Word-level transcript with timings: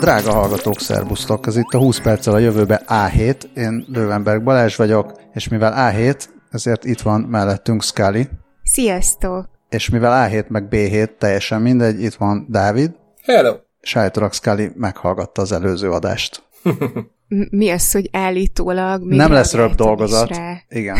Drága 0.00 0.32
hallgatók, 0.32 0.80
szerbusztok! 0.80 1.46
Ez 1.46 1.56
itt 1.56 1.72
a 1.72 1.78
20 1.78 2.00
perccel 2.00 2.34
a 2.34 2.38
jövőbe 2.38 2.82
A7. 2.86 3.42
Én 3.54 3.84
Lővenberg 3.88 4.42
Balázs 4.42 4.76
vagyok, 4.76 5.12
és 5.32 5.48
mivel 5.48 5.74
A7, 5.76 6.24
ezért 6.50 6.84
itt 6.84 7.00
van 7.00 7.20
mellettünk 7.20 7.82
Scully. 7.82 8.28
Sziasztok! 8.62 9.48
És 9.68 9.88
mivel 9.88 10.28
A7 10.28 10.46
meg 10.48 10.66
B7 10.70 11.08
teljesen 11.18 11.60
mindegy, 11.62 12.02
itt 12.02 12.14
van 12.14 12.46
Dávid. 12.48 12.90
Hello! 13.22 13.54
Állítólag 13.94 14.32
Scully 14.32 14.70
meghallgatta 14.74 15.42
az 15.42 15.52
előző 15.52 15.90
adást. 15.90 16.42
Mi 17.50 17.70
az, 17.70 17.92
hogy 17.92 18.08
állítólag... 18.12 19.06
Még 19.06 19.18
nem 19.18 19.32
lesz 19.32 19.54
röbb 19.54 19.74
dolgozat. 19.74 20.30
Igen. 20.68 20.96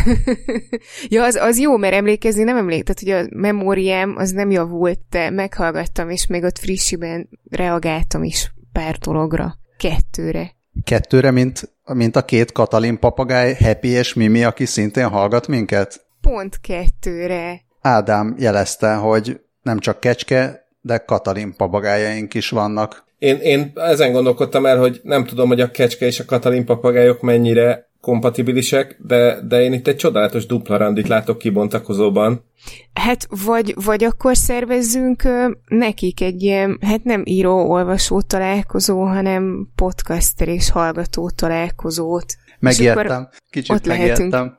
ja, 1.09 1.24
az, 1.24 1.35
az 1.35 1.59
jó, 1.59 1.77
mert 1.77 1.95
emlékezni 1.95 2.43
nem 2.43 2.57
emlék, 2.57 2.85
tehát 2.85 3.19
hogy 3.19 3.29
a 3.30 3.38
memóriám 3.38 4.15
az 4.16 4.30
nem 4.30 4.51
javult, 4.51 4.98
de 5.10 5.30
meghallgattam, 5.30 6.10
és 6.10 6.27
még 6.27 6.43
ott 6.43 6.59
frissiben 6.59 7.29
reagáltam 7.51 8.23
is 8.23 8.52
pár 8.80 8.98
dologra. 8.98 9.55
Kettőre. 9.77 10.51
Kettőre, 10.84 11.30
mint, 11.30 11.73
mint 11.93 12.16
a 12.16 12.25
két 12.25 12.52
Katalin 12.52 12.98
papagáj, 12.98 13.55
Happy 13.55 13.88
és 13.88 14.15
Mimi, 14.15 14.45
aki 14.45 14.65
szintén 14.65 15.09
hallgat 15.09 15.47
minket? 15.47 16.07
Pont 16.21 16.61
kettőre. 16.61 17.61
Ádám 17.80 18.35
jelezte, 18.38 18.95
hogy 18.95 19.41
nem 19.62 19.79
csak 19.79 20.01
kecske, 20.01 20.66
de 20.80 20.98
Katalin 20.98 21.55
papagájaink 21.57 22.35
is 22.35 22.51
vannak. 22.51 23.05
Én, 23.19 23.37
én 23.37 23.73
ezen 23.74 24.12
gondolkodtam 24.12 24.66
el, 24.66 24.79
hogy 24.79 25.01
nem 25.02 25.24
tudom, 25.24 25.49
hogy 25.49 25.60
a 25.60 25.71
kecske 25.71 26.07
és 26.07 26.21
a 26.21 26.24
Katalin 26.24 26.65
papagájok 26.65 27.21
mennyire 27.21 27.90
kompatibilisek, 28.00 28.96
de, 29.06 29.40
de 29.48 29.62
én 29.62 29.72
itt 29.72 29.86
egy 29.86 29.96
csodálatos 29.96 30.46
dupla 30.46 30.77
randit 30.77 31.09
látok 31.09 31.38
kibontakozóban. 31.38 32.45
Hát 32.92 33.26
vagy, 33.45 33.74
vagy 33.84 34.04
akkor 34.04 34.37
szervezzünk 34.37 35.23
nekik 35.68 36.20
egy 36.20 36.42
ilyen, 36.42 36.79
hát 36.80 37.04
nem 37.04 37.23
író-olvasó 37.24 38.20
találkozó, 38.20 39.02
hanem 39.02 39.68
podcaster 39.74 40.48
és 40.48 40.70
hallgató 40.70 41.30
találkozót. 41.30 42.34
Megijedtem, 42.59 43.29
kicsit 43.51 43.76
ott 43.76 43.87
megijedtem. 43.87 44.59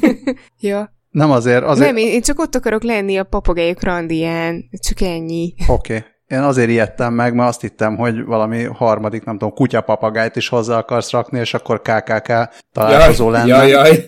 ja. 0.60 0.96
Nem 1.10 1.30
azért, 1.30 1.64
azért... 1.64 1.92
Nem, 1.92 1.96
én 1.96 2.20
csak 2.20 2.38
ott 2.38 2.54
akarok 2.54 2.82
lenni 2.82 3.16
a 3.16 3.24
papagájok 3.24 3.82
randián, 3.82 4.68
csak 4.88 5.00
ennyi. 5.00 5.54
Oké. 5.66 5.96
Okay. 5.96 6.16
Én 6.28 6.38
azért 6.38 6.68
ijedtem 6.68 7.14
meg, 7.14 7.34
mert 7.34 7.48
azt 7.48 7.60
hittem, 7.60 7.96
hogy 7.96 8.24
valami 8.24 8.64
harmadik, 8.64 9.24
nem 9.24 9.38
tudom, 9.38 9.54
kutyapapagájt 9.54 10.36
is 10.36 10.48
hozzá 10.48 10.76
akarsz 10.76 11.10
rakni, 11.10 11.38
és 11.38 11.54
akkor 11.54 11.80
KKK 11.80 12.32
találkozó 12.72 13.30
jaj, 13.30 13.32
lenne. 13.32 13.66
Jaj, 13.66 13.68
jaj. 13.68 14.04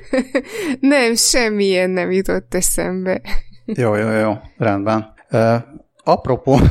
nem, 0.80 1.14
semmilyen 1.14 1.90
nem 1.90 2.10
jutott 2.10 2.54
eszembe. 2.54 3.20
jó, 3.64 3.94
jó, 3.94 4.10
jó, 4.10 4.32
rendben. 4.56 5.14
Uh, 5.30 5.54
apropó... 6.04 6.58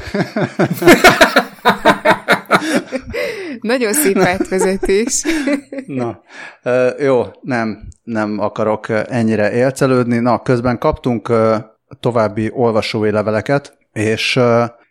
Nagyon 3.62 3.94
szép 3.94 4.18
átvezetés. 4.18 5.24
Na, 5.86 6.22
uh, 6.64 6.90
jó, 7.00 7.24
nem, 7.42 7.88
nem 8.04 8.40
akarok 8.40 8.88
ennyire 8.90 9.52
élcelődni. 9.52 10.18
Na, 10.18 10.42
közben 10.42 10.78
kaptunk 10.78 11.30
uh, 11.30 11.56
további 12.00 12.52
olvasói 12.54 13.12
leveleket, 13.12 13.78
és 14.00 14.40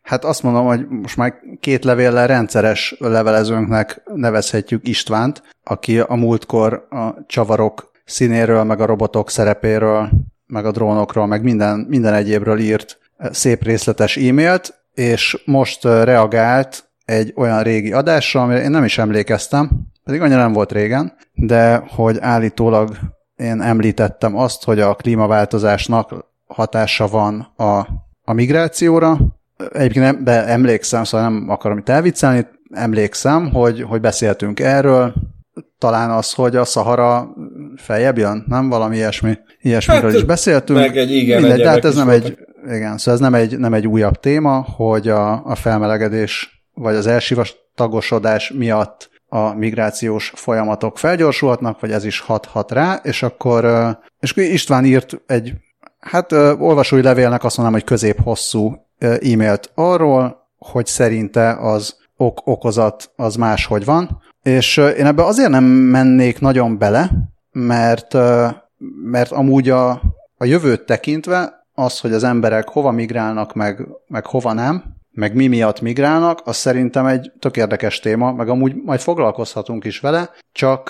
hát 0.02 0.24
azt 0.24 0.42
mondom, 0.42 0.66
hogy 0.66 0.86
most 0.88 1.16
már 1.16 1.34
két 1.60 1.84
levéllel 1.84 2.26
rendszeres 2.26 2.96
levelezőnknek 2.98 4.02
nevezhetjük 4.14 4.88
Istvánt, 4.88 5.42
aki 5.64 5.98
a 5.98 6.14
múltkor 6.14 6.86
a 6.90 7.24
csavarok 7.26 7.90
színéről, 8.04 8.64
meg 8.64 8.80
a 8.80 8.86
robotok 8.86 9.30
szerepéről, 9.30 10.08
meg 10.46 10.66
a 10.66 10.70
drónokról, 10.70 11.26
meg 11.26 11.42
minden, 11.42 11.86
minden 11.88 12.14
egyébről 12.14 12.58
írt 12.58 12.98
szép 13.30 13.62
részletes 13.62 14.16
e-mailt, 14.16 14.74
és 14.94 15.42
most 15.44 15.84
reagált 15.84 16.84
egy 17.04 17.32
olyan 17.36 17.62
régi 17.62 17.92
adásra, 17.92 18.42
amire 18.42 18.62
én 18.62 18.70
nem 18.70 18.84
is 18.84 18.98
emlékeztem, 18.98 19.70
pedig 20.04 20.20
annyira 20.20 20.41
nem 20.41 20.52
volt 20.52 20.72
régen, 20.72 21.16
de 21.34 21.84
hogy 21.88 22.18
állítólag 22.20 22.97
én 23.36 23.60
említettem 23.60 24.36
azt, 24.36 24.64
hogy 24.64 24.80
a 24.80 24.94
klímaváltozásnak 24.94 26.14
hatása 26.47 27.06
van 27.06 27.41
a 27.56 27.86
a 28.28 28.33
migrációra. 28.33 29.19
Egyébként 29.72 30.05
nem, 30.05 30.25
de 30.25 30.47
emlékszem, 30.47 31.05
szóval 31.05 31.28
nem 31.28 31.49
akarom 31.49 31.78
itt 31.78 31.89
elviccelni, 31.89 32.47
emlékszem, 32.71 33.50
hogy, 33.50 33.83
hogy 33.83 34.00
beszéltünk 34.00 34.61
erről, 34.61 35.15
talán 35.78 36.11
az, 36.11 36.33
hogy 36.33 36.56
a 36.56 36.65
Szahara 36.65 37.28
feljebb 37.77 38.19
jön, 38.19 38.44
nem? 38.49 38.69
Valami 38.69 38.97
ilyesmi, 38.97 39.39
ilyesmiről 39.61 40.11
hát, 40.11 40.19
is 40.19 40.25
beszéltünk. 40.25 40.78
Meg 40.78 40.97
egy 40.97 41.11
igen, 41.11 41.41
Mindegy, 41.41 41.61
de 41.61 41.69
hát 41.69 41.84
ez 41.84 41.94
nem 41.94 42.09
egy, 42.09 42.39
igen, 42.65 42.99
szóval 42.99 43.15
ez 43.15 43.21
nem 43.21 43.34
egy, 43.34 43.59
nem 43.59 43.75
egy 43.75 43.87
újabb 43.87 44.21
téma, 44.21 44.60
hogy 44.77 45.09
a, 45.09 45.45
a 45.45 45.55
felmelegedés 45.55 46.62
vagy 46.75 46.95
az 46.95 47.06
elsivastagosodás 47.06 48.53
miatt 48.56 49.10
a 49.28 49.55
migrációs 49.55 50.33
folyamatok 50.34 50.99
felgyorsulhatnak, 50.99 51.81
vagy 51.81 51.91
ez 51.91 52.05
is 52.05 52.21
hathat 52.21 52.72
rá, 52.72 53.00
és 53.03 53.22
akkor, 53.22 53.66
és 54.21 54.37
István 54.37 54.84
írt 54.84 55.21
egy 55.27 55.53
Hát 56.10 56.32
ö, 56.32 56.54
olvasói 56.58 57.02
levélnek 57.02 57.44
azt 57.44 57.56
mondom, 57.56 57.74
hogy 57.74 57.84
közép-hosszú 57.84 58.74
e-mailt 58.98 59.70
arról, 59.74 60.46
hogy 60.58 60.86
szerinte 60.86 61.56
az 61.60 61.96
ok-okozat 62.16 63.10
az 63.16 63.36
máshogy 63.36 63.84
van, 63.84 64.22
és 64.42 64.76
én 64.76 65.06
ebbe 65.06 65.24
azért 65.24 65.50
nem 65.50 65.64
mennék 65.64 66.41
nagyon 66.41 66.78
bele, 66.78 67.10
mert, 67.52 68.14
mert 69.02 69.32
amúgy 69.32 69.70
a, 69.70 69.91
a 70.36 70.44
jövőt 70.44 70.86
tekintve 70.86 71.66
az, 71.74 72.00
hogy 72.00 72.12
az 72.12 72.24
emberek 72.24 72.68
hova 72.68 72.91
migrálnak, 72.91 73.54
meg, 73.54 73.86
meg 74.06 74.26
hova 74.26 74.52
nem, 74.52 74.84
meg 75.10 75.34
mi 75.34 75.47
miatt 75.47 75.80
migrálnak, 75.80 76.41
az 76.44 76.56
szerintem 76.56 77.06
egy 77.06 77.32
tök 77.38 77.56
érdekes 77.56 78.00
téma, 78.00 78.32
meg 78.32 78.48
amúgy 78.48 78.74
majd 78.84 79.00
foglalkozhatunk 79.00 79.84
is 79.84 80.00
vele, 80.00 80.30
csak, 80.52 80.88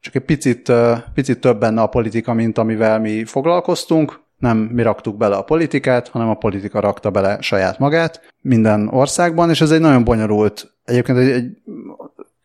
csak 0.00 0.14
egy 0.14 0.24
picit, 0.24 0.72
picit 1.14 1.40
több 1.40 1.58
benne 1.58 1.82
a 1.82 1.86
politika, 1.86 2.32
mint 2.32 2.58
amivel 2.58 3.00
mi 3.00 3.24
foglalkoztunk, 3.24 4.22
nem 4.44 4.58
mi 4.58 4.82
raktuk 4.82 5.16
bele 5.16 5.36
a 5.36 5.42
politikát, 5.42 6.08
hanem 6.08 6.28
a 6.28 6.34
politika 6.34 6.80
rakta 6.80 7.10
bele 7.10 7.40
saját 7.40 7.78
magát 7.78 8.20
minden 8.40 8.88
országban, 8.88 9.50
és 9.50 9.60
ez 9.60 9.70
egy 9.70 9.80
nagyon 9.80 10.04
bonyolult, 10.04 10.74
egyébként 10.84 11.18
egy, 11.18 11.30
egy 11.30 11.46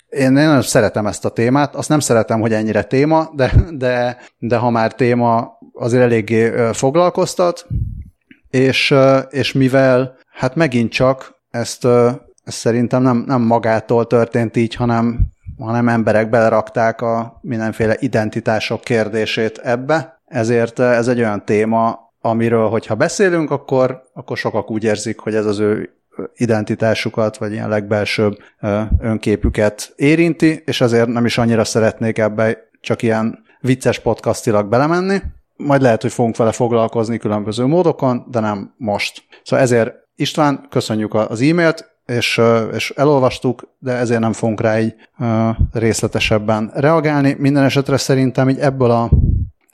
én, 0.09 0.25
én 0.25 0.31
nagyon 0.31 0.61
szeretem 0.61 1.07
ezt 1.07 1.25
a 1.25 1.29
témát, 1.29 1.75
azt 1.75 1.89
nem 1.89 1.99
szeretem, 1.99 2.39
hogy 2.39 2.53
ennyire 2.53 2.83
téma, 2.83 3.29
de, 3.35 3.53
de, 3.71 4.17
de 4.38 4.57
ha 4.57 4.69
már 4.69 4.93
téma, 4.93 5.57
azért 5.73 6.03
eléggé 6.03 6.71
foglalkoztat, 6.73 7.67
és, 8.49 8.95
és 9.29 9.53
mivel 9.53 10.17
hát 10.31 10.55
megint 10.55 10.91
csak 10.91 11.35
ezt, 11.51 11.85
ezt 12.43 12.57
szerintem 12.57 13.01
nem, 13.01 13.23
nem 13.27 13.41
magától 13.41 14.07
történt 14.07 14.57
így, 14.57 14.75
hanem, 14.75 15.19
hanem 15.57 15.88
emberek 15.88 16.29
belerakták 16.29 17.01
a 17.01 17.39
mindenféle 17.41 17.95
identitások 17.99 18.81
kérdését 18.81 19.57
ebbe, 19.57 20.19
ezért 20.29 20.79
eh, 20.79 20.97
ez 20.97 21.07
egy 21.07 21.19
olyan 21.19 21.45
téma, 21.45 22.00
amiről, 22.22 22.69
hogyha 22.69 22.95
beszélünk, 22.95 23.51
akkor, 23.51 24.01
akkor 24.13 24.38
sokak 24.38 24.72
úgy 24.72 24.84
érzik, 24.84 25.19
hogy 25.19 25.35
ez 25.35 25.45
az 25.45 25.59
ő 25.59 25.94
identitásukat, 26.35 27.38
vagy 27.38 27.51
ilyen 27.51 27.69
legbelsőbb 27.69 28.38
önképüket 29.00 29.94
érinti, 29.95 30.62
és 30.66 30.81
azért 30.81 31.07
nem 31.07 31.25
is 31.25 31.38
annyira 31.38 31.63
szeretnék 31.63 32.18
ebbe 32.18 32.57
csak 32.81 33.01
ilyen 33.01 33.44
vicces 33.62 34.00
podcastilag 34.00 34.68
belemenni. 34.68 35.22
Majd 35.56 35.81
lehet, 35.81 36.01
hogy 36.01 36.12
fogunk 36.12 36.38
vele 36.38 36.51
foglalkozni 36.51 37.18
különböző 37.18 37.66
módokon, 37.66 38.25
de 38.31 38.39
nem 38.39 38.73
most. 38.78 39.23
Szóval 39.44 39.66
ezért 39.66 39.94
István, 40.16 40.66
köszönjük 40.69 41.13
az 41.13 41.41
e-mailt, 41.41 41.97
és, 42.06 42.41
és 42.73 42.94
elolvastuk, 42.95 43.75
de 43.79 43.91
ezért 43.91 44.19
nem 44.19 44.34
fogunk 44.34 44.62
rá 44.62 44.79
így 44.79 44.95
részletesebben 45.72 46.72
reagálni. 46.73 47.35
Minden 47.38 47.63
esetre 47.63 47.98
szerintem 47.98 48.50
így 48.50 48.59
ebből 48.59 48.92
a 48.92 49.09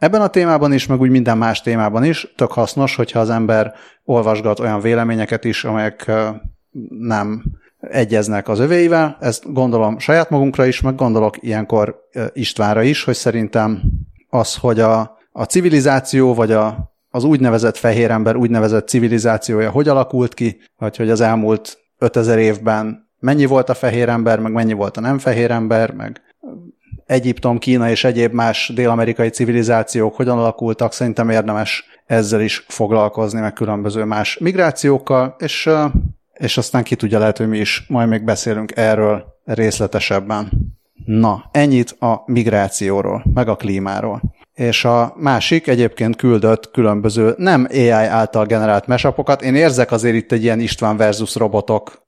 Ebben 0.05 0.21
a 0.21 0.27
témában 0.27 0.73
is, 0.73 0.87
meg 0.87 1.01
úgy 1.01 1.09
minden 1.09 1.37
más 1.37 1.61
témában 1.61 2.03
is 2.03 2.33
tök 2.35 2.51
hasznos, 2.51 2.95
hogyha 2.95 3.19
az 3.19 3.29
ember 3.29 3.73
olvasgat 4.03 4.59
olyan 4.59 4.79
véleményeket 4.79 5.43
is, 5.43 5.63
amelyek 5.63 6.11
nem 6.89 7.43
egyeznek 7.79 8.47
az 8.47 8.59
övéivel. 8.59 9.17
Ezt 9.19 9.53
gondolom 9.53 9.99
saját 9.99 10.29
magunkra 10.29 10.65
is, 10.65 10.81
meg 10.81 10.95
gondolok 10.95 11.43
ilyenkor 11.43 12.01
Istvánra 12.33 12.81
is, 12.81 13.03
hogy 13.03 13.15
szerintem 13.15 13.81
az, 14.29 14.55
hogy 14.55 14.79
a, 14.79 15.17
a 15.31 15.43
civilizáció, 15.43 16.33
vagy 16.33 16.51
a, 16.51 16.93
az 17.09 17.23
úgynevezett 17.23 17.77
fehér 17.77 18.11
ember 18.11 18.35
úgynevezett 18.35 18.87
civilizációja 18.87 19.69
hogy 19.69 19.87
alakult 19.87 20.33
ki, 20.33 20.61
vagy 20.77 20.97
hogy 20.97 21.09
az 21.09 21.21
elmúlt 21.21 21.77
5000 21.97 22.37
évben 22.37 23.09
mennyi 23.19 23.45
volt 23.45 23.69
a 23.69 23.73
fehér 23.73 24.09
ember, 24.09 24.39
meg 24.39 24.51
mennyi 24.51 24.73
volt 24.73 24.97
a 24.97 25.01
nem 25.01 25.17
fehér 25.17 25.51
ember, 25.51 25.91
meg 25.91 26.21
Egyiptom, 27.05 27.57
Kína 27.57 27.89
és 27.89 28.03
egyéb 28.03 28.33
más 28.33 28.71
dél-amerikai 28.75 29.29
civilizációk 29.29 30.15
hogyan 30.15 30.37
alakultak, 30.37 30.93
szerintem 30.93 31.29
érdemes 31.29 31.83
ezzel 32.05 32.41
is 32.41 32.65
foglalkozni, 32.67 33.39
meg 33.39 33.53
különböző 33.53 34.03
más 34.03 34.37
migrációkkal, 34.37 35.35
és, 35.39 35.69
és 36.33 36.57
aztán 36.57 36.83
ki 36.83 36.95
tudja 36.95 37.19
lehet, 37.19 37.37
hogy 37.37 37.47
mi 37.47 37.57
is 37.57 37.85
majd 37.87 38.09
még 38.09 38.23
beszélünk 38.23 38.75
erről 38.75 39.25
részletesebben. 39.45 40.49
Na, 41.05 41.49
ennyit 41.51 41.95
a 41.99 42.23
migrációról, 42.25 43.25
meg 43.33 43.47
a 43.47 43.55
klímáról. 43.55 44.21
És 44.55 44.85
a 44.85 45.13
másik 45.17 45.67
egyébként 45.67 46.15
küldött 46.15 46.71
különböző 46.71 47.33
nem 47.37 47.67
AI 47.69 47.89
által 47.89 48.45
generált 48.45 48.87
mesapokat. 48.87 49.41
Én 49.41 49.55
érzek 49.55 49.91
azért 49.91 50.15
itt 50.15 50.31
egy 50.31 50.43
ilyen 50.43 50.59
István 50.59 50.97
versus 50.97 51.35
robotok 51.35 52.07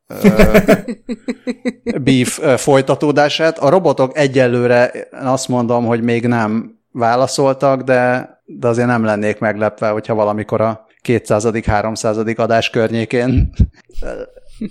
beef 2.01 2.39
folytatódását. 2.57 3.57
A 3.57 3.69
robotok 3.69 4.17
egyelőre 4.17 4.91
azt 5.11 5.47
mondom, 5.47 5.85
hogy 5.85 6.01
még 6.01 6.27
nem 6.27 6.79
válaszoltak, 6.91 7.81
de, 7.81 8.29
de 8.45 8.67
azért 8.67 8.87
nem 8.87 9.03
lennék 9.03 9.39
meglepve, 9.39 9.89
hogyha 9.89 10.15
valamikor 10.15 10.61
a 10.61 10.85
200.-300. 11.03 12.37
adás 12.37 12.69
környékén 12.69 13.49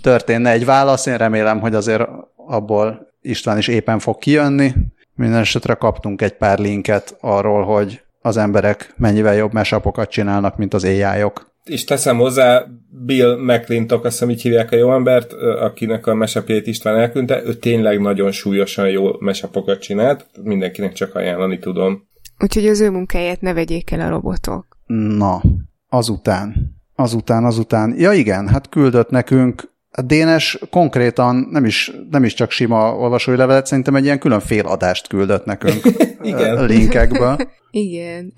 történne 0.02 0.50
egy 0.50 0.64
válasz. 0.64 1.06
Én 1.06 1.16
remélem, 1.16 1.60
hogy 1.60 1.74
azért 1.74 2.08
abból 2.36 3.14
István 3.20 3.58
is 3.58 3.68
éppen 3.68 3.98
fog 3.98 4.18
kijönni. 4.18 4.72
Minden 5.16 5.40
esetre 5.40 5.74
kaptunk 5.74 6.22
egy 6.22 6.36
pár 6.36 6.58
linket 6.58 7.16
arról, 7.20 7.64
hogy 7.64 8.00
az 8.20 8.36
emberek 8.36 8.94
mennyivel 8.96 9.34
jobb 9.34 9.52
mesapokat 9.52 10.10
csinálnak, 10.10 10.56
mint 10.56 10.74
az 10.74 10.84
ai 10.84 11.22
-ok. 11.22 11.54
És 11.64 11.84
teszem 11.84 12.16
hozzá, 12.16 12.64
Bill 13.04 13.36
McClintock, 13.36 14.04
azt 14.04 14.12
hiszem 14.12 14.30
így 14.30 14.42
hívják 14.42 14.72
a 14.72 14.76
jó 14.76 14.92
embert, 14.92 15.32
akinek 15.60 16.06
a 16.06 16.14
mesapjait 16.14 16.66
István 16.66 16.96
elküldte, 16.96 17.42
ő 17.44 17.54
tényleg 17.54 18.00
nagyon 18.00 18.32
súlyosan 18.32 18.88
jó 18.88 19.10
mesapokat 19.18 19.80
csinált, 19.80 20.26
mindenkinek 20.42 20.92
csak 20.92 21.14
ajánlani 21.14 21.58
tudom. 21.58 22.08
Úgyhogy 22.38 22.66
az 22.66 22.80
ő 22.80 22.90
munkáját 22.90 23.40
ne 23.40 23.52
vegyék 23.52 23.90
el 23.90 24.00
a 24.00 24.08
robotok. 24.08 24.66
Na, 24.86 25.42
azután, 25.88 26.76
azután, 26.94 27.44
azután. 27.44 27.94
Ja 27.98 28.12
igen, 28.12 28.48
hát 28.48 28.68
küldött 28.68 29.10
nekünk 29.10 29.74
a 29.96 30.02
Dénes 30.02 30.58
konkrétan 30.70 31.48
nem 31.50 31.64
is, 31.64 31.92
nem 32.10 32.24
is 32.24 32.34
csak 32.34 32.50
sima 32.50 32.96
olvasói 32.96 33.36
levelet, 33.36 33.66
szerintem 33.66 33.94
egy 33.94 34.04
ilyen 34.04 34.18
külön 34.18 34.40
féladást 34.40 35.08
küldött 35.08 35.44
nekünk 35.44 35.80
Igen. 36.22 36.64
linkekből. 36.64 37.36
Igen. 37.70 38.32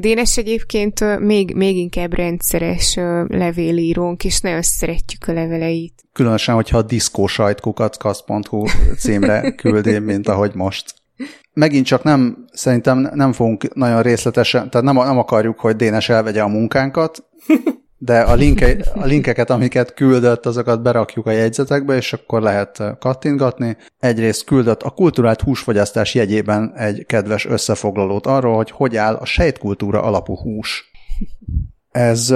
Dénes 0.00 0.36
egyébként 0.36 1.18
még, 1.18 1.54
még 1.54 1.76
inkább 1.76 2.14
rendszeres 2.14 2.94
levélírónk, 3.26 4.24
és 4.24 4.40
nagyon 4.40 4.62
szeretjük 4.62 5.28
a 5.28 5.32
leveleit. 5.32 5.94
Különösen, 6.12 6.54
hogyha 6.54 6.78
a 6.78 6.82
diszkósajtkukackasz.hu 6.82 8.64
címre 8.98 9.50
küldi, 9.50 9.98
mint 9.98 10.28
ahogy 10.28 10.54
most. 10.54 10.94
Megint 11.52 11.86
csak 11.86 12.02
nem, 12.02 12.46
szerintem 12.52 13.10
nem 13.14 13.32
fogunk 13.32 13.74
nagyon 13.74 14.02
részletesen, 14.02 14.70
tehát 14.70 14.86
nem, 14.86 14.96
nem 14.96 15.18
akarjuk, 15.18 15.60
hogy 15.60 15.76
Dénes 15.76 16.08
elvegye 16.08 16.42
a 16.42 16.48
munkánkat, 16.48 17.24
de 17.98 18.20
a, 18.20 18.34
linke, 18.34 18.76
a 18.94 19.04
linkeket, 19.04 19.50
amiket 19.50 19.94
küldött, 19.94 20.46
azokat 20.46 20.82
berakjuk 20.82 21.26
a 21.26 21.30
jegyzetekbe, 21.30 21.96
és 21.96 22.12
akkor 22.12 22.42
lehet 22.42 22.82
kattintgatni. 22.98 23.76
Egyrészt 23.98 24.44
küldött 24.44 24.82
a 24.82 24.90
kulturált 24.90 25.40
húsfogyasztás 25.40 26.14
jegyében 26.14 26.72
egy 26.76 27.06
kedves 27.06 27.46
összefoglalót 27.46 28.26
arról, 28.26 28.56
hogy 28.56 28.70
hogy 28.70 28.96
áll 28.96 29.14
a 29.14 29.24
sejtkultúra 29.24 30.02
alapú 30.02 30.36
hús. 30.36 30.90
Ez 31.90 32.30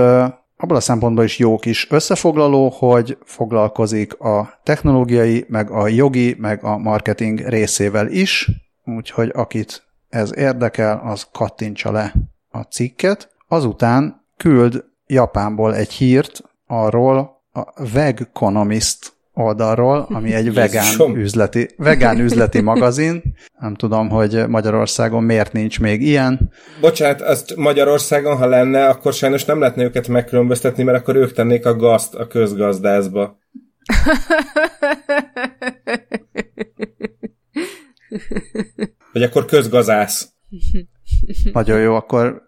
abban 0.57 0.77
a 0.77 0.81
szempontból 0.81 1.25
is 1.25 1.39
jó 1.39 1.59
kis 1.59 1.91
összefoglaló, 1.91 2.69
hogy 2.69 3.19
foglalkozik 3.25 4.21
a 4.21 4.61
technológiai, 4.62 5.45
meg 5.49 5.71
a 5.71 5.89
jogi, 5.89 6.37
meg 6.39 6.65
a 6.65 6.79
marketing 6.79 7.41
részével 7.41 8.09
is, 8.09 8.51
úgyhogy 8.85 9.31
akit 9.35 9.83
ez 10.09 10.37
érdekel, 10.37 11.03
az 11.05 11.27
kattintsa 11.33 11.93
le 11.93 12.15
a 12.49 12.61
cikket. 12.61 13.29
Azután 13.49 14.25
küld 14.37 14.85
Japánból 15.11 15.75
egy 15.75 15.93
hírt 15.93 16.43
arról 16.67 17.43
a 17.53 17.89
Vegconomist 17.93 19.12
oldalról, 19.35 20.07
ami 20.09 20.35
egy 20.35 20.55
vegán 20.55 21.17
üzleti, 21.17 21.69
vegán 21.77 22.19
üzleti 22.19 22.61
magazin. 22.61 23.23
Nem 23.61 23.75
tudom, 23.75 24.09
hogy 24.09 24.49
Magyarországon 24.49 25.23
miért 25.23 25.53
nincs 25.53 25.81
még 25.81 26.03
ilyen. 26.03 26.53
Bocsánat, 26.81 27.21
azt 27.21 27.57
Magyarországon, 27.57 28.37
ha 28.37 28.47
lenne, 28.47 28.87
akkor 28.87 29.12
sajnos 29.12 29.45
nem 29.45 29.61
lehetne 29.61 29.83
őket 29.83 30.09
megkülönböztetni, 30.09 30.83
mert 30.83 30.99
akkor 30.99 31.17
ők 31.17 31.33
tennék 31.33 31.67
a 31.67 31.77
gazt 31.77 32.15
a 32.15 32.27
közgazdászba. 32.27 33.39
Vagy 39.12 39.23
akkor 39.23 39.45
közgazász. 39.45 40.33
Nagyon 41.53 41.81
jó, 41.81 41.95
akkor 41.95 42.43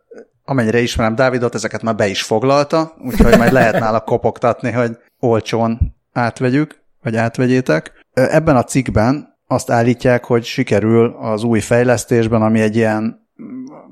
amennyire 0.52 0.80
ismerem 0.80 1.14
Dávidot, 1.14 1.54
ezeket 1.54 1.82
már 1.82 1.96
be 1.96 2.06
is 2.06 2.22
foglalta, 2.22 2.94
úgyhogy 3.04 3.38
majd 3.38 3.52
lehet 3.52 3.78
nála 3.78 4.00
kopogtatni, 4.00 4.70
hogy 4.70 4.98
olcsón 5.20 5.94
átvegyük, 6.12 6.82
vagy 7.02 7.16
átvegyétek. 7.16 7.92
Ebben 8.12 8.56
a 8.56 8.64
cikkben 8.64 9.38
azt 9.46 9.70
állítják, 9.70 10.24
hogy 10.24 10.44
sikerül 10.44 11.16
az 11.20 11.42
új 11.42 11.60
fejlesztésben, 11.60 12.42
ami 12.42 12.60
egy 12.60 12.76
ilyen 12.76 13.28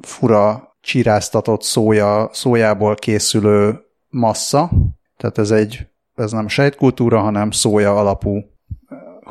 fura 0.00 0.76
csiráztatott 0.80 1.62
szója, 1.62 2.28
szójából 2.32 2.94
készülő 2.94 3.80
massza, 4.08 4.70
tehát 5.16 5.38
ez 5.38 5.50
egy, 5.50 5.86
ez 6.14 6.32
nem 6.32 6.48
sejtkultúra, 6.48 7.20
hanem 7.20 7.50
szója 7.50 7.98
alapú 7.98 8.40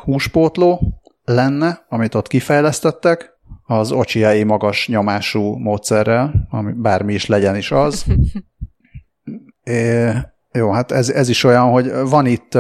húspótló 0.04 1.02
lenne, 1.24 1.86
amit 1.90 2.16
ott 2.16 2.28
kifejlesztettek, 2.28 3.39
az 3.72 3.92
ocsiai 3.92 4.44
magas 4.44 4.88
nyomású 4.88 5.58
módszerrel, 5.58 6.48
ami 6.50 6.72
bármi 6.72 7.14
is 7.14 7.26
legyen 7.26 7.56
is 7.56 7.72
az. 7.72 8.06
É, 9.64 10.12
jó, 10.52 10.72
hát 10.72 10.92
ez, 10.92 11.10
ez 11.10 11.30
is 11.30 11.44
olyan, 11.44 11.72
hogy 11.72 11.92
van 12.10 12.26
itt 12.26 12.58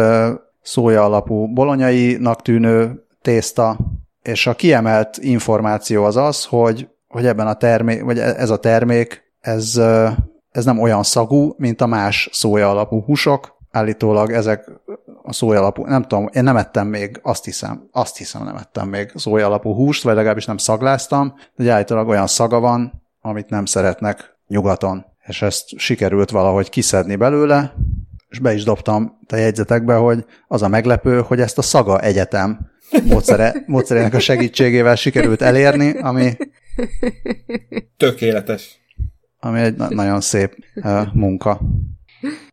szója 0.61 1.03
alapú 1.03 1.53
bolonyainak 1.53 2.41
tűnő 2.41 3.03
tészta, 3.21 3.77
és 4.21 4.47
a 4.47 4.53
kiemelt 4.53 5.17
információ 5.17 6.03
az 6.03 6.17
az, 6.17 6.45
hogy, 6.45 6.89
hogy 7.07 7.25
ebben 7.25 7.47
a 7.47 7.53
termék, 7.53 8.03
vagy 8.03 8.17
e, 8.17 8.23
ez 8.37 8.49
a 8.49 8.57
termék, 8.57 9.23
ez, 9.39 9.81
ez 10.51 10.65
nem 10.65 10.79
olyan 10.79 11.03
szagú, 11.03 11.53
mint 11.57 11.81
a 11.81 11.87
más 11.87 12.29
szója 12.31 12.69
alapú 12.69 13.03
húsok, 13.03 13.57
állítólag 13.71 14.31
ezek 14.31 14.71
a 15.29 15.33
szója 15.33 15.59
alapú, 15.59 15.85
nem 15.85 16.01
tudom, 16.01 16.29
én 16.33 16.43
nem 16.43 16.57
ettem 16.57 16.87
még, 16.87 17.19
azt 17.23 17.45
hiszem, 17.45 17.87
azt 17.91 18.17
hiszem 18.17 18.43
nem 18.43 18.55
ettem 18.55 18.87
még 18.87 19.11
szója 19.15 19.45
alapú 19.45 19.73
húst, 19.73 20.03
vagy 20.03 20.15
legalábbis 20.15 20.45
nem 20.45 20.57
szagláztam, 20.57 21.33
de 21.55 21.71
állítólag 21.71 22.07
olyan 22.07 22.27
szaga 22.27 22.59
van, 22.59 23.03
amit 23.21 23.49
nem 23.49 23.65
szeretnek 23.65 24.37
nyugaton. 24.47 25.05
És 25.25 25.41
ezt 25.41 25.77
sikerült 25.77 26.29
valahogy 26.29 26.69
kiszedni 26.69 27.15
belőle, 27.15 27.73
és 28.29 28.39
be 28.39 28.53
is 28.53 28.63
dobtam 28.63 29.19
a 29.27 29.35
jegyzetekbe, 29.35 29.95
hogy 29.95 30.25
az 30.47 30.61
a 30.61 30.67
meglepő, 30.67 31.21
hogy 31.21 31.39
ezt 31.39 31.57
a 31.57 31.61
szaga 31.61 31.99
egyetem 31.99 32.59
módszere, 33.03 33.55
módszerének 33.67 34.13
a 34.13 34.19
segítségével 34.19 34.95
sikerült 34.95 35.41
elérni, 35.41 35.99
ami 35.99 36.37
tökéletes. 37.97 38.79
Ami 39.39 39.59
egy 39.59 39.75
na- 39.75 39.89
nagyon 39.89 40.21
szép 40.21 40.55
uh, 40.75 41.13
munka. 41.13 41.61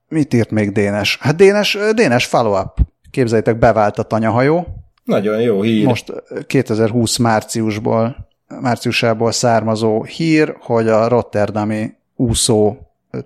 Mit 0.09 0.35
írt 0.35 0.51
még 0.51 0.73
Dénes? 0.73 1.19
Hát 1.21 1.37
Dénes, 1.37 1.79
Dénes 1.95 2.27
follow-up. 2.27 2.79
Képzeljétek, 3.11 3.59
bevált 3.59 3.99
a 3.99 4.03
tanyahajó. 4.03 4.67
Nagyon 5.05 5.41
jó 5.41 5.63
hír. 5.63 5.87
Most 5.87 6.13
2020 6.47 7.17
márciusból, 7.17 8.29
márciusából 8.61 9.33
származó 9.33 10.03
hír, 10.03 10.57
hogy 10.61 10.89
a 10.89 11.09
Rotterdami 11.09 11.95
úszó 12.17 12.77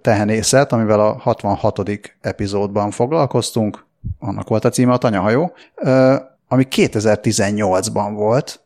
tehenészet, 0.01 0.73
amivel 0.73 1.01
a 1.01 1.19
66. 1.19 1.91
epizódban 2.21 2.91
foglalkoztunk, 2.91 3.85
annak 4.19 4.49
volt 4.49 4.65
a 4.65 4.69
címe 4.69 4.93
a 4.93 4.97
tanyahajó, 4.97 5.53
ami 6.49 6.67
2018-ban 6.71 8.11
volt, 8.15 8.61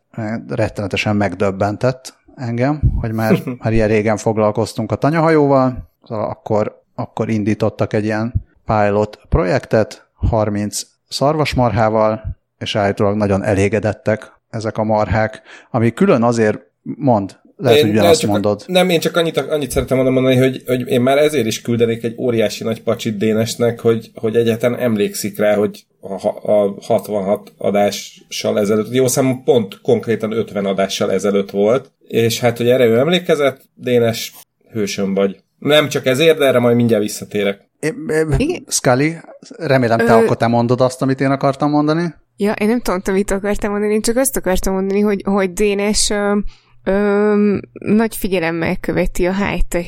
rettenetesen 0.47 1.15
megdöbbentett 1.15 2.17
engem, 2.35 2.81
hogy 3.01 3.11
már, 3.11 3.41
már 3.61 3.73
ilyen 3.73 3.87
régen 3.87 4.17
foglalkoztunk 4.17 4.91
a 4.91 4.95
tanyahajóval, 4.95 5.89
szóval 6.03 6.29
akkor 6.29 6.83
akkor 6.95 7.29
indítottak 7.29 7.93
egy 7.93 8.03
ilyen 8.03 8.33
pilot 8.65 9.19
projektet 9.29 10.07
30 10.13 10.81
szarvasmarhával, 11.07 12.37
és 12.57 12.75
állítólag 12.75 13.15
nagyon 13.15 13.43
elégedettek 13.43 14.33
ezek 14.49 14.77
a 14.77 14.83
marhák, 14.83 15.41
ami 15.71 15.91
külön 15.91 16.23
azért 16.23 16.59
mond, 16.81 17.39
lehet, 17.57 17.77
én, 17.77 17.83
hogy 17.83 17.91
ugyanazt 17.91 18.19
csak, 18.19 18.29
mondod. 18.29 18.63
Nem, 18.67 18.89
én 18.89 18.99
csak 18.99 19.15
annyit, 19.15 19.37
annyit 19.37 19.71
szeretem 19.71 19.97
mondani, 19.97 20.35
hogy, 20.35 20.63
hogy 20.65 20.87
én 20.87 21.01
már 21.01 21.17
ezért 21.17 21.45
is 21.45 21.61
küldenék 21.61 22.03
egy 22.03 22.15
óriási 22.17 22.63
nagy 22.63 22.81
pacsit 22.81 23.17
Dénesnek, 23.17 23.79
hogy, 23.79 24.11
hogy 24.15 24.35
egyáltalán 24.35 24.79
emlékszik 24.79 25.37
rá, 25.37 25.55
hogy 25.55 25.85
a, 25.99 26.27
a 26.51 26.75
66 26.81 27.53
adással 27.57 28.59
ezelőtt, 28.59 28.93
jó 28.93 29.07
szám 29.07 29.41
pont 29.43 29.81
konkrétan 29.81 30.31
50 30.31 30.65
adással 30.65 31.11
ezelőtt 31.11 31.49
volt, 31.49 31.91
és 32.07 32.39
hát, 32.39 32.57
hogy 32.57 32.69
erre 32.69 32.85
ő 32.85 32.97
emlékezett, 32.97 33.61
Dénes, 33.73 34.33
hősöm 34.71 35.13
vagy. 35.13 35.43
Nem 35.57 35.87
csak 35.87 36.05
ezért, 36.05 36.37
de 36.37 36.45
erre 36.45 36.59
majd 36.59 36.75
mindjárt 36.75 37.03
visszatérek. 37.03 37.69
É, 38.37 38.63
Scully, 38.67 39.15
remélem 39.57 39.97
te 39.97 40.13
Ö... 40.13 40.15
akkor 40.15 40.37
te 40.37 40.47
mondod 40.47 40.81
azt, 40.81 41.01
amit 41.01 41.21
én 41.21 41.31
akartam 41.31 41.69
mondani. 41.69 42.13
Ja, 42.37 42.51
én 42.51 42.67
nem 42.67 42.79
tudom, 42.79 43.15
mit 43.15 43.31
akartam 43.31 43.71
mondani, 43.71 43.93
én 43.93 44.01
csak 44.01 44.15
azt 44.15 44.37
akartam 44.37 44.73
mondani, 44.73 44.99
hogy, 44.99 45.21
hogy 45.25 45.53
Dénes 45.53 46.09
ö, 46.09 46.37
ö, 46.83 47.57
nagy 47.71 48.15
figyelemmel 48.15 48.77
követi 48.77 49.25
a 49.25 49.33
high-tech 49.33 49.87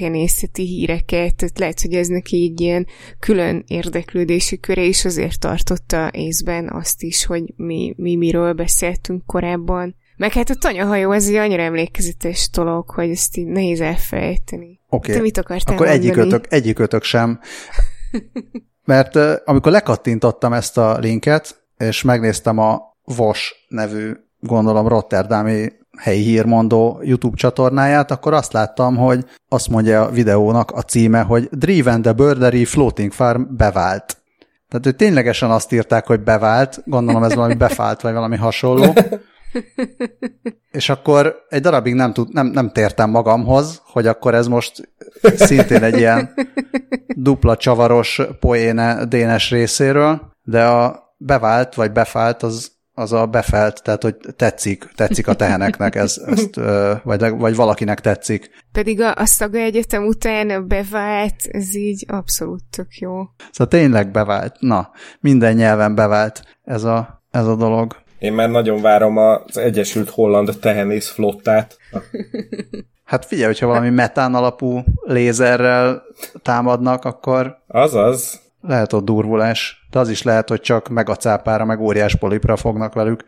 híreket, 0.53 1.35
tehát 1.35 1.59
lehet, 1.59 1.81
hogy 1.81 1.93
ez 1.93 2.07
neki 2.07 2.43
egy 2.51 2.61
ilyen 2.61 2.87
külön 3.19 3.63
érdeklődési 3.67 4.59
köre, 4.59 4.83
és 4.83 5.05
azért 5.05 5.39
tartotta 5.39 6.09
észben 6.13 6.69
azt 6.69 7.03
is, 7.03 7.25
hogy 7.25 7.43
mi, 7.55 7.93
mi 7.97 8.15
miről 8.15 8.53
beszéltünk 8.53 9.25
korábban 9.25 9.95
Meg 10.17 10.33
hát 10.33 10.49
a 10.49 10.55
tanyahajó, 10.55 11.11
ez 11.11 11.27
egy 11.27 11.35
annyira 11.35 11.61
emlékezetes 11.61 12.49
dolog, 12.49 12.89
hogy 12.89 13.09
ezt 13.09 13.37
így 13.37 13.45
nehéz 13.45 13.81
elfelejteni. 13.81 14.79
Oké, 14.89 15.13
Te 15.13 15.21
mit 15.21 15.37
akartál 15.37 15.75
akkor 15.75 15.87
mondani? 15.87 16.09
egyikötök, 16.09 16.45
egyikötök 16.49 17.03
sem. 17.03 17.39
Mert 18.85 19.15
amikor 19.45 19.71
lekattintottam 19.71 20.53
ezt 20.53 20.77
a 20.77 20.97
linket, 20.97 21.61
és 21.77 22.01
megnéztem 22.01 22.57
a 22.57 22.81
VOS 23.03 23.65
nevű, 23.67 24.13
gondolom 24.39 24.87
Rotterdami 24.87 25.71
helyi 25.97 26.21
hírmondó 26.21 26.99
YouTube 27.03 27.37
csatornáját, 27.37 28.11
akkor 28.11 28.33
azt 28.33 28.53
láttam, 28.53 28.95
hogy 28.95 29.25
azt 29.49 29.69
mondja 29.69 30.01
a 30.01 30.09
videónak 30.09 30.71
a 30.71 30.81
címe, 30.81 31.21
hogy 31.21 31.49
Driven 31.51 32.01
the 32.01 32.13
Burdery 32.13 32.65
Floating 32.65 33.11
Farm 33.11 33.41
bevált. 33.49 34.17
Tehát, 34.69 34.85
hogy 34.85 34.95
ténylegesen 34.95 35.51
azt 35.51 35.71
írták, 35.71 36.05
hogy 36.05 36.19
bevált, 36.19 36.81
gondolom 36.85 37.23
ez 37.23 37.33
valami 37.33 37.55
befált, 37.55 38.01
vagy 38.01 38.13
valami 38.13 38.35
hasonló. 38.37 38.93
És 40.71 40.89
akkor 40.89 41.45
egy 41.49 41.61
darabig 41.61 41.93
nem, 41.93 42.13
tud, 42.13 42.33
nem, 42.33 42.47
nem 42.47 42.71
tértem 42.71 43.09
magamhoz, 43.09 43.81
hogy 43.85 44.07
akkor 44.07 44.33
ez 44.35 44.47
most 44.47 44.93
szintén 45.21 45.83
egy 45.83 45.97
ilyen 45.97 46.33
dupla 47.07 47.57
csavaros 47.57 48.21
poéne 48.39 49.05
Dénes 49.05 49.49
részéről, 49.49 50.31
de 50.43 50.65
a 50.65 51.13
bevált 51.17 51.75
vagy 51.75 51.91
befált 51.91 52.43
az, 52.43 52.71
az 52.93 53.13
a 53.13 53.25
befelt, 53.25 53.83
tehát 53.83 54.03
hogy 54.03 54.15
tetszik, 54.35 54.91
tetszik 54.95 55.27
a 55.27 55.33
teheneknek, 55.33 55.95
ez, 55.95 56.21
ezt, 56.25 56.55
vagy, 57.03 57.29
vagy 57.29 57.55
valakinek 57.55 57.99
tetszik. 57.99 58.49
Pedig 58.71 59.01
a, 59.01 59.13
a 59.15 59.25
szaga 59.25 59.57
egyetem 59.57 60.05
után 60.05 60.67
bevált, 60.67 61.35
ez 61.51 61.75
így 61.75 62.05
abszolút 62.07 62.63
tök 62.69 62.95
jó. 62.95 63.23
Szóval 63.51 63.67
tényleg 63.67 64.11
bevált. 64.11 64.55
Na, 64.59 64.91
minden 65.19 65.53
nyelven 65.53 65.95
bevált 65.95 66.57
ez 66.63 66.83
a, 66.83 67.23
ez 67.31 67.45
a 67.45 67.55
dolog. 67.55 67.95
Én 68.19 68.33
már 68.33 68.49
nagyon 68.49 68.81
várom 68.81 69.17
az 69.17 69.57
Egyesült 69.57 70.09
Holland 70.09 70.57
tehenész 70.61 71.09
flottát. 71.09 71.77
Hát 73.03 73.25
figyelj, 73.25 73.47
hogyha 73.47 73.67
valami 73.67 73.89
metán 73.89 74.35
alapú 74.35 74.83
lézerrel 75.01 76.03
támadnak, 76.41 77.05
akkor 77.05 77.57
Azaz. 77.67 78.41
lehet 78.61 78.93
ott 78.93 79.05
durvulás. 79.05 79.87
De 79.91 79.99
az 79.99 80.09
is 80.09 80.23
lehet, 80.23 80.49
hogy 80.49 80.61
csak 80.61 80.87
megacápára, 80.87 81.65
meg 81.65 81.79
óriás 81.79 82.15
polipra 82.15 82.55
fognak 82.55 82.93
velük 82.93 83.25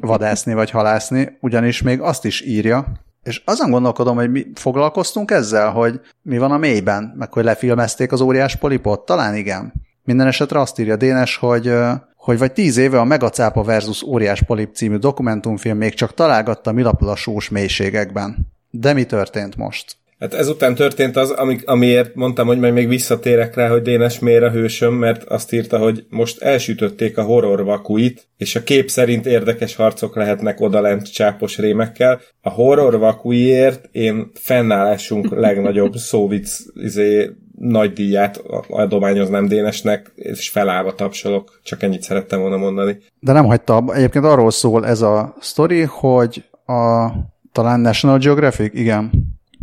vadászni 0.00 0.54
vagy 0.54 0.70
halászni, 0.70 1.38
ugyanis 1.40 1.82
még 1.82 2.00
azt 2.00 2.24
is 2.24 2.40
írja, 2.40 2.92
és 3.22 3.42
azon 3.44 3.70
gondolkodom, 3.70 4.16
hogy 4.16 4.30
mi 4.30 4.46
foglalkoztunk 4.54 5.30
ezzel, 5.30 5.70
hogy 5.70 6.00
mi 6.22 6.38
van 6.38 6.50
a 6.50 6.58
mélyben, 6.58 7.14
meg 7.16 7.32
hogy 7.32 7.44
lefilmezték 7.44 8.12
az 8.12 8.20
óriás 8.20 8.56
polipot? 8.56 9.04
Talán 9.04 9.34
igen. 9.34 9.72
Minden 10.04 10.26
esetre 10.26 10.60
azt 10.60 10.78
írja 10.78 10.96
Dénes, 10.96 11.36
hogy 11.36 11.72
hogy 12.20 12.38
vagy 12.38 12.52
tíz 12.52 12.76
éve 12.76 12.98
a 12.98 13.04
Megacápa 13.04 13.62
versus 13.62 14.02
Óriás 14.02 14.42
Polip 14.42 14.74
című 14.74 14.96
dokumentumfilm 14.96 15.76
még 15.76 15.94
csak 15.94 16.14
találgatta, 16.14 16.72
mi 16.72 16.82
lapul 16.82 17.08
a 17.08 17.16
sós 17.16 17.48
mélységekben. 17.48 18.36
De 18.70 18.92
mi 18.92 19.04
történt 19.04 19.56
most? 19.56 19.96
Hát 20.18 20.34
ezután 20.34 20.74
történt 20.74 21.16
az, 21.16 21.30
ami, 21.30 21.58
amiért 21.64 22.14
mondtam, 22.14 22.46
hogy 22.46 22.58
majd 22.58 22.72
még 22.72 22.88
visszatérek 22.88 23.54
rá, 23.54 23.68
hogy 23.68 23.82
Dénes 23.82 24.18
miért 24.18 24.42
a 24.42 24.50
hősöm, 24.50 24.94
mert 24.94 25.22
azt 25.22 25.52
írta, 25.52 25.78
hogy 25.78 26.04
most 26.08 26.42
elsütötték 26.42 27.18
a 27.18 27.22
horror 27.22 27.64
vakuit, 27.64 28.28
és 28.36 28.56
a 28.56 28.62
kép 28.62 28.90
szerint 28.90 29.26
érdekes 29.26 29.74
harcok 29.74 30.16
lehetnek 30.16 30.60
odalent 30.60 31.12
csápos 31.12 31.58
rémekkel. 31.58 32.20
A 32.40 32.50
horror 32.50 32.98
vakuiért 32.98 33.88
én 33.92 34.30
fennállásunk 34.34 35.30
legnagyobb 35.30 35.96
szóvic 35.96 36.58
izé, 36.74 37.30
nagy 37.60 37.92
díját 37.92 38.42
adományoznám 38.68 39.48
Dénesnek, 39.48 40.12
és 40.14 40.48
felállva 40.48 40.94
tapsolok. 40.94 41.60
Csak 41.62 41.82
ennyit 41.82 42.02
szerettem 42.02 42.40
volna 42.40 42.56
mondani. 42.56 42.98
De 43.18 43.32
nem 43.32 43.44
hagyta. 43.44 43.84
Egyébként 43.92 44.24
arról 44.24 44.50
szól 44.50 44.86
ez 44.86 45.00
a 45.00 45.34
sztori, 45.40 45.82
hogy 45.82 46.44
a 46.66 47.08
talán 47.52 47.80
National 47.80 48.18
Geographic, 48.18 48.74
igen, 48.74 49.10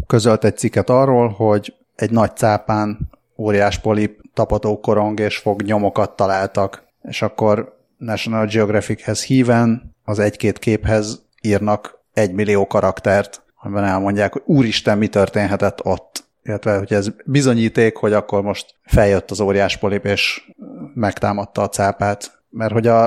közölt 0.07 0.43
egy 0.43 0.57
cikket 0.57 0.89
arról, 0.89 1.27
hogy 1.27 1.73
egy 1.95 2.11
nagy 2.11 2.35
cápán 2.35 3.09
óriás 3.37 3.79
polip, 3.79 4.21
tapadó 4.33 4.79
korong 4.79 5.19
és 5.19 5.37
fog 5.37 5.61
nyomokat 5.61 6.15
találtak, 6.15 6.83
és 7.03 7.21
akkor 7.21 7.77
National 7.97 8.45
Geographichez 8.45 9.23
híven 9.23 9.95
az 10.03 10.19
egy-két 10.19 10.59
képhez 10.59 11.25
írnak 11.41 11.99
egy 12.13 12.31
millió 12.31 12.67
karaktert, 12.67 13.41
amiben 13.55 13.83
elmondják, 13.83 14.33
hogy 14.33 14.41
úristen, 14.45 14.97
mi 14.97 15.07
történhetett 15.07 15.85
ott. 15.85 16.26
Illetve, 16.47 16.77
hogy 16.77 16.93
ez 16.93 17.07
bizonyíték, 17.25 17.95
hogy 17.95 18.13
akkor 18.13 18.41
most 18.41 18.75
feljött 18.83 19.31
az 19.31 19.39
óriás 19.39 19.77
polip, 19.77 20.05
és 20.05 20.51
megtámadta 20.93 21.61
a 21.61 21.69
cápát. 21.69 22.39
Mert 22.49 22.73
hogy 22.73 22.87
a, 22.87 23.05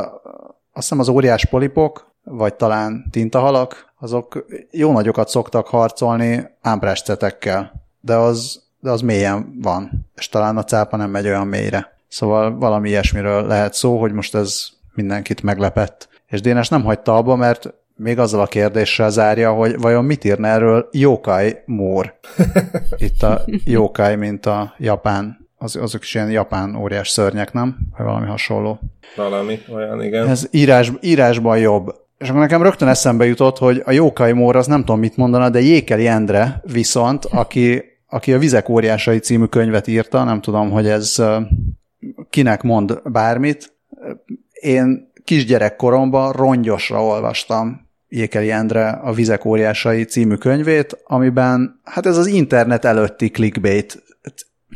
azt 0.72 0.88
hiszem 0.88 0.98
az 0.98 1.08
óriás 1.08 1.44
polipok, 1.44 2.14
vagy 2.24 2.54
talán 2.54 3.04
tintahalak, 3.10 3.92
azok 3.98 4.46
jó 4.70 4.92
nagyokat 4.92 5.28
szoktak 5.28 5.66
harcolni 5.66 6.50
ámprestetekkel, 6.60 7.72
de 8.00 8.14
az, 8.14 8.62
de 8.80 8.90
az 8.90 9.00
mélyen 9.00 9.58
van, 9.62 10.08
és 10.14 10.28
talán 10.28 10.56
a 10.56 10.64
cápa 10.64 10.96
nem 10.96 11.10
megy 11.10 11.26
olyan 11.26 11.46
mélyre. 11.46 11.96
Szóval 12.08 12.58
valami 12.58 12.88
ilyesmiről 12.88 13.46
lehet 13.46 13.74
szó, 13.74 14.00
hogy 14.00 14.12
most 14.12 14.34
ez 14.34 14.66
mindenkit 14.94 15.42
meglepett. 15.42 16.08
És 16.26 16.40
Dénes 16.40 16.68
nem 16.68 16.84
hagyta 16.84 17.16
abba, 17.16 17.36
mert 17.36 17.74
még 18.02 18.18
azzal 18.18 18.40
a 18.40 18.46
kérdéssel 18.46 19.10
zárja, 19.10 19.52
hogy 19.52 19.78
vajon 19.78 20.04
mit 20.04 20.24
írna 20.24 20.46
erről 20.46 20.88
Yokai 20.92 21.56
Mór. 21.64 22.14
Itt 22.96 23.22
a 23.22 23.44
Yokai, 23.64 24.14
mint 24.14 24.46
a 24.46 24.74
japán, 24.78 25.48
az, 25.56 25.76
azok 25.76 26.02
is 26.02 26.14
ilyen 26.14 26.30
japán 26.30 26.76
óriás 26.76 27.08
szörnyek, 27.08 27.52
nem? 27.52 27.76
Vagy 27.96 28.06
valami 28.06 28.26
hasonló. 28.26 28.80
Valami 29.16 29.58
olyan, 29.72 30.02
igen. 30.02 30.28
Ez 30.28 30.48
írás, 30.50 30.92
írásban 31.00 31.58
jobb. 31.58 31.94
És 32.18 32.28
akkor 32.28 32.40
nekem 32.40 32.62
rögtön 32.62 32.88
eszembe 32.88 33.24
jutott, 33.24 33.58
hogy 33.58 33.82
a 33.84 33.90
Jókai 33.90 34.32
Mór 34.32 34.56
az 34.56 34.66
nem 34.66 34.80
tudom 34.80 35.00
mit 35.00 35.16
mondana, 35.16 35.50
de 35.50 35.60
Jékeli 35.60 36.06
Endre 36.06 36.60
viszont, 36.72 37.24
aki, 37.24 37.84
aki 38.06 38.32
a 38.32 38.38
Vizek 38.38 38.68
óriásai 38.68 39.18
című 39.18 39.44
könyvet 39.44 39.86
írta, 39.86 40.24
nem 40.24 40.40
tudom, 40.40 40.70
hogy 40.70 40.88
ez 40.88 41.22
kinek 42.30 42.62
mond 42.62 43.00
bármit. 43.04 43.78
Én 44.52 45.12
kisgyerekkoromban 45.24 46.32
rongyosra 46.32 47.04
olvastam 47.04 47.88
Jékeli 48.12 48.50
Endre 48.50 48.88
a 48.88 49.12
Vizek 49.12 49.44
óriásai 49.44 50.04
című 50.04 50.34
könyvét, 50.34 50.98
amiben 51.04 51.80
hát 51.84 52.06
ez 52.06 52.16
az 52.16 52.26
internet 52.26 52.84
előtti 52.84 53.30
clickbait 53.30 54.02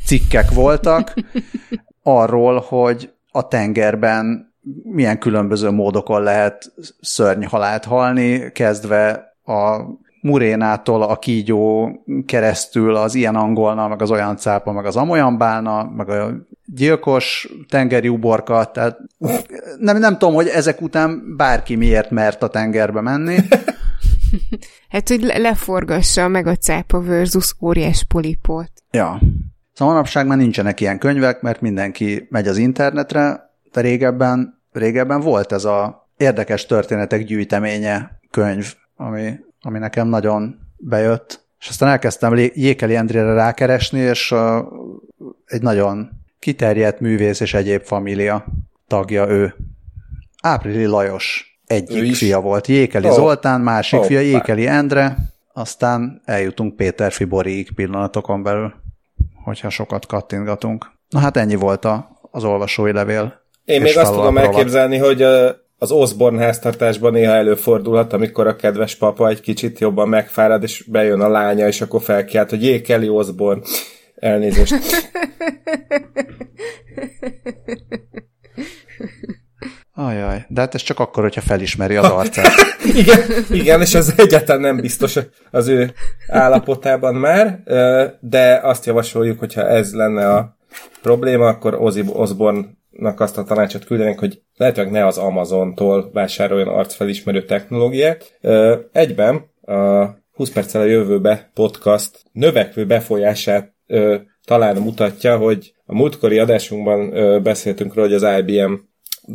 cikkek 0.06 0.50
voltak 0.50 1.14
arról, 2.02 2.64
hogy 2.68 3.12
a 3.30 3.48
tengerben 3.48 4.54
milyen 4.82 5.18
különböző 5.18 5.70
módokon 5.70 6.22
lehet 6.22 6.72
szörnyhalált 7.00 7.84
halni, 7.84 8.52
kezdve 8.52 9.36
a 9.44 9.80
murénától 10.25 11.02
a 11.02 11.16
kígyó 11.16 11.90
keresztül 12.26 12.97
az 12.97 13.14
ilyen 13.14 13.35
angolna, 13.35 13.88
meg 13.88 14.02
az 14.02 14.11
olyan 14.11 14.37
cápa, 14.37 14.73
meg 14.73 14.85
az 14.85 14.97
amolyan 14.97 15.38
bálna, 15.38 15.85
meg 15.97 16.09
a 16.09 16.33
gyilkos 16.66 17.49
tengeri 17.69 18.09
uborka, 18.09 18.64
tehát 18.64 18.99
nem, 19.78 19.99
nem 19.99 20.19
tudom, 20.19 20.35
hogy 20.35 20.47
ezek 20.47 20.81
után 20.81 21.35
bárki 21.37 21.76
miért 21.76 22.11
mert 22.11 22.43
a 22.43 22.49
tengerbe 22.49 23.00
menni. 23.00 23.37
Hát, 24.88 25.09
hogy 25.09 25.23
leforgassa 25.23 26.28
meg 26.28 26.47
a 26.47 26.57
cápa 26.57 27.00
versus 27.00 27.54
óriás 27.61 28.04
polipot. 28.09 28.71
Ja. 28.90 29.21
Szóval 29.73 29.95
manapság 29.95 30.26
már 30.26 30.38
nincsenek 30.38 30.81
ilyen 30.81 30.99
könyvek, 30.99 31.40
mert 31.40 31.61
mindenki 31.61 32.26
megy 32.31 32.49
az 32.49 32.57
internetre, 32.57 33.50
de 33.73 33.81
régebben, 33.81 34.62
régebben 34.73 35.21
volt 35.21 35.52
ez 35.52 35.64
a 35.64 36.09
érdekes 36.16 36.66
történetek 36.66 37.25
gyűjteménye 37.25 38.21
könyv, 38.31 38.75
ami, 38.97 39.33
ami 39.64 39.78
nekem 39.78 40.09
nagyon 40.09 40.59
bejött. 40.76 41.42
És 41.61 41.68
aztán 41.68 41.88
elkezdtem 41.88 42.37
Jékeli 42.37 42.97
Endrére 42.97 43.35
rákeresni, 43.35 43.99
és 43.99 44.35
egy 45.47 45.62
nagyon 45.62 46.11
kiterjedt 46.38 47.00
művész 47.00 47.40
és 47.40 47.54
egyéb 47.54 47.83
família 47.83 48.44
tagja 48.87 49.28
ő. 49.28 49.54
Áprili 50.42 50.85
Lajos 50.85 51.59
egyik 51.66 52.14
fia 52.14 52.40
volt. 52.40 52.66
Jékeli 52.66 53.09
oh. 53.09 53.14
Zoltán, 53.14 53.61
másik 53.61 53.99
oh. 53.99 54.06
fia 54.06 54.21
Jékeli 54.21 54.66
Endre, 54.66 55.16
aztán 55.52 56.23
eljutunk 56.25 56.76
Péter 56.76 57.12
Fiboriig 57.12 57.75
pillanatokon 57.75 58.42
belül, 58.42 58.75
hogyha 59.44 59.71
sokat 59.71 60.06
kattintgatunk. 60.06 60.90
Na 61.09 61.18
hát 61.18 61.37
ennyi 61.37 61.54
volt 61.54 61.85
a, 61.85 62.18
az 62.30 62.44
olvasói 62.44 62.92
levél. 62.92 63.42
Én 63.64 63.83
még 63.83 63.99
azt 63.99 64.12
tudom 64.12 64.38
elképzelni, 64.38 64.99
hogy 64.99 65.26
az 65.84 65.90
Osborne 65.90 66.44
háztartásban 66.44 67.12
néha 67.12 67.32
előfordulhat, 67.32 68.12
amikor 68.12 68.46
a 68.46 68.56
kedves 68.56 68.96
papa 68.96 69.28
egy 69.28 69.40
kicsit 69.40 69.78
jobban 69.78 70.08
megfárad, 70.08 70.62
és 70.62 70.84
bejön 70.86 71.20
a 71.20 71.28
lánya, 71.28 71.66
és 71.66 71.80
akkor 71.80 72.02
felkiált, 72.02 72.50
hogy 72.50 72.62
jé, 72.62 72.80
Kelly 72.80 73.08
Osborne. 73.08 73.62
Elnézést. 74.14 74.74
Ajaj, 79.94 80.44
de 80.48 80.60
hát 80.60 80.74
ez 80.74 80.82
csak 80.82 80.98
akkor, 80.98 81.22
hogyha 81.22 81.40
felismeri 81.40 81.96
az 81.96 82.10
arcát. 82.10 82.52
igen, 82.94 83.20
igen, 83.50 83.80
és 83.80 83.94
ez 83.94 84.12
egyáltalán 84.16 84.60
nem 84.60 84.76
biztos 84.76 85.18
az 85.50 85.68
ő 85.68 85.92
állapotában 86.28 87.14
már, 87.14 87.62
de 88.20 88.60
azt 88.62 88.86
javasoljuk, 88.86 89.38
hogyha 89.38 89.68
ez 89.68 89.94
lenne 89.94 90.32
a 90.32 90.56
probléma, 91.02 91.46
akkor 91.46 91.74
Ozzy 91.74 92.04
Osborne 92.12 92.66
azt 93.00 93.38
a 93.38 93.44
tanácsot 93.44 93.84
küldenénk, 93.84 94.18
hogy 94.18 94.42
lehetőleg 94.56 94.90
ne 94.90 95.06
az 95.06 95.18
Amazontól 95.18 96.10
vásároljon 96.12 96.68
arcfelismerő 96.68 97.44
technológiát. 97.44 98.38
Egyben 98.92 99.50
a 99.62 100.06
20 100.32 100.50
perccel 100.50 100.80
a 100.80 100.84
jövőbe 100.84 101.50
podcast 101.54 102.22
növekvő 102.32 102.86
befolyását 102.86 103.74
talán 104.44 104.76
mutatja, 104.76 105.36
hogy 105.36 105.74
a 105.86 105.94
múltkori 105.94 106.38
adásunkban 106.38 107.10
beszéltünk 107.42 107.94
róla, 107.94 108.08
hogy 108.08 108.24
az 108.24 108.38
IBM 108.38 108.72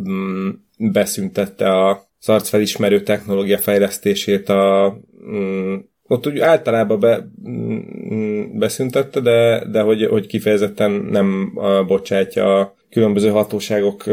mm, 0.10 0.50
beszüntette 0.78 1.88
az 1.88 2.30
arcfelismerő 2.30 3.02
technológia 3.02 3.58
fejlesztését 3.58 4.50
a 4.50 4.98
mm, 5.32 5.76
ott 6.08 6.28
úgy 6.28 6.40
általában 6.40 7.00
be, 7.00 7.32
mm, 7.50 8.58
beszüntette, 8.58 9.20
de, 9.20 9.66
de 9.72 9.82
hogy, 9.82 10.06
hogy 10.06 10.28
kifejezetten 10.28 10.92
nem 10.92 11.54
bocsátja 11.88 12.78
különböző 12.90 13.30
hatóságok 13.30 14.06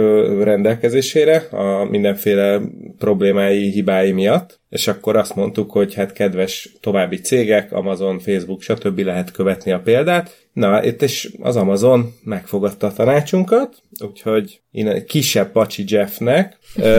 rendelkezésére 0.42 1.37
a 1.37 1.85
mindenféle 1.85 2.61
problémái, 2.99 3.71
hibái 3.71 4.12
miatt, 4.12 4.61
és 4.68 4.88
akkor 4.88 5.16
azt 5.16 5.35
mondtuk, 5.35 5.71
hogy 5.71 5.95
hát 5.95 6.12
kedves 6.12 6.73
további 6.80 7.16
cégek, 7.16 7.73
Amazon, 7.73 8.18
Facebook, 8.18 8.62
stb. 8.62 8.99
lehet 8.99 9.30
követni 9.30 9.73
a 9.73 9.80
példát. 9.80 10.47
Na, 10.52 10.85
itt 10.85 11.02
is 11.02 11.28
az 11.42 11.56
Amazon 11.56 12.14
megfogadta 12.25 12.87
a 12.87 12.92
tanácsunkat, 12.92 13.83
úgyhogy 14.00 14.61
én 14.71 15.06
kisebb 15.06 15.52
pacsi 15.52 15.85
Jeffnek 15.87 16.56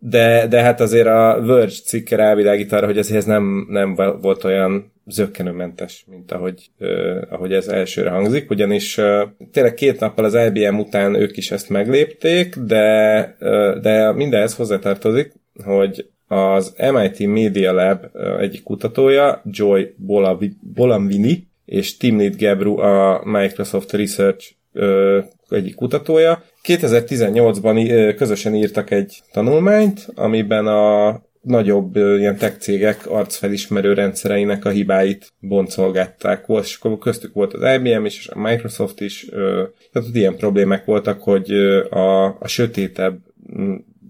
de, 0.00 0.46
de 0.46 0.62
hát 0.62 0.80
azért 0.80 1.06
a 1.06 1.42
Verge 1.44 1.74
cikke 1.84 2.16
rávilágít 2.16 2.72
arra, 2.72 2.86
hogy 2.86 2.98
azért 2.98 3.18
ez 3.18 3.24
nem, 3.24 3.66
nem 3.68 3.94
volt 4.20 4.44
olyan 4.44 4.89
zöggenőmentes, 5.06 6.04
mint 6.10 6.32
ahogy, 6.32 6.70
uh, 6.78 7.22
ahogy 7.28 7.52
ez 7.52 7.68
elsőre 7.68 8.10
hangzik, 8.10 8.50
ugyanis 8.50 8.98
uh, 8.98 9.22
tényleg 9.52 9.74
két 9.74 10.00
nappal 10.00 10.24
az 10.24 10.34
IBM 10.34 10.78
után 10.78 11.14
ők 11.14 11.36
is 11.36 11.50
ezt 11.50 11.68
meglépték, 11.68 12.56
de, 12.56 13.36
uh, 13.40 13.78
de 13.78 14.12
mindenhez 14.12 14.54
hozzátartozik, 14.54 15.32
hogy 15.64 16.08
az 16.26 16.74
MIT 16.92 17.26
Media 17.26 17.72
Lab 17.72 18.04
egyik 18.40 18.62
kutatója, 18.62 19.42
Joy 19.44 19.94
Bolamvini, 20.74 21.48
és 21.64 21.96
Timnit 21.96 22.36
Gebru, 22.36 22.78
a 22.78 23.22
Microsoft 23.24 23.92
Research 23.92 24.52
egyik 25.48 25.74
kutatója, 25.74 26.42
2018-ban 26.64 28.14
közösen 28.16 28.54
írtak 28.54 28.90
egy 28.90 29.22
tanulmányt, 29.32 30.08
amiben 30.14 30.66
a 30.66 31.22
nagyobb 31.40 31.96
ilyen 31.96 32.36
tech 32.36 32.58
cégek 32.58 33.06
arcfelismerő 33.06 33.92
rendszereinek 33.92 34.64
a 34.64 34.70
hibáit 34.70 35.32
boncolgatták. 35.40 36.46
Volt, 36.46 36.64
és 36.64 36.78
akkor 36.80 36.98
köztük 36.98 37.34
volt 37.34 37.52
az 37.52 37.74
IBM 37.74 38.04
is, 38.04 38.18
és 38.18 38.28
a 38.28 38.40
Microsoft 38.40 39.00
is. 39.00 39.24
Tehát 39.92 40.08
ott 40.08 40.14
ilyen 40.14 40.36
problémák 40.36 40.84
voltak, 40.84 41.22
hogy 41.22 41.50
a, 41.90 42.24
a 42.24 42.46
sötétebb 42.46 43.18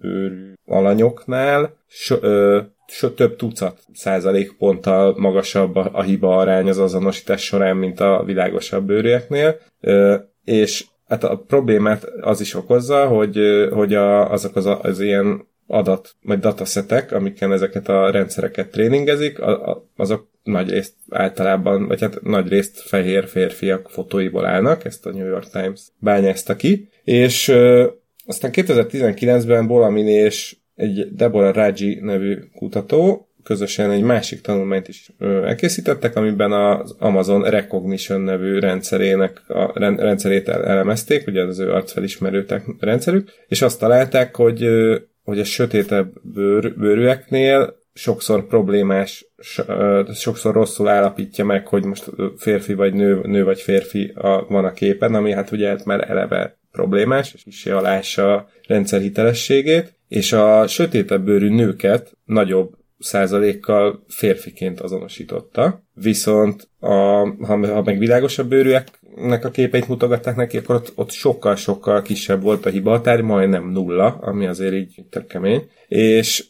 bőrű 0.01 0.53
alanyoknál 0.65 1.77
so, 1.87 2.17
ö, 2.21 2.61
so, 2.87 3.11
több 3.11 3.37
tucat 3.37 3.79
százalékponttal 3.93 5.15
magasabb 5.19 5.77
a, 5.77 5.91
a 5.93 6.03
hiba 6.03 6.37
arány 6.37 6.69
az 6.69 6.79
azonosítás 6.79 7.45
során, 7.45 7.77
mint 7.77 8.01
a 8.01 8.23
világosabb 8.27 8.85
bőrűeknél. 8.87 9.57
Ö, 9.81 10.17
és 10.45 10.85
hát 11.07 11.25
a 11.25 11.45
problémát 11.47 12.05
az 12.21 12.41
is 12.41 12.55
okozza, 12.55 13.07
hogy, 13.07 13.39
hogy 13.73 13.95
a, 13.95 14.31
azok 14.31 14.57
az, 14.57 14.67
az 14.83 15.01
ilyen 15.01 15.49
adat, 15.71 16.17
vagy 16.23 16.39
dataszetek, 16.39 17.13
amiken 17.13 17.53
ezeket 17.53 17.89
a 17.89 18.11
rendszereket 18.11 18.71
tréningezik, 18.71 19.39
azok 19.97 20.29
nagy 20.43 20.71
részt 20.71 20.95
általában, 21.11 21.87
vagy 21.87 22.01
hát 22.01 22.23
nagy 22.23 22.49
részt 22.49 22.81
fehér 22.81 23.27
férfiak 23.27 23.91
fotóiból 23.91 24.47
állnak, 24.47 24.85
ezt 24.85 25.07
a 25.07 25.11
New 25.11 25.27
York 25.27 25.51
Times 25.51 25.81
bányázta 25.99 26.57
ki, 26.57 26.89
és 27.05 27.49
aztán 28.27 28.51
2019-ben 28.55 29.67
Bolamini 29.67 30.13
és 30.13 30.57
egy 30.75 31.15
Deborah 31.15 31.55
Raji 31.55 31.99
nevű 32.03 32.39
kutató 32.55 33.29
közösen 33.43 33.91
egy 33.91 34.03
másik 34.03 34.41
tanulmányt 34.41 34.89
is 34.89 35.11
elkészítettek, 35.19 36.17
amiben 36.17 36.53
az 36.53 36.97
Amazon 36.99 37.43
Recognition 37.43 38.21
nevű 38.21 38.59
rendszerének 38.59 39.43
a 39.49 39.79
rendszerét 39.79 40.49
elemezték, 40.49 41.27
ugye 41.27 41.43
az 41.43 41.59
ő 41.59 41.73
arcfelismerő 41.73 42.47
rendszerük, 42.79 43.31
és 43.49 43.63
azt 43.63 43.79
találták, 43.79 44.37
hogy, 44.37 44.69
hogy 45.31 45.39
a 45.39 45.45
sötétebb 45.45 46.13
bőr, 46.23 46.75
bőrűeknél 46.77 47.77
sokszor 47.93 48.47
problémás, 48.47 49.27
sokszor 50.15 50.55
rosszul 50.55 50.89
állapítja 50.89 51.45
meg, 51.45 51.67
hogy 51.67 51.85
most 51.85 52.11
férfi 52.37 52.75
vagy 52.75 52.95
nő, 52.95 53.21
nő 53.23 53.45
vagy 53.45 53.61
férfi 53.61 54.13
a, 54.15 54.47
van 54.49 54.65
a 54.65 54.73
képen, 54.73 55.15
ami 55.15 55.33
hát 55.33 55.51
ugye 55.51 55.77
már 55.85 56.11
eleve 56.11 56.59
problémás, 56.73 57.35
és 57.35 57.47
is 57.47 57.67
alássa 57.67 58.35
a 58.35 58.49
rendszer 58.67 59.01
hitelességét, 59.01 59.95
és 60.09 60.33
a 60.33 60.67
sötétebb 60.67 61.25
bőrű 61.25 61.49
nőket 61.49 62.17
nagyobb 62.25 62.75
százalékkal 62.99 64.05
férfiként 64.09 64.81
azonosította, 64.81 65.83
viszont 65.95 66.69
a, 66.79 66.95
ha, 67.47 67.67
ha 67.67 67.83
meg 67.83 67.99
világosabb 67.99 68.49
bőrűeknek 69.15 69.45
a 69.45 69.51
képeit 69.51 69.89
mutogatták 69.89 70.37
neki, 70.37 70.57
akkor 70.57 70.75
ott, 70.75 70.93
ott 70.95 71.11
sokkal-sokkal 71.11 72.03
kisebb 72.03 72.43
volt 72.43 72.67
a 72.67 72.71
hibatár, 72.71 73.21
majdnem 73.21 73.71
nulla, 73.71 74.07
ami 74.07 74.47
azért 74.47 74.75
így 74.75 75.05
tök 75.11 75.27
kemény, 75.27 75.69
és 75.89 76.45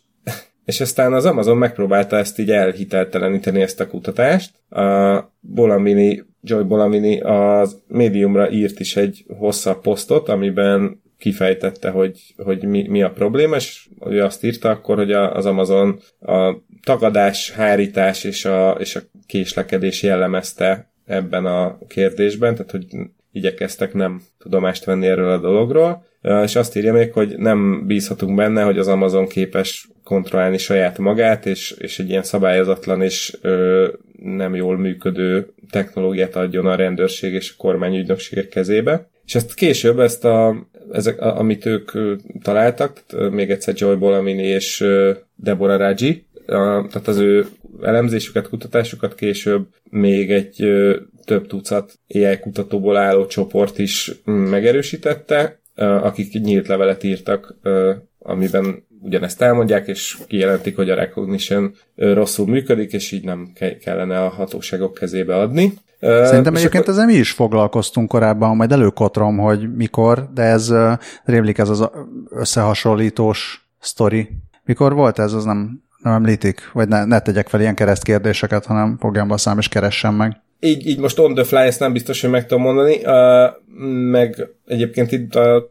és 0.65 0.81
aztán 0.81 1.13
az 1.13 1.27
Amazon 1.27 1.57
megpróbálta 1.57 2.17
ezt 2.17 2.39
így 2.39 2.51
elhitelteleníteni 2.51 3.61
ezt 3.61 3.81
a 3.81 3.89
kutatást. 3.89 4.53
A 4.69 5.33
Bolamini, 5.41 6.25
Joy 6.43 6.63
Bolamini 6.63 7.21
az 7.21 7.83
médiumra 7.89 8.51
írt 8.51 8.81
is 8.81 8.97
egy 8.97 9.25
hosszabb 9.39 9.81
posztot, 9.81 10.29
amiben 10.29 11.03
kifejtette, 11.19 11.91
hogy, 11.91 12.35
hogy 12.37 12.65
mi, 12.65 12.89
mi 12.89 13.03
a 13.03 13.11
probléma, 13.11 13.57
és 13.57 13.89
ő 14.07 14.23
azt 14.23 14.45
írta 14.45 14.71
akkor, 14.71 14.97
hogy 14.97 15.13
az 15.13 15.47
Amazon 15.47 16.01
a 16.21 16.57
tagadás, 16.83 17.51
hárítás 17.51 18.25
és 18.25 18.45
a, 18.45 18.71
és 18.71 18.97
a 18.97 19.01
késlekedés 19.27 20.03
jellemezte 20.03 20.91
ebben 21.11 21.47
a 21.47 21.79
kérdésben, 21.89 22.55
tehát 22.55 22.71
hogy 22.71 22.87
igyekeztek 23.33 23.95
nem 23.95 24.23
tudomást 24.39 24.85
venni 24.85 25.07
erről 25.07 25.31
a 25.31 25.39
dologról, 25.39 26.05
és 26.45 26.57
azt 26.57 26.77
írja 26.77 26.93
még, 26.93 27.13
hogy 27.13 27.35
nem 27.39 27.87
bízhatunk 27.87 28.37
benne, 28.37 28.63
hogy 28.63 28.79
az 28.79 28.89
Amazon 28.89 29.27
képes 29.27 29.89
kontrollálni 30.05 30.59
saját 30.59 30.99
magát, 30.99 31.47
és, 31.47 31.71
és 31.71 31.99
egy 31.99 32.09
ilyen 32.09 32.23
szabályozatlan 32.23 33.03
és 33.03 33.39
ö, 33.41 33.89
nem 34.23 34.55
jól 34.55 34.79
működő 34.79 35.53
technológiát 35.71 36.37
adjon 36.37 36.67
a 36.67 36.75
rendőrség 36.75 37.33
és 37.33 37.51
a 37.51 37.63
kormányügynökségek 37.63 38.49
kezébe. 38.49 39.09
És 39.25 39.35
ezt 39.35 39.55
később, 39.55 39.99
ezt 39.99 40.25
a, 40.25 40.67
ezek, 40.93 41.21
a, 41.21 41.39
amit 41.39 41.67
ők 41.67 41.91
találtak, 42.43 43.03
még 43.31 43.51
egyszer 43.51 43.75
Joy 43.77 43.95
Bolamini 43.95 44.47
és 44.47 44.85
Deborah 45.35 45.79
Raji, 45.79 46.27
a, 46.47 46.87
tehát 46.91 47.09
az 47.09 47.19
ő 47.19 47.47
elemzésüket, 47.83 48.49
kutatásukat 48.49 49.15
később 49.15 49.67
még 49.91 50.31
egy 50.31 50.63
ö, 50.63 50.97
több 51.25 51.47
tucat 51.47 51.93
AI 52.15 52.39
kutatóból 52.39 52.97
álló 52.97 53.27
csoport 53.27 53.79
is 53.79 54.13
megerősítette, 54.25 55.61
ö, 55.75 55.85
akik 55.85 56.33
nyílt 56.33 56.69
levelet 56.69 57.03
írtak, 57.03 57.57
ö, 57.63 57.93
amiben 58.19 58.89
ugyanezt 59.03 59.43
elmondják, 59.43 59.87
és 59.87 60.19
kijelentik, 60.27 60.77
hogy 60.77 60.91
a 60.91 60.95
recognition 60.95 61.75
rosszul 61.97 62.47
működik, 62.47 62.93
és 62.93 63.13
így 63.13 63.25
nem 63.25 63.53
kellene 63.81 64.21
a 64.21 64.29
hatóságok 64.29 64.95
kezébe 64.95 65.37
adni. 65.37 65.73
Szerintem 66.01 66.55
egyébként 66.55 66.83
akkor... 66.83 66.95
ezzel 66.95 67.07
mi 67.07 67.13
is 67.13 67.31
foglalkoztunk 67.31 68.09
korábban, 68.09 68.57
majd 68.57 68.73
előkotrom, 68.73 69.39
hogy 69.39 69.75
mikor, 69.75 70.29
de 70.35 70.43
ez 70.43 70.75
rémlik 71.25 71.59
ez 71.59 71.69
az 71.69 71.91
összehasonlítós 72.31 73.69
sztori. 73.79 74.29
Mikor 74.65 74.95
volt 74.95 75.19
ez, 75.19 75.33
az 75.33 75.45
nem, 75.45 75.83
nem 76.03 76.13
említik? 76.13 76.71
Vagy 76.73 76.89
ne, 76.89 77.05
ne 77.05 77.21
tegyek 77.21 77.49
fel 77.49 77.61
ilyen 77.61 77.75
keresztkérdéseket, 77.75 78.67
hanem 78.67 78.97
fogjam 79.01 79.29
be 79.29 79.35
a 79.35 79.39
szám 79.39 79.59
és 79.59 79.69
keressem 79.69 80.15
meg. 80.15 80.41
Így, 80.61 80.87
így 80.87 80.99
most 80.99 81.19
on 81.19 81.35
the 81.35 81.45
fly, 81.45 81.67
ezt 81.67 81.81
nem 81.81 81.93
biztos, 81.93 82.21
hogy 82.21 82.31
meg 82.31 82.47
tudom 82.47 82.63
mondani. 82.63 82.97
Uh, 83.05 83.51
meg 84.11 84.49
egyébként 84.67 85.13
itt 85.13 85.35
a, 85.35 85.71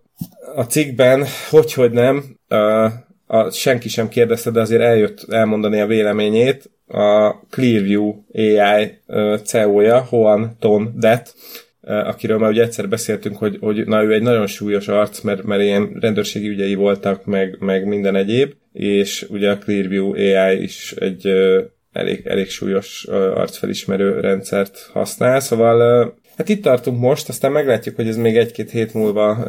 a 0.56 0.64
cikkben, 0.64 1.26
hogy, 1.50 1.74
hogy 1.74 1.92
nem, 1.92 2.24
uh, 2.50 2.92
a, 3.28 3.52
senki 3.52 3.90
sem 3.90 4.10
kérdezte, 4.10 4.52
de 4.52 4.62
azért 4.62 4.82
eljött 4.82 5.26
elmondani 5.30 5.80
a 5.80 5.86
véleményét 5.86 6.72
a 6.88 7.34
Clearview 7.50 8.14
AI 8.34 9.00
CEO-ja, 9.44 10.08
Juan 10.12 10.56
Ton 10.60 10.94
Det, 10.96 11.34
akiről 11.90 12.38
már 12.38 12.50
ugye 12.50 12.64
egyszer 12.64 12.90
beszéltünk, 12.90 13.38
hogy, 13.38 13.58
hogy 13.60 13.86
na, 13.88 14.04
ő 14.04 14.14
egy 14.14 14.22
nagyon 14.22 14.48
súlyos 14.48 14.88
arc, 14.88 15.22
mert, 15.22 15.44
mert 15.44 15.62
ilyen 15.62 15.98
rendőrségi 16.00 16.48
ügyei 16.48 16.76
voltak, 16.76 17.26
meg, 17.26 17.58
meg 17.60 17.86
minden 17.86 18.16
egyéb, 18.16 18.54
és 18.74 19.28
ugye 19.30 19.50
a 19.50 19.58
Clearview 19.58 20.14
AI 20.14 20.64
is 20.64 20.92
egy 20.92 21.28
elég, 21.92 22.22
elég 22.26 22.50
súlyos 22.50 23.04
arcfelismerő 23.34 24.20
rendszert 24.20 24.90
használ, 24.94 25.40
szóval 25.40 26.14
hát 26.38 26.50
itt 26.50 26.64
tartunk 26.64 27.00
most, 27.00 27.30
aztán 27.30 27.52
meglátjuk, 27.52 27.96
hogy 27.96 28.08
ez 28.08 28.18
még 28.18 28.38
egy-két 28.38 28.72
hét 28.72 28.94
múlva 28.94 29.46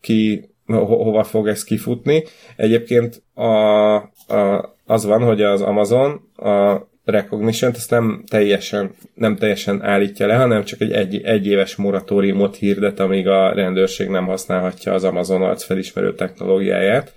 ki 0.00 0.48
ho- 0.66 0.86
hova 0.86 1.24
fog 1.24 1.48
ez 1.48 1.64
kifutni. 1.64 2.24
Egyébként 2.56 3.22
a, 3.34 3.44
a, 3.44 4.74
az 4.84 5.04
van, 5.04 5.22
hogy 5.22 5.42
az 5.42 5.62
Amazon 5.62 6.30
a 6.36 6.80
recognition 7.06 7.72
ezt 7.74 7.90
nem 7.90 8.22
teljesen, 8.28 8.90
nem 9.14 9.36
teljesen 9.36 9.82
állítja 9.82 10.26
le, 10.26 10.34
hanem 10.34 10.64
csak 10.64 10.80
egy, 10.80 10.92
egy 10.92 11.22
egyéves 11.22 11.76
moratóriumot 11.76 12.56
hirdet, 12.56 13.00
amíg 13.00 13.28
a 13.28 13.54
rendőrség 13.54 14.08
nem 14.08 14.26
használhatja 14.26 14.92
az 14.92 15.04
Amazon 15.04 15.42
arcfelismerő 15.42 16.14
technológiáját. 16.14 17.14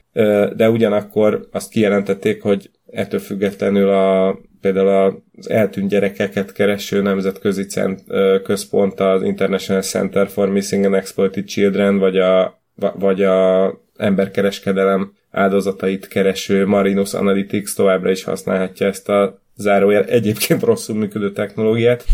De 0.56 0.70
ugyanakkor 0.70 1.48
azt 1.52 1.70
kijelentették, 1.70 2.42
hogy 2.42 2.70
ettől 2.92 3.20
függetlenül 3.20 3.90
a, 3.90 4.38
például 4.62 5.24
az 5.38 5.50
eltűnt 5.50 5.90
gyerekeket 5.90 6.52
kereső 6.52 7.02
nemzetközi 7.02 7.66
cent, 7.66 8.04
központ, 8.44 9.00
az 9.00 9.24
International 9.24 9.82
Center 9.82 10.28
for 10.28 10.50
Missing 10.50 10.86
and 10.86 10.96
Exploited 10.96 11.46
Children, 11.46 11.98
vagy 11.98 12.18
a, 12.18 12.62
vagy 12.96 13.24
a 13.24 13.74
emberkereskedelem 13.98 15.14
áldozatait 15.32 16.08
kereső 16.08 16.66
Marinus 16.66 17.14
Analytics 17.14 17.76
továbbra 17.76 18.12
is 18.12 18.24
használhatja 18.24 18.88
ezt 18.88 19.10
a 19.10 19.42
zárójel 19.60 20.04
egyébként 20.04 20.64
rosszul 20.64 20.96
működő 20.96 21.32
technológiát, 21.32 22.06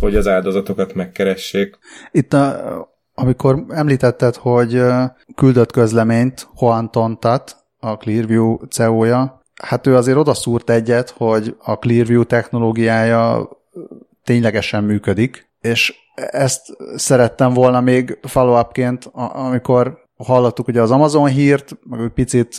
hogy 0.00 0.16
az 0.16 0.26
áldozatokat 0.26 0.94
megkeressék. 0.94 1.78
Itt 2.10 2.32
a, 2.32 2.96
amikor 3.14 3.64
említetted, 3.68 4.34
hogy 4.34 4.82
küldött 5.34 5.72
közleményt 5.72 6.48
Juan 6.60 6.90
Tontat, 6.90 7.56
a 7.80 7.96
Clearview 7.96 8.56
CEO-ja, 8.68 9.42
hát 9.62 9.86
ő 9.86 9.96
azért 9.96 10.18
odaszúrt 10.18 10.70
egyet, 10.70 11.10
hogy 11.10 11.56
a 11.58 11.74
Clearview 11.74 12.24
technológiája 12.24 13.48
ténylegesen 14.24 14.84
működik, 14.84 15.48
és 15.60 15.94
ezt 16.14 16.76
szerettem 16.96 17.52
volna 17.52 17.80
még 17.80 18.18
follow-upként, 18.22 19.10
amikor 19.12 20.06
hallottuk 20.24 20.68
ugye 20.68 20.82
az 20.82 20.90
Amazon 20.90 21.28
hírt, 21.28 21.78
meg 21.88 22.08
picit 22.08 22.56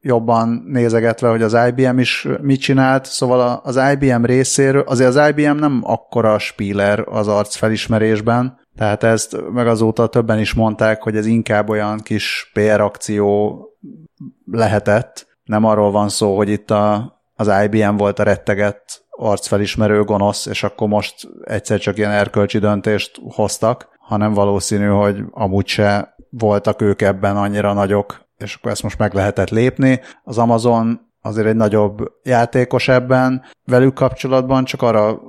jobban 0.00 0.64
nézegetve, 0.66 1.28
hogy 1.28 1.42
az 1.42 1.56
IBM 1.68 1.98
is 1.98 2.28
mit 2.40 2.60
csinált, 2.60 3.04
szóval 3.04 3.60
az 3.64 3.80
IBM 3.92 4.24
részéről, 4.24 4.82
azért 4.86 5.16
az 5.16 5.28
IBM 5.28 5.56
nem 5.56 5.80
akkora 5.82 6.38
spíler 6.38 7.04
az 7.08 7.28
arc 7.28 7.54
felismerésben, 7.56 8.58
tehát 8.76 9.02
ezt 9.02 9.36
meg 9.52 9.66
azóta 9.66 10.06
többen 10.06 10.38
is 10.38 10.54
mondták, 10.54 11.02
hogy 11.02 11.16
ez 11.16 11.26
inkább 11.26 11.68
olyan 11.68 11.98
kis 11.98 12.50
PR 12.52 12.80
akció 12.80 13.58
lehetett, 14.50 15.26
nem 15.44 15.64
arról 15.64 15.90
van 15.90 16.08
szó, 16.08 16.36
hogy 16.36 16.48
itt 16.48 16.70
a, 16.70 17.14
az 17.34 17.50
IBM 17.64 17.96
volt 17.96 18.18
a 18.18 18.22
rettegett 18.22 19.04
arcfelismerő 19.10 20.04
gonosz, 20.04 20.46
és 20.46 20.62
akkor 20.62 20.88
most 20.88 21.28
egyszer 21.44 21.78
csak 21.78 21.98
ilyen 21.98 22.10
erkölcsi 22.10 22.58
döntést 22.58 23.20
hoztak, 23.28 23.88
hanem 24.04 24.32
valószínű, 24.32 24.86
hogy 24.86 25.24
amúgy 25.30 25.66
se 25.66 26.14
voltak 26.30 26.82
ők 26.82 27.02
ebben 27.02 27.36
annyira 27.36 27.72
nagyok, 27.72 28.24
és 28.36 28.54
akkor 28.54 28.70
ezt 28.70 28.82
most 28.82 28.98
meg 28.98 29.14
lehetett 29.14 29.50
lépni. 29.50 30.00
Az 30.24 30.38
Amazon 30.38 31.00
azért 31.22 31.46
egy 31.46 31.56
nagyobb 31.56 32.12
játékos 32.22 32.88
ebben, 32.88 33.42
velük 33.64 33.94
kapcsolatban 33.94 34.64
csak 34.64 34.82
arra 34.82 35.20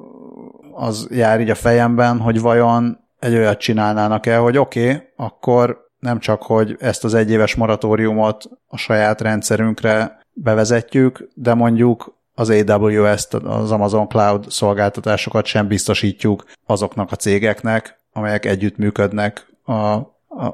az 0.73 1.07
jár 1.11 1.39
így 1.39 1.49
a 1.49 1.55
fejemben, 1.55 2.19
hogy 2.19 2.41
vajon 2.41 2.99
egy 3.19 3.35
olyat 3.35 3.59
csinálnának 3.59 4.25
el, 4.25 4.41
hogy 4.41 4.57
oké, 4.57 4.89
okay, 4.89 5.01
akkor 5.15 5.89
nem 5.99 6.19
csak, 6.19 6.43
hogy 6.43 6.75
ezt 6.79 7.03
az 7.03 7.13
egyéves 7.13 7.55
moratóriumot 7.55 8.43
a 8.67 8.77
saját 8.77 9.21
rendszerünkre 9.21 10.19
bevezetjük, 10.33 11.29
de 11.33 11.53
mondjuk 11.53 12.15
az 12.33 12.49
AWS-t, 12.49 13.33
az 13.33 13.71
Amazon 13.71 14.07
Cloud 14.07 14.51
szolgáltatásokat 14.51 15.45
sem 15.45 15.67
biztosítjuk 15.67 16.43
azoknak 16.65 17.11
a 17.11 17.15
cégeknek, 17.15 18.04
amelyek 18.17 18.45
együttműködnek 18.45 19.47
a, 19.63 19.73
a, 19.73 20.05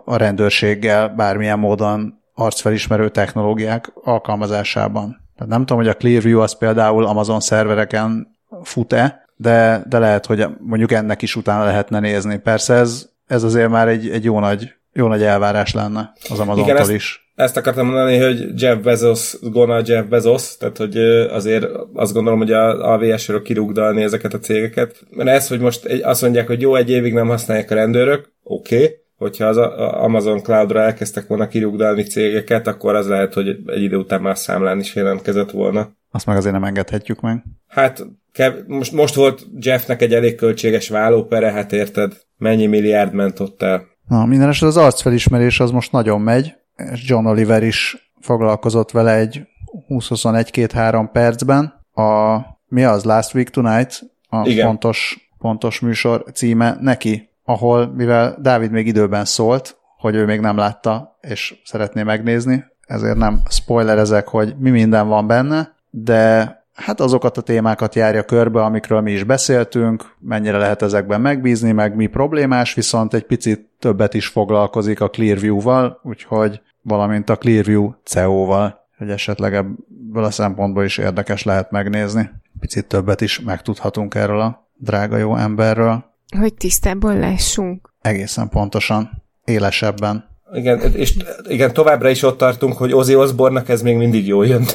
a 0.06 0.16
rendőrséggel 0.16 1.10
bármilyen 1.10 1.60
módon 1.60 2.20
arcfelismerő 2.34 3.10
technológiák 3.10 3.92
alkalmazásában. 4.04 5.22
Tehát 5.36 5.52
nem 5.52 5.60
tudom, 5.60 5.78
hogy 5.78 5.88
a 5.88 5.94
Clearview 5.94 6.40
az 6.40 6.58
például 6.58 7.06
Amazon 7.06 7.40
szervereken 7.40 8.38
fut-e, 8.64 9.26
de, 9.36 9.84
de 9.90 10.00
lehet, 10.00 10.26
hogy 10.26 10.48
mondjuk 10.60 10.92
ennek 10.92 11.22
is 11.22 11.36
utána 11.36 11.64
lehetne 11.64 12.00
nézni. 12.00 12.38
Persze 12.38 12.74
ez, 12.74 13.10
ez 13.28 13.44
azért 13.44 13.70
már 13.70 13.88
egy, 13.88 14.10
egy 14.10 14.24
jó, 14.24 14.40
nagy, 14.40 14.74
jó 14.94 15.08
nagy 15.08 15.24
elvárás 15.24 15.74
lenne 15.74 16.12
az 16.30 16.40
Amazontól 16.40 16.90
is 16.90 17.31
ezt 17.42 17.58
akartam 17.58 17.86
mondani, 17.86 18.18
hogy 18.18 18.62
Jeff 18.62 18.78
Bezos, 18.78 19.36
gona 19.42 19.82
Jeff 19.86 20.06
Bezos, 20.06 20.58
tehát 20.58 20.78
hogy 20.78 20.98
azért 21.30 21.66
azt 21.94 22.14
gondolom, 22.14 22.40
hogy 22.40 22.52
a 22.52 22.94
AVS-ről 22.94 23.42
kirúgdalni 23.42 24.04
ezeket 24.04 24.34
a 24.34 24.40
cégeket. 24.40 25.04
Mert 25.10 25.30
ez, 25.30 25.48
hogy 25.48 25.60
most 25.60 25.86
azt 26.02 26.22
mondják, 26.22 26.48
hogy 26.48 26.62
jó, 26.62 26.76
egy 26.76 26.90
évig 26.90 27.14
nem 27.14 27.28
használják 27.28 27.72
a 27.72 27.76
rendőrök, 27.76 28.32
oké, 28.44 28.76
okay. 28.76 28.96
hogyha 29.16 29.46
az 29.46 29.58
Amazon 29.78 30.42
Cloud-ra 30.42 30.82
elkezdtek 30.82 31.28
volna 31.28 31.48
kirúgdalni 31.48 32.04
cégeket, 32.04 32.68
akkor 32.68 32.96
az 32.96 33.08
lehet, 33.08 33.34
hogy 33.34 33.48
egy 33.66 33.82
idő 33.82 33.96
után 33.96 34.22
már 34.22 34.38
számlán 34.38 34.80
is 34.80 34.96
jelentkezett 34.96 35.52
volna. 35.52 35.92
Azt 36.12 36.26
meg 36.26 36.38
azért 36.38 36.54
nem 36.54 36.64
engedhetjük 36.64 37.22
meg. 37.22 37.44
Hát 37.68 38.06
kev- 38.32 38.68
most, 38.68 38.92
most 38.92 39.16
volt 39.16 39.48
Jeffnek 39.60 40.02
egy 40.02 40.14
elég 40.14 40.36
költséges 40.36 40.90
vállópere, 40.90 41.52
hát 41.52 41.74
érted, 41.74 42.14
mennyi 42.38 42.66
milliárd 42.66 43.14
ment 43.14 43.40
ott 43.40 43.62
el. 43.62 43.90
Na, 44.08 44.26
minden 44.26 44.50
esetre 44.50 44.68
az 44.68 44.78
arcfelismerés 44.78 45.60
az 45.60 45.72
most 45.72 45.92
nagyon 45.92 46.22
megy, 46.22 46.54
és 46.92 47.10
John 47.10 47.26
Oliver 47.26 47.64
is 47.64 48.12
foglalkozott 48.20 48.92
vele 48.92 49.16
egy 49.16 49.48
20-21-2-3 49.90 51.10
percben. 51.12 51.74
A, 51.94 52.38
mi 52.68 52.84
az, 52.84 53.04
Last 53.04 53.34
Week 53.34 53.50
Tonight? 53.50 54.02
A 54.30 54.48
Igen. 54.48 54.66
Pontos, 54.66 55.30
pontos 55.38 55.80
műsor 55.80 56.26
címe 56.34 56.78
neki, 56.80 57.30
ahol, 57.44 57.94
mivel 57.96 58.38
Dávid 58.42 58.72
még 58.72 58.88
időben 58.88 59.26
szólt, 59.26 59.78
hogy 59.98 60.16
ő 60.16 60.26
még 60.26 60.40
nem 60.40 60.58
látta, 60.58 61.18
és 61.22 61.62
szeretné 61.64 62.04
megnézni, 62.04 62.64
ezért 62.88 63.18
nem 63.18 63.42
spoilerezek, 63.50 64.28
hogy 64.28 64.56
mi 64.58 64.70
minden 64.70 65.08
van 65.08 65.28
benne, 65.28 65.76
de 65.90 66.56
hát 66.74 67.00
azokat 67.00 67.38
a 67.38 67.42
témákat 67.42 67.96
járja 67.96 68.24
körbe, 68.24 68.64
amikről 68.64 69.02
mi 69.02 69.12
is 69.12 69.24
beszéltünk, 69.24 70.16
mennyire 70.20 70.58
lehet 70.58 70.82
ezekben 70.82 71.22
megbízni, 71.22 71.72
meg 71.72 71.96
mi 71.96 72.08
problémás, 72.08 72.74
viszont 72.74 73.14
egy 73.14 73.26
picit 73.26 73.70
többet 73.80 74.14
is 74.14 74.28
foglalkozik 74.28 75.02
a 75.02 75.10
Clearview-val, 75.10 76.00
úgyhogy 76.04 76.62
valamint 76.82 77.30
a 77.30 77.36
Clearview 77.36 77.92
CEO-val, 78.04 78.88
hogy 78.98 79.10
esetleg 79.10 79.54
ebből 79.54 80.24
a 80.24 80.32
szempontból 80.32 80.84
is 80.84 80.98
érdekes 80.98 81.44
lehet 81.44 81.72
megnézni. 81.72 82.30
Picit 82.60 82.86
többet 82.86 83.22
is 83.22 83.40
megtudhatunk 83.40 84.16
erről 84.16 84.40
a 84.40 84.70
drága 84.78 85.18
jó 85.18 85.36
emberről. 85.36 86.04
Hogy 86.38 86.54
tisztában 86.54 87.20
lássunk. 87.20 87.94
Egészen 88.02 88.50
pontosan, 88.50 89.24
élesebben. 89.46 90.30
Igen, 90.54 90.94
és 90.94 91.18
igen, 91.48 91.74
továbbra 91.74 92.10
is 92.10 92.24
ott 92.24 92.38
tartunk, 92.38 92.74
hogy 92.74 92.94
Ozzy 92.94 93.16
Osbornak 93.16 93.70
ez 93.70 93.82
még 93.82 93.98
mindig 93.98 94.28
jól 94.28 94.48
jön. 94.48 94.62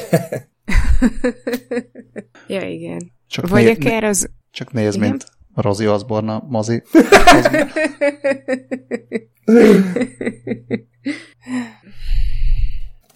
ja, 2.47 2.61
igen. 2.61 3.11
Csak 3.27 3.47
Vagy 3.47 3.63
né- 3.63 3.85
akár 3.85 4.03
az... 4.03 4.29
Csak 4.51 4.73
nézd, 4.73 4.97
igen? 4.97 5.09
mint 5.09 5.25
Rozi 5.55 5.87
Osborne 5.87 6.33
a 6.33 6.43
mozi. 6.47 6.83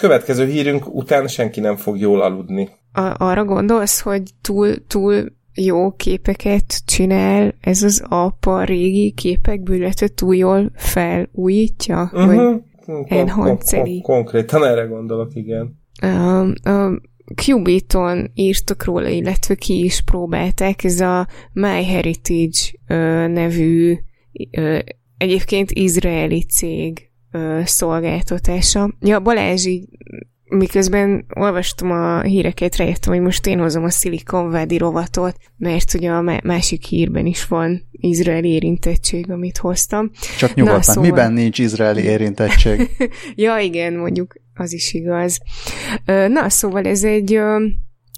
Következő 0.02 0.46
hírünk 0.46 0.96
után 0.96 1.28
senki 1.28 1.60
nem 1.60 1.76
fog 1.76 2.00
jól 2.00 2.22
aludni. 2.22 2.70
A- 2.94 3.16
arra 3.18 3.46
gondolsz, 3.46 4.02
hogy 4.02 4.22
túl, 4.42 4.88
túl 4.88 5.32
jó 5.54 5.92
képeket 5.92 6.86
csinál 6.86 7.56
ez 7.60 7.84
az 7.84 8.04
apa 8.10 8.64
régi 8.64 9.12
képekből, 9.12 9.76
illetve 9.76 10.08
túl 10.08 10.36
jól 10.36 10.72
felújítja? 10.76 12.12
Uh-huh. 12.14 12.36
Vagy 12.36 13.08
kon- 13.08 13.30
kon- 13.30 13.64
kon- 13.64 14.02
konkrétan 14.02 14.66
erre 14.66 14.84
gondolok, 14.84 15.36
igen. 15.36 15.80
A, 16.02 16.40
a 16.70 17.02
Qubit-on 17.36 18.32
írtak 18.34 18.84
róla, 18.84 19.08
illetve 19.08 19.56
ki 19.56 19.84
is 19.84 20.02
próbálták, 20.02 20.84
ez 20.84 21.00
a 21.00 21.28
MyHeritage 21.54 22.60
ö, 22.88 23.28
nevű 23.28 23.98
ö, 24.52 24.80
egyébként 25.18 25.72
izraeli 25.72 26.44
cég 26.44 27.11
ö, 27.32 27.62
szolgáltatása. 27.66 28.94
Ja, 29.00 29.20
Balázs 29.20 29.66
így 29.66 29.88
miközben 30.52 31.26
olvastam 31.36 31.92
a 31.92 32.22
híreket, 32.22 32.76
rájöttem, 32.76 33.14
hogy 33.14 33.22
most 33.22 33.48
én 33.48 33.60
hozom 33.60 33.84
a 33.84 33.90
Silicon 33.90 34.50
Valley 34.50 34.78
rovatot, 34.78 35.36
mert 35.58 35.94
ugye 35.94 36.12
a 36.12 36.40
másik 36.44 36.86
hírben 36.86 37.26
is 37.26 37.46
van 37.46 37.82
izraeli 37.92 38.50
érintettség, 38.50 39.32
amit 39.32 39.58
hoztam. 39.58 40.12
Csak 40.38 40.54
nyugodtan, 40.54 40.78
Na, 40.78 40.84
szóval... 40.84 41.10
miben 41.10 41.34
nincs 41.34 41.60
izraeli 41.60 42.04
érintettség? 42.04 42.90
ja, 43.36 43.58
igen, 43.58 43.94
mondjuk 43.94 44.34
az 44.54 44.74
is 44.74 44.94
igaz. 44.94 45.38
Na, 46.06 46.50
szóval 46.50 46.86
ez 46.86 47.04
egy 47.04 47.40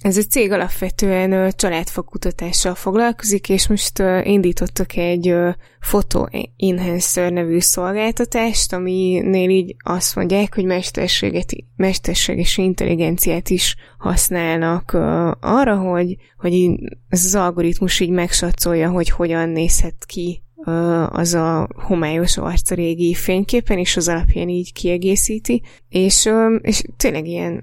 ez 0.04 0.18
a 0.18 0.22
cég 0.22 0.52
alapvetően 0.52 1.52
családfakutatással 1.56 2.76
foglalkozik, 2.76 3.50
és 3.50 3.68
most 3.68 4.04
indítottak 4.24 4.96
egy 4.96 5.36
Photo 5.80 6.26
Enhancer 6.58 7.32
nevű 7.32 7.60
szolgáltatást, 7.60 8.74
aminél 8.74 9.50
így 9.50 9.76
azt 9.84 10.16
mondják, 10.16 10.56
hogy 10.56 10.66
mesterséget, 10.66 11.52
mesterséges 11.76 12.58
intelligenciát 12.58 13.50
is 13.50 13.76
használnak 13.98 14.92
arra, 15.39 15.78
hogy, 15.78 16.16
hogy 16.38 16.70
ez 17.10 17.26
az 17.26 17.36
algoritmus 17.36 18.00
így 18.00 18.10
megsatszolja, 18.10 18.89
hogy 18.89 19.10
hogyan 19.10 19.50
nézhet 19.50 20.06
ki 20.06 20.44
az 21.10 21.34
a 21.34 21.67
homályos 21.76 22.38
arc 22.38 22.71
a 22.71 22.76
régi 22.76 23.13
fényképen, 23.13 23.78
és 23.78 23.97
az 23.97 24.08
alapján 24.08 24.49
így 24.49 24.73
kiegészíti, 24.73 25.62
és, 25.89 26.30
és 26.62 26.84
tényleg 26.97 27.28
ilyen 27.28 27.62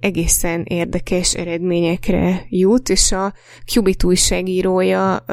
egészen 0.00 0.62
érdekes 0.64 1.34
eredményekre 1.34 2.46
jut, 2.48 2.88
és 2.88 3.12
a 3.12 3.32
Qubit 3.74 4.04
újságírója 4.04 5.24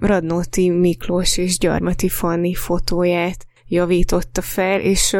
Radnóti 0.00 0.70
Miklós 0.70 1.36
és 1.36 1.58
Gyarmati 1.58 2.08
Fanni 2.08 2.54
fotóját 2.54 3.46
javította 3.68 4.40
fel, 4.40 4.80
és 4.80 5.10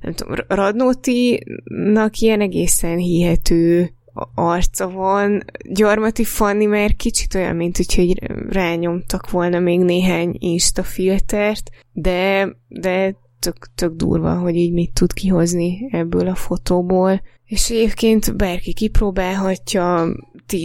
nem 0.00 0.14
tudom, 0.14 0.34
Radnótinak 0.48 2.18
ilyen 2.18 2.40
egészen 2.40 2.96
hihető 2.96 3.92
arca 4.34 4.90
van. 4.90 5.44
Gyarmati 5.68 6.24
Fanni 6.24 6.66
már 6.66 6.96
kicsit 6.96 7.34
olyan, 7.34 7.56
mint 7.56 7.76
hogy 7.76 8.22
rányomtak 8.48 9.30
volna 9.30 9.58
még 9.58 9.80
néhány 9.80 10.36
Insta 10.38 10.82
filtert, 10.82 11.70
de, 11.92 12.48
de 12.68 13.16
tök, 13.38 13.68
tök 13.74 13.94
durva, 13.94 14.34
hogy 14.34 14.56
így 14.56 14.72
mit 14.72 14.92
tud 14.92 15.12
kihozni 15.12 15.88
ebből 15.90 16.28
a 16.28 16.34
fotóból. 16.34 17.22
És 17.44 17.70
egyébként 17.70 18.36
bárki 18.36 18.72
kipróbálhatja, 18.72 20.06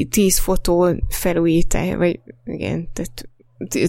tíz 0.09 0.39
fotó 0.39 0.87
felújítás, 1.09 1.95
vagy 1.95 2.19
igen, 2.45 2.89
tehát 2.93 3.29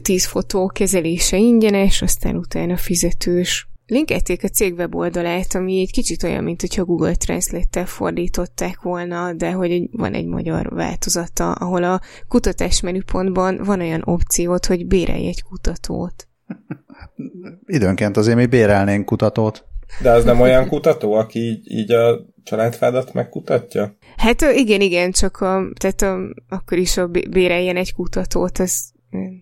tíz 0.02 0.26
fotó 0.26 0.66
kezelése 0.66 1.36
ingyenes, 1.36 2.02
aztán 2.02 2.36
utána 2.36 2.76
fizetős. 2.76 3.67
Linkelték 3.90 4.44
a 4.44 4.48
cég 4.48 4.74
weboldalát, 4.74 5.54
ami 5.54 5.80
egy 5.80 5.92
kicsit 5.92 6.22
olyan, 6.22 6.44
mint 6.44 6.60
hogyha 6.60 6.84
Google 6.84 7.14
Translate-tel 7.14 7.86
fordították 7.86 8.80
volna, 8.82 9.32
de 9.32 9.52
hogy 9.52 9.88
van 9.92 10.14
egy 10.14 10.26
magyar 10.26 10.74
változata, 10.74 11.52
ahol 11.52 11.84
a 11.84 12.00
kutatás 12.28 12.80
menüpontban 12.80 13.60
van 13.64 13.80
olyan 13.80 14.02
opciót, 14.04 14.66
hogy 14.66 14.86
bérelj 14.86 15.26
egy 15.26 15.42
kutatót. 15.42 16.28
Időnként 17.66 18.16
azért 18.16 18.36
mi 18.36 18.46
bérelnénk 18.46 19.04
kutatót. 19.04 19.64
De 20.02 20.10
az 20.10 20.24
nem 20.24 20.40
olyan 20.40 20.68
kutató, 20.68 21.12
aki 21.12 21.38
így, 21.38 21.70
így 21.70 21.92
a 21.92 22.26
családfádat 22.42 23.12
megkutatja? 23.12 23.96
Hát 24.16 24.40
igen, 24.40 24.80
igen, 24.80 25.10
csak 25.10 25.40
a, 25.40 25.62
tehát 25.78 26.02
a, 26.02 26.18
akkor 26.48 26.78
is 26.78 26.96
a 26.96 27.06
béreljen 27.06 27.76
egy 27.76 27.94
kutatót, 27.94 28.58
az 28.58 28.92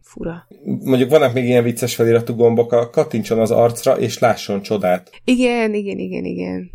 fura. 0.02 0.46
Mondjuk 0.64 1.10
vannak 1.10 1.32
még 1.32 1.44
ilyen 1.44 1.62
vicces 1.62 1.94
feliratú 1.94 2.34
gombok, 2.34 2.72
a 2.72 2.90
kattintson 2.90 3.38
az 3.38 3.50
arcra, 3.50 3.98
és 3.98 4.18
lásson 4.18 4.62
csodát. 4.62 5.10
Igen, 5.24 5.74
igen, 5.74 5.98
igen, 5.98 6.24
igen. 6.24 6.70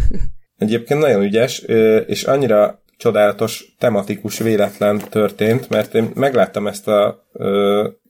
Egyébként 0.58 1.00
nagyon 1.00 1.22
ügyes, 1.22 1.58
és 2.06 2.24
annyira 2.24 2.82
csodálatos, 2.96 3.74
tematikus 3.78 4.38
véletlen 4.38 4.98
történt, 5.10 5.68
mert 5.68 5.94
én 5.94 6.10
megláttam 6.14 6.66
ezt 6.66 6.88
a 6.88 7.28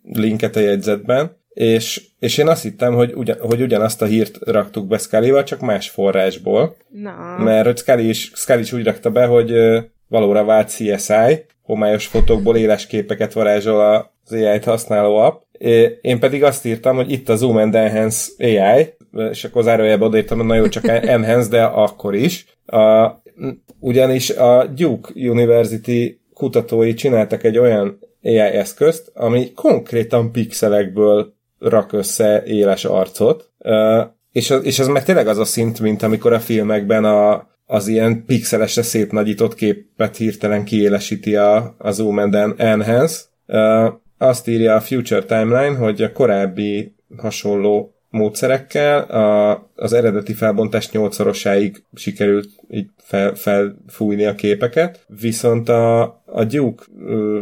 linket 0.03 0.57
a 0.57 0.61
jegyzetben, 0.61 1.41
és, 1.55 2.03
és 2.19 2.39
én 2.39 2.49
azt 2.49 2.63
hittem, 2.63 2.95
hogy, 2.95 3.13
ugyan, 3.15 3.37
hogy 3.41 3.61
ugyanazt 3.61 4.03
a 4.03 4.07
hírt 4.07 4.39
raktuk 4.41 4.87
be 4.87 4.99
scully 4.99 5.43
csak 5.45 5.61
más 5.61 5.91
forrásból. 5.91 6.77
Na. 6.89 7.37
Mert 7.39 7.67
hogy 7.67 7.79
Scully 7.79 8.09
is, 8.09 8.31
Scully 8.35 8.61
is 8.61 8.73
úgy 8.73 8.85
rakta 8.85 9.11
be, 9.11 9.27
hogy 9.27 9.53
valóra 10.09 10.45
vált 10.45 10.71
CSI, 10.71 11.45
homályos 11.73 12.07
fotókból 12.07 12.57
éles 12.57 12.87
képeket 12.87 13.33
varázsol 13.33 14.11
az 14.25 14.33
AI-t 14.33 14.65
használó 14.65 15.17
app. 15.17 15.43
Én 16.01 16.19
pedig 16.19 16.45
azt 16.45 16.67
írtam, 16.67 16.97
hogy 16.97 17.13
itt 17.13 17.29
a 17.29 17.37
Zoom 17.37 17.57
and 17.57 17.75
Enhance 17.75 18.31
AI, 18.39 18.95
és 19.31 19.45
akkor 19.45 19.63
zárójelben 19.63 20.09
odaírtam, 20.09 20.49
hogy 20.49 20.61
na 20.61 20.69
csak 20.69 20.89
Enhance, 21.15 21.49
de 21.49 21.63
akkor 21.63 22.15
is. 22.15 22.47
A, 22.67 23.11
ugyanis 23.79 24.31
a 24.31 24.67
Duke 24.67 25.11
University 25.15 26.21
kutatói 26.35 26.95
csináltak 26.95 27.45
egy 27.45 27.59
olyan 27.59 27.99
AI 28.23 28.39
eszközt, 28.39 29.11
ami 29.15 29.53
konkrétan 29.53 30.33
pixelekből 30.33 31.35
rak 31.59 31.93
össze 31.93 32.43
éles 32.47 32.85
arcot, 32.85 33.51
és 34.33 34.51
az, 34.51 34.65
és 34.65 34.79
az 34.79 34.87
meg 34.87 35.05
tényleg 35.05 35.29
az 35.29 35.39
a 35.39 35.45
szint, 35.45 35.81
mint 35.81 36.03
amikor 36.03 36.33
a 36.33 36.41
filmekben 36.41 37.05
a, 37.05 37.47
az 37.73 37.89
ilyen 37.89 38.25
pixelesre 38.25 38.83
szép 38.83 39.13
nagyított 39.13 39.55
képet 39.55 40.17
hirtelen 40.17 40.65
kiélesíti 40.65 41.37
a, 41.37 41.75
a 41.79 41.91
Zoom 41.91 42.19
and 42.19 42.35
Enhance. 42.57 43.21
Azt 44.19 44.49
írja 44.49 44.75
a 44.75 44.81
Future 44.81 45.23
Timeline, 45.23 45.77
hogy 45.77 46.03
a 46.03 46.13
korábbi 46.13 46.95
hasonló 47.17 47.95
módszerekkel 48.11 49.01
a, 49.01 49.51
az 49.75 49.93
eredeti 49.93 50.33
felbontás 50.33 50.91
nyolcszorosáig 50.91 51.85
sikerült 51.95 52.49
így 52.71 52.89
fel, 52.97 53.35
felfújni 53.35 54.25
a 54.25 54.35
képeket, 54.35 55.05
viszont 55.21 55.69
a, 55.69 56.03
a 56.25 56.45
Duke 56.45 56.85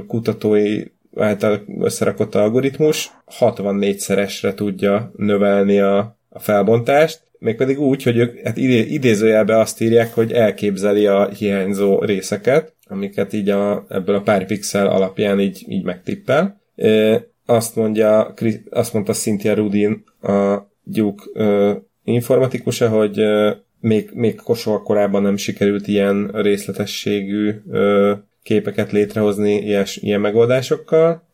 kutatói 0.07 0.83
által 1.17 1.61
összerakott 1.81 2.35
algoritmus 2.35 3.11
64-szeresre 3.41 4.55
tudja 4.55 5.13
növelni 5.17 5.81
a, 5.81 6.17
a 6.29 6.39
felbontást, 6.39 7.30
mégpedig 7.41 7.81
úgy, 7.81 8.03
hogy 8.03 8.17
ők 8.17 8.39
hát 8.39 8.57
idé, 8.57 8.79
idézőjelben 8.79 9.59
azt 9.59 9.81
írják, 9.81 10.15
hogy 10.15 10.33
elképzeli 10.33 11.07
a 11.07 11.29
hiányzó 11.29 11.99
részeket, 12.05 12.75
amiket 12.89 13.33
így 13.33 13.49
a, 13.49 13.85
ebből 13.89 14.15
a 14.15 14.21
pár 14.21 14.47
pixel 14.47 14.87
alapján 14.87 15.41
így, 15.41 15.65
így 15.69 15.85
megtippel. 15.85 16.61
E, 16.77 17.25
azt 17.47 17.77
mondja, 17.77 18.35
azt 18.71 18.93
mondta 18.93 19.13
Cynthia 19.13 19.55
Rudin, 19.55 20.05
a 20.23 20.59
Duke 20.83 21.43
e, 21.45 21.77
informatikusa, 22.05 22.89
hogy 22.89 23.19
e, 23.19 23.63
még, 23.81 24.11
még 24.13 24.41
soha 24.55 24.83
korábban 24.83 25.23
nem 25.23 25.37
sikerült 25.37 25.87
ilyen 25.87 26.31
részletességű 26.33 27.55
e, 27.73 27.79
képeket 28.43 28.93
létrehozni 28.93 29.57
ilyen, 29.57 29.85
ilyen 29.95 30.21
megoldásokkal, 30.21 31.29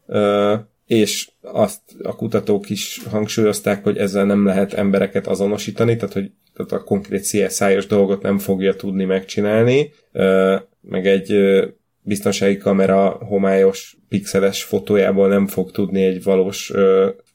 és 0.87 1.31
azt 1.53 1.81
a 2.03 2.17
kutatók 2.17 2.71
is 2.71 3.01
hangsúlyozták, 3.11 3.85
hogy 3.85 3.97
ezzel 3.97 4.25
nem 4.25 4.45
lehet 4.45 4.73
embereket 4.73 5.27
azonosítani, 5.27 5.97
tehát 5.97 6.15
hogy 6.15 6.31
tehát 6.57 6.73
a 6.73 6.85
konkrét 6.85 7.25
CSI-os 7.25 7.87
dolgot 7.87 8.23
nem 8.23 8.39
fogja 8.39 8.75
tudni 8.75 9.05
megcsinálni, 9.05 9.93
meg 10.81 11.07
egy 11.07 11.35
biztonsági 12.03 12.57
kamera 12.57 13.09
homályos 13.09 13.97
pixeles 14.09 14.63
fotójából 14.63 15.29
nem 15.29 15.47
fog 15.47 15.71
tudni 15.71 16.05
egy 16.05 16.23
valós 16.23 16.73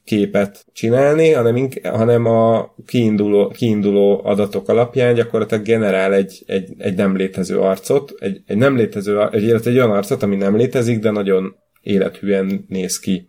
képet 0.04 0.66
csinálni, 0.72 1.30
hanem, 1.32 1.56
ink- 1.56 1.86
hanem 1.86 2.24
a 2.26 2.74
kiinduló, 2.86 3.48
kiinduló 3.48 4.20
adatok 4.24 4.68
alapján 4.68 5.14
gyakorlatilag 5.14 5.64
generál 5.64 6.14
egy, 6.14 6.42
egy, 6.46 6.74
egy 6.78 6.94
nem 6.94 7.16
létező 7.16 7.58
arcot, 7.58 8.12
egy, 8.18 8.42
egy 8.46 8.56
nem 8.56 8.76
létező, 8.76 9.28
egy, 9.30 9.50
egy 9.50 9.66
olyan 9.66 9.90
arcot, 9.90 10.22
ami 10.22 10.36
nem 10.36 10.56
létezik, 10.56 10.98
de 10.98 11.10
nagyon 11.10 11.56
élethűen 11.80 12.64
néz 12.68 12.98
ki. 12.98 13.28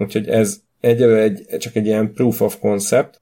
Úgyhogy 0.00 0.28
ez 0.28 0.60
egyelőre 0.80 1.22
egy, 1.22 1.46
csak 1.58 1.76
egy 1.76 1.86
ilyen 1.86 2.12
proof 2.12 2.40
of 2.40 2.58
concept, 2.58 3.20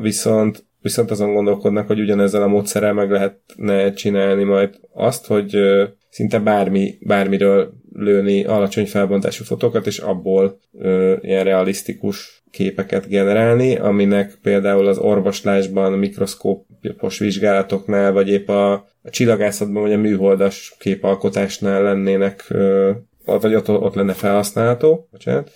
viszont 0.00 0.68
viszont 0.82 1.10
azon 1.10 1.34
gondolkodnak, 1.34 1.86
hogy 1.86 2.00
ugyanezzel 2.00 2.42
a 2.42 2.46
módszerrel 2.46 2.92
meg 2.92 3.10
lehetne 3.10 3.92
csinálni 3.92 4.44
majd 4.44 4.80
azt, 4.92 5.26
hogy 5.26 5.56
szinte 6.10 6.38
bármi, 6.38 6.98
bármiről 7.00 7.72
lőni 7.92 8.44
alacsony 8.44 8.86
felbontású 8.86 9.44
fotókat, 9.44 9.86
és 9.86 9.98
abból 9.98 10.58
uh, 10.72 11.12
ilyen 11.20 11.44
realisztikus 11.44 12.42
képeket 12.50 13.08
generálni, 13.08 13.76
aminek 13.76 14.38
például 14.42 14.86
az 14.86 14.98
orvoslásban, 14.98 15.92
mikroszkópos 15.92 17.18
vizsgálatoknál, 17.18 18.12
vagy 18.12 18.28
épp 18.28 18.48
a, 18.48 18.72
a 19.02 19.10
csillagászatban, 19.10 19.82
vagy 19.82 19.92
a 19.92 19.98
műholdas 19.98 20.74
képalkotásnál 20.78 21.82
lennének 21.82 22.46
uh, 22.50 22.90
vagy 23.38 23.54
ott, 23.54 23.68
ott 23.68 23.94
lenne 23.94 24.12
felhasználható. 24.12 25.08
Bocsánat. 25.10 25.52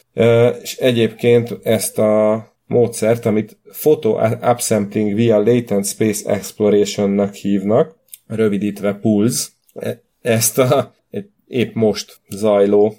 És 0.62 0.76
egyébként 0.76 1.58
ezt 1.62 1.98
a 1.98 2.44
módszert, 2.66 3.26
amit 3.26 3.58
Photo 3.80 4.18
Upsampling 4.42 5.14
via 5.14 5.38
Latent 5.38 5.86
Space 5.86 6.30
Exploration-nak 6.30 7.34
hívnak, 7.34 7.96
rövidítve 8.26 8.92
PULS, 8.92 9.48
e, 9.74 10.02
ezt 10.22 10.58
a 10.58 10.94
épp 11.46 11.74
most 11.74 12.20
zajló 12.28 12.94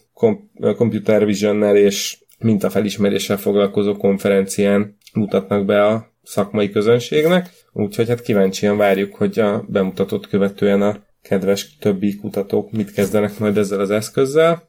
Computer 0.76 1.26
Vision-nel 1.26 1.76
és 1.76 2.18
mintafelismeréssel 2.40 3.38
foglalkozó 3.38 3.96
konferencián 3.96 4.98
mutatnak 5.14 5.66
be 5.66 5.86
a 5.86 6.12
szakmai 6.24 6.70
közönségnek, 6.70 7.50
úgyhogy 7.74 8.08
hát 8.08 8.22
kíváncsian 8.22 8.78
várjuk, 8.78 9.16
hogy 9.16 9.40
a 9.40 9.66
bemutatott 9.68 10.28
követően 10.28 10.82
a 10.82 11.04
kedves 11.28 11.78
többi 11.80 12.16
kutatók 12.16 12.72
mit 12.72 12.94
kezdenek 12.94 13.40
majd 13.40 13.58
ezzel 13.58 13.80
az 13.80 13.92
eszközzel, 13.92 14.68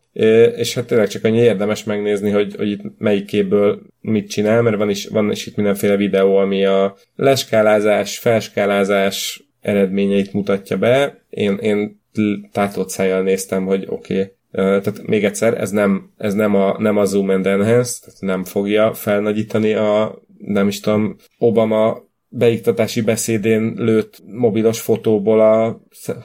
és 0.57 0.75
hát 0.75 0.87
tényleg 0.87 1.09
csak 1.09 1.25
annyi 1.25 1.39
érdemes 1.39 1.85
megnézni, 1.85 2.31
hogy, 2.31 2.55
hogy 2.57 2.71
itt 2.71 2.81
melyik 2.99 3.25
képből 3.25 3.81
mit 4.01 4.29
csinál, 4.29 4.63
mert 4.63 4.77
van 4.77 4.91
is, 4.91 5.07
van 5.07 5.31
is 5.31 5.47
itt 5.47 5.57
mindenféle 5.57 5.97
videó, 5.97 6.37
ami 6.37 6.65
a 6.65 6.97
leskálázás, 7.17 8.19
felskálázás 8.19 9.45
eredményeit 9.61 10.33
mutatja 10.33 10.77
be. 10.77 11.25
Én, 11.31 11.57
én 11.57 12.01
tátott 12.53 12.89
szájjal 12.89 13.23
néztem, 13.23 13.65
hogy 13.65 13.85
oké, 13.89 14.15
okay, 14.15 14.33
tehát 14.53 15.07
még 15.07 15.25
egyszer, 15.25 15.61
ez 15.61 15.71
nem, 15.71 16.11
ez 16.17 16.35
nem 16.35 16.55
a, 16.55 16.77
nem 16.79 16.97
a 16.97 17.05
Zoom 17.05 17.29
and 17.29 17.47
Enhance, 17.47 18.01
tehát 18.01 18.21
nem 18.21 18.45
fogja 18.45 18.95
felnagyítani 18.95 19.73
a, 19.73 20.23
nem 20.39 20.69
is 20.69 20.81
tudom, 20.81 21.17
Obama 21.39 22.06
beiktatási 22.37 23.01
beszédén 23.01 23.73
lőtt 23.77 24.23
mobilos 24.27 24.81
fotóból 24.81 25.41
a 25.41 25.81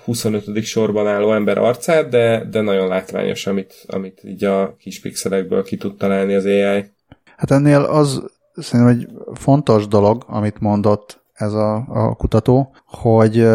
25. 0.05 0.63
sorban 0.63 1.07
álló 1.07 1.33
ember 1.33 1.57
arcát, 1.57 2.09
de, 2.09 2.45
de 2.49 2.61
nagyon 2.61 2.87
látványos, 2.87 3.47
amit, 3.47 3.73
amit 3.87 4.21
így 4.23 4.43
a 4.43 4.75
kis 4.79 5.01
pixelekből 5.01 5.63
ki 5.63 5.77
tud 5.77 5.97
találni 5.97 6.33
az 6.33 6.45
AI. 6.45 6.91
Hát 7.37 7.51
ennél 7.51 7.81
az 7.81 8.23
szerintem 8.55 8.95
egy 8.95 9.07
fontos 9.33 9.87
dolog, 9.87 10.23
amit 10.27 10.59
mondott 10.59 11.23
ez 11.33 11.53
a, 11.53 11.75
a 11.75 12.15
kutató, 12.15 12.75
hogy, 12.85 13.47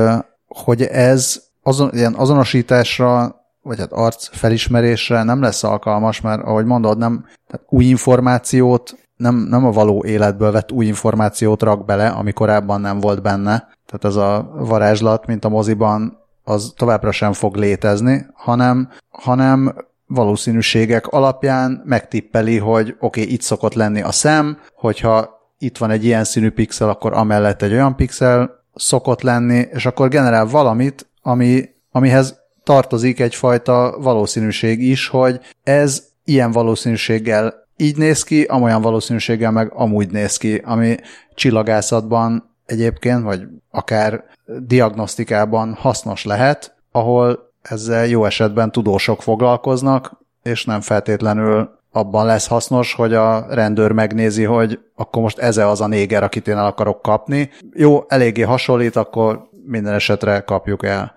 hogy 0.46 0.82
ez 0.82 1.42
azon, 1.62 1.90
ilyen 1.92 2.14
azonosításra, 2.14 3.40
vagy 3.62 3.78
hát 3.78 3.92
arc 3.92 4.28
felismerésre 4.36 5.22
nem 5.22 5.40
lesz 5.40 5.62
alkalmas, 5.62 6.20
mert 6.20 6.42
ahogy 6.42 6.64
mondod, 6.64 6.98
nem, 6.98 7.24
tehát 7.46 7.66
új 7.68 7.84
információt, 7.84 8.96
nem, 9.16 9.36
nem 9.36 9.64
a 9.64 9.70
való 9.70 10.04
életből 10.04 10.52
vett 10.52 10.72
új 10.72 10.86
információt 10.86 11.62
rak 11.62 11.84
bele, 11.84 12.08
ami 12.08 12.32
korábban 12.32 12.80
nem 12.80 13.00
volt 13.00 13.22
benne. 13.22 13.68
Tehát 13.86 14.04
ez 14.04 14.16
a 14.16 14.50
varázslat, 14.58 15.26
mint 15.26 15.44
a 15.44 15.48
moziban, 15.48 16.18
az 16.44 16.72
továbbra 16.76 17.12
sem 17.12 17.32
fog 17.32 17.56
létezni, 17.56 18.26
hanem, 18.34 18.88
hanem 19.08 19.74
valószínűségek 20.06 21.06
alapján 21.06 21.82
megtippeli, 21.84 22.58
hogy 22.58 22.96
oké, 23.00 23.20
okay, 23.20 23.32
itt 23.32 23.40
szokott 23.40 23.74
lenni 23.74 24.02
a 24.02 24.12
szem, 24.12 24.58
hogyha 24.74 25.36
itt 25.58 25.78
van 25.78 25.90
egy 25.90 26.04
ilyen 26.04 26.24
színű 26.24 26.50
pixel, 26.50 26.88
akkor 26.88 27.12
amellett 27.12 27.62
egy 27.62 27.72
olyan 27.72 27.96
pixel 27.96 28.64
szokott 28.74 29.22
lenni, 29.22 29.68
és 29.72 29.86
akkor 29.86 30.08
generál 30.08 30.46
valamit, 30.46 31.10
ami, 31.22 31.68
amihez 31.90 32.38
tartozik 32.64 33.20
egyfajta 33.20 33.96
valószínűség 34.00 34.82
is, 34.82 35.08
hogy 35.08 35.40
ez 35.62 36.02
ilyen 36.24 36.52
valószínűséggel 36.52 37.65
így 37.76 37.96
néz 37.96 38.22
ki, 38.22 38.42
amolyan 38.42 38.82
valószínűséggel 38.82 39.50
meg 39.50 39.72
amúgy 39.74 40.10
néz 40.10 40.36
ki, 40.36 40.62
ami 40.64 40.96
csillagászatban 41.34 42.54
egyébként, 42.66 43.22
vagy 43.22 43.42
akár 43.70 44.24
diagnosztikában 44.58 45.74
hasznos 45.74 46.24
lehet, 46.24 46.76
ahol 46.92 47.52
ezzel 47.62 48.06
jó 48.06 48.24
esetben 48.24 48.72
tudósok 48.72 49.22
foglalkoznak, 49.22 50.24
és 50.42 50.64
nem 50.64 50.80
feltétlenül 50.80 51.70
abban 51.90 52.26
lesz 52.26 52.46
hasznos, 52.46 52.94
hogy 52.94 53.14
a 53.14 53.46
rendőr 53.54 53.92
megnézi, 53.92 54.44
hogy 54.44 54.78
akkor 54.94 55.22
most 55.22 55.38
ez 55.38 55.56
az 55.56 55.80
a 55.80 55.86
néger, 55.86 56.22
akit 56.22 56.48
én 56.48 56.56
el 56.56 56.66
akarok 56.66 57.02
kapni. 57.02 57.50
Jó, 57.74 58.04
eléggé 58.08 58.42
hasonlít, 58.42 58.96
akkor 58.96 59.48
minden 59.66 59.94
esetre 59.94 60.40
kapjuk 60.40 60.84
el. 60.84 61.14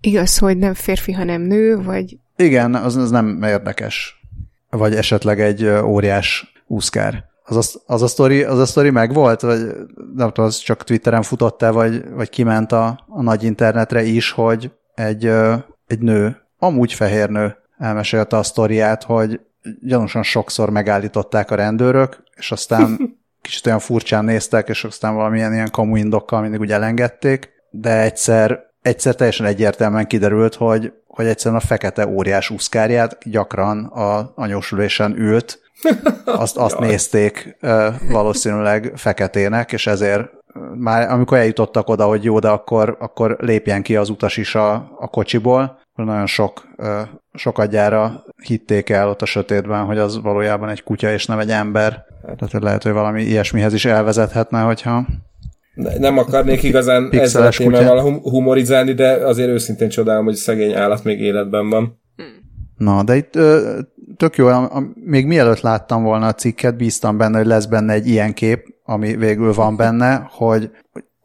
Igaz, 0.00 0.38
hogy 0.38 0.56
nem 0.58 0.74
férfi, 0.74 1.12
hanem 1.12 1.42
nő, 1.42 1.82
vagy... 1.82 2.16
Igen, 2.36 2.74
az, 2.74 2.96
az 2.96 3.10
nem 3.10 3.42
érdekes. 3.42 4.15
Vagy 4.70 4.94
esetleg 4.94 5.40
egy 5.40 5.66
óriás 5.66 6.52
úszkár. 6.66 7.24
Az 7.44 7.56
a, 7.56 7.92
az 7.94 8.02
a 8.02 8.06
sztori, 8.06 8.42
az 8.42 8.58
a 8.58 8.66
sztori 8.66 8.90
megvolt? 8.90 9.40
Vagy 9.40 9.58
nem 10.14 10.28
tudom, 10.28 10.44
az 10.44 10.56
csak 10.56 10.84
Twitteren 10.84 11.22
futott-e, 11.22 11.70
vagy, 11.70 12.10
vagy 12.10 12.28
kiment 12.28 12.72
a, 12.72 13.04
a 13.08 13.22
nagy 13.22 13.42
internetre 13.42 14.02
is, 14.02 14.30
hogy 14.30 14.70
egy, 14.94 15.26
egy 15.86 15.98
nő, 15.98 16.36
amúgy 16.58 16.92
fehér 16.92 17.28
nő 17.28 17.56
elmesélte 17.78 18.36
a 18.36 18.42
sztoriát, 18.42 19.02
hogy 19.02 19.40
gyanúsan 19.82 20.22
sokszor 20.22 20.70
megállították 20.70 21.50
a 21.50 21.54
rendőrök, 21.54 22.22
és 22.36 22.52
aztán 22.52 22.98
kicsit 23.42 23.66
olyan 23.66 23.78
furcsán 23.78 24.24
néztek, 24.24 24.68
és 24.68 24.84
aztán 24.84 25.14
valamilyen 25.14 25.52
ilyen 25.52 25.70
kamuindokkal 25.70 26.40
mindig 26.40 26.60
úgy 26.60 26.72
elengedték, 26.72 27.52
de 27.70 28.00
egyszer, 28.00 28.65
egyszer 28.86 29.14
teljesen 29.14 29.46
egyértelműen 29.46 30.06
kiderült, 30.06 30.54
hogy, 30.54 30.92
hogy 31.06 31.26
egyszerűen 31.26 31.60
a 31.60 31.66
fekete 31.66 32.06
óriás 32.06 32.50
úszkárját 32.50 33.18
gyakran 33.24 33.84
a 33.84 34.32
anyósülésen 34.34 35.18
ült, 35.18 35.60
azt, 36.24 36.56
azt 36.56 36.78
nézték 36.78 37.56
valószínűleg 38.10 38.92
feketének, 38.94 39.72
és 39.72 39.86
ezért 39.86 40.30
már 40.74 41.10
amikor 41.10 41.38
eljutottak 41.38 41.88
oda, 41.88 42.04
hogy 42.04 42.24
jó, 42.24 42.38
de 42.38 42.48
akkor, 42.48 42.96
akkor 43.00 43.36
lépjen 43.40 43.82
ki 43.82 43.96
az 43.96 44.08
utas 44.08 44.36
is 44.36 44.54
a, 44.54 44.72
a 44.98 45.08
kocsiból, 45.08 45.78
nagyon 45.94 46.26
sok, 46.26 46.66
sokadjára 47.32 48.24
hitték 48.42 48.90
el 48.90 49.08
ott 49.08 49.22
a 49.22 49.26
sötétben, 49.26 49.84
hogy 49.84 49.98
az 49.98 50.20
valójában 50.20 50.68
egy 50.68 50.82
kutya 50.82 51.12
és 51.12 51.26
nem 51.26 51.38
egy 51.38 51.50
ember. 51.50 52.04
Tehát 52.22 52.62
lehet, 52.62 52.82
hogy 52.82 52.92
valami 52.92 53.22
ilyesmihez 53.22 53.72
is 53.72 53.84
elvezethetne, 53.84 54.60
hogyha 54.60 55.06
nem 55.98 56.18
akarnék 56.18 56.62
igazán 56.62 57.08
ezzel 57.12 57.46
a 57.46 57.48
témával 57.48 58.20
humorizálni, 58.22 58.92
de 58.92 59.10
azért 59.10 59.48
őszintén 59.48 59.88
csodálom, 59.88 60.24
hogy 60.24 60.34
szegény 60.34 60.72
állat 60.72 61.04
még 61.04 61.20
életben 61.20 61.68
van. 61.68 62.00
Na, 62.76 63.02
de 63.02 63.16
itt 63.16 63.36
ö, 63.36 63.78
tök 64.16 64.36
jó, 64.36 64.48
még 64.94 65.26
mielőtt 65.26 65.60
láttam 65.60 66.02
volna 66.02 66.26
a 66.26 66.32
cikket, 66.32 66.76
bíztam 66.76 67.16
benne, 67.16 67.38
hogy 67.38 67.46
lesz 67.46 67.64
benne 67.64 67.92
egy 67.92 68.06
ilyen 68.06 68.34
kép, 68.34 68.66
ami 68.84 69.16
végül 69.16 69.52
van 69.52 69.76
benne, 69.76 70.28
hogy 70.30 70.70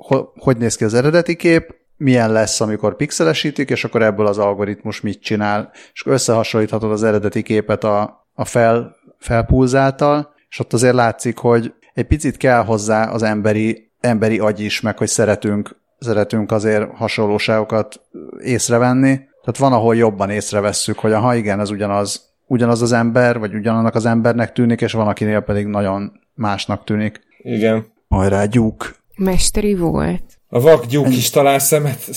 hogy, 0.08 0.24
hogy 0.36 0.58
néz 0.58 0.76
ki 0.76 0.84
az 0.84 0.94
eredeti 0.94 1.36
kép, 1.36 1.76
milyen 1.98 2.32
lesz, 2.32 2.62
amikor 2.62 2.96
pixelesítik, 2.96 3.70
és 3.70 3.84
akkor 3.84 4.02
ebből 4.02 4.26
az 4.28 4.38
algoritmus 4.38 5.02
mit 5.02 5.22
csinál, 5.22 5.72
és 5.94 6.06
összehasonlíthatod 6.06 6.92
az 6.92 7.04
eredeti 7.04 7.42
képet 7.42 7.84
a, 7.84 8.28
a 8.34 8.46
fel, 8.46 8.96
felpulzáltal, 9.18 10.34
és 10.50 10.60
ott 10.60 10.74
azért 10.74 10.94
látszik, 10.94 11.38
hogy 11.38 11.74
egy 11.94 12.08
picit 12.08 12.38
kell 12.38 12.64
hozzá 12.64 13.10
az 13.12 13.24
emberi, 13.24 13.90
emberi 14.02 14.40
agy 14.40 14.60
is, 14.60 14.82
meg 14.82 14.98
hogy 14.98 15.08
szeretünk, 15.08 15.76
szeretünk 16.00 16.52
azért 16.52 16.90
hasonlóságokat 16.96 18.02
észrevenni. 18.44 19.16
Tehát 19.16 19.58
van, 19.58 19.74
ahol 19.74 19.96
jobban 19.96 20.30
észrevesszük, 20.30 21.00
hogy 21.00 21.14
ha 21.14 21.36
igen, 21.36 21.60
ez 21.60 21.70
ugyanaz, 21.70 22.34
ugyanaz 22.48 22.82
az 22.82 22.92
ember, 22.92 23.40
vagy 23.40 23.54
ugyanannak 23.54 23.96
az 23.96 24.06
embernek 24.06 24.52
tűnik, 24.52 24.82
és 24.82 24.92
van, 24.92 25.08
akinél 25.08 25.40
pedig 25.40 25.66
nagyon 25.66 26.12
másnak 26.34 26.84
tűnik. 26.84 27.22
Igen. 27.38 27.86
Hajrá, 28.10 28.46
gyúk! 28.46 28.96
Mesteri 29.16 29.76
volt. 29.76 30.24
A 30.48 30.60
vakgyúk 30.60 31.10
is 31.10 31.30
talál 31.30 31.60
szemet. 31.60 32.00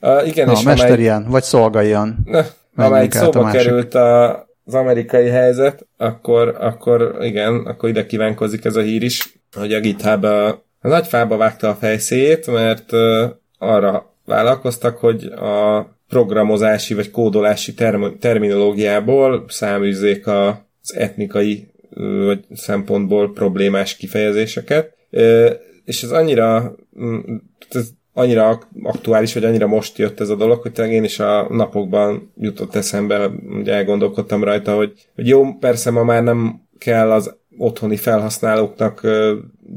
uh, 0.00 0.26
igen, 0.26 0.46
Na, 0.46 0.52
és 0.52 0.62
mester 0.62 0.90
amely... 0.90 1.00
ilyen, 1.00 1.26
vagy 1.28 1.42
szolga 1.42 1.82
ilyen. 1.82 2.18
Na, 2.24 2.44
amelyik 2.84 3.12
szóba 3.12 3.40
a 3.40 3.50
került 3.50 3.94
a, 3.94 4.49
az 4.70 4.80
amerikai 4.80 5.28
helyzet, 5.28 5.86
akkor, 5.96 6.56
akkor 6.60 7.16
igen, 7.20 7.54
akkor 7.54 7.88
ide 7.88 8.06
kívánkozik 8.06 8.64
ez 8.64 8.76
a 8.76 8.80
hír 8.80 9.02
is, 9.02 9.40
hogy 9.56 9.72
a 9.72 9.80
GitHub 9.80 10.24
a, 10.24 10.48
a 10.80 10.88
nagy 10.88 11.06
fába 11.06 11.36
vágta 11.36 11.68
a 11.68 11.74
fejszéjét, 11.74 12.46
mert 12.46 12.92
arra 13.58 14.14
vállalkoztak, 14.24 14.96
hogy 14.96 15.24
a 15.24 15.86
programozási 16.08 16.94
vagy 16.94 17.10
kódolási 17.10 17.74
term- 17.74 18.18
terminológiából 18.18 19.44
száműzzék 19.48 20.26
az 20.26 20.94
etnikai 20.94 21.70
vagy 22.24 22.44
szempontból 22.54 23.32
problémás 23.32 23.96
kifejezéseket. 23.96 24.94
És 25.84 26.02
ez 26.02 26.10
annyira 26.10 26.74
ez 27.70 27.88
annyira 28.20 28.58
aktuális, 28.82 29.34
vagy 29.34 29.44
annyira 29.44 29.66
most 29.66 29.98
jött 29.98 30.20
ez 30.20 30.28
a 30.28 30.36
dolog, 30.36 30.62
hogy 30.62 30.72
tényleg 30.72 30.94
én 30.94 31.04
is 31.04 31.18
a 31.18 31.46
napokban 31.50 32.32
jutott 32.36 32.74
eszembe, 32.74 33.30
ugye 33.58 33.74
elgondolkodtam 33.74 34.44
rajta, 34.44 34.76
hogy, 34.76 34.92
hogy 35.14 35.28
jó, 35.28 35.54
persze 35.54 35.90
ma 35.90 36.04
már 36.04 36.22
nem 36.22 36.60
kell 36.78 37.12
az 37.12 37.38
otthoni 37.58 37.96
felhasználóknak 37.96 39.06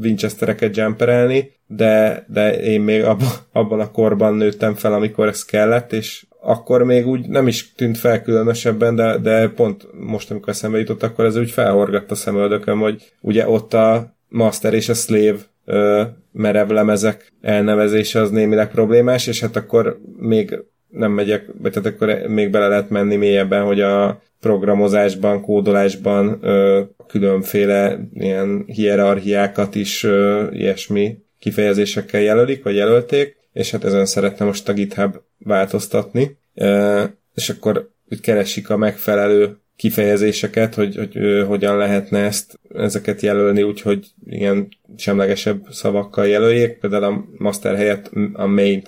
Winchestereket 0.01 0.77
jumperelni, 0.77 1.51
de, 1.67 2.25
de 2.27 2.61
én 2.61 2.81
még 2.81 3.03
abban, 3.03 3.27
abban 3.51 3.79
a 3.79 3.91
korban 3.91 4.33
nőttem 4.33 4.73
fel, 4.73 4.93
amikor 4.93 5.27
ez 5.27 5.45
kellett, 5.45 5.93
és 5.93 6.25
akkor 6.41 6.83
még 6.83 7.07
úgy 7.07 7.27
nem 7.27 7.47
is 7.47 7.73
tűnt 7.73 7.97
fel 7.97 8.21
különösebben, 8.21 8.95
de, 8.95 9.17
de 9.17 9.47
pont 9.49 9.87
most, 9.93 10.31
amikor 10.31 10.49
eszembe 10.49 10.77
jutott, 10.77 11.03
akkor 11.03 11.25
ez 11.25 11.37
úgy 11.37 11.51
felhorgatt 11.51 12.11
a 12.11 12.15
szemöldököm, 12.15 12.79
hogy 12.79 13.13
ugye 13.21 13.47
ott 13.49 13.73
a 13.73 14.15
master 14.27 14.73
és 14.73 14.89
a 14.89 14.93
slave 14.93 15.39
ö, 15.65 16.03
merev 16.31 16.69
lemezek 16.69 17.33
elnevezése 17.41 18.19
az 18.19 18.31
némileg 18.31 18.71
problémás, 18.71 19.27
és 19.27 19.41
hát 19.41 19.55
akkor 19.55 19.99
még 20.17 20.59
nem 20.89 21.11
megyek, 21.11 21.45
vagy 21.61 21.71
tehát 21.71 21.93
akkor 21.93 22.27
még 22.27 22.49
bele 22.49 22.67
lehet 22.67 22.89
menni 22.89 23.15
mélyebben, 23.15 23.63
hogy 23.63 23.81
a 23.81 24.21
programozásban, 24.39 25.41
kódolásban 25.41 26.37
ö, 26.41 26.81
különféle 27.07 27.99
ilyen 28.13 28.63
hierarchiákat 28.65 29.75
is 29.75 30.03
ö, 30.03 30.47
ilyesmi 30.51 31.17
kifejezésekkel 31.39 32.21
jelölik, 32.21 32.63
vagy 32.63 32.75
jelölték, 32.75 33.35
és 33.53 33.71
hát 33.71 33.83
ezen 33.83 34.05
szeretne 34.05 34.45
most 34.45 34.69
a 34.69 34.73
GitHub 34.73 35.15
változtatni, 35.37 36.37
ö, 36.53 37.03
és 37.33 37.49
akkor 37.49 37.91
keresik 38.21 38.69
a 38.69 38.77
megfelelő 38.77 39.57
kifejezéseket, 39.75 40.75
hogy, 40.75 40.95
hogy 40.95 41.13
hogy 41.13 41.43
hogyan 41.47 41.77
lehetne 41.77 42.19
ezt, 42.19 42.59
ezeket 42.75 43.21
jelölni 43.21 43.63
úgy, 43.63 43.81
hogy 43.81 44.07
igen, 44.25 44.67
semlegesebb 44.97 45.65
szavakkal 45.71 46.27
jelöljék. 46.27 46.77
Például 46.77 47.03
a 47.03 47.25
master 47.37 47.75
helyett 47.75 48.11
a 48.33 48.45
main 48.45 48.81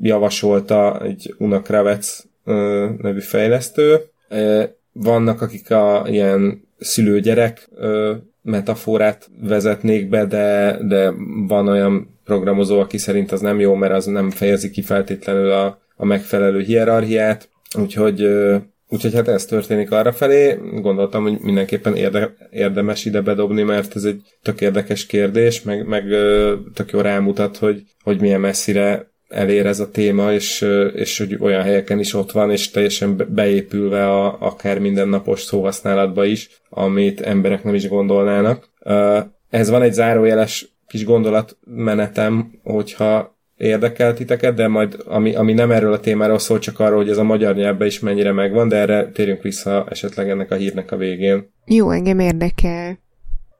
javasolta 0.00 1.00
egy 1.04 1.34
Una 1.38 1.60
Kravec 1.60 2.24
nevű 2.98 3.20
fejlesztő. 3.20 4.00
Vannak, 4.92 5.40
akik 5.40 5.70
a 5.70 6.06
ilyen 6.08 6.68
szülő-gyerek 6.78 7.68
metaforát 8.42 9.30
vezetnék 9.40 10.08
be, 10.08 10.24
de, 10.24 10.78
de 10.88 11.12
van 11.46 11.68
olyan 11.68 12.18
programozó, 12.24 12.78
aki 12.80 12.98
szerint 12.98 13.32
az 13.32 13.40
nem 13.40 13.60
jó, 13.60 13.74
mert 13.74 13.92
az 13.92 14.06
nem 14.06 14.30
fejezi 14.30 14.70
ki 14.70 14.82
feltétlenül 14.82 15.50
a, 15.50 15.80
a 15.96 16.04
megfelelő 16.04 16.60
hierarchiát, 16.60 17.48
úgyhogy 17.78 18.28
Úgyhogy 18.92 19.14
hát 19.14 19.28
ez 19.28 19.44
történik 19.44 19.90
arra 19.90 20.12
felé. 20.12 20.58
Gondoltam, 20.80 21.22
hogy 21.22 21.38
mindenképpen 21.40 21.96
érde, 21.96 22.34
érdemes 22.50 23.04
ide 23.04 23.20
bedobni, 23.20 23.62
mert 23.62 23.96
ez 23.96 24.04
egy 24.04 24.20
tök 24.42 24.60
érdekes 24.60 25.06
kérdés, 25.06 25.62
meg, 25.62 25.86
meg 25.86 26.04
tök 26.74 26.90
jó 26.90 27.00
rámutat, 27.00 27.56
hogy, 27.56 27.82
hogy 28.02 28.20
milyen 28.20 28.40
messzire 28.40 29.10
elér 29.28 29.66
ez 29.66 29.80
a 29.80 29.90
téma, 29.90 30.32
és, 30.32 30.66
és 30.94 31.18
hogy 31.18 31.36
olyan 31.40 31.62
helyeken 31.62 31.98
is 31.98 32.14
ott 32.14 32.32
van, 32.32 32.50
és 32.50 32.70
teljesen 32.70 33.26
beépülve 33.28 34.10
a, 34.10 34.36
akár 34.40 34.78
mindennapos 34.78 35.40
szóhasználatba 35.42 36.24
is, 36.24 36.48
amit 36.68 37.20
emberek 37.20 37.64
nem 37.64 37.74
is 37.74 37.88
gondolnának. 37.88 38.68
Ez 39.50 39.70
van 39.70 39.82
egy 39.82 39.92
zárójeles 39.92 40.76
kis 40.86 41.04
gondolatmenetem, 41.04 42.52
hogyha 42.62 43.36
érdekel 43.62 44.14
titeket, 44.14 44.54
de 44.54 44.68
majd 44.68 44.96
ami, 45.06 45.34
ami 45.34 45.52
nem 45.52 45.70
erről 45.70 45.92
a 45.92 46.00
témáról 46.00 46.38
szól, 46.38 46.58
csak 46.58 46.80
arról, 46.80 46.96
hogy 46.96 47.08
ez 47.08 47.16
a 47.16 47.22
magyar 47.22 47.54
nyelvben 47.54 47.86
is 47.86 48.00
mennyire 48.00 48.32
megvan, 48.32 48.68
de 48.68 48.76
erre 48.76 49.10
térjünk 49.10 49.42
vissza 49.42 49.86
esetleg 49.88 50.30
ennek 50.30 50.50
a 50.50 50.54
hírnek 50.54 50.92
a 50.92 50.96
végén. 50.96 51.52
Jó, 51.64 51.90
engem 51.90 52.18
érdekel. 52.18 52.98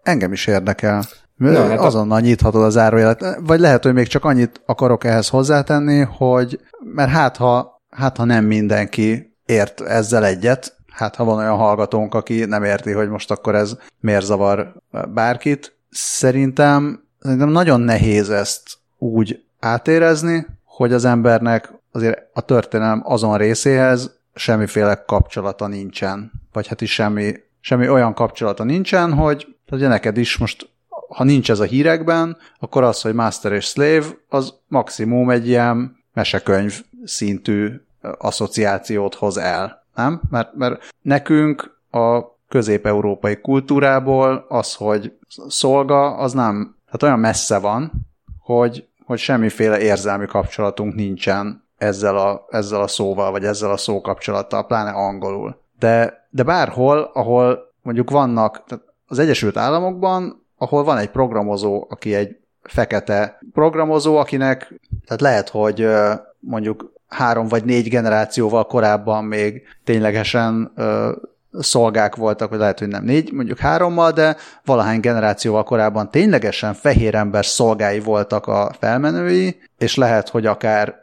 Engem 0.02 0.32
is 0.32 0.46
érdekel. 0.46 1.02
Na, 1.36 1.66
hát 1.66 1.78
azonnal 1.78 2.16
a... 2.16 2.20
nyithatod 2.20 2.62
az 2.62 2.72
zárójelet. 2.72 3.24
Vagy 3.46 3.60
lehet, 3.60 3.82
hogy 3.82 3.92
még 3.92 4.06
csak 4.06 4.24
annyit 4.24 4.60
akarok 4.66 5.04
ehhez 5.04 5.28
hozzátenni, 5.28 6.00
hogy 6.00 6.60
mert 6.94 7.10
hát 7.10 7.36
ha, 7.36 7.82
hát 7.90 8.16
ha 8.16 8.24
nem 8.24 8.44
mindenki 8.44 9.36
ért 9.46 9.80
ezzel 9.80 10.24
egyet, 10.24 10.76
hát 10.92 11.16
ha 11.16 11.24
van 11.24 11.38
olyan 11.38 11.56
hallgatónk, 11.56 12.14
aki 12.14 12.44
nem 12.44 12.64
érti, 12.64 12.92
hogy 12.92 13.08
most 13.08 13.30
akkor 13.30 13.54
ez 13.54 13.76
miért 14.00 14.24
zavar 14.24 14.74
bárkit, 15.14 15.76
szerintem, 15.90 17.04
szerintem 17.18 17.48
nagyon 17.48 17.80
nehéz 17.80 18.30
ezt 18.30 18.62
úgy 18.98 19.42
átérezni, 19.62 20.46
hogy 20.64 20.92
az 20.92 21.04
embernek 21.04 21.72
azért 21.92 22.26
a 22.32 22.40
történelem 22.40 23.02
azon 23.04 23.36
részéhez 23.36 24.18
semmiféle 24.34 25.04
kapcsolata 25.06 25.66
nincsen. 25.66 26.32
Vagy 26.52 26.66
hát 26.66 26.80
is 26.80 26.92
semmi, 26.92 27.34
semmi 27.60 27.88
olyan 27.88 28.14
kapcsolata 28.14 28.64
nincsen, 28.64 29.12
hogy 29.12 29.56
ugye 29.70 29.88
neked 29.88 30.16
is 30.16 30.36
most 30.36 30.70
ha 31.08 31.24
nincs 31.24 31.50
ez 31.50 31.60
a 31.60 31.64
hírekben, 31.64 32.36
akkor 32.58 32.82
az, 32.82 33.00
hogy 33.00 33.14
Master 33.14 33.52
és 33.52 33.64
Slave, 33.64 34.06
az 34.28 34.54
maximum 34.68 35.30
egy 35.30 35.48
ilyen 35.48 35.96
mesekönyv 36.12 36.82
szintű 37.04 37.80
asszociációt 38.18 39.14
hoz 39.14 39.36
el, 39.36 39.84
nem? 39.94 40.20
Mert, 40.30 40.54
mert 40.54 40.94
nekünk 41.02 41.78
a 41.90 42.20
közép-európai 42.48 43.40
kultúrából 43.40 44.46
az, 44.48 44.74
hogy 44.74 45.12
szolga, 45.48 46.16
az 46.16 46.32
nem, 46.32 46.76
hát 46.86 47.02
olyan 47.02 47.18
messze 47.18 47.58
van, 47.58 47.92
hogy, 48.38 48.86
hogy 49.12 49.20
semmiféle 49.20 49.80
érzelmi 49.80 50.26
kapcsolatunk 50.26 50.94
nincsen 50.94 51.68
ezzel 51.76 52.16
a, 52.16 52.46
ezzel 52.50 52.80
a 52.80 52.86
szóval, 52.86 53.30
vagy 53.30 53.44
ezzel 53.44 53.70
a 53.70 53.76
szókapcsolattal, 53.76 54.66
pláne 54.66 54.90
angolul. 54.90 55.60
De, 55.78 56.26
de 56.30 56.42
bárhol, 56.42 57.10
ahol 57.14 57.72
mondjuk 57.82 58.10
vannak, 58.10 58.64
tehát 58.64 58.84
az 59.06 59.18
Egyesült 59.18 59.56
Államokban 59.56 60.42
ahol 60.62 60.84
van 60.84 60.98
egy 60.98 61.10
programozó, 61.10 61.86
aki 61.88 62.14
egy 62.14 62.36
fekete 62.62 63.38
programozó, 63.52 64.16
akinek, 64.16 64.80
tehát 65.06 65.20
lehet, 65.20 65.48
hogy 65.48 65.88
mondjuk 66.38 66.92
három 67.08 67.48
vagy 67.48 67.64
négy 67.64 67.88
generációval 67.88 68.66
korábban 68.66 69.24
még 69.24 69.62
ténylegesen 69.84 70.72
szolgák 71.58 72.16
voltak, 72.16 72.50
vagy 72.50 72.58
lehet, 72.58 72.78
hogy 72.78 72.88
nem 72.88 73.04
négy, 73.04 73.32
mondjuk 73.32 73.58
hárommal, 73.58 74.10
de 74.10 74.36
valahány 74.64 75.00
generációval 75.00 75.64
korábban 75.64 76.10
ténylegesen 76.10 76.74
fehér 76.74 77.14
ember 77.14 77.46
szolgái 77.46 78.00
voltak 78.00 78.46
a 78.46 78.72
felmenői, 78.78 79.60
és 79.78 79.96
lehet, 79.96 80.28
hogy 80.28 80.46
akár 80.46 80.94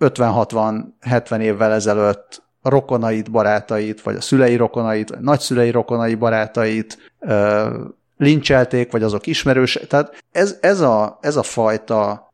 50-60-70 0.00 1.38
évvel 1.38 1.72
ezelőtt 1.72 2.42
rokonait, 2.62 3.30
barátait, 3.30 4.02
vagy 4.02 4.16
a 4.16 4.20
szülei 4.20 4.56
rokonait, 4.56 5.10
vagy 5.10 5.20
nagyszülei 5.20 5.70
rokonai 5.70 6.14
barátait 6.14 7.12
lincselték, 8.16 8.92
vagy 8.92 9.02
azok 9.02 9.26
ismerős. 9.26 9.78
Tehát 9.88 10.24
ez, 10.32 10.56
ez, 10.60 10.80
a, 10.80 11.18
ez 11.20 11.36
a 11.36 11.42
fajta 11.42 12.32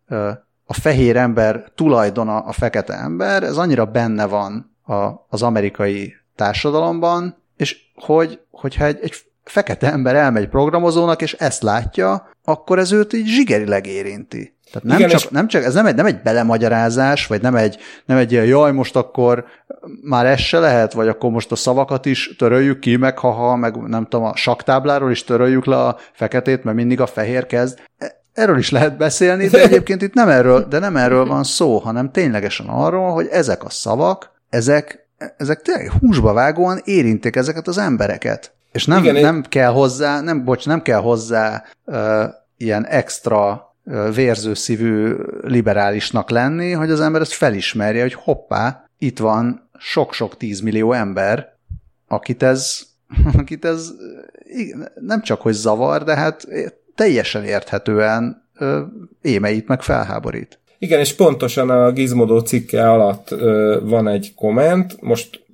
a 0.64 0.74
fehér 0.74 1.16
ember 1.16 1.64
tulajdona 1.74 2.38
a 2.38 2.52
fekete 2.52 2.94
ember, 2.94 3.42
ez 3.42 3.56
annyira 3.56 3.84
benne 3.84 4.26
van 4.26 4.76
a, 4.86 5.26
az 5.28 5.42
amerikai 5.42 6.14
társadalomban, 6.36 7.39
és 7.60 7.76
hogy, 7.94 8.40
hogyha 8.50 8.84
egy, 8.84 8.98
egy 9.02 9.14
fekete 9.44 9.92
ember 9.92 10.14
elmegy 10.14 10.48
programozónak, 10.48 11.22
és 11.22 11.32
ezt 11.32 11.62
látja, 11.62 12.28
akkor 12.44 12.78
ez 12.78 12.92
őt 12.92 13.12
így 13.12 13.26
zsigerileg 13.26 13.86
érinti. 13.86 14.54
Tehát 14.72 14.88
nem, 14.88 14.98
Igen, 14.98 15.18
csak, 15.18 15.30
nem 15.30 15.48
csak, 15.48 15.64
ez 15.64 15.74
nem 15.74 15.86
egy, 15.86 15.94
nem 15.94 16.06
egy 16.06 16.22
belemagyarázás, 16.22 17.26
vagy 17.26 17.42
nem 17.42 17.56
egy, 17.56 17.78
nem 18.04 18.16
egy 18.16 18.32
ilyen, 18.32 18.44
jaj, 18.44 18.72
most 18.72 18.96
akkor 18.96 19.44
már 20.02 20.26
ez 20.26 20.38
se 20.40 20.58
lehet, 20.58 20.92
vagy 20.92 21.08
akkor 21.08 21.30
most 21.30 21.52
a 21.52 21.56
szavakat 21.56 22.06
is 22.06 22.34
töröljük 22.38 22.78
ki, 22.78 22.96
meg 22.96 23.18
ha 23.18 23.56
meg 23.56 23.76
nem 23.76 24.04
tudom, 24.04 24.26
a 24.26 24.36
saktábláról 24.36 25.10
is 25.10 25.24
töröljük 25.24 25.64
le 25.64 25.76
a 25.76 25.96
feketét, 26.12 26.64
mert 26.64 26.76
mindig 26.76 27.00
a 27.00 27.06
fehér 27.06 27.46
kezd. 27.46 27.78
E, 27.98 28.22
erről 28.32 28.58
is 28.58 28.70
lehet 28.70 28.96
beszélni, 28.96 29.46
de 29.46 29.62
egyébként 29.62 30.02
itt 30.02 30.14
nem 30.14 30.28
erről, 30.28 30.64
de 30.68 30.78
nem 30.78 30.96
erről 30.96 31.26
van 31.26 31.44
szó, 31.44 31.78
hanem 31.78 32.10
ténylegesen 32.10 32.66
arról, 32.66 33.12
hogy 33.12 33.26
ezek 33.26 33.64
a 33.64 33.70
szavak, 33.70 34.32
ezek, 34.48 35.08
ezek 35.36 35.62
tényleg 35.62 35.90
húsba 35.90 36.32
vágóan 36.32 36.80
érintik 36.84 37.36
ezeket 37.36 37.68
az 37.68 37.78
embereket. 37.78 38.52
És 38.72 38.86
nem, 38.86 39.02
Igen, 39.02 39.22
nem 39.22 39.36
én... 39.36 39.42
kell 39.42 39.70
hozzá, 39.72 40.20
nem, 40.20 40.44
bocs, 40.44 40.66
nem 40.66 40.82
kell 40.82 41.00
hozzá 41.00 41.64
uh, 41.84 42.24
ilyen 42.56 42.86
extra 42.86 43.70
vérző 44.14 44.54
szívű 44.54 45.14
liberálisnak 45.42 46.30
lenni, 46.30 46.72
hogy 46.72 46.90
az 46.90 47.00
ember 47.00 47.20
ezt 47.20 47.32
felismerje, 47.32 48.02
hogy 48.02 48.14
hoppá, 48.14 48.84
itt 48.98 49.18
van 49.18 49.70
sok-sok 49.78 50.36
tízmillió 50.36 50.92
ember, 50.92 51.56
akit 52.08 52.42
ez, 52.42 52.80
akit 53.38 53.64
ez 53.64 53.90
nem 55.00 55.22
csak 55.22 55.40
hogy 55.40 55.52
zavar, 55.52 56.04
de 56.04 56.16
hát 56.16 56.46
teljesen 56.94 57.44
érthetően 57.44 58.48
émeit 59.20 59.68
meg 59.68 59.82
felháborít. 59.82 60.59
Igen, 60.82 61.00
és 61.00 61.12
pontosan 61.12 61.70
a 61.70 61.92
Gizmodo 61.92 62.40
cikke 62.40 62.90
alatt 62.90 63.28
van 63.82 64.08
egy 64.08 64.32
komment, 64.34 65.00
most 65.00 65.44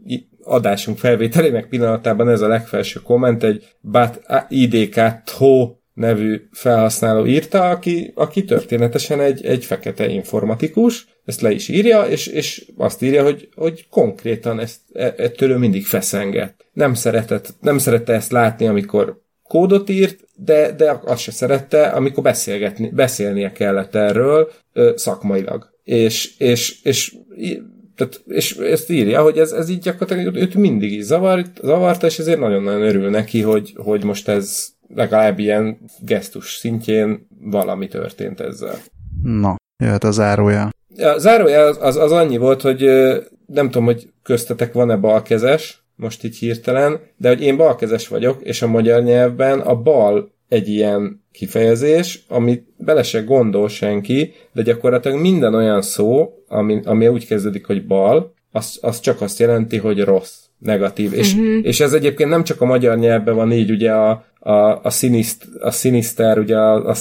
adásunk 0.43 0.99
felvételének 0.99 1.68
pillanatában 1.68 2.29
ez 2.29 2.41
a 2.41 2.49
legfelső 2.49 3.01
komment, 3.01 3.43
egy 3.43 3.68
bat 3.81 4.20
IDK 4.49 5.01
THO 5.24 5.74
nevű 5.95 6.49
felhasználó 6.53 7.27
írta, 7.27 7.70
aki, 7.70 8.12
aki 8.14 8.45
történetesen 8.45 9.20
egy, 9.20 9.45
egy 9.45 9.64
fekete 9.64 10.09
informatikus, 10.09 11.07
ezt 11.24 11.41
le 11.41 11.51
is 11.51 11.68
írja, 11.68 12.03
és, 12.03 12.27
és 12.27 12.66
azt 12.77 13.03
írja, 13.03 13.22
hogy, 13.22 13.49
hogy 13.55 13.87
konkrétan 13.91 14.61
ezt, 14.61 14.81
e, 14.93 15.14
ettől 15.16 15.51
ő 15.51 15.57
mindig 15.57 15.87
feszengett. 15.87 16.66
Nem, 16.72 16.95
szeretett, 16.95 17.55
nem 17.61 17.79
szerette 17.79 18.12
ezt 18.12 18.31
látni, 18.31 18.66
amikor 18.66 19.24
kódot 19.49 19.88
írt, 19.88 20.24
de, 20.34 20.72
de 20.72 21.01
azt 21.05 21.20
se 21.20 21.30
szerette, 21.30 21.86
amikor 21.86 22.22
beszélgetni, 22.22 22.90
beszélnie 22.94 23.53
kellett 23.53 23.94
erről 23.94 24.51
ö, 24.72 24.92
szakmailag. 24.97 25.74
És, 25.82 26.38
és, 26.38 26.82
és, 26.82 27.16
tehát, 27.97 28.22
és 28.26 28.57
ezt 28.57 28.90
írja, 28.90 29.22
hogy 29.22 29.38
ez, 29.38 29.53
ez 29.53 29.68
így 29.68 29.78
gyakorlatilag 29.78 30.34
őt 30.34 30.55
mindig 30.55 30.92
is 30.92 31.05
zavart, 31.05 31.61
zavarta, 31.62 32.07
és 32.07 32.18
ezért 32.18 32.38
nagyon-nagyon 32.38 32.82
örül 32.82 33.11
neki, 33.11 33.40
hogy, 33.40 33.74
hogy 33.76 34.05
most 34.05 34.28
ez 34.28 34.66
legalább 34.94 35.38
ilyen 35.38 35.78
gesztus 36.01 36.55
szintjén 36.55 37.26
valami 37.40 37.88
történt 37.88 38.40
ezzel. 38.40 38.78
Na, 39.22 39.57
jöhet 39.82 40.05
a 40.05 40.11
zárója. 40.11 40.70
A 40.97 41.18
zárója 41.18 41.61
az, 41.61 41.78
az, 41.80 41.97
az 41.97 42.12
annyi 42.12 42.36
volt, 42.36 42.62
hogy 42.62 42.80
nem 43.47 43.66
tudom, 43.70 43.84
hogy 43.84 44.09
köztetek 44.22 44.72
van-e 44.72 44.97
balkezes, 44.97 45.86
most 45.97 46.24
így 46.24 46.36
hirtelen, 46.36 47.01
de 47.16 47.28
hogy 47.28 47.42
én 47.42 47.57
balkezes 47.57 48.09
vagyok, 48.09 48.42
és 48.42 48.62
a 48.62 48.66
magyar 48.66 49.03
nyelvben 49.03 49.61
a 49.61 49.74
bal 49.74 50.30
egy 50.49 50.68
ilyen 50.68 51.24
kifejezés, 51.32 52.24
amit 52.28 52.66
bele 52.76 53.03
se 53.03 53.20
gondol 53.20 53.68
senki, 53.68 54.32
de 54.53 54.62
gyakorlatilag 54.62 55.20
minden 55.20 55.55
olyan 55.55 55.82
szó, 55.82 56.32
ami, 56.49 56.80
ami 56.84 57.09
úgy 57.09 57.26
kezdődik, 57.26 57.66
hogy 57.66 57.86
bal, 57.86 58.34
az, 58.53 58.78
az 58.80 59.01
csak 59.01 59.20
azt 59.20 59.38
jelenti, 59.38 59.76
hogy 59.76 60.01
rossz, 60.01 60.34
negatív. 60.59 61.07
Uh-huh. 61.07 61.20
És, 61.20 61.34
mhm. 61.34 61.59
és 61.62 61.80
ez 61.80 61.92
egyébként 61.92 62.30
nem 62.30 62.44
csak 62.44 62.61
a 62.61 62.64
magyar 62.64 62.99
nyelvben 62.99 63.34
van 63.34 63.53
így, 63.53 63.70
ugye 63.70 63.92
a, 63.92 64.24
a, 64.38 64.80
a, 64.82 64.90
siniszt, 64.90 65.44
a 65.61 65.70
sinister, 65.70 66.38
ugye 66.38 66.57
a, 66.57 66.90
a 66.90 66.94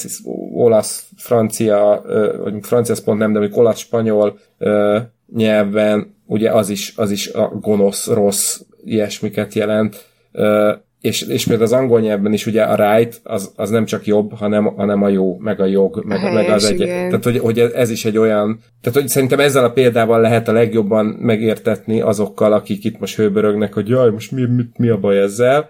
olasz, 0.54 1.08
francia, 1.18 2.04
vagy 2.44 2.54
francia 2.62 2.96
pont 3.04 3.20
nem, 3.20 3.34
de 3.34 3.40
mondjuk 3.40 3.60
olasz, 3.60 3.80
spanyol 3.80 4.40
nyelven, 5.36 6.16
ugye 6.26 6.52
az 6.52 6.70
is, 6.70 6.94
az 6.96 7.12
is 7.12 7.28
a 7.28 7.48
gonosz, 7.62 8.08
rossz, 8.08 8.60
ilyesmiket 8.86 9.54
jelent. 9.54 10.06
És, 11.02 11.22
és 11.22 11.46
például 11.46 11.68
az 11.68 11.74
angol 11.74 12.00
nyelvben 12.00 12.34
is 12.34 12.46
ugye 12.46 12.64
a 12.64 12.96
right 12.96 13.20
az, 13.24 13.52
az 13.56 13.70
nem 13.70 13.86
csak 13.86 14.06
jobb, 14.06 14.34
hanem, 14.34 14.66
hanem 14.66 15.04
a 15.04 15.10
jó, 15.10 15.38
meg 15.38 15.60
a 15.62 15.66
jog, 15.66 16.04
meg, 16.06 16.24
a 16.24 16.32
meg 16.32 16.50
az 16.50 16.66
egy. 16.66 16.78
Tehát, 16.78 17.24
hogy, 17.24 17.38
hogy 17.38 17.60
ez 17.60 17.90
is 17.90 18.06
egy 18.06 18.18
olyan, 18.18 18.60
tehát, 18.82 19.00
hogy 19.00 19.08
szerintem 19.08 19.40
ezzel 19.40 19.64
a 19.64 19.72
példával 19.72 20.22
lehet 20.22 20.48
a 20.48 20.52
legjobban 20.52 21.06
megértetni 21.06 22.02
azokkal, 22.02 22.54
akik 22.54 22.84
itt 22.84 23.00
most 23.00 23.16
hőbörögnek, 23.16 23.74
hogy 23.74 23.90
jaj, 23.90 24.12
most 24.12 24.32
mi, 24.32 24.46
mi, 24.46 24.64
mi 24.78 24.90
a 24.90 24.98
baj 25.00 25.20
ezzel 25.20 25.70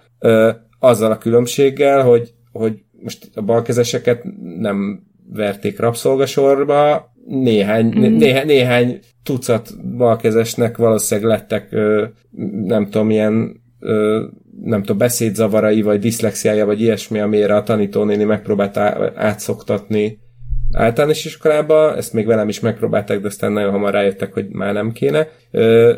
azzal 0.80 1.12
a 1.12 1.18
különbséggel, 1.18 2.04
hogy, 2.04 2.34
hogy 2.52 2.74
most 3.02 3.30
a 3.36 3.42
balkezeseket 3.42 4.24
nem 4.60 5.04
verték 5.34 5.80
rabszolgasorba, 5.80 7.14
néhány, 7.28 7.86
mm. 7.86 8.18
néhány, 8.18 8.46
néhány 8.46 9.00
tucat 9.24 9.96
balkezesnek 9.98 10.78
valószínűleg 10.78 11.30
lettek, 11.30 11.72
nem 12.66 12.90
tudom, 12.90 13.10
ilyen 13.10 13.64
nem 14.62 14.80
tudom, 14.80 14.98
beszédzavarai, 14.98 15.82
vagy 15.82 16.00
diszlexiája, 16.00 16.66
vagy 16.66 16.82
ilyesmi, 16.82 17.20
amire 17.20 17.56
a 17.56 17.64
tanítónéni 17.64 18.24
megpróbált 18.24 18.78
átszoktatni 19.16 20.24
általános 20.72 21.26
iskolába, 21.26 21.96
ezt 21.96 22.14
még 22.14 22.26
velem 22.26 22.50
is 22.50 22.60
megpróbálták, 22.60 23.20
de 23.20 23.28
aztán 23.28 23.52
nagyon 23.52 23.72
hamar 23.72 23.94
rájöttek, 23.94 24.34
hogy 24.34 24.48
már 24.50 24.74
nem 24.74 24.92
kéne. 24.92 25.28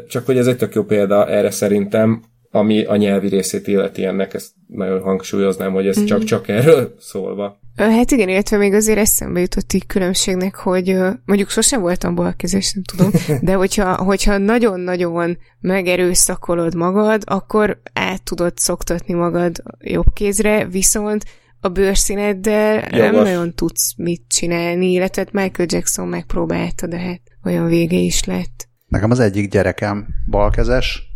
Csak 0.07 0.25
hogy 0.25 0.37
ez 0.37 0.47
egy 0.47 0.57
tök 0.57 0.73
jó 0.73 0.83
példa 0.83 1.27
erre 1.27 1.51
szerintem, 1.51 2.21
ami 2.51 2.83
a 2.83 2.95
nyelvi 2.95 3.27
részét 3.27 3.67
illeti 3.67 4.05
ennek, 4.05 4.33
ezt 4.33 4.51
nagyon 4.67 5.01
hangsúlyoznám, 5.01 5.73
hogy 5.73 5.87
ez 5.87 6.03
csak-csak 6.03 6.47
erről 6.47 6.95
szólva. 6.99 7.59
Hát 7.75 8.11
igen, 8.11 8.29
illetve 8.29 8.57
még 8.57 8.73
azért 8.73 8.97
eszembe 8.97 9.39
jutott 9.39 9.73
így 9.73 9.85
különbségnek, 9.85 10.55
hogy 10.55 10.97
mondjuk 11.25 11.49
sosem 11.49 11.81
voltam 11.81 12.15
balkezes, 12.15 12.73
nem 12.73 12.83
tudom, 12.83 13.11
de 13.47 13.53
hogyha, 13.53 13.95
hogyha 13.95 14.37
nagyon-nagyon 14.37 15.37
megerőszakolod 15.59 16.75
magad, 16.75 17.21
akkor 17.25 17.81
át 17.93 18.23
tudod 18.23 18.57
szoktatni 18.57 19.13
magad 19.13 19.63
jobb 19.79 20.13
kézre, 20.13 20.65
viszont 20.65 21.25
a 21.59 21.67
bőrszíneddel 21.67 22.73
Jogos. 22.73 22.99
nem 22.99 23.13
nagyon 23.13 23.53
tudsz 23.53 23.93
mit 23.97 24.21
csinálni, 24.27 24.91
illetve 24.91 25.21
hát 25.21 25.33
Michael 25.33 25.67
Jackson 25.71 26.07
megpróbálta, 26.07 26.87
de 26.87 26.97
hát 26.97 27.21
olyan 27.43 27.67
vége 27.67 27.97
is 27.97 28.23
lett. 28.23 28.67
Nekem 28.87 29.11
az 29.11 29.19
egyik 29.19 29.51
gyerekem 29.51 30.07
balkezes, 30.29 31.06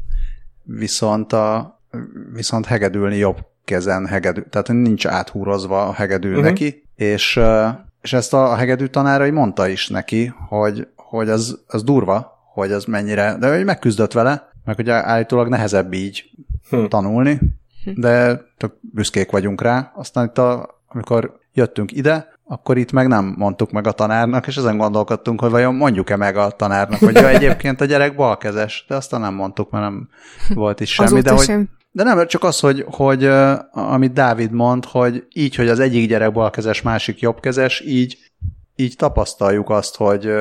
viszont, 0.63 1.33
a, 1.33 1.79
viszont 2.33 2.65
hegedülni 2.65 3.17
jobb 3.17 3.37
kezen 3.65 4.05
hegedű, 4.05 4.41
tehát 4.41 4.67
nincs 4.67 5.07
áthúrozva 5.07 5.87
a 5.87 5.93
hegedű 5.93 6.29
uh-huh. 6.29 6.43
neki, 6.43 6.87
és, 6.95 7.39
és 8.01 8.13
ezt 8.13 8.33
a 8.33 8.55
hegedű 8.55 8.85
tanárai 8.85 9.29
mondta 9.29 9.67
is 9.67 9.87
neki, 9.87 10.33
hogy, 10.47 10.87
hogy 10.95 11.29
az, 11.29 11.59
az 11.67 11.83
durva, 11.83 12.39
hogy 12.53 12.71
az 12.71 12.85
mennyire, 12.85 13.35
de 13.39 13.55
hogy 13.55 13.65
megküzdött 13.65 14.11
vele, 14.11 14.51
meg 14.65 14.75
hogy 14.75 14.89
állítólag 14.89 15.47
nehezebb 15.47 15.93
így 15.93 16.29
hm. 16.69 16.85
tanulni, 16.85 17.39
de 17.95 18.41
tök 18.57 18.73
büszkék 18.81 19.31
vagyunk 19.31 19.61
rá. 19.61 19.91
Aztán 19.95 20.25
itt, 20.25 20.37
a, 20.37 20.81
amikor 20.87 21.39
jöttünk 21.53 21.91
ide, 21.91 22.27
akkor 22.51 22.77
itt 22.77 22.91
meg 22.91 23.07
nem 23.07 23.33
mondtuk 23.37 23.71
meg 23.71 23.87
a 23.87 23.91
tanárnak, 23.91 24.47
és 24.47 24.57
ezen 24.57 24.77
gondolkodtunk, 24.77 25.41
hogy 25.41 25.49
vajon 25.49 25.75
mondjuk-e 25.75 26.15
meg 26.15 26.37
a 26.37 26.49
tanárnak, 26.49 26.99
hogy 26.99 27.15
ja, 27.15 27.29
egyébként 27.29 27.81
a 27.81 27.85
gyerek 27.85 28.15
balkezes, 28.15 28.85
de 28.87 28.95
aztán 28.95 29.21
nem 29.21 29.33
mondtuk, 29.33 29.69
mert 29.69 29.83
nem 29.83 30.09
volt 30.53 30.79
is 30.79 30.93
semmi. 30.93 31.07
Azóta 31.09 31.29
de, 31.29 31.35
hogy, 31.35 31.45
sem. 31.45 31.69
de 31.91 32.03
nem, 32.03 32.27
csak 32.27 32.43
az, 32.43 32.59
hogy, 32.59 32.85
hogy 32.87 33.25
amit 33.71 34.13
Dávid 34.13 34.51
mond, 34.51 34.85
hogy 34.85 35.25
így, 35.33 35.55
hogy 35.55 35.67
az 35.67 35.79
egyik 35.79 36.07
gyerek 36.07 36.31
balkezes, 36.31 36.81
másik 36.81 37.19
jobbkezes, 37.19 37.81
így, 37.85 38.17
így 38.75 38.95
tapasztaljuk 38.95 39.69
azt, 39.69 39.95
hogy 39.95 40.33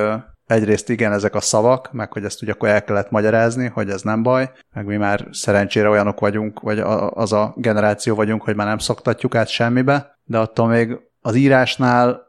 egyrészt 0.47 0.89
igen, 0.89 1.13
ezek 1.13 1.35
a 1.35 1.41
szavak, 1.41 1.93
meg 1.93 2.13
hogy 2.13 2.25
ezt 2.25 2.43
ugye 2.43 2.53
akkor 2.53 2.69
el 2.69 2.85
kellett 2.85 3.11
magyarázni, 3.11 3.67
hogy 3.67 3.91
ez 3.91 4.03
nem 4.03 4.23
baj, 4.23 4.51
meg 4.75 4.87
mi 4.87 4.97
már 4.97 5.29
szerencsére 5.31 5.89
olyanok 5.89 6.21
vagyunk, 6.21 6.61
vagy 6.61 6.79
az 7.11 7.33
a 7.33 7.53
generáció 7.57 8.15
vagyunk, 8.15 8.43
hogy 8.43 8.57
már 8.57 8.67
nem 8.67 8.79
szoktatjuk 8.79 9.35
át 9.35 9.49
semmibe, 9.49 10.19
de 10.25 10.39
attól 10.39 10.69
még 10.69 10.99
az 11.21 11.35
írásnál 11.35 12.29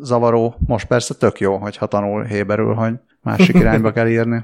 zavaró, 0.00 0.56
most 0.66 0.86
persze 0.86 1.14
tök 1.14 1.40
jó, 1.40 1.56
hogyha 1.56 1.86
tanul 1.86 2.24
héberül, 2.24 2.74
hogy 2.74 2.94
másik 3.22 3.56
irányba 3.60 3.92
kell 3.92 4.08
írni. 4.08 4.42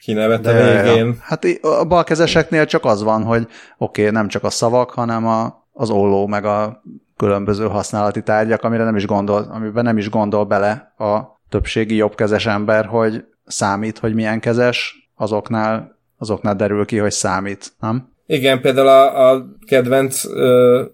Kinevet 0.00 0.46
a 0.46 0.52
végén. 0.52 1.06
Ja, 1.06 1.14
hát 1.20 1.44
a 1.62 1.84
balkezeseknél 1.84 2.66
csak 2.66 2.84
az 2.84 3.02
van, 3.02 3.22
hogy 3.22 3.46
oké, 3.78 4.00
okay, 4.00 4.14
nem 4.14 4.28
csak 4.28 4.44
a 4.44 4.50
szavak, 4.50 4.90
hanem 4.90 5.26
a, 5.26 5.66
az 5.72 5.90
olló, 5.90 6.26
meg 6.26 6.44
a 6.44 6.82
különböző 7.16 7.66
használati 7.66 8.22
tárgyak, 8.22 8.62
amire 8.62 8.84
nem 8.84 8.96
is 8.96 9.06
gondol, 9.06 9.48
amiben 9.50 9.84
nem 9.84 9.98
is 9.98 10.10
gondol 10.10 10.44
bele 10.44 10.94
a 10.98 11.40
többségi 11.48 11.94
jobbkezes 11.94 12.46
ember, 12.46 12.84
hogy 12.84 13.24
számít, 13.46 13.98
hogy 13.98 14.14
milyen 14.14 14.40
kezes, 14.40 15.10
azoknál, 15.16 15.98
azoknál 16.18 16.56
derül 16.56 16.84
ki, 16.84 16.98
hogy 16.98 17.10
számít, 17.10 17.72
nem? 17.80 18.12
Igen, 18.26 18.60
például 18.60 18.88
a, 18.88 19.30
a 19.30 19.46
kedvenc 19.66 20.24
ö, 20.24 20.84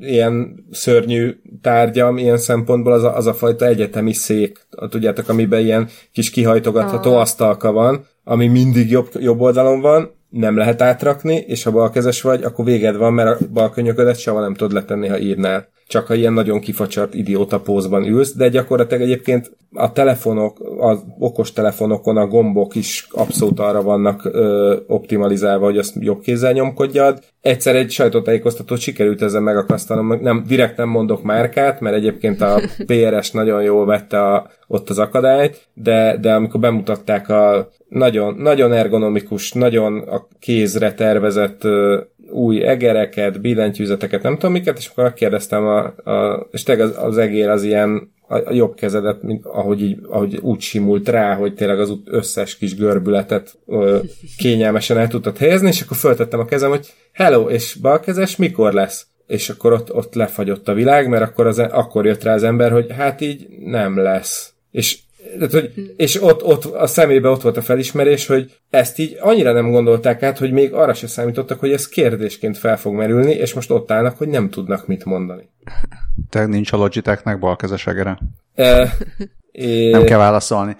ilyen 0.00 0.64
szörnyű 0.70 1.36
tárgyam 1.62 2.18
ilyen 2.18 2.38
szempontból 2.38 2.92
az 2.92 3.02
a, 3.02 3.16
az 3.16 3.26
a 3.26 3.34
fajta 3.34 3.66
egyetemi 3.66 4.12
szék, 4.12 4.66
tudjátok, 4.88 5.28
amiben 5.28 5.60
ilyen 5.60 5.88
kis 6.12 6.30
kihajtogatható 6.30 7.14
ah. 7.14 7.20
asztalka 7.20 7.72
van, 7.72 8.06
ami 8.24 8.46
mindig 8.46 8.90
jobb, 8.90 9.08
jobb 9.18 9.40
oldalon 9.40 9.80
van, 9.80 10.10
nem 10.28 10.56
lehet 10.56 10.82
átrakni, 10.82 11.34
és 11.34 11.62
ha 11.62 11.70
balkezes 11.70 12.22
vagy, 12.22 12.42
akkor 12.42 12.64
véged 12.64 12.96
van, 12.96 13.12
mert 13.12 13.40
a 13.40 13.44
balkönyöködet 13.52 14.18
soha 14.18 14.40
nem 14.40 14.54
tudod 14.54 14.72
letenni, 14.72 15.08
ha 15.08 15.18
írnál 15.18 15.68
csak 15.86 16.06
ha 16.06 16.14
ilyen 16.14 16.32
nagyon 16.32 16.60
kifacsart 16.60 17.14
idióta 17.14 17.60
pózban 17.60 18.04
ülsz, 18.06 18.34
de 18.34 18.48
gyakorlatilag 18.48 19.02
egyébként 19.02 19.56
a 19.72 19.92
telefonok, 19.92 20.58
az 20.78 21.04
okos 21.18 21.52
telefonokon 21.52 22.16
a 22.16 22.26
gombok 22.26 22.74
is 22.74 23.06
abszolút 23.10 23.60
arra 23.60 23.82
vannak 23.82 24.24
ö, 24.24 24.76
optimalizálva, 24.86 25.64
hogy 25.64 25.78
azt 25.78 25.94
jobb 25.98 26.20
kézzel 26.20 26.52
nyomkodjad. 26.52 27.22
Egyszer 27.40 27.76
egy 27.76 27.90
sajtótájékoztatót 27.90 28.78
sikerült 28.78 29.22
ezzel 29.22 29.40
megakasztanom, 29.40 30.20
nem, 30.20 30.44
direkt 30.46 30.76
nem 30.76 30.88
mondok 30.88 31.22
márkát, 31.22 31.80
mert 31.80 31.96
egyébként 31.96 32.40
a 32.40 32.60
PRS 32.86 33.30
nagyon 33.30 33.62
jól 33.62 33.86
vette 33.86 34.20
a, 34.20 34.50
ott 34.66 34.90
az 34.90 34.98
akadályt, 34.98 35.68
de, 35.74 36.16
de 36.20 36.34
amikor 36.34 36.60
bemutatták 36.60 37.28
a 37.28 37.68
nagyon, 37.88 38.34
nagyon 38.34 38.72
ergonomikus, 38.72 39.52
nagyon 39.52 39.98
a 39.98 40.26
kézre 40.38 40.94
tervezett 40.94 41.64
ö, 41.64 42.00
új 42.30 42.66
egereket, 42.66 43.40
billentyűzeteket, 43.40 44.22
nem 44.22 44.34
tudom 44.34 44.52
miket, 44.52 44.78
és 44.78 44.88
akkor 44.88 45.04
megkérdeztem, 45.04 45.66
a, 45.66 46.10
a, 46.10 46.48
és 46.50 46.62
tényleg 46.62 46.86
az, 46.86 46.94
az 47.04 47.18
egér 47.18 47.48
az 47.48 47.62
ilyen 47.62 48.14
a, 48.28 48.52
jobb 48.52 48.74
kezedet, 48.74 49.22
mint 49.22 49.44
ahogy, 49.44 49.82
így, 49.82 49.98
ahogy 50.08 50.38
úgy 50.42 50.60
simult 50.60 51.08
rá, 51.08 51.34
hogy 51.34 51.54
tényleg 51.54 51.80
az 51.80 51.92
összes 52.04 52.56
kis 52.56 52.76
görbületet 52.76 53.58
ö, 53.66 53.98
kényelmesen 54.36 54.98
el 54.98 55.08
tudtad 55.08 55.36
helyezni, 55.36 55.68
és 55.68 55.80
akkor 55.80 55.96
föltettem 55.96 56.40
a 56.40 56.44
kezem, 56.44 56.70
hogy 56.70 56.92
hello, 57.12 57.48
és 57.48 57.74
balkezes 57.74 58.36
mikor 58.36 58.72
lesz? 58.72 59.06
És 59.26 59.48
akkor 59.48 59.72
ott, 59.72 59.94
ott 59.94 60.14
lefagyott 60.14 60.68
a 60.68 60.74
világ, 60.74 61.08
mert 61.08 61.22
akkor, 61.22 61.46
az, 61.46 61.58
akkor 61.58 62.06
jött 62.06 62.22
rá 62.22 62.34
az 62.34 62.42
ember, 62.42 62.72
hogy 62.72 62.86
hát 62.92 63.20
így 63.20 63.46
nem 63.64 63.98
lesz. 63.98 64.52
És 64.70 64.98
tehát, 65.34 65.50
hogy, 65.50 65.94
és 65.96 66.22
ott, 66.22 66.44
ott 66.44 66.64
a 66.64 66.86
szemébe 66.86 67.28
ott 67.28 67.42
volt 67.42 67.56
a 67.56 67.62
felismerés, 67.62 68.26
hogy 68.26 68.56
ezt 68.70 68.98
így 68.98 69.16
annyira 69.20 69.52
nem 69.52 69.70
gondolták 69.70 70.22
át, 70.22 70.38
hogy 70.38 70.52
még 70.52 70.72
arra 70.72 70.94
se 70.94 71.06
számítottak, 71.06 71.60
hogy 71.60 71.72
ez 71.72 71.88
kérdésként 71.88 72.58
fel 72.58 72.78
fog 72.78 72.94
merülni, 72.94 73.32
és 73.32 73.54
most 73.54 73.70
ott 73.70 73.90
állnak, 73.90 74.18
hogy 74.18 74.28
nem 74.28 74.50
tudnak 74.50 74.86
mit 74.86 75.04
mondani. 75.04 75.48
Te 76.30 76.46
nincs 76.46 76.72
a 76.72 76.76
Logitechnek 76.76 77.38
balkezes 77.38 77.86
egere? 77.86 78.18
E, 78.54 78.96
é... 79.52 79.90
Nem 79.90 80.04
kell 80.04 80.18
válaszolni. 80.18 80.76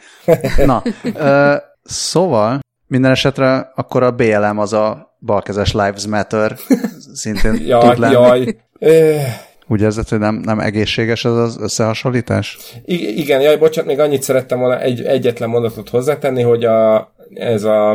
Na, 0.64 0.82
e, 1.14 1.62
szóval 1.82 2.60
minden 2.86 3.10
esetre 3.10 3.72
akkor 3.74 4.02
a 4.02 4.10
BLM 4.10 4.58
az 4.58 4.72
a 4.72 5.16
balkezes 5.20 5.72
Lives 5.72 6.06
Matter 6.06 6.56
szintén 7.14 7.66
jaj, 7.66 7.88
tud 7.88 7.98
lenni. 7.98 8.12
Jaj. 8.12 8.56
Úgy 9.68 9.80
érzed, 9.80 10.08
hogy 10.08 10.18
nem, 10.18 10.34
nem 10.34 10.58
egészséges 10.58 11.24
ez 11.24 11.32
az 11.32 11.58
összehasonlítás? 11.60 12.58
I- 12.84 13.18
igen, 13.20 13.40
jaj, 13.40 13.56
bocsánat, 13.56 13.90
még 13.90 14.00
annyit 14.00 14.22
szerettem 14.22 14.58
volna 14.58 14.80
egy, 14.80 15.02
egyetlen 15.02 15.48
mondatot 15.48 15.88
hozzátenni, 15.88 16.42
hogy 16.42 16.64
a, 16.64 17.12
ez 17.34 17.64
a, 17.64 17.90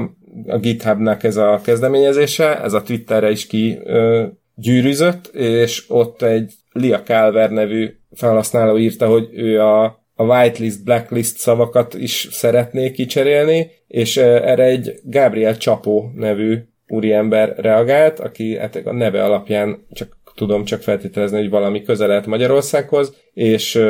a 0.47 0.57
GitHubnak 0.59 1.23
ez 1.23 1.37
a 1.37 1.59
kezdeményezése, 1.63 2.61
ez 2.61 2.73
a 2.73 2.81
Twitterre 2.81 3.31
is 3.31 3.47
ki 3.47 3.79
ö, 3.83 4.25
gyűrűzött, 4.55 5.27
és 5.27 5.85
ott 5.87 6.21
egy 6.21 6.53
Lia 6.71 7.01
Calver 7.01 7.49
nevű 7.49 7.89
felhasználó 8.11 8.77
írta, 8.77 9.07
hogy 9.07 9.29
ő 9.31 9.61
a, 9.61 9.83
a 10.15 10.23
whitelist, 10.23 10.83
blacklist 10.83 11.37
szavakat 11.37 11.93
is 11.93 12.27
szeretné 12.31 12.91
kicserélni, 12.91 13.71
és 13.87 14.17
erre 14.17 14.63
egy 14.63 14.99
Gabriel 15.03 15.57
Csapó 15.57 16.11
nevű 16.15 16.57
úriember 16.87 17.53
reagált, 17.57 18.19
aki 18.19 18.57
hát 18.57 18.75
a 18.75 18.93
neve 18.93 19.23
alapján 19.23 19.85
csak 19.91 20.17
tudom 20.41 20.63
csak 20.63 20.81
feltételezni, 20.81 21.37
hogy 21.37 21.49
valami 21.49 21.81
közelet 21.81 22.25
Magyarországhoz, 22.25 23.15
és, 23.33 23.81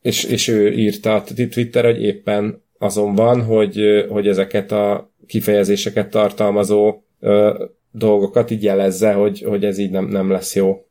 és, 0.00 0.24
és 0.24 0.48
ő 0.48 0.72
írta 0.72 1.14
a 1.14 1.22
Twitter, 1.50 1.84
hogy 1.84 2.02
éppen 2.02 2.62
azon 2.78 3.14
van, 3.14 3.42
hogy, 3.42 4.06
hogy 4.08 4.28
ezeket 4.28 4.72
a 4.72 5.12
kifejezéseket 5.26 6.10
tartalmazó 6.10 7.02
dolgokat 7.90 8.50
így 8.50 8.62
jelezze, 8.62 9.12
hogy, 9.12 9.42
hogy 9.42 9.64
ez 9.64 9.78
így 9.78 9.90
nem, 9.90 10.04
nem 10.04 10.30
lesz 10.30 10.54
jó. 10.54 10.86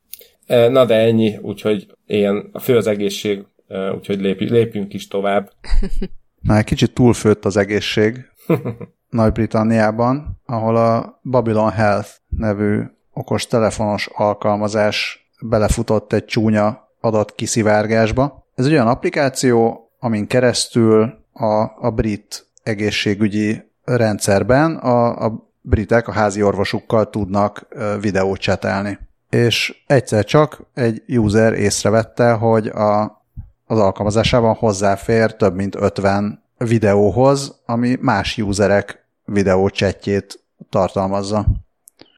Na 0.46 0.84
de 0.84 0.94
ennyi, 0.94 1.36
úgyhogy 1.42 1.86
ilyen 2.06 2.48
a 2.52 2.58
fő 2.58 2.76
az 2.76 2.86
egészség, 2.86 3.44
úgyhogy 3.94 4.20
lépjünk, 4.20 4.52
lépjünk 4.52 4.94
is 4.94 5.08
tovább. 5.08 5.50
Na, 6.40 6.56
egy 6.56 6.64
kicsit 6.64 6.94
túlfőtt 6.94 7.44
az 7.44 7.56
egészség 7.56 8.24
Nagy-Britanniában, 9.10 10.40
ahol 10.46 10.76
a 10.76 11.20
Babylon 11.22 11.70
Health 11.70 12.08
nevű 12.28 12.80
okos 13.14 13.46
telefonos 13.46 14.08
alkalmazás 14.12 15.28
belefutott 15.40 16.12
egy 16.12 16.24
csúnya 16.24 16.88
adat 17.00 17.34
kiszivárgásba. 17.34 18.46
Ez 18.54 18.66
olyan 18.66 18.88
applikáció, 18.88 19.88
amin 19.98 20.26
keresztül 20.26 21.24
a, 21.32 21.86
a 21.86 21.90
brit 21.94 22.46
egészségügyi 22.62 23.70
rendszerben 23.84 24.76
a, 24.76 25.24
a 25.24 25.48
britek 25.60 26.08
a 26.08 26.12
házi 26.12 26.42
orvosukkal 26.42 27.10
tudnak 27.10 27.66
videót 28.00 28.38
csetelni. 28.38 28.98
És 29.30 29.82
egyszer 29.86 30.24
csak 30.24 30.62
egy 30.74 31.02
user 31.06 31.52
észrevette, 31.52 32.32
hogy 32.32 32.66
a, 32.66 33.02
az 33.66 33.78
alkalmazásában 33.78 34.54
hozzáfér 34.54 35.36
több 35.36 35.54
mint 35.54 35.74
50 35.74 36.42
videóhoz, 36.58 37.60
ami 37.66 37.96
más 38.00 38.38
userek 38.38 39.04
videócsetjét 39.24 40.44
tartalmazza 40.70 41.46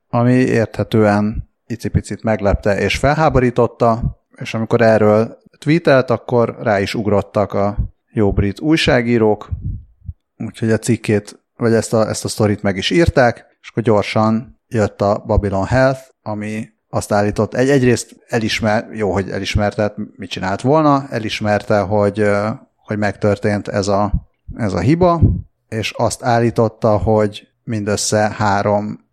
ami 0.09 0.33
érthetően 0.33 1.51
icipicit 1.67 2.23
meglepte 2.23 2.79
és 2.79 2.97
felháborította, 2.97 4.19
és 4.37 4.55
amikor 4.55 4.81
erről 4.81 5.39
tweetelt, 5.59 6.11
akkor 6.11 6.57
rá 6.63 6.81
is 6.81 6.95
ugrottak 6.95 7.53
a 7.53 7.77
jó 8.13 8.33
brit 8.33 8.61
újságírók, 8.61 9.51
úgyhogy 10.37 10.71
a 10.71 10.79
cikkét, 10.79 11.45
vagy 11.57 11.73
ezt 11.73 11.93
a, 11.93 12.09
ezt 12.09 12.25
a 12.25 12.29
sztorit 12.29 12.63
meg 12.63 12.77
is 12.77 12.91
írták, 12.91 13.47
és 13.61 13.69
akkor 13.69 13.83
gyorsan 13.83 14.61
jött 14.69 15.01
a 15.01 15.23
Babylon 15.27 15.67
Health, 15.67 16.01
ami 16.23 16.69
azt 16.89 17.13
állított, 17.13 17.55
egy, 17.55 17.69
egyrészt 17.69 18.17
elismer, 18.27 18.89
jó, 18.93 19.13
hogy 19.13 19.31
elismerte, 19.31 19.95
mit 20.17 20.31
csinált 20.31 20.61
volna, 20.61 21.07
elismerte, 21.11 21.81
hogy, 21.81 22.31
hogy 22.77 22.99
megtörtént 22.99 23.69
ez 23.69 23.89
a, 23.89 24.13
ez 24.57 24.73
a 24.73 24.81
hiba, 24.81 25.21
és 25.69 25.91
azt 25.97 26.23
állította, 26.23 26.97
hogy 26.97 27.49
mindössze 27.65 28.31
három 28.37 29.06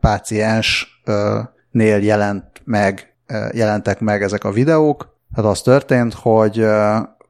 páciensnél 0.00 1.98
jelent 2.00 2.44
meg, 2.64 3.16
jelentek 3.52 4.00
meg 4.00 4.22
ezek 4.22 4.44
a 4.44 4.52
videók. 4.52 5.12
Tehát 5.34 5.50
az 5.50 5.62
történt, 5.62 6.14
hogy 6.14 6.66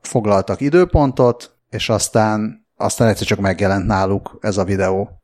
foglaltak 0.01 0.61
időpontot, 0.61 1.57
és 1.70 1.89
aztán, 1.89 2.66
aztán 2.76 3.09
egyszer 3.09 3.26
csak 3.26 3.39
megjelent 3.39 3.87
náluk 3.87 4.39
ez 4.41 4.57
a 4.57 4.64
videó, 4.64 5.22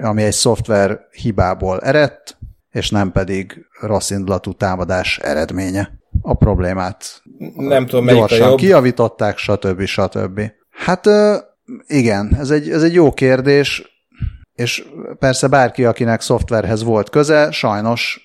ami 0.00 0.22
egy 0.22 0.32
szoftver 0.32 1.00
hibából 1.10 1.80
eredt, 1.80 2.36
és 2.70 2.90
nem 2.90 3.12
pedig 3.12 3.66
rossz 3.80 4.10
indulatú 4.10 4.52
támadás 4.52 5.18
eredménye. 5.18 6.00
A 6.22 6.34
problémát 6.34 7.22
nem 7.56 7.86
tudom, 7.86 8.06
gyorsan 8.06 8.48
jobb. 8.48 8.58
kiavították, 8.58 9.38
stb. 9.38 9.84
stb. 9.84 10.40
Hát 10.70 11.08
igen, 11.86 12.36
ez 12.38 12.50
egy, 12.50 12.70
ez 12.70 12.82
egy 12.82 12.94
jó 12.94 13.12
kérdés, 13.12 13.91
és 14.62 14.84
persze 15.18 15.48
bárki, 15.48 15.84
akinek 15.84 16.20
szoftverhez 16.20 16.82
volt 16.82 17.10
köze, 17.10 17.50
sajnos 17.50 18.20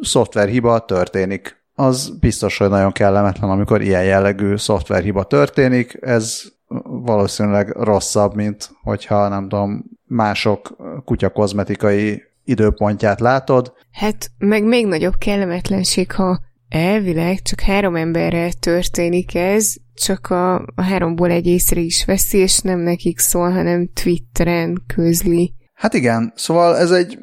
szoftverhiba 0.00 0.84
történik. 0.84 1.64
Az 1.74 2.18
biztos, 2.20 2.58
hogy 2.58 2.68
nagyon 2.68 2.92
kellemetlen, 2.92 3.50
amikor 3.50 3.82
ilyen 3.82 4.04
jellegű 4.04 4.56
szoftverhiba 4.56 5.24
történik. 5.24 5.98
Ez 6.00 6.42
valószínűleg 6.84 7.68
rosszabb, 7.68 8.34
mint 8.34 8.70
hogyha 8.82 9.28
nem 9.28 9.48
tudom, 9.48 9.84
mások 10.04 10.76
kutyakozmetikai 11.04 12.22
időpontját 12.44 13.20
látod. 13.20 13.72
Hát 13.92 14.30
meg 14.38 14.64
még 14.64 14.86
nagyobb 14.86 15.14
kellemetlenség, 15.18 16.12
ha 16.12 16.40
elvileg 16.68 17.42
csak 17.42 17.60
három 17.60 17.96
emberrel 17.96 18.52
történik 18.52 19.34
ez, 19.34 19.74
csak 19.94 20.30
a, 20.30 20.54
a 20.54 20.82
háromból 20.82 21.30
egy 21.30 21.46
észre 21.46 21.80
is 21.80 22.04
veszi, 22.04 22.38
és 22.38 22.58
nem 22.58 22.78
nekik 22.78 23.18
szól, 23.18 23.50
hanem 23.50 23.90
Twitteren 24.02 24.82
közli. 24.86 25.54
Hát 25.74 25.94
igen, 25.94 26.32
szóval 26.36 26.76
ez 26.76 26.90
egy 26.90 27.18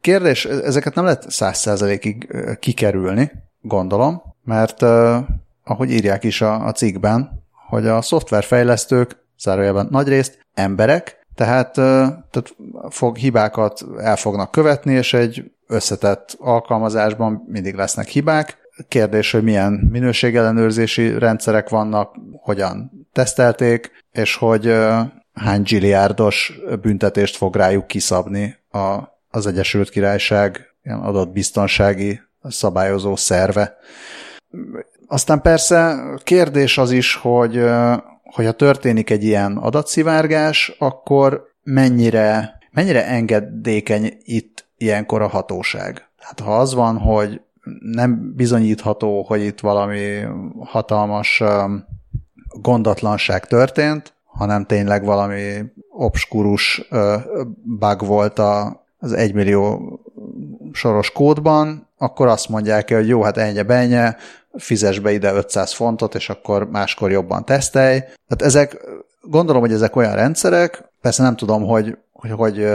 kérdés, 0.00 0.44
ezeket 0.44 0.94
nem 0.94 1.04
lehet 1.04 1.30
száz 1.30 1.58
százalékig 1.58 2.36
kikerülni, 2.60 3.30
gondolom, 3.60 4.22
mert 4.44 4.82
ahogy 5.64 5.90
írják 5.90 6.24
is 6.24 6.40
a, 6.40 6.66
a 6.66 6.72
cikkben, 6.72 7.44
hogy 7.68 7.86
a 7.86 8.02
szoftverfejlesztők, 8.02 9.16
zárójelben 9.38 9.88
nagyrészt 9.90 10.46
emberek, 10.54 11.26
tehát, 11.34 11.72
tehát 11.72 12.56
fog, 12.88 13.16
hibákat 13.16 13.84
el 13.98 14.16
fognak 14.16 14.50
követni, 14.50 14.92
és 14.92 15.14
egy 15.14 15.50
összetett 15.70 16.36
alkalmazásban 16.38 17.44
mindig 17.46 17.74
lesznek 17.74 18.06
hibák, 18.06 18.60
Kérdés, 18.88 19.30
hogy 19.30 19.42
milyen 19.42 19.72
minőségellenőrzési 19.72 21.18
rendszerek 21.18 21.68
vannak, 21.68 22.14
hogyan 22.32 22.90
tesztelték, 23.12 23.90
és 24.12 24.34
hogy 24.34 24.76
hány 25.32 25.62
gilliárdos 25.62 26.58
büntetést 26.82 27.36
fog 27.36 27.56
rájuk 27.56 27.86
kiszabni 27.86 28.56
a, 28.70 28.98
az 29.30 29.46
Egyesült 29.46 29.90
Királyság 29.90 30.74
ilyen 30.82 30.98
adott 30.98 31.32
biztonsági 31.32 32.20
szabályozó 32.42 33.16
szerve. 33.16 33.76
Aztán 35.06 35.40
persze 35.40 36.02
kérdés 36.24 36.78
az 36.78 36.90
is, 36.90 37.14
hogy, 37.14 37.64
hogy 38.22 38.44
ha 38.44 38.52
történik 38.52 39.10
egy 39.10 39.24
ilyen 39.24 39.56
adatszivárgás, 39.56 40.76
akkor 40.78 41.44
mennyire, 41.62 42.58
mennyire 42.70 43.06
engedékeny 43.06 44.18
itt 44.22 44.68
ilyenkor 44.80 45.22
a 45.22 45.28
hatóság. 45.28 46.08
Hát 46.18 46.40
ha 46.40 46.58
az 46.58 46.74
van, 46.74 46.98
hogy 46.98 47.40
nem 47.80 48.32
bizonyítható, 48.36 49.22
hogy 49.22 49.40
itt 49.40 49.60
valami 49.60 50.20
hatalmas 50.58 51.42
gondatlanság 52.60 53.46
történt, 53.46 54.14
hanem 54.24 54.64
tényleg 54.64 55.04
valami 55.04 55.64
obskurus 55.90 56.88
bug 57.62 58.04
volt 58.06 58.38
az 58.98 59.12
egymillió 59.12 59.98
soros 60.72 61.12
kódban, 61.12 61.88
akkor 61.98 62.26
azt 62.26 62.48
mondják 62.48 62.92
hogy 62.92 63.08
jó, 63.08 63.22
hát 63.22 63.36
ennyi 63.36 63.62
benye, 63.62 64.16
fizes 64.56 64.98
be 64.98 65.12
ide 65.12 65.32
500 65.32 65.72
fontot, 65.72 66.14
és 66.14 66.28
akkor 66.28 66.70
máskor 66.70 67.10
jobban 67.10 67.44
tesztelj. 67.44 67.98
Tehát 67.98 68.42
ezek, 68.42 68.84
gondolom, 69.22 69.60
hogy 69.60 69.72
ezek 69.72 69.96
olyan 69.96 70.14
rendszerek, 70.14 70.90
persze 71.00 71.22
nem 71.22 71.36
tudom, 71.36 71.64
hogy 71.64 71.96
hogy, 72.20 72.30
hogy, 72.30 72.66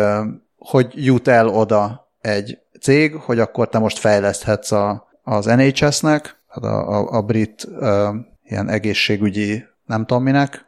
hogy 0.66 1.06
jut 1.06 1.28
el 1.28 1.48
oda 1.48 2.12
egy 2.22 2.58
cég, 2.82 3.16
hogy 3.16 3.40
akkor 3.40 3.70
te 3.70 3.80
most 3.80 4.00
fejleszthetsz 4.00 4.72
a, 4.72 5.08
az 5.24 5.46
NHS-nek, 5.46 6.44
a, 6.48 6.66
a, 6.68 7.12
a 7.12 7.22
brit 7.22 7.68
uh, 7.70 8.16
ilyen 8.44 8.70
egészségügyi, 8.70 9.64
nem 9.86 10.06
tudom 10.06 10.24
minek, 10.24 10.66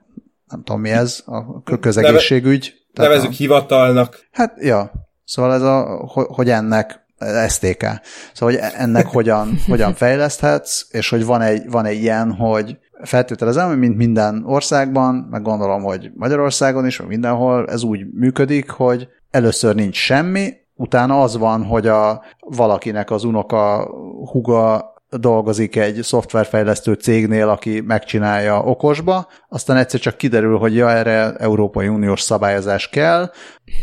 nem 0.48 0.64
tudom 0.64 0.82
mi 0.82 0.90
ez, 0.90 1.24
a 1.26 1.64
közegészségügy. 1.80 2.74
Neve, 2.94 3.10
nevezük 3.10 3.32
a, 3.32 3.34
hivatalnak. 3.34 4.28
Hát, 4.32 4.54
ja. 4.60 4.92
Szóval 5.26 5.54
ez 5.54 5.62
a, 5.62 5.84
hogy 6.14 6.50
ennek 6.50 7.06
STK. 7.48 7.86
Szóval, 8.34 8.56
hogy 8.56 8.72
ennek 8.78 9.06
hogyan, 9.06 9.60
hogyan 9.68 9.94
fejleszthetsz, 9.94 10.88
és 10.92 11.10
hogy 11.10 11.26
van 11.26 11.42
egy, 11.42 11.70
van 11.70 11.86
egy 11.86 12.02
ilyen, 12.02 12.32
hogy 12.32 12.78
feltételezem, 13.04 13.68
hogy 13.68 13.78
mint 13.78 13.98
minden 13.98 14.44
országban, 14.46 15.16
meg 15.16 15.42
gondolom, 15.42 15.84
hogy 15.84 16.12
Magyarországon 16.16 16.86
is, 16.86 16.98
vagy 16.98 17.08
mindenhol 17.08 17.70
ez 17.70 17.84
úgy 17.84 18.06
működik, 18.14 18.70
hogy 18.70 19.08
először 19.32 19.76
nincs 19.76 19.96
semmi, 19.96 20.54
utána 20.76 21.22
az 21.22 21.38
van, 21.38 21.64
hogy 21.64 21.88
a 21.88 22.24
valakinek 22.40 23.12
az 23.12 23.24
unoka 23.24 23.90
huga 24.32 24.96
dolgozik 25.10 25.76
egy 25.76 26.00
szoftverfejlesztő 26.02 26.94
cégnél, 26.94 27.50
aki 27.50 27.82
megcsinálja 27.82 28.64
okosba, 28.64 29.28
aztán 29.50 29.78
egyszer 29.78 30.00
csak 30.00 30.18
kiderül, 30.18 30.58
hogy 30.58 30.76
ja, 30.76 30.92
erre 30.92 31.36
Európai 31.36 31.88
Uniós 31.88 32.22
szabályozás 32.22 32.90
kell, 32.90 33.32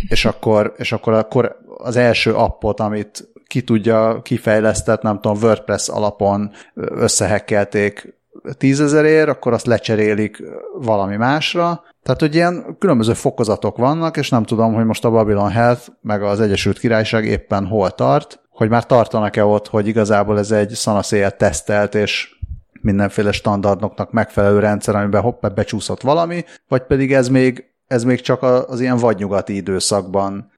és 0.09 0.24
akkor, 0.24 0.74
és 0.76 0.92
akkor, 0.92 1.12
akkor 1.12 1.57
az 1.76 1.97
első 1.97 2.34
appot, 2.34 2.80
amit 2.80 3.32
ki 3.47 3.62
tudja, 3.62 4.20
kifejlesztett, 4.22 5.03
nem 5.03 5.20
tudom, 5.20 5.42
WordPress 5.42 5.88
alapon 5.88 6.51
összehekkelték 6.74 8.14
tízezerért, 8.53 9.28
akkor 9.28 9.53
azt 9.53 9.66
lecserélik 9.66 10.42
valami 10.80 11.16
másra, 11.16 11.82
tehát, 12.03 12.20
hogy 12.20 12.34
ilyen 12.34 12.76
különböző 12.78 13.12
fokozatok 13.12 13.76
vannak, 13.76 14.16
és 14.16 14.28
nem 14.28 14.45
tudom, 14.45 14.74
hogy 14.74 14.84
most 14.84 15.05
a 15.05 15.11
Babylon 15.11 15.51
Health 15.51 15.88
meg 16.01 16.22
az 16.22 16.40
Egyesült 16.40 16.78
Királyság 16.78 17.24
éppen 17.24 17.66
hol 17.66 17.90
tart, 17.90 18.40
hogy 18.51 18.68
már 18.68 18.86
tartanak-e 18.86 19.45
ott, 19.45 19.68
hogy 19.68 19.86
igazából 19.86 20.38
ez 20.38 20.51
egy 20.51 20.70
szanaszéjel 20.70 21.36
tesztelt, 21.36 21.95
és 21.95 22.28
mindenféle 22.80 23.32
standardoknak 23.32 24.12
megfelelő 24.12 24.59
rendszer, 24.59 24.95
amiben 24.95 25.22
hopp, 25.22 25.47
becsúszott 25.47 26.01
valami, 26.01 26.45
vagy 26.68 26.82
pedig 26.82 27.12
ez 27.12 27.28
még, 27.28 27.64
ez 27.86 28.05
még 28.05 28.20
csak 28.20 28.42
az 28.42 28.80
ilyen 28.80 28.97
vadnyugati 28.97 29.57
időszakban 29.57 30.53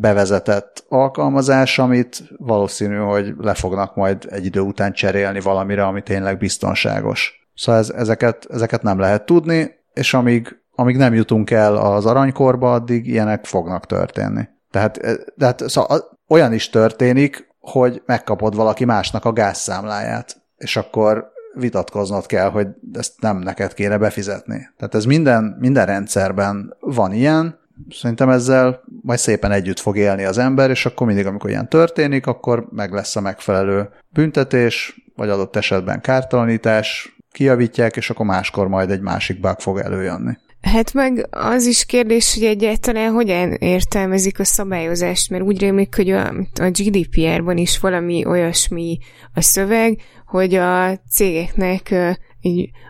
bevezetett 0.00 0.84
alkalmazás, 0.88 1.78
amit 1.78 2.22
valószínű, 2.36 2.96
hogy 2.96 3.34
le 3.38 3.54
fognak 3.54 3.94
majd 3.94 4.26
egy 4.30 4.44
idő 4.44 4.60
után 4.60 4.92
cserélni 4.92 5.40
valamire, 5.40 5.86
ami 5.86 6.02
tényleg 6.02 6.38
biztonságos. 6.38 7.48
Szóval 7.54 7.80
ez, 7.80 7.90
ezeket, 7.90 8.46
ezeket 8.50 8.82
nem 8.82 8.98
lehet 8.98 9.26
tudni, 9.26 9.70
és 9.92 10.14
amíg, 10.14 10.56
amíg 10.74 10.96
nem 10.96 11.14
jutunk 11.14 11.50
el 11.50 11.76
az 11.76 12.06
aranykorba, 12.06 12.72
addig 12.72 13.06
ilyenek 13.06 13.44
fognak 13.44 13.86
történni. 13.86 14.48
Tehát, 14.70 15.00
tehát 15.38 15.68
szóval 15.68 16.18
olyan 16.28 16.52
is 16.52 16.70
történik, 16.70 17.54
hogy 17.60 18.02
megkapod 18.06 18.54
valaki 18.54 18.84
másnak 18.84 19.24
a 19.24 19.32
gázszámláját, 19.32 20.36
és 20.56 20.76
akkor 20.76 21.34
vitatkoznod 21.54 22.26
kell, 22.26 22.50
hogy 22.50 22.68
ezt 22.92 23.20
nem 23.20 23.38
neked 23.38 23.74
kéne 23.74 23.98
befizetni. 23.98 24.68
Tehát 24.76 24.94
ez 24.94 25.04
minden, 25.04 25.56
minden 25.60 25.86
rendszerben 25.86 26.76
van 26.80 27.12
ilyen, 27.12 27.58
szerintem 27.90 28.28
ezzel 28.28 28.82
majd 29.02 29.18
szépen 29.18 29.52
együtt 29.52 29.78
fog 29.78 29.96
élni 29.96 30.24
az 30.24 30.38
ember, 30.38 30.70
és 30.70 30.86
akkor 30.86 31.06
mindig, 31.06 31.26
amikor 31.26 31.50
ilyen 31.50 31.68
történik, 31.68 32.26
akkor 32.26 32.66
meg 32.70 32.92
lesz 32.92 33.16
a 33.16 33.20
megfelelő 33.20 33.88
büntetés, 34.08 35.04
vagy 35.14 35.28
adott 35.28 35.56
esetben 35.56 36.00
kártalanítás, 36.00 37.16
kijavítják, 37.32 37.96
és 37.96 38.10
akkor 38.10 38.26
máskor 38.26 38.68
majd 38.68 38.90
egy 38.90 39.00
másik 39.00 39.40
bug 39.40 39.58
fog 39.58 39.78
előjönni. 39.78 40.32
Hát 40.60 40.92
meg 40.92 41.26
az 41.30 41.66
is 41.66 41.84
kérdés, 41.84 42.34
hogy 42.34 42.44
egyáltalán 42.44 43.12
hogyan 43.12 43.52
értelmezik 43.52 44.40
a 44.40 44.44
szabályozást, 44.44 45.30
mert 45.30 45.42
úgy 45.42 45.60
rémlik, 45.60 45.94
hogy 45.94 46.10
a, 46.10 46.28
a 46.60 46.70
GDPR-ban 46.70 47.56
is 47.56 47.78
valami 47.78 48.24
olyasmi 48.26 48.98
a 49.34 49.40
szöveg, 49.40 50.00
hogy 50.26 50.54
a 50.54 51.00
cégeknek 51.10 51.94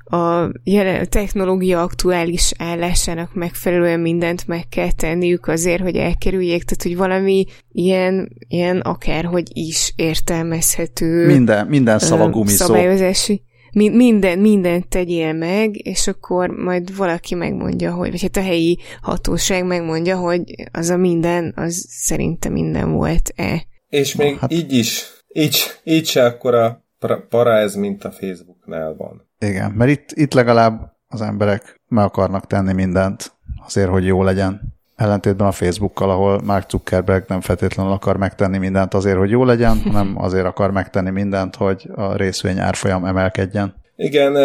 a 0.05 0.51
jelen, 0.65 1.09
technológia 1.09 1.83
aktuális 1.83 2.53
állásának 2.59 3.35
megfelelően 3.35 4.01
mindent 4.01 4.47
meg 4.47 4.69
kell 4.69 4.93
tenniük 4.93 5.47
azért, 5.47 5.83
hogy 5.83 5.97
elkerüljék, 5.97 6.65
tehát 6.65 6.83
hogy 6.83 6.97
valami 6.97 7.45
ilyen, 7.73 8.29
ilyen 8.49 8.81
akárhogy 8.81 9.49
is 9.53 9.93
értelmezhető 9.97 11.27
minden, 11.27 11.67
minden 11.67 11.99
szava 11.99 12.31
gumiszó. 12.31 12.65
szabályozási 12.65 13.45
mi, 13.77 13.89
minden, 13.89 14.39
mindent 14.39 14.89
tegyél 14.89 15.33
meg, 15.33 15.87
és 15.87 16.07
akkor 16.07 16.49
majd 16.49 16.97
valaki 16.97 17.35
megmondja, 17.35 17.93
hogy, 17.95 18.11
vagy 18.11 18.23
hát 18.23 18.37
a 18.37 18.43
helyi 18.43 18.79
hatóság 19.01 19.67
megmondja, 19.67 20.17
hogy 20.17 20.55
az 20.73 20.89
a 20.89 20.97
minden, 20.97 21.53
az 21.57 21.87
szerinte 21.89 22.49
minden 22.49 22.93
volt-e. 22.93 23.67
És 23.89 24.15
még 24.15 24.39
hát... 24.39 24.53
így 24.53 24.73
is, 24.73 25.05
így, 25.33 25.57
így 25.85 26.07
se 26.07 26.25
akkora 26.25 26.85
para 27.29 27.59
ez, 27.59 27.75
mint 27.75 28.05
a 28.05 28.11
Facebooknál 28.11 28.95
van. 28.95 29.26
Igen, 29.39 29.71
mert 29.71 29.91
itt, 29.91 30.11
itt 30.13 30.35
legalább 30.35 30.93
az 31.09 31.21
emberek 31.21 31.81
meg 31.89 32.05
akarnak 32.05 32.47
tenni 32.47 32.73
mindent 32.73 33.33
azért, 33.65 33.89
hogy 33.89 34.07
jó 34.07 34.23
legyen. 34.23 34.75
Ellentétben 34.97 35.47
a 35.47 35.53
Facebookkal, 35.53 36.11
ahol 36.11 36.41
Mark 36.45 36.71
Zuckerberg 36.71 37.25
nem 37.29 37.41
feltétlenül 37.41 37.93
akar 37.93 38.17
megtenni 38.17 38.59
mindent 38.59 38.95
azért, 38.95 39.19
hogy 39.19 39.31
jó 39.31 39.45
legyen, 39.45 39.81
hanem 39.93 40.15
azért 40.23 40.45
akar 40.45 40.71
megtenni 40.71 41.11
mindent, 41.11 41.57
hogy 41.57 41.89
a 41.95 42.17
részvény 42.17 42.59
árfolyam 42.59 43.05
emelkedjen. 43.05 43.75
Igen, 43.97 44.37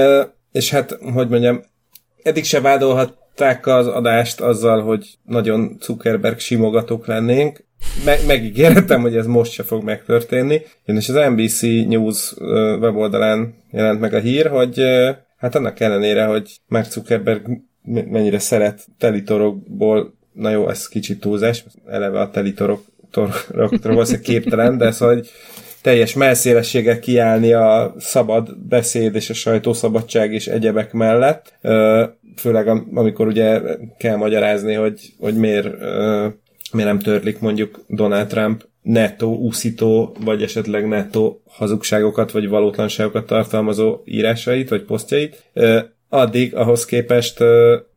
és 0.51 0.69
hát, 0.69 0.97
hogy 1.13 1.29
mondjam, 1.29 1.61
eddig 2.23 2.43
se 2.43 2.61
vádolhatták 2.61 3.67
az 3.67 3.87
adást 3.87 4.41
azzal, 4.41 4.81
hogy 4.81 5.17
nagyon 5.23 5.77
Zuckerberg 5.81 6.39
simogatók 6.39 7.05
lennénk. 7.05 7.63
Me- 8.05 8.27
megígértem, 8.27 9.01
hogy 9.01 9.15
ez 9.15 9.25
most 9.25 9.51
se 9.51 9.63
fog 9.63 9.83
megtörténni. 9.83 10.61
És 10.85 11.09
az 11.09 11.29
NBC 11.29 11.61
News 11.87 12.33
weboldalán 12.79 13.53
jelent 13.71 13.99
meg 13.99 14.13
a 14.13 14.19
hír, 14.19 14.47
hogy 14.47 14.81
hát 15.37 15.55
annak 15.55 15.79
ellenére, 15.79 16.25
hogy 16.25 16.59
Mark 16.67 16.91
Zuckerberg 16.91 17.41
mennyire 17.83 18.39
szeret 18.39 18.85
telitorokból 18.97 20.13
na 20.33 20.49
jó, 20.49 20.69
ez 20.69 20.87
kicsit 20.87 21.19
túlzás, 21.19 21.63
eleve 21.87 22.19
a 22.19 22.29
telitorok 22.29 22.83
torokra 23.11 23.93
valószínűleg 23.93 24.25
képtelen, 24.25 24.77
de 24.77 24.91
szóval 24.91 25.15
hogy 25.15 25.29
teljes 25.81 26.13
melszélességgel 26.13 26.99
kiállni 26.99 27.53
a 27.53 27.95
szabad 27.99 28.57
beszéd 28.57 29.15
és 29.15 29.29
a 29.29 29.33
sajtószabadság 29.33 30.33
és 30.33 30.47
egyebek 30.47 30.93
mellett, 30.93 31.53
főleg 32.35 32.67
amikor 32.93 33.27
ugye 33.27 33.61
kell 33.97 34.15
magyarázni, 34.15 34.73
hogy, 34.73 35.13
hogy 35.19 35.35
miért, 35.35 35.67
miért 36.73 36.89
nem 36.89 36.99
törlik 36.99 37.39
mondjuk 37.39 37.79
Donald 37.87 38.27
Trump 38.27 38.69
netto 38.81 39.27
úszító, 39.27 40.15
vagy 40.19 40.43
esetleg 40.43 40.87
netto 40.87 41.37
hazugságokat, 41.47 42.31
vagy 42.31 42.47
valótlanságokat 42.47 43.25
tartalmazó 43.25 44.01
írásait, 44.05 44.69
vagy 44.69 44.83
posztjait. 44.83 45.51
Addig 46.09 46.55
ahhoz 46.55 46.85
képest 46.85 47.43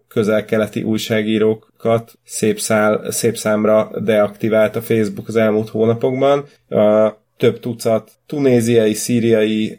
közel-keleti 0.09 0.83
újságírókat 0.83 2.13
szép, 2.25 2.59
szál, 2.59 3.11
szép 3.11 3.37
számra 3.37 3.91
deaktivált 4.03 4.77
a 4.77 4.83
Facebook 4.83 5.29
az 5.29 5.37
elmúlt 5.37 5.69
hónapokban. 5.69 6.45
A 6.69 7.13
több 7.37 7.61
tucat 7.61 8.11
tunéziai, 8.27 8.93
szíriai, 8.93 9.79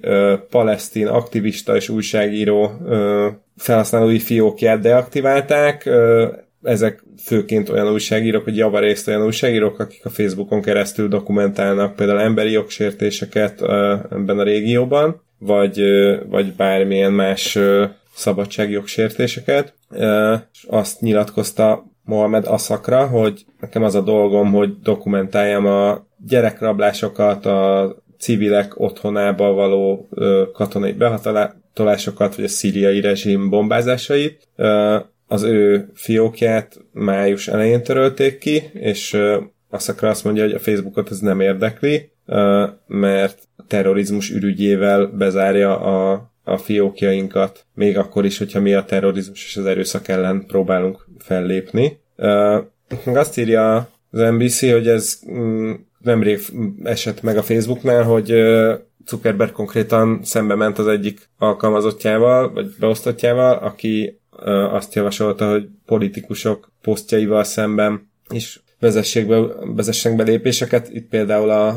palesztin 0.50 1.08
aktivista 1.08 1.76
és 1.76 1.90
újságíró 1.90 2.72
felhasználói 3.58 4.20
fiókját 4.20 4.80
deaktiválták. 4.80 5.90
Ezek 6.64 7.04
főként 7.24 7.70
olyan 7.70 7.92
újságírók, 7.92 8.44
hogy 8.44 8.58
javarészt 8.58 9.08
olyan 9.08 9.26
újságírók, 9.26 9.80
akik 9.80 10.06
a 10.06 10.10
Facebookon 10.10 10.62
keresztül 10.62 11.08
dokumentálnak 11.08 11.96
például 11.96 12.20
emberi 12.20 12.52
jogsértéseket 12.52 13.62
ebben 14.12 14.40
a 14.40 14.44
régióban, 14.44 15.22
vagy, 15.40 15.82
vagy 16.30 16.54
bármilyen 16.54 17.12
más 17.12 17.60
szabadságjogsértéseket. 18.14 19.74
Azt 20.68 21.02
nyilatkozta 21.02 21.86
Mohamed 22.04 22.46
Asakra, 22.46 23.06
hogy 23.08 23.46
nekem 23.60 23.84
az 23.84 23.96
a 23.96 24.02
dolgom, 24.02 24.52
hogy 24.52 24.80
dokumentáljam 24.84 25.66
a 25.66 26.06
gyerekrablásokat, 26.28 27.46
a 27.46 27.96
civilek 28.20 28.80
otthonába 28.80 29.54
való 29.54 30.10
katonai 30.54 30.92
behatolásokat, 30.92 32.36
vagy 32.36 32.46
a 32.46 32.48
szíriai 32.48 33.02
rezsim 33.02 33.50
bombázásait. 33.50 34.48
Az 35.28 35.44
ő 35.44 35.90
fiókját 35.94 36.78
május 36.92 37.48
elején 37.48 37.84
törölték 37.84 38.38
ki, 38.38 38.64
és 38.74 39.18
Asakra 39.70 40.10
azt 40.10 40.24
mondja, 40.24 40.44
hogy 40.44 40.54
a 40.54 40.60
Facebookot 40.60 41.12
ez 41.12 41.20
nem 41.20 41.40
érdekli, 41.40 42.12
mert 42.88 43.40
terrorizmus 43.68 44.32
ürügyével 44.32 45.06
bezárja 45.06 45.80
a 45.80 46.34
a 46.48 46.58
fiókjainkat, 46.58 47.66
még 47.74 47.98
akkor 47.98 48.26
is, 48.26 48.38
hogyha 48.38 48.60
mi 48.60 48.74
a 48.74 48.86
terrorizmus 48.86 49.46
és 49.46 49.58
az 49.58 49.66
erőszak 49.66 50.08
ellen 50.08 50.46
próbálunk 50.48 51.08
fellépni. 51.18 52.00
Uh, 52.18 52.64
azt 53.06 53.38
írja 53.38 53.90
az 54.12 54.20
NBC, 54.20 54.72
hogy 54.72 54.88
ez 54.88 55.20
mm, 55.32 55.72
nemrég 56.00 56.40
esett 56.84 57.22
meg 57.22 57.38
a 57.38 57.44
Facebooknál, 57.44 58.04
hogy 58.04 58.34
Zuckerberg 59.06 59.52
konkrétan 59.52 60.20
szembe 60.24 60.56
ment 60.56 60.78
az 60.78 60.88
egyik 60.88 61.30
alkalmazottjával, 61.38 62.54
vagy 62.54 62.76
beosztottjával, 62.80 63.58
aki 63.58 64.20
azt 64.72 64.94
javasolta, 64.94 65.50
hogy 65.50 65.68
politikusok 65.86 66.72
posztjaival 66.82 67.44
szemben 67.44 68.12
is 68.30 68.64
vezessék 68.80 69.28
be, 69.28 69.42
vezessenek 69.76 70.18
be 70.18 70.24
lépéseket. 70.24 70.90
Itt 70.90 71.10
például 71.10 71.50
a, 71.50 71.68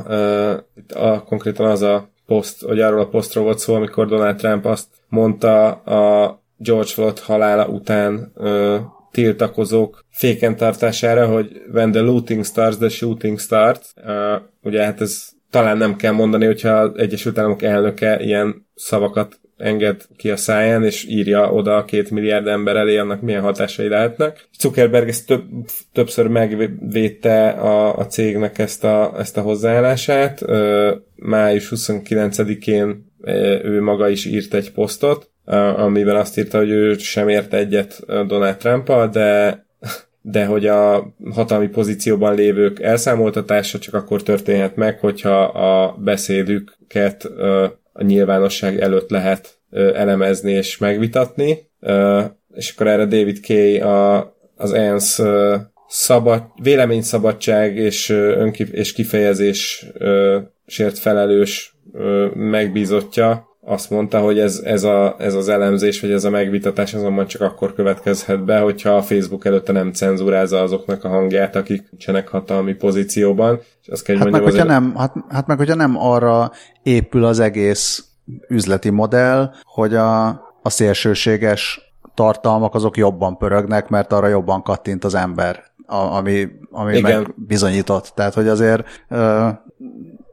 a, 0.95 1.23
konkrétan 1.23 1.67
az 1.67 1.83
a 1.83 2.11
poszt, 2.27 2.63
hogy 2.63 2.81
arról 2.81 3.01
a 3.01 3.09
posztról 3.09 3.45
volt 3.45 3.59
szó, 3.59 3.75
amikor 3.75 4.09
Donald 4.09 4.37
Trump 4.37 4.65
azt 4.65 4.87
mondta 5.09 5.71
a 5.71 6.43
George 6.57 6.91
Floyd 6.91 7.19
halála 7.19 7.67
után 7.67 8.33
ö, 8.35 8.79
tiltakozók 9.11 10.05
féken 10.11 10.57
tartására, 10.57 11.27
hogy 11.27 11.63
when 11.73 11.91
the 11.91 12.01
looting 12.01 12.45
starts, 12.45 12.77
the 12.77 12.89
shooting 12.89 13.39
starts. 13.39 13.93
Uh, 13.97 14.43
ugye 14.63 14.85
hát 14.85 15.01
ez 15.01 15.29
talán 15.51 15.77
nem 15.77 15.97
kell 15.97 16.13
mondani, 16.13 16.45
hogyha 16.47 16.71
az 16.71 16.91
Egyesült 16.97 17.39
Államok 17.39 17.63
elnöke 17.63 18.21
ilyen 18.21 18.67
szavakat 18.75 19.41
enged 19.59 20.07
ki 20.17 20.31
a 20.31 20.37
száján, 20.37 20.85
és 20.85 21.05
írja 21.09 21.53
oda 21.53 21.77
a 21.77 21.85
két 21.85 22.11
milliárd 22.11 22.47
ember 22.47 22.77
elé, 22.77 22.97
annak 22.97 23.21
milyen 23.21 23.43
hatásai 23.43 23.89
lehetnek. 23.89 24.49
Zuckerberg 24.59 25.09
ezt 25.09 25.27
több, 25.27 25.45
többször 25.93 26.27
megvédte 26.27 27.49
a, 27.49 27.99
a 27.99 28.07
cégnek 28.07 28.59
ezt 28.59 28.85
a, 28.85 29.15
ezt 29.19 29.37
a 29.37 29.41
hozzáállását. 29.41 30.45
Május 31.15 31.73
29-én 31.75 33.07
ő 33.63 33.83
maga 33.83 34.09
is 34.09 34.25
írt 34.25 34.55
egy 34.55 34.73
posztot, 34.73 35.31
amiben 35.77 36.17
azt 36.17 36.39
írta, 36.39 36.59
hogy 36.59 36.71
ő 36.71 36.97
sem 36.99 37.29
ért 37.29 37.55
egyet 37.55 38.01
Donald 38.07 38.57
trump 38.57 39.11
de 39.11 39.67
de 40.31 40.45
hogy 40.45 40.67
a 40.67 41.13
hatalmi 41.31 41.69
pozícióban 41.69 42.35
lévők 42.35 42.81
elszámoltatása 42.81 43.79
csak 43.79 43.95
akkor 43.95 44.23
történhet 44.23 44.77
meg, 44.77 44.99
hogyha 44.99 45.43
a 45.43 45.97
beszédüket 45.99 47.29
a 47.99 48.05
nyilvánosság 48.05 48.80
előtt 48.80 49.11
lehet 49.11 49.59
elemezni 49.70 50.53
és 50.53 50.78
megvitatni. 50.78 51.70
És 52.55 52.72
akkor 52.72 52.86
erre 52.86 53.05
David 53.05 53.46
Kay 53.46 53.80
a, 53.80 54.34
az 54.57 54.72
ENSZ 54.72 55.20
szabad, 55.88 56.42
véleményszabadság 56.62 57.76
és, 57.76 58.09
önkif- 58.09 58.72
és 58.74 58.92
kifejezés 58.92 59.86
sért 60.66 60.99
felelős 60.99 61.76
megbízottja 62.34 63.47
azt 63.69 63.91
mondta, 63.91 64.21
hogy 64.21 64.39
ez, 64.39 64.61
ez, 64.64 64.85
a, 64.85 65.16
ez 65.19 65.35
az 65.35 65.49
elemzés, 65.49 66.01
vagy 66.01 66.11
ez 66.11 66.25
a 66.25 66.31
megvitatás 66.31 66.95
azonban 66.95 67.27
csak 67.27 67.41
akkor 67.41 67.75
következhet 67.75 68.45
be, 68.45 68.59
hogyha 68.59 68.91
a 68.91 69.03
Facebook 69.03 69.45
előtte 69.45 69.73
nem 69.73 69.93
cenzúrázza 69.93 70.61
azoknak 70.61 71.05
a 71.05 71.09
hangját, 71.09 71.57
akik 71.57 71.91
nincsenek 71.91 72.29
hatalmi 72.29 72.75
pozícióban. 72.75 73.61
És 73.83 73.89
azt 73.89 74.03
kell, 74.03 74.16
hát, 74.16 74.25
mondjam, 74.25 74.45
meg, 74.45 74.53
hogyha 74.53 74.73
nem, 74.73 74.95
hát, 74.97 75.14
hát 75.29 75.47
meg, 75.47 75.59
hogyha 75.59 75.75
nem 75.75 75.97
arra 75.99 76.53
épül 76.83 77.25
az 77.25 77.41
egész 77.41 78.05
üzleti 78.49 78.91
modell, 78.91 79.51
hogy 79.64 79.95
a, 79.95 80.27
a 80.62 80.71
szélsőséges 80.71 81.93
tartalmak 82.14 82.75
azok 82.75 82.97
jobban 82.97 83.37
pörögnek, 83.37 83.89
mert 83.89 84.12
arra 84.12 84.29
jobban 84.29 84.62
kattint 84.62 85.05
az 85.05 85.14
ember, 85.14 85.62
ami, 85.87 86.49
ami 86.71 87.01
meg 87.01 87.35
bizonyított. 87.47 88.12
Tehát, 88.14 88.35
hogy 88.35 88.49
azért 88.49 88.85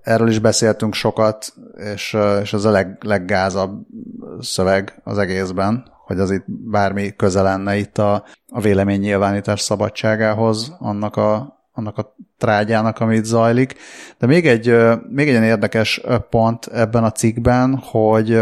erről 0.06 0.30
is 0.30 0.40
beszéltünk 0.40 0.94
sokat, 0.94 1.54
és, 1.94 2.18
és 2.42 2.54
ez 2.54 2.66
a 2.66 2.70
leg, 2.70 2.98
leggázabb 3.02 3.86
szöveg 4.40 5.02
az 5.04 5.18
egészben, 5.18 5.94
hogy 6.06 6.20
az 6.20 6.32
itt 6.32 6.46
bármi 6.48 7.16
köze 7.16 7.42
lenne 7.42 7.76
itt 7.78 7.98
a, 7.98 8.24
a 8.48 8.62
véleménynyilvánítás 8.62 9.62
szabadságához, 9.62 10.76
annak 10.80 11.16
a, 11.16 11.60
annak 11.72 11.98
a 11.98 12.16
trágyának, 12.38 13.00
amit 13.00 13.26
zajlik. 13.26 13.76
De 14.18 14.28
még 14.28 14.48
egy, 14.48 14.76
még 15.10 15.30
egy 15.30 15.44
érdekes 15.44 16.02
pont 16.30 16.66
ebben 16.66 17.04
a 17.04 17.12
cikkben, 17.12 17.78
hogy 17.78 18.42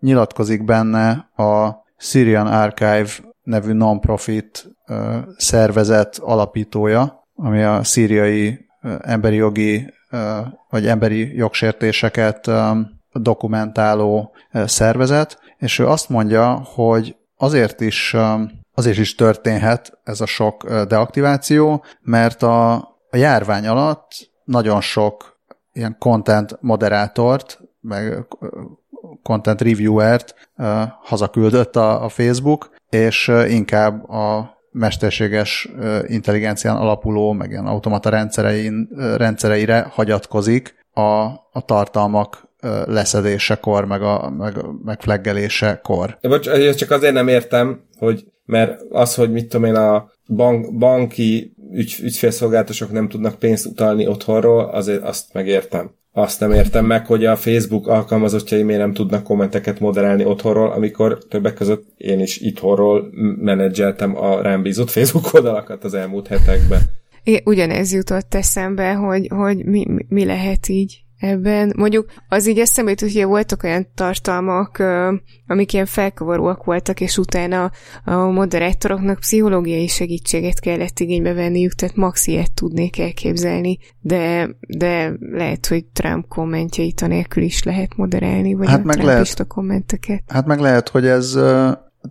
nyilatkozik 0.00 0.64
benne 0.64 1.10
a 1.36 1.70
Syrian 1.96 2.46
Archive 2.46 3.10
nevű 3.42 3.72
non-profit 3.72 4.76
szervezet 5.36 6.18
alapítója, 6.22 7.26
ami 7.34 7.62
a 7.62 7.84
szíriai 7.84 8.66
emberi 9.00 9.36
jogi 9.36 9.96
vagy 10.68 10.86
emberi 10.86 11.36
jogsértéseket 11.36 12.50
dokumentáló 13.12 14.34
szervezet, 14.52 15.38
és 15.56 15.78
ő 15.78 15.86
azt 15.86 16.08
mondja, 16.08 16.52
hogy 16.54 17.16
azért 17.36 17.80
is, 17.80 18.16
azért 18.74 18.98
is 18.98 19.14
történhet 19.14 19.98
ez 20.04 20.20
a 20.20 20.26
sok 20.26 20.70
deaktiváció, 20.84 21.84
mert 22.00 22.42
a, 22.42 22.72
a 23.10 23.16
járvány 23.16 23.66
alatt 23.66 24.30
nagyon 24.44 24.80
sok 24.80 25.40
ilyen 25.72 25.96
content 25.98 26.58
moderátort 26.60 27.60
meg 27.80 28.26
content 29.22 29.60
reviewer-t 29.60 30.34
hazaküldött 31.02 31.76
a, 31.76 32.04
a 32.04 32.08
Facebook, 32.08 32.70
és 32.90 33.32
inkább 33.48 34.08
a 34.08 34.57
mesterséges 34.78 35.68
intelligencián 36.06 36.76
alapuló, 36.76 37.32
meg 37.32 37.50
ilyen 37.50 37.66
automata 37.66 38.08
rendszerein, 38.08 38.88
rendszereire 39.16 39.86
hagyatkozik 39.90 40.86
a, 40.92 41.00
a 41.52 41.64
tartalmak 41.64 42.48
leszedésekor, 42.84 43.84
meg 43.84 44.02
a 44.02 44.30
meg, 44.30 44.54
megfleggelésekor. 44.84 46.18
Bocs, 46.20 46.48
ezt 46.48 46.78
csak 46.78 46.90
azért 46.90 47.14
nem 47.14 47.28
értem, 47.28 47.80
hogy 47.98 48.24
mert 48.44 48.80
az, 48.90 49.14
hogy 49.14 49.32
mit 49.32 49.48
tudom 49.48 49.66
én, 49.66 49.74
a 49.74 50.10
bank, 50.26 50.78
banki 50.78 51.54
ügy, 51.72 51.96
ügyfélszolgáltatások 52.02 52.92
nem 52.92 53.08
tudnak 53.08 53.38
pénzt 53.38 53.66
utalni 53.66 54.06
otthonról, 54.06 54.64
azért 54.64 55.02
azt 55.02 55.32
megértem. 55.32 55.90
Azt 56.18 56.40
nem 56.40 56.52
értem 56.52 56.86
meg, 56.86 57.06
hogy 57.06 57.24
a 57.24 57.36
Facebook 57.36 57.86
alkalmazottjai 57.86 58.62
miért 58.62 58.80
nem 58.80 58.92
tudnak 58.92 59.22
kommenteket 59.22 59.80
moderálni 59.80 60.24
otthonról, 60.24 60.70
amikor 60.70 61.18
többek 61.28 61.54
között 61.54 61.86
én 61.96 62.20
is 62.20 62.38
itthonról 62.38 63.08
menedzseltem 63.40 64.16
a 64.16 64.42
rám 64.42 64.62
bízott 64.62 64.90
Facebook 64.90 65.34
oldalakat 65.34 65.84
az 65.84 65.94
elmúlt 65.94 66.26
hetekben. 66.26 66.80
Igen, 67.22 67.40
ugyanez 67.44 67.92
jutott 67.92 68.34
eszembe, 68.34 68.92
hogy, 68.92 69.28
hogy 69.28 69.64
mi, 69.64 69.86
mi 70.08 70.24
lehet 70.24 70.68
így 70.68 71.02
ebben. 71.18 71.72
Mondjuk 71.76 72.10
az 72.28 72.48
így 72.48 72.58
eszembe 72.58 72.90
jutott, 72.90 73.12
hogy 73.12 73.24
voltak 73.24 73.62
olyan 73.62 73.86
tartalmak, 73.94 74.82
amik 75.46 75.72
ilyen 75.72 75.86
felkavaróak 75.86 76.64
voltak, 76.64 77.00
és 77.00 77.18
utána 77.18 77.70
a 78.04 78.14
moderátoroknak 78.14 79.18
pszichológiai 79.18 79.86
segítséget 79.86 80.60
kellett 80.60 80.98
igénybe 80.98 81.32
venniük, 81.32 81.72
tehát 81.72 81.96
max 81.96 82.26
ilyet 82.26 82.52
tudnék 82.52 82.98
elképzelni, 82.98 83.78
de, 84.00 84.48
de 84.68 85.12
lehet, 85.20 85.66
hogy 85.66 85.84
Trump 85.84 86.28
kommentjeit 86.28 87.00
anélkül 87.00 87.42
is 87.42 87.62
lehet 87.62 87.96
moderálni, 87.96 88.54
vagy 88.54 88.68
hát 88.68 88.80
a 88.80 88.84
meg 88.84 89.02
lehet, 89.02 89.46
kommenteket. 89.46 90.22
Hát 90.26 90.46
meg 90.46 90.58
lehet, 90.58 90.88
hogy 90.88 91.06
ez, 91.06 91.32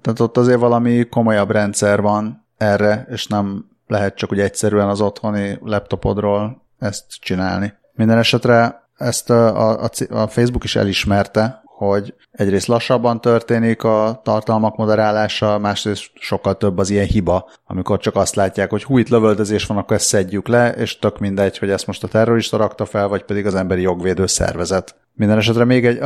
tehát 0.02 0.20
ott 0.20 0.38
azért 0.38 0.60
valami 0.60 1.06
komolyabb 1.10 1.52
rendszer 1.52 2.02
van 2.02 2.46
erre, 2.58 3.08
és 3.10 3.28
nem 3.28 3.66
lehet 3.88 4.16
csak 4.16 4.32
úgy 4.32 4.40
egyszerűen 4.40 4.88
az 4.88 5.02
otthoni 5.02 5.58
laptopodról 5.62 6.66
ezt 6.80 7.06
csinálni. 7.08 7.74
Minden 7.94 8.18
esetre 8.18 8.87
ezt 8.98 9.30
a, 9.30 9.70
a, 9.70 9.90
a 10.10 10.28
Facebook 10.28 10.64
is 10.64 10.76
elismerte, 10.76 11.62
hogy 11.78 12.14
egyrészt 12.32 12.68
lassabban 12.68 13.22
történik 13.22 13.84
a 13.84 14.22
tartalmak 14.24 14.76
moderálása, 14.76 15.60
másrészt 15.60 16.10
sokkal 16.14 16.58
több 16.58 16.78
az 16.78 16.90
ilyen 16.90 17.06
hiba, 17.06 17.50
amikor 17.66 18.00
csak 18.00 18.16
azt 18.16 18.36
látják, 18.36 18.70
hogy 18.70 18.84
hú, 18.84 18.98
itt 18.98 19.10
lövöldözés 19.10 19.66
van, 19.66 19.78
akkor 19.78 19.96
ezt 19.96 20.06
szedjük 20.06 20.48
le, 20.48 20.72
és 20.72 21.00
tök 21.00 21.20
mindegy, 21.20 21.58
hogy 21.58 21.70
ezt 21.70 21.88
most 21.88 22.04
a 22.04 22.08
terrorista 22.08 22.58
rakta 22.58 22.86
fel, 22.86 23.08
vagy 23.08 23.24
pedig 23.24 23.46
az 23.46 23.56
emberi 23.56 23.82
jogvédő 23.82 24.26
szervezet. 24.26 24.96
Minden 25.14 25.38
esetre 25.38 25.64
még 25.64 25.86
egy, 25.86 26.00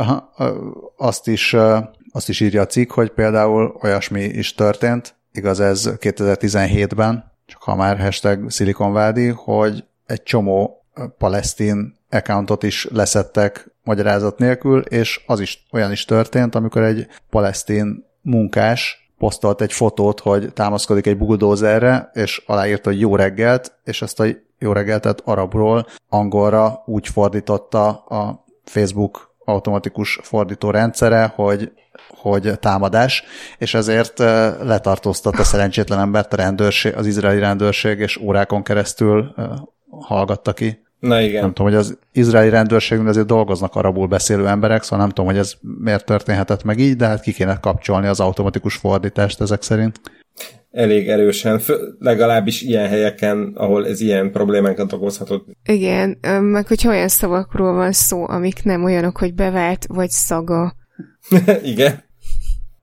azt 0.96 1.28
is, 1.28 1.56
azt 2.12 2.28
is 2.28 2.40
írja 2.40 2.60
a 2.60 2.66
cikk, 2.66 2.92
hogy 2.92 3.10
például 3.10 3.76
olyasmi 3.82 4.22
is 4.22 4.54
történt, 4.54 5.14
igaz 5.32 5.60
ez 5.60 5.90
2017-ben, 6.00 7.32
csak 7.46 7.62
ha 7.62 7.74
már 7.76 8.00
hashtag 8.00 8.50
szilikonvádi, 8.50 9.28
hogy 9.28 9.84
egy 10.06 10.22
csomó 10.22 10.84
palesztin 11.18 12.00
accountot 12.12 12.62
is 12.62 12.88
leszettek 12.90 13.70
magyarázat 13.84 14.38
nélkül, 14.38 14.80
és 14.80 15.20
az 15.26 15.40
is 15.40 15.66
olyan 15.72 15.92
is 15.92 16.04
történt, 16.04 16.54
amikor 16.54 16.82
egy 16.82 17.06
palesztin 17.30 18.04
munkás 18.20 19.02
posztolt 19.18 19.60
egy 19.60 19.72
fotót, 19.72 20.20
hogy 20.20 20.52
támaszkodik 20.52 21.06
egy 21.06 21.18
bulldozerre, 21.18 22.10
és 22.12 22.42
aláírta, 22.46 22.90
hogy 22.90 23.00
jó 23.00 23.16
reggelt, 23.16 23.72
és 23.84 24.02
ezt 24.02 24.20
a 24.20 24.24
jó 24.58 24.72
reggeltet 24.72 25.22
arabról 25.24 25.86
angolra 26.08 26.82
úgy 26.86 27.08
fordította 27.08 27.88
a 27.88 28.44
Facebook 28.64 29.34
automatikus 29.44 30.18
fordító 30.22 30.70
rendszere, 30.70 31.32
hogy, 31.34 31.72
hogy 32.08 32.58
támadás, 32.58 33.24
és 33.58 33.74
ezért 33.74 34.20
eh, 34.20 34.54
letartóztatta 34.62 35.44
szerencsétlen 35.44 35.98
embert 35.98 36.32
a 36.32 36.36
rendőrség, 36.36 36.94
az 36.96 37.06
izraeli 37.06 37.38
rendőrség, 37.38 37.98
és 37.98 38.16
órákon 38.16 38.62
keresztül 38.62 39.34
eh, 39.36 39.44
hallgatta 40.00 40.52
ki. 40.52 40.81
Na 41.02 41.20
igen. 41.20 41.40
Nem 41.40 41.52
tudom, 41.52 41.72
hogy 41.72 41.80
az 41.80 41.98
izraeli 42.12 42.48
rendőrségünk 42.48 43.08
azért 43.08 43.26
dolgoznak 43.26 43.74
arabul 43.74 44.06
beszélő 44.06 44.46
emberek, 44.46 44.82
szóval 44.82 44.98
nem 44.98 45.08
tudom, 45.08 45.26
hogy 45.26 45.36
ez 45.36 45.54
miért 45.60 46.04
történhetett 46.04 46.64
meg 46.64 46.78
így, 46.78 46.96
de 46.96 47.06
hát 47.06 47.20
ki 47.20 47.32
kéne 47.32 47.58
kapcsolni 47.60 48.06
az 48.06 48.20
automatikus 48.20 48.74
fordítást 48.74 49.40
ezek 49.40 49.62
szerint. 49.62 50.00
Elég 50.70 51.08
erősen, 51.08 51.60
legalábbis 51.98 52.62
ilyen 52.62 52.88
helyeken, 52.88 53.52
ahol 53.54 53.86
ez 53.86 54.00
ilyen 54.00 54.32
problémánkat 54.32 54.92
okozhatott. 54.92 55.46
Igen, 55.64 56.18
meg 56.40 56.66
hogyha 56.66 56.90
olyan 56.90 57.08
szavakról 57.08 57.72
van 57.72 57.92
szó, 57.92 58.28
amik 58.28 58.64
nem 58.64 58.84
olyanok, 58.84 59.16
hogy 59.18 59.34
bevált 59.34 59.86
vagy 59.88 60.10
szaga. 60.10 60.74
igen. 61.62 62.02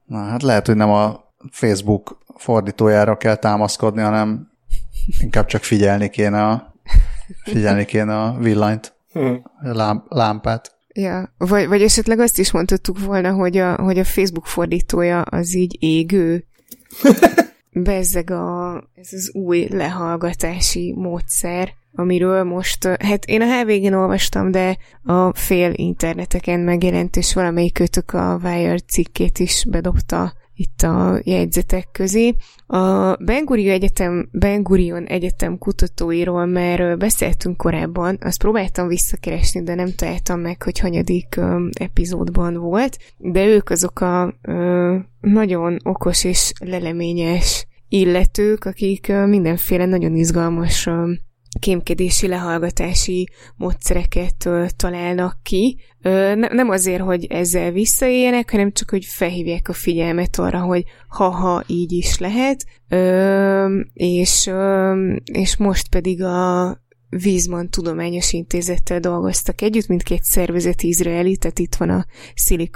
Na 0.05 0.17
hát 0.17 0.43
lehet, 0.43 0.67
hogy 0.67 0.75
nem 0.75 0.89
a 0.89 1.33
Facebook 1.51 2.17
fordítójára 2.35 3.17
kell 3.17 3.35
támaszkodni, 3.35 4.01
hanem 4.01 4.51
inkább 5.19 5.45
csak 5.45 5.63
figyelni 5.63 6.09
kéne 6.09 6.43
a 6.45 6.68
Figyelni 7.43 7.85
kéne 7.85 8.21
a 8.21 8.37
villanyt, 8.39 8.93
hm. 9.11 9.33
lám, 9.61 10.03
lámpát. 10.07 10.77
Ja, 10.93 11.33
vagy, 11.37 11.67
vagy 11.67 11.81
esetleg 11.81 12.19
azt 12.19 12.39
is 12.39 12.51
mondhattuk 12.51 12.99
volna, 12.99 13.31
hogy 13.31 13.57
a, 13.57 13.75
hogy 13.75 13.99
a 13.99 14.03
Facebook 14.03 14.45
fordítója 14.45 15.21
az 15.21 15.55
így 15.55 15.77
égő. 15.79 16.45
Bezzeg 17.71 18.31
a, 18.31 18.75
ez 18.95 19.07
az 19.11 19.31
új 19.33 19.67
lehallgatási 19.71 20.93
módszer, 20.97 21.73
amiről 21.93 22.43
most, 22.43 22.83
hát 22.85 23.25
én 23.25 23.41
a 23.41 23.59
HVG-n 23.59 23.93
olvastam, 23.93 24.51
de 24.51 24.77
a 25.03 25.33
fél 25.33 25.71
interneteken 25.75 26.59
megjelent, 26.59 27.15
és 27.15 27.33
valamelyik 27.33 27.73
kötök 27.73 28.13
a 28.13 28.39
Wire 28.43 28.77
cikkét 28.77 29.39
is 29.39 29.65
bedobta 29.69 30.33
itt 30.59 30.81
a 30.81 31.19
jegyzetek 31.23 31.87
közé. 31.91 32.35
A 32.67 33.15
Ben 33.15 33.45
Gurion 33.45 33.73
Egyetem, 33.73 34.29
ben 34.31 34.63
Gurion 34.63 35.05
Egyetem 35.05 35.57
kutatóiról 35.57 36.45
már 36.45 36.97
beszéltünk 36.97 37.57
korábban, 37.57 38.17
azt 38.21 38.39
próbáltam 38.39 38.87
visszakeresni, 38.87 39.63
de 39.63 39.75
nem 39.75 39.89
találtam 39.95 40.39
meg, 40.39 40.63
hogy 40.63 40.79
hanyadik 40.79 41.39
epizódban 41.73 42.53
volt, 42.53 42.97
de 43.17 43.45
ők 43.45 43.69
azok 43.69 44.01
a 44.01 44.33
nagyon 45.21 45.77
okos 45.83 46.23
és 46.23 46.51
leleményes 46.59 47.67
illetők, 47.87 48.65
akik 48.65 49.07
mindenféle 49.25 49.85
nagyon 49.85 50.15
izgalmas 50.15 50.89
kémkedési, 51.59 52.27
lehallgatási 52.27 53.29
módszereket 53.55 54.49
találnak 54.75 55.39
ki. 55.43 55.79
Nem 56.49 56.69
azért, 56.69 57.01
hogy 57.01 57.25
ezzel 57.25 57.71
visszaéljenek, 57.71 58.51
hanem 58.51 58.71
csak, 58.71 58.89
hogy 58.89 59.05
felhívják 59.05 59.69
a 59.69 59.73
figyelmet 59.73 60.39
arra, 60.39 60.59
hogy 60.59 60.83
ha-ha 61.07 61.63
így 61.67 61.91
is 61.91 62.17
lehet, 62.17 62.65
és, 63.93 64.51
és 65.23 65.57
most 65.57 65.89
pedig 65.89 66.23
a 66.23 66.77
Vízman 67.09 67.69
Tudományos 67.69 68.33
Intézettel 68.33 68.99
dolgoztak 68.99 69.61
együtt, 69.61 69.87
mindkét 69.87 70.23
szervezet 70.23 70.81
izraeli, 70.81 71.37
tehát 71.37 71.59
itt 71.59 71.75
van 71.75 71.89
a 71.89 72.05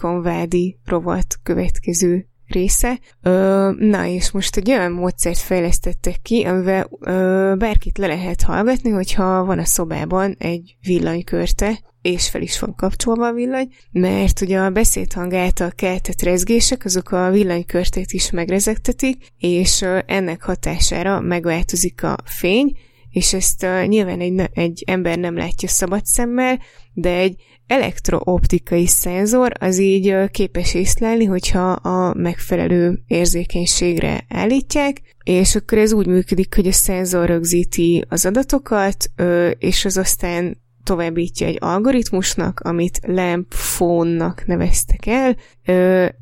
Valley 0.02 0.76
rovat 0.86 1.40
következő 1.44 2.28
része. 2.54 3.00
Ö, 3.22 3.70
na, 3.78 4.06
és 4.06 4.32
most 4.32 4.58
egy 4.58 4.72
olyan 4.72 4.92
módszert 4.92 5.38
fejlesztettek 5.38 6.16
ki, 6.22 6.44
amivel 6.44 6.90
ö, 7.00 7.54
bárkit 7.58 7.98
le 7.98 8.08
lehet 8.08 8.42
hallgatni, 8.42 8.90
hogyha 8.90 9.46
van 9.46 9.60
a 9.60 9.66
szobában 9.66 10.36
egy 10.40 10.76
villanykörte, 10.82 11.80
és 12.02 12.30
fel 12.30 12.42
is 12.42 12.60
van 12.60 12.76
kapcsolva 12.76 13.28
a 13.28 13.34
villany, 13.34 13.68
mert 13.92 14.42
ugye 14.42 14.60
a 14.60 14.70
beszédhang 14.70 15.34
által 15.34 15.72
keltett 15.76 16.22
rezgések, 16.22 16.86
azok 16.86 17.12
a 17.12 17.30
villanykörtét 17.30 18.12
is 18.12 18.32
megrezegtetik, 18.32 19.26
és 19.38 19.86
ennek 20.06 20.44
hatására 20.44 21.20
megváltozik 21.20 22.04
a 22.04 22.16
fény, 22.26 22.72
és 23.14 23.34
ezt 23.34 23.64
uh, 23.64 23.86
nyilván 23.86 24.20
egy, 24.20 24.50
egy 24.54 24.84
ember 24.88 25.18
nem 25.18 25.38
látja 25.38 25.68
szabad 25.68 26.06
szemmel, 26.06 26.60
de 26.94 27.18
egy 27.18 27.36
elektrooptikai 27.68 28.88
szenzor 28.88 29.52
az 29.60 29.80
így 29.80 30.16
képes 30.32 30.74
észlelni, 30.74 31.26
hogyha 31.26 31.72
a 31.72 32.14
megfelelő 32.14 33.04
érzékenységre 33.08 34.26
állítják, 34.30 35.02
és 35.24 35.56
akkor 35.56 35.78
ez 35.78 35.94
úgy 35.94 36.08
működik, 36.08 36.56
hogy 36.56 36.68
a 36.68 36.72
szenzor 36.72 37.28
rögzíti 37.28 38.06
az 38.10 38.26
adatokat, 38.26 39.12
és 39.58 39.86
az 39.86 39.98
aztán 39.98 40.63
továbbítja 40.84 41.48
egy 41.48 41.58
algoritmusnak, 41.60 42.60
amit 42.60 43.00
LAMP 43.08 43.54
phone-nak 43.76 44.46
neveztek 44.46 45.06
el. 45.06 45.36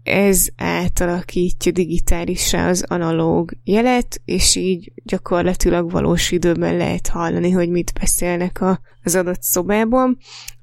Ez 0.04 0.48
átalakítja 0.56 1.72
digitálisra 1.72 2.68
az 2.68 2.86
analóg 2.88 3.52
jelet, 3.64 4.22
és 4.26 4.56
így 4.56 4.92
gyakorlatilag 5.04 5.92
valós 5.92 6.32
időben 6.32 6.78
lehet 6.78 7.08
hallani, 7.08 7.52
hogy 7.52 7.70
mit 7.70 7.94
beszélnek 8.00 8.62
a, 8.62 8.80
az 9.04 9.16
adott 9.16 9.42
szobában 9.42 10.18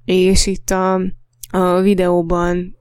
és 0.09 0.47
itt 0.47 0.71
a, 0.71 1.01
a 1.51 1.81
videóban 1.81 2.78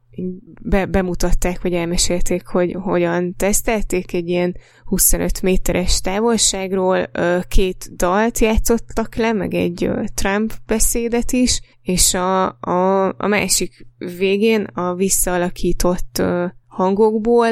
be, 0.62 0.86
bemutatták, 0.86 1.62
vagy 1.62 1.74
elmesélték, 1.74 2.46
hogy 2.46 2.76
hogyan 2.80 3.36
tesztelték 3.36 4.14
egy 4.14 4.28
ilyen 4.28 4.56
25 4.86 5.42
méteres 5.42 6.02
távolságról, 6.02 7.10
két 7.48 7.96
dalt 7.96 8.40
játszottak 8.40 9.16
le, 9.16 9.34
meg 9.34 9.54
egy 9.54 9.90
Trump 10.14 10.54
beszédet 10.66 11.32
is, 11.32 11.62
és 11.82 12.14
a, 12.14 12.46
a, 12.60 13.08
a 13.08 13.28
másik 13.28 13.88
végén 13.98 14.64
a 14.64 14.94
visszaalakított 14.94 16.22
hangokból 16.68 17.48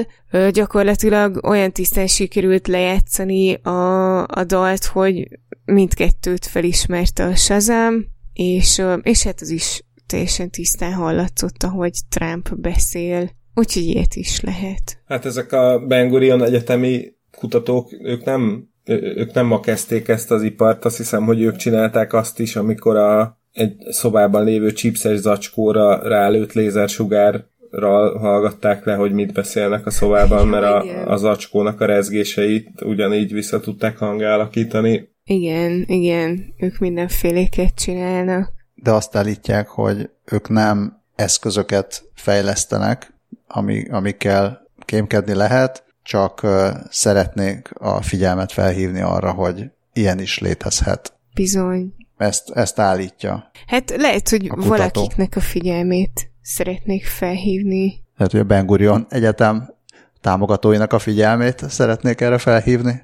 gyakorlatilag 0.52 1.46
olyan 1.46 1.72
tisztán 1.72 2.08
sikerült 2.08 2.68
lejátszani 2.68 3.54
a, 3.54 4.18
a 4.28 4.44
dalt, 4.44 4.86
hogy 4.86 5.28
mindkettőt 5.66 6.46
felismerte 6.46 7.26
a 7.26 7.36
Shazam, 7.36 8.06
és, 8.34 8.82
és 9.02 9.24
hát 9.24 9.42
az 9.42 9.50
is 9.50 9.84
teljesen 10.08 10.50
tisztán 10.50 10.94
hallatszott, 10.94 11.64
ahogy 11.64 11.94
Trump 12.10 12.56
beszél. 12.56 13.30
Úgyhogy 13.54 13.84
ilyet 13.84 14.16
is 14.16 14.42
lehet. 14.42 15.02
Hát 15.06 15.26
ezek 15.26 15.52
a 15.52 15.80
Ben 15.88 16.10
Gurion 16.10 16.44
egyetemi 16.44 17.14
kutatók, 17.38 17.90
ők 18.04 18.24
nem, 18.24 18.70
ők 19.16 19.34
nem 19.34 19.46
ma 19.46 19.60
kezdték 19.60 20.08
ezt 20.08 20.32
az 20.32 20.44
ipart, 20.44 20.86
azt 20.86 20.98
hiszem, 20.98 21.24
hogy 21.24 21.42
ők 21.42 21.56
csinálták 21.56 22.14
azt 22.14 22.40
is, 22.40 22.56
amikor 22.56 22.96
a, 22.96 23.40
egy 23.52 23.76
szobában 23.90 24.44
lévő 24.44 24.72
chipses 24.72 25.18
zacskóra 25.18 26.08
rálőtt 26.08 26.54
lézersugár 26.54 27.46
hallgatták 27.82 28.86
le, 28.86 28.94
hogy 28.94 29.12
mit 29.12 29.34
beszélnek 29.34 29.86
a 29.86 29.90
szobában, 29.90 30.48
mert 30.48 30.64
a, 30.64 30.84
a 31.14 31.18
zacskónak 31.18 31.82
a 31.82 31.86
rezgéseit 31.86 32.82
ugyanígy 32.82 33.34
vissza 33.34 33.60
tudták 33.60 33.98
hangálakítani. 33.98 35.10
Igen, 35.24 35.84
igen, 35.88 36.54
ők 36.58 36.78
mindenféléket 36.78 37.76
csinálnak. 37.76 38.55
De 38.86 38.92
azt 38.92 39.16
állítják, 39.16 39.68
hogy 39.68 40.10
ők 40.26 40.50
nem 40.50 41.02
eszközöket 41.16 42.04
fejlesztenek, 42.16 43.14
ami, 43.48 43.90
amikkel 43.90 44.68
kémkedni 44.80 45.34
lehet, 45.34 45.84
csak 46.04 46.48
szeretnék 46.90 47.70
a 47.74 48.02
figyelmet 48.02 48.52
felhívni 48.52 49.02
arra, 49.02 49.32
hogy 49.32 49.72
ilyen 49.94 50.20
is 50.20 50.40
létezhet. 50.40 51.14
Bizony. 51.34 51.94
Ezt, 52.18 52.50
ezt 52.50 52.80
állítja. 52.80 53.52
Hát 53.68 53.96
lehet, 53.96 54.30
hogy 54.30 54.48
a 54.50 54.56
valakiknek 54.56 55.36
a 55.36 55.40
figyelmét 55.40 56.32
szeretnék 56.42 57.06
felhívni. 57.06 58.04
Lehet, 58.18 58.32
hogy 58.32 58.42
a 58.42 58.44
Ben 58.44 58.66
Gurion 58.66 59.06
Egyetem 59.10 59.74
támogatóinak 60.22 60.94
a 60.94 61.00
figyelmét 61.00 61.70
szeretnék 61.70 62.22
erre 62.22 62.38
felhívni. 62.38 63.02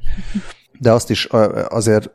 De 0.80 0.92
azt 0.92 1.10
is 1.10 1.26
azért 1.70 2.12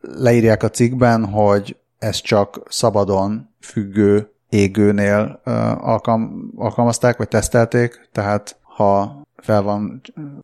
leírják 0.00 0.62
a 0.62 0.70
cikkben, 0.70 1.24
hogy 1.24 1.76
ez 2.02 2.20
csak 2.20 2.62
szabadon 2.68 3.48
függő 3.60 4.32
égőnél 4.48 5.40
alkalm, 5.80 6.52
alkalmazták, 6.56 7.16
vagy 7.16 7.28
tesztelték, 7.28 8.08
tehát 8.12 8.56
ha 8.62 9.22
fel 9.36 9.62
van, 9.62 10.00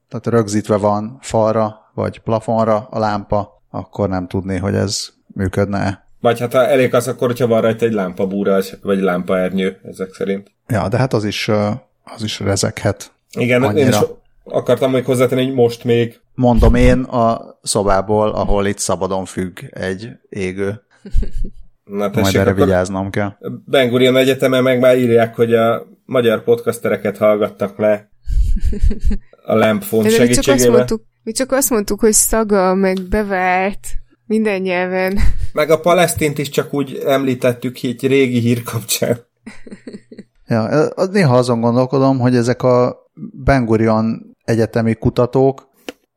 tehát 0.09 0.27
rögzítve 0.27 0.77
van 0.77 1.19
falra, 1.21 1.91
vagy 1.95 2.21
plafonra 2.21 2.87
a 2.91 2.99
lámpa, 2.99 3.63
akkor 3.71 4.09
nem 4.09 4.27
tudni, 4.27 4.57
hogy 4.57 4.75
ez 4.75 5.09
működne 5.27 6.07
vagy 6.21 6.41
hát 6.41 6.53
ha 6.53 6.67
elég 6.67 6.95
az, 6.95 7.09
akkor 7.09 7.29
hogyha 7.29 7.47
van 7.47 7.61
rajta 7.61 7.85
egy 7.85 7.93
lámpabúra, 7.93 8.61
vagy 8.83 8.99
lámpaernyő, 8.99 9.81
ezek 9.85 10.15
szerint. 10.15 10.51
Ja, 10.69 10.89
de 10.89 10.97
hát 10.97 11.13
az 11.13 11.25
is, 11.25 11.49
az 12.05 12.23
is 12.23 12.41
rezeghet. 12.41 13.13
Igen, 13.33 13.63
annyira. 13.63 13.81
én 13.81 13.89
is 13.89 13.99
akartam 14.45 14.91
még 14.91 15.05
hozzátenni, 15.05 15.45
hogy 15.45 15.55
most 15.55 15.85
még. 15.85 16.21
Mondom 16.35 16.75
én 16.75 17.03
a 17.03 17.59
szobából, 17.63 18.29
ahol 18.29 18.67
itt 18.67 18.79
szabadon 18.79 19.25
függ 19.25 19.59
egy 19.71 20.09
égő. 20.29 20.83
Na, 21.85 22.11
tessék, 22.11 22.23
Majd 22.23 22.35
erre 22.35 22.65
vigyáznom 22.65 23.11
kell. 23.11 23.33
Ben 23.65 23.89
Gurion 23.89 24.17
Egyetemen 24.17 24.63
meg 24.63 24.79
már 24.81 24.99
írják, 24.99 25.35
hogy 25.35 25.55
a 25.55 25.87
magyar 26.05 26.45
podcastereket 26.45 27.17
hallgattak 27.17 27.79
le 27.79 28.11
a 29.45 29.55
Lampfont 29.55 30.11
segítségével. 30.11 30.31
Mi 30.31 30.43
csak, 30.43 30.55
azt 30.55 30.69
mondtuk, 30.69 31.03
mi 31.23 31.33
csak 31.33 31.53
azt 31.53 31.71
mondtuk, 31.71 32.01
hogy 32.01 32.13
szaga, 32.13 32.75
meg 32.75 33.03
bevált. 33.09 33.87
Minden 34.27 34.61
nyelven. 34.61 35.19
Meg 35.53 35.71
a 35.71 35.81
palesztint 35.81 36.39
is 36.39 36.49
csak 36.49 36.75
úgy 36.75 37.03
említettük 37.07 37.77
egy 37.83 38.07
régi 38.07 38.39
hír 38.39 38.63
kapcsán. 38.63 39.19
Ja, 40.47 40.89
néha 41.11 41.37
azon 41.37 41.61
gondolkodom, 41.61 42.19
hogy 42.19 42.37
ezek 42.37 42.63
a 42.63 42.97
Ben 43.33 43.65
Gurion 43.65 44.37
egyetemi 44.45 44.95
kutatók, 44.95 45.68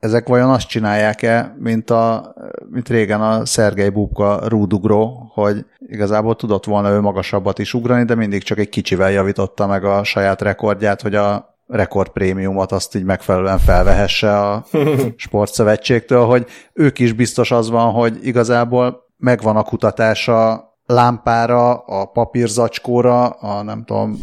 ezek 0.01 0.27
vajon 0.27 0.49
azt 0.49 0.67
csinálják-e, 0.67 1.55
mint, 1.59 1.89
a, 1.89 2.33
mint 2.69 2.89
régen 2.89 3.21
a 3.21 3.45
Szergei 3.45 3.89
Bubka 3.89 4.39
rúdugró, 4.47 5.31
hogy 5.33 5.65
igazából 5.79 6.35
tudott 6.35 6.65
volna 6.65 6.89
ő 6.89 6.99
magasabbat 6.99 7.59
is 7.59 7.73
ugrani, 7.73 8.03
de 8.03 8.15
mindig 8.15 8.43
csak 8.43 8.57
egy 8.57 8.69
kicsivel 8.69 9.11
javította 9.11 9.67
meg 9.67 9.83
a 9.83 10.03
saját 10.03 10.41
rekordját, 10.41 11.01
hogy 11.01 11.15
a 11.15 11.55
rekordprémiumot 11.67 12.71
azt 12.71 12.95
így 12.95 13.03
megfelelően 13.03 13.59
felvehesse 13.59 14.39
a 14.39 14.65
sportszövetségtől, 15.15 16.25
hogy 16.25 16.45
ők 16.73 16.99
is 16.99 17.13
biztos 17.13 17.51
az 17.51 17.69
van, 17.69 17.91
hogy 17.91 18.17
igazából 18.21 19.03
megvan 19.17 19.55
a 19.55 19.63
kutatása 19.63 20.69
lámpára, 20.85 21.73
a 21.73 22.05
papírzacskóra, 22.05 23.27
a 23.27 23.63
nem 23.63 23.83
tudom, 23.83 24.17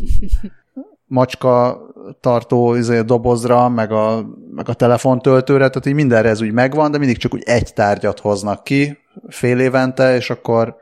macska 1.08 1.80
tartó 2.20 2.74
izé, 2.74 3.00
dobozra, 3.00 3.68
meg 3.68 3.92
a, 3.92 4.26
meg 4.54 4.68
a 4.68 4.74
telefontöltőre, 4.74 5.68
tehát 5.68 5.86
így 5.86 5.94
mindenre 5.94 6.28
ez 6.28 6.40
úgy 6.40 6.52
megvan, 6.52 6.90
de 6.90 6.98
mindig 6.98 7.16
csak 7.16 7.34
úgy 7.34 7.42
egy 7.44 7.72
tárgyat 7.74 8.20
hoznak 8.20 8.64
ki 8.64 8.98
fél 9.28 9.58
évente, 9.58 10.16
és 10.16 10.30
akkor 10.30 10.76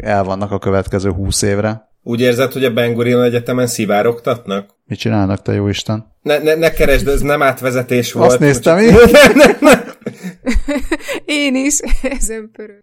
el 0.00 0.24
vannak 0.24 0.50
a 0.50 0.58
következő 0.58 1.10
húsz 1.10 1.42
évre. 1.42 1.88
Úgy 2.02 2.20
érzed, 2.20 2.52
hogy 2.52 2.64
a 2.64 2.72
Ben 2.72 2.94
Gurion 2.94 3.22
Egyetemen 3.22 3.66
szivárogtatnak? 3.66 4.74
Mit 4.86 4.98
csinálnak, 4.98 5.42
te 5.42 5.52
jó 5.52 5.68
Isten? 5.68 6.12
Ne, 6.22 6.38
ne, 6.38 6.54
ne 6.54 6.70
keresd, 6.70 7.08
ez 7.08 7.20
nem 7.20 7.42
átvezetés 7.42 8.12
volt. 8.12 8.30
Azt 8.30 8.38
néztem 8.38 8.78
én. 8.78 8.94
Én 11.24 11.54
is, 11.54 11.80
ezen 12.18 12.50
pörög. 12.52 12.80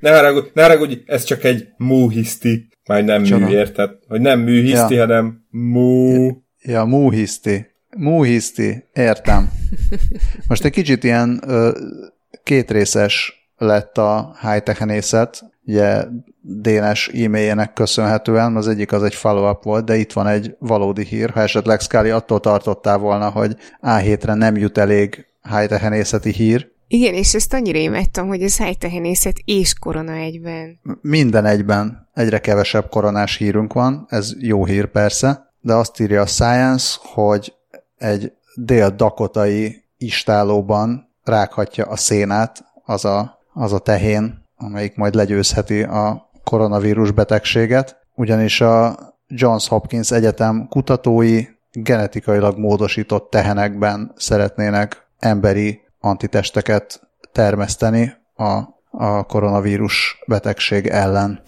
Ne 0.00 0.16
haragudj, 0.16 0.48
ne 0.54 0.62
haragudj, 0.62 0.94
ez 1.06 1.24
csak 1.24 1.44
egy 1.44 1.66
múhiszti. 1.76 2.67
Majd 2.88 3.04
nem 3.04 3.22
Csana. 3.22 3.46
mű, 3.46 3.52
érted? 3.52 3.90
Hogy 4.08 4.20
nem 4.20 4.40
műhiszti, 4.40 4.94
ja. 4.94 5.00
hanem 5.00 5.44
mú. 5.50 6.26
Ja, 6.62 6.84
múhiszti. 6.84 7.66
Múhiszti, 7.96 8.84
értem. 8.94 9.50
Most 10.48 10.64
egy 10.64 10.72
kicsit 10.72 11.04
ilyen 11.04 11.40
ö, 11.46 11.70
kétrészes 12.42 13.48
lett 13.56 13.98
a 13.98 14.36
high-tech 14.40 15.42
ugye 15.66 16.04
Dénes 16.40 17.08
e-mailjének 17.08 17.72
köszönhetően, 17.72 18.56
az 18.56 18.68
egyik 18.68 18.92
az 18.92 19.02
egy 19.02 19.14
follow-up 19.14 19.62
volt, 19.62 19.84
de 19.84 19.96
itt 19.96 20.12
van 20.12 20.26
egy 20.26 20.56
valódi 20.58 21.04
hír, 21.04 21.30
ha 21.30 21.40
esetleg 21.40 21.80
Scully 21.80 22.10
attól 22.10 22.40
tartottál 22.40 22.98
volna, 22.98 23.30
hogy 23.30 23.56
A7-re 23.82 24.34
nem 24.34 24.56
jut 24.56 24.78
elég 24.78 25.26
high 25.42 26.22
hír. 26.22 26.70
Igen, 26.88 27.14
és 27.14 27.34
ezt 27.34 27.52
annyira 27.52 27.78
imettem, 27.78 28.26
hogy 28.26 28.42
ez 28.42 28.56
high 28.56 29.34
és 29.44 29.74
korona 29.74 30.12
egyben. 30.12 30.80
Minden 31.00 31.44
egyben 31.44 32.08
egyre 32.14 32.38
kevesebb 32.38 32.88
koronás 32.88 33.36
hírünk 33.36 33.72
van, 33.72 34.06
ez 34.08 34.32
jó 34.38 34.64
hír 34.64 34.86
persze, 34.86 35.52
de 35.60 35.74
azt 35.74 36.00
írja 36.00 36.20
a 36.20 36.26
Science, 36.26 36.98
hogy 37.02 37.54
egy 37.98 38.32
dél-dakotai 38.54 39.84
istálóban 39.98 41.08
rághatja 41.24 41.84
a 41.84 41.96
szénát 41.96 42.64
az 42.84 43.04
a, 43.04 43.38
az 43.52 43.72
a 43.72 43.78
tehén, 43.78 44.44
amelyik 44.56 44.96
majd 44.96 45.14
legyőzheti 45.14 45.82
a 45.82 46.30
koronavírus 46.44 47.10
betegséget, 47.10 47.96
ugyanis 48.14 48.60
a 48.60 48.98
Johns 49.26 49.68
Hopkins 49.68 50.10
Egyetem 50.10 50.66
kutatói 50.68 51.44
genetikailag 51.72 52.58
módosított 52.58 53.30
tehenekben 53.30 54.12
szeretnének 54.16 55.06
emberi 55.18 55.80
antitesteket 56.00 57.00
termeszteni 57.32 58.12
a, 58.34 58.58
a 58.90 59.22
koronavírus 59.22 60.18
betegség 60.26 60.86
ellen. 60.86 61.42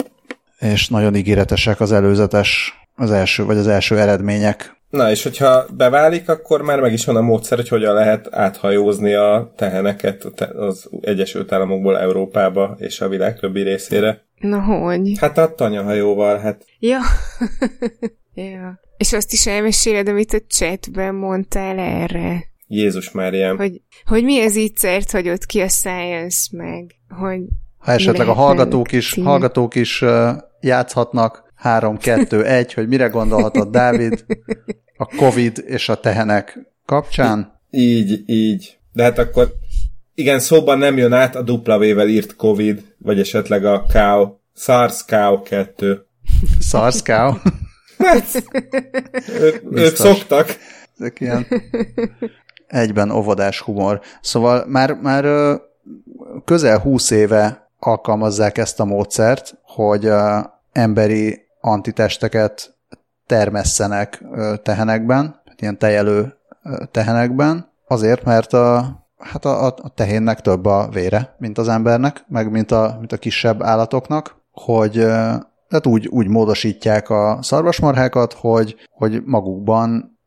És 0.59 0.89
nagyon 0.89 1.15
ígéretesek 1.15 1.81
az 1.81 1.93
előzetes, 1.93 2.75
az 2.95 3.11
első, 3.11 3.45
vagy 3.45 3.57
az 3.57 3.67
első 3.67 3.99
eredmények. 3.99 4.79
Na, 4.91 5.11
és 5.11 5.23
hogyha 5.23 5.67
beválik, 5.77 6.29
akkor 6.29 6.63
már 6.63 6.81
meg 6.81 6.93
is 6.93 7.05
van 7.05 7.17
a 7.17 7.21
módszer, 7.21 7.59
hogy 7.59 7.69
hogyan 7.69 7.95
lehet 7.95 8.29
áthajózni 8.31 9.15
a 9.15 9.53
teheneket 9.57 10.25
az 10.55 10.89
Egyesült 11.01 11.53
Államokból 11.53 11.99
Európába 11.99 12.77
és 12.79 13.01
a 13.01 13.09
világ 13.09 13.39
többi 13.39 13.63
részére. 13.63 14.25
Na 14.39 14.61
hogy? 14.61 15.19
Hát 15.19 15.39
a 15.39 15.55
tanyahajóval, 15.55 16.39
hát. 16.39 16.65
Ja. 16.79 16.99
ja. 18.35 18.81
És 18.97 19.13
azt 19.13 19.33
is 19.33 19.47
elmeséled, 19.47 20.09
amit 20.09 20.33
a 20.33 20.41
chatben 20.49 21.15
mondtál 21.15 21.79
erre. 21.79 22.50
Jézus 22.73 23.11
Máriám. 23.11 23.57
Hogy, 23.57 23.81
hogy 24.05 24.25
mi 24.25 24.41
ez 24.41 24.57
így 24.57 24.77
szert 24.77 25.11
hagyott 25.11 25.47
ki 25.47 25.61
a 25.61 25.69
Science 25.69 26.49
meg, 26.57 26.95
hogy 27.09 27.41
ha 27.79 27.93
esetleg 27.93 28.29
a 28.29 28.33
hallgatók 28.33 28.93
is, 28.93 29.15
hallgatók 29.15 29.75
is 29.75 30.03
uh, 30.03 30.29
játszhatnak 30.61 31.53
3, 31.55 31.97
2, 31.97 32.45
1, 32.45 32.75
hogy 32.75 32.89
mire 32.89 33.07
gondolhatod 33.07 33.71
Dávid 33.71 34.25
a 34.97 35.05
Covid 35.17 35.65
és 35.67 35.89
a 35.89 35.95
tehenek 35.95 36.59
kapcsán? 36.87 37.61
Így, 37.71 38.23
így. 38.27 38.79
De 38.93 39.03
hát 39.03 39.19
akkor 39.19 39.53
igen, 40.15 40.39
szóban 40.39 40.79
nem 40.79 40.97
jön 40.97 41.13
át 41.13 41.37
a 41.37 41.43
W-vel 41.43 42.09
írt 42.09 42.37
Covid, 42.37 42.95
vagy 42.99 43.21
esetleg 43.21 43.65
a 43.65 43.85
cow, 43.93 44.29
SARS-CoV-2. 44.57 45.99
SARS-CoV? 46.61 47.37
ők, 49.41 49.63
ők 49.71 49.97
szoktak. 49.97 50.57
Ezek 50.99 51.21
ilyen 51.21 51.47
egyben 52.71 53.11
óvodás 53.11 53.61
humor. 53.61 54.01
Szóval 54.21 54.65
már, 54.67 54.93
már 54.95 55.25
közel 56.45 56.79
húsz 56.79 57.11
éve 57.11 57.71
alkalmazzák 57.79 58.59
ezt 58.59 58.81
a 58.81 58.85
módszert, 58.85 59.59
hogy 59.63 60.11
emberi 60.73 61.41
antitesteket 61.61 62.75
termesszenek 63.27 64.25
tehenekben, 64.63 65.43
ilyen 65.57 65.79
tejelő 65.79 66.35
tehenekben, 66.91 67.73
azért, 67.87 68.25
mert 68.25 68.53
a, 68.53 68.99
hát 69.19 69.45
a, 69.45 69.67
a 69.67 69.89
tehénnek 69.95 70.41
több 70.41 70.67
a 70.67 70.89
vére, 70.93 71.35
mint 71.39 71.59
az 71.59 71.69
embernek, 71.69 72.25
meg 72.29 72.51
mint 72.51 72.71
a, 72.71 72.97
mint 72.99 73.13
a 73.13 73.17
kisebb 73.17 73.63
állatoknak, 73.63 74.37
hogy 74.53 74.93
tehát 75.71 75.87
úgy, 75.87 76.07
úgy 76.07 76.29
módosítják 76.29 77.11
a 77.11 77.39
szarvasmarhákat, 77.43 78.33
hogy, 78.33 78.77
hogy 78.91 79.23
magukban 79.25 80.19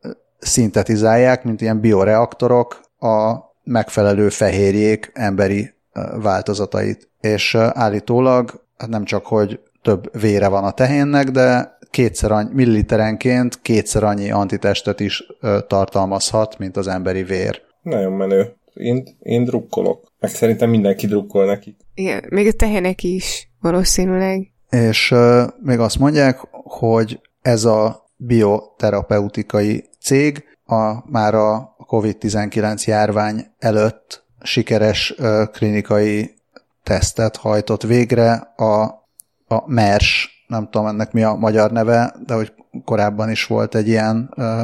szintetizálják, 0.44 1.44
mint 1.44 1.60
ilyen 1.60 1.80
bioreaktorok 1.80 2.80
a 2.98 3.34
megfelelő 3.62 4.28
fehérjék 4.28 5.10
emberi 5.14 5.74
változatait. 6.22 7.08
És 7.20 7.54
állítólag 7.54 8.62
hát 8.76 8.88
nem 8.88 9.04
csak, 9.04 9.26
hogy 9.26 9.60
több 9.82 10.20
vére 10.20 10.48
van 10.48 10.64
a 10.64 10.70
tehénnek, 10.70 11.30
de 11.30 11.78
kétszer 11.90 12.32
annyi, 12.32 12.50
milliliterenként 12.52 13.62
kétszer 13.62 14.04
annyi 14.04 14.30
antitestet 14.30 15.00
is 15.00 15.26
tartalmazhat, 15.66 16.58
mint 16.58 16.76
az 16.76 16.86
emberi 16.86 17.22
vér. 17.22 17.62
Nagyon 17.82 18.12
menő. 18.12 18.54
Én, 18.74 19.04
én 19.18 19.44
drukkolok. 19.44 20.12
Meg 20.20 20.30
szerintem 20.30 20.70
mindenki 20.70 21.06
drukkol 21.06 21.46
neki. 21.46 21.76
Igen, 21.94 22.24
még 22.28 22.46
a 22.46 22.52
tehének 22.52 23.02
is 23.02 23.50
valószínűleg. 23.60 24.52
És 24.70 25.10
uh, 25.10 25.42
még 25.62 25.78
azt 25.78 25.98
mondják, 25.98 26.38
hogy 26.64 27.20
ez 27.42 27.64
a 27.64 28.03
bioterapeutikai 28.26 29.84
cég 30.00 30.44
a, 30.64 31.10
már 31.10 31.34
a 31.34 31.76
COVID-19 31.88 32.84
járvány 32.84 33.46
előtt 33.58 34.24
sikeres 34.42 35.14
klinikai 35.52 36.34
tesztet 36.82 37.36
hajtott 37.36 37.82
végre 37.82 38.32
a, 38.56 38.82
a 39.46 39.62
MERS, 39.66 40.34
nem 40.46 40.68
tudom 40.70 40.86
ennek 40.86 41.12
mi 41.12 41.22
a 41.22 41.34
magyar 41.34 41.70
neve, 41.70 42.14
de 42.26 42.34
hogy 42.34 42.52
korábban 42.84 43.30
is 43.30 43.46
volt 43.46 43.74
egy 43.74 43.88
ilyen 43.88 44.32
uh, 44.36 44.62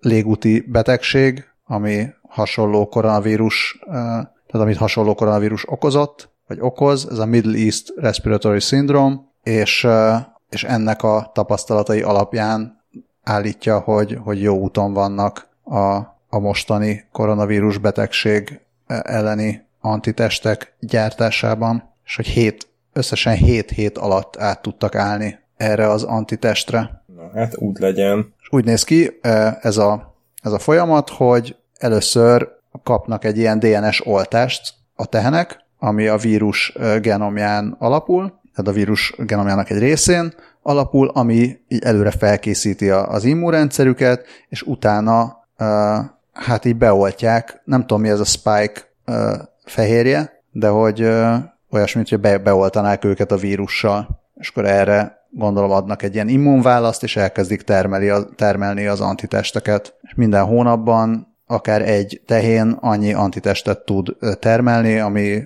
légúti 0.00 0.60
betegség, 0.60 1.44
ami 1.64 2.06
hasonló 2.28 2.88
koronavírus, 2.88 3.78
uh, 3.86 3.92
tehát 3.92 4.26
amit 4.52 4.76
hasonló 4.76 5.14
koronavírus 5.14 5.70
okozott, 5.70 6.30
vagy 6.46 6.58
okoz, 6.60 7.08
ez 7.10 7.18
a 7.18 7.26
Middle 7.26 7.58
East 7.58 7.92
Respiratory 7.96 8.60
Syndrome, 8.60 9.16
és, 9.42 9.84
uh, 9.84 10.16
és 10.50 10.64
ennek 10.64 11.02
a 11.02 11.30
tapasztalatai 11.34 12.02
alapján 12.02 12.84
állítja, 13.22 13.78
hogy, 13.78 14.18
hogy 14.22 14.42
jó 14.42 14.58
úton 14.58 14.92
vannak 14.92 15.48
a, 15.64 15.96
a 16.28 16.38
mostani 16.38 17.04
koronavírus 17.12 17.78
betegség 17.78 18.60
elleni 18.86 19.66
antitestek 19.80 20.74
gyártásában, 20.80 21.94
és 22.04 22.16
hogy 22.16 22.26
hét, 22.26 22.68
összesen 22.92 23.34
7 23.34 23.70
hét 23.70 23.98
alatt 23.98 24.36
át 24.36 24.62
tudtak 24.62 24.94
állni 24.94 25.38
erre 25.56 25.88
az 25.88 26.02
antitestre. 26.02 27.02
Na 27.16 27.30
hát 27.34 27.56
úgy 27.56 27.78
legyen. 27.78 28.34
És 28.40 28.48
úgy 28.50 28.64
néz 28.64 28.84
ki 28.84 29.18
ez 29.60 29.76
a, 29.76 30.14
ez 30.42 30.52
a 30.52 30.58
folyamat, 30.58 31.08
hogy 31.08 31.56
először 31.78 32.48
kapnak 32.82 33.24
egy 33.24 33.38
ilyen 33.38 33.58
DNS 33.58 34.06
oltást 34.06 34.74
a 34.94 35.06
tehenek, 35.06 35.64
ami 35.78 36.06
a 36.06 36.16
vírus 36.16 36.72
genomján 37.00 37.76
alapul, 37.78 38.40
tehát 38.58 38.72
a 38.72 38.78
vírus 38.78 39.14
genomjának 39.18 39.70
egy 39.70 39.78
részén 39.78 40.34
alapul, 40.62 41.08
ami 41.08 41.56
így 41.68 41.82
előre 41.82 42.10
felkészíti 42.10 42.90
az 42.90 43.24
immunrendszerüket, 43.24 44.26
és 44.48 44.62
utána 44.62 45.36
hát 46.32 46.64
így 46.64 46.76
beoltják, 46.76 47.60
nem 47.64 47.80
tudom 47.80 48.00
mi 48.00 48.08
ez 48.08 48.20
a 48.20 48.24
spike 48.24 48.92
fehérje, 49.64 50.42
de 50.50 50.68
hogy 50.68 51.02
olyasmi, 51.70 52.02
hogy 52.08 52.20
be, 52.20 52.38
beoltanák 52.38 53.04
őket 53.04 53.32
a 53.32 53.36
vírussal, 53.36 54.22
és 54.34 54.48
akkor 54.48 54.64
erre 54.64 55.26
gondolom 55.30 55.70
adnak 55.70 56.02
egy 56.02 56.14
ilyen 56.14 56.28
immunválaszt, 56.28 57.02
és 57.02 57.16
elkezdik 57.16 57.62
termeli 57.62 58.12
termelni 58.36 58.86
az 58.86 59.00
antitesteket. 59.00 59.94
És 60.00 60.14
minden 60.14 60.44
hónapban 60.44 61.36
akár 61.46 61.88
egy 61.88 62.22
tehén 62.26 62.76
annyi 62.80 63.12
antitestet 63.12 63.84
tud 63.84 64.16
termelni, 64.38 64.98
ami 64.98 65.42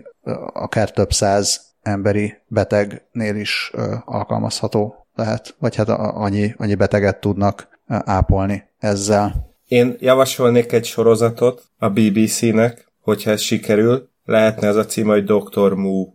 akár 0.52 0.90
több 0.90 1.12
száz 1.12 1.70
emberi 1.82 2.34
betegnél 2.46 3.36
is 3.36 3.72
alkalmazható 4.04 5.06
lehet, 5.14 5.54
vagy 5.58 5.76
hát 5.76 5.88
annyi, 5.88 6.54
annyi 6.56 6.74
beteget 6.74 7.20
tudnak 7.20 7.68
ápolni 7.86 8.62
ezzel. 8.78 9.50
Én 9.66 9.96
javasolnék 9.98 10.72
egy 10.72 10.84
sorozatot 10.84 11.62
a 11.78 11.88
BBC-nek, 11.88 12.92
hogyha 13.00 13.30
ez 13.30 13.40
sikerül, 13.40 14.08
lehetne 14.24 14.66
ez 14.66 14.76
a 14.76 14.84
cím, 14.84 15.06
hogy 15.06 15.24
Dr. 15.24 15.72
Mu. 15.72 16.06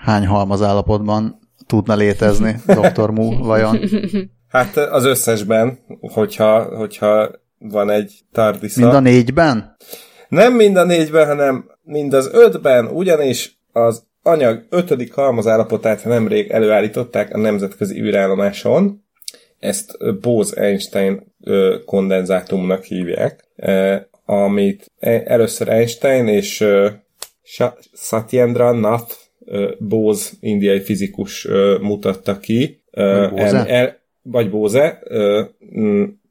Hány 0.00 0.26
halmaz 0.26 0.62
állapotban 0.62 1.38
tudna 1.66 1.94
létezni 1.94 2.56
Dr. 2.66 3.10
Mu 3.10 3.38
vajon? 3.38 3.78
Hát 4.48 4.76
az 4.76 5.04
összesben, 5.04 5.78
hogyha, 6.00 6.76
hogyha 6.76 7.30
van 7.58 7.90
egy 7.90 8.20
tardisza. 8.32 8.80
Mind 8.80 8.94
a 8.94 9.00
négyben? 9.00 9.76
Nem 10.28 10.54
mind 10.54 10.76
a 10.76 10.84
négyben, 10.84 11.26
hanem 11.26 11.70
mind 11.82 12.12
az 12.12 12.30
ötben, 12.32 12.86
ugyanis 12.86 13.58
az 13.72 14.06
anyag 14.22 14.66
ötödik 14.70 15.12
halmazállapotát 15.12 16.04
nemrég 16.04 16.50
előállították 16.50 17.34
a 17.34 17.38
nemzetközi 17.38 18.00
űrállomáson. 18.00 19.04
Ezt 19.58 19.96
Bose-Einstein 20.20 21.34
kondenzátumnak 21.84 22.84
hívják, 22.84 23.44
amit 24.24 24.90
e, 24.98 25.22
először 25.24 25.68
Einstein 25.68 26.28
és 26.28 26.64
Satyendra 27.92 28.72
Nath 28.72 29.14
Bose 29.78 30.30
indiai 30.40 30.80
fizikus 30.80 31.48
mutatta 31.80 32.38
ki. 32.38 32.82
Bose? 33.30 33.66
El, 33.66 33.98
vagy 34.22 34.50
Bose 34.50 35.02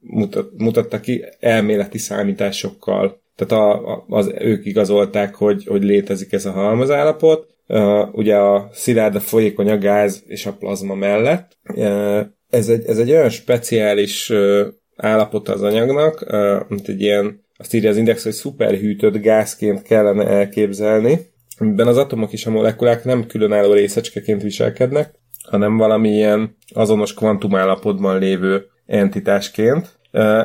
mutat, 0.00 0.50
mutatta 0.56 1.00
ki 1.00 1.24
elméleti 1.40 1.98
számításokkal. 1.98 3.20
Tehát 3.36 3.64
a, 3.64 4.04
az, 4.08 4.32
ők 4.38 4.66
igazolták, 4.66 5.34
hogy, 5.34 5.66
hogy 5.66 5.82
létezik 5.82 6.32
ez 6.32 6.46
a 6.46 6.50
halmazállapot. 6.50 7.56
Uh, 7.66 8.14
ugye 8.14 8.36
a 8.36 8.68
szilárd, 8.72 9.14
a 9.14 9.20
folyékony, 9.20 9.70
a 9.70 9.78
gáz 9.78 10.22
és 10.26 10.46
a 10.46 10.52
plazma 10.52 10.94
mellett. 10.94 11.58
Uh, 11.74 12.20
ez, 12.50 12.68
egy, 12.68 12.84
ez 12.86 12.98
egy 12.98 13.10
olyan 13.10 13.28
speciális 13.28 14.30
uh, 14.30 14.66
állapota 14.96 15.52
az 15.52 15.62
anyagnak, 15.62 16.24
uh, 16.28 16.60
mint 16.68 16.88
egy 16.88 17.00
ilyen, 17.00 17.44
azt 17.56 17.74
írja 17.74 17.90
az 17.90 17.96
index, 17.96 18.22
hogy 18.22 18.32
szuperhűtött 18.32 19.16
gázként 19.16 19.82
kellene 19.82 20.26
elképzelni, 20.26 21.18
amiben 21.58 21.86
az 21.86 21.96
atomok 21.96 22.32
és 22.32 22.46
a 22.46 22.50
molekulák 22.50 23.04
nem 23.04 23.26
különálló 23.26 23.72
részecskeként 23.72 24.42
viselkednek, 24.42 25.14
hanem 25.48 25.76
valamilyen 25.76 26.56
azonos 26.68 27.14
kvantumállapotban 27.14 28.18
lévő 28.18 28.66
entitásként. 28.88 29.98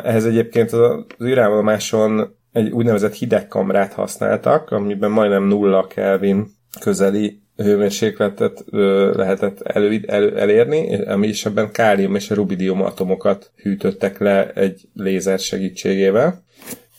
Ehhez 0.04 0.26
egyébként 0.26 0.72
az 0.72 1.06
űrállomáson 1.24 2.36
egy 2.52 2.70
úgynevezett 2.70 3.14
hidegkamrát 3.14 3.94
használtak, 3.94 4.72
amiben 4.72 5.12
majdnem 5.12 5.44
nulla 5.44 5.88
Kelvin 5.88 6.48
közeli 6.80 7.42
hőmérsékletet 7.56 8.64
ö, 8.70 9.12
lehetett 9.16 9.62
elő, 9.62 10.04
elő, 10.08 10.38
elérni, 10.40 11.04
ami 11.06 11.28
is 11.28 11.46
ebben 11.46 11.72
kálium 11.72 12.16
és 12.16 12.30
rubidium 12.30 12.82
atomokat 12.82 13.52
hűtöttek 13.56 14.20
le 14.20 14.52
egy 14.52 14.90
lézer 14.94 15.40
segítségével. 15.40 16.44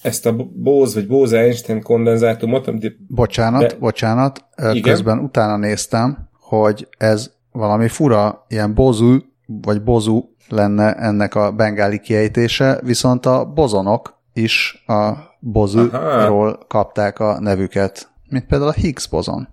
Ezt 0.02 0.26
a 0.26 0.32
Bose 0.54 0.94
vagy 0.94 1.06
Bose-Einstein 1.06 1.82
kondenzátumot, 1.82 2.66
amit... 2.66 2.96
Bocsánat, 3.08 3.60
de... 3.60 3.76
bocsánat, 3.78 4.44
igen? 4.56 4.82
közben 4.82 5.18
utána 5.18 5.56
néztem, 5.56 6.28
hogy 6.40 6.88
ez 6.98 7.30
valami 7.52 7.88
fura, 7.88 8.44
ilyen 8.48 8.74
bozu, 8.74 9.18
vagy 9.46 9.82
bozu 9.82 10.33
lenne 10.48 10.94
ennek 10.94 11.34
a 11.34 11.52
bengáli 11.52 12.00
kiejtése, 12.00 12.80
viszont 12.82 13.26
a 13.26 13.44
bozonok 13.44 14.22
is 14.32 14.84
a 14.86 15.12
bozuról 15.40 16.58
kapták 16.68 17.18
a 17.18 17.40
nevüket, 17.40 18.08
mint 18.28 18.46
például 18.46 18.70
a 18.70 18.80
Higgs 18.80 19.08
bozon. 19.08 19.48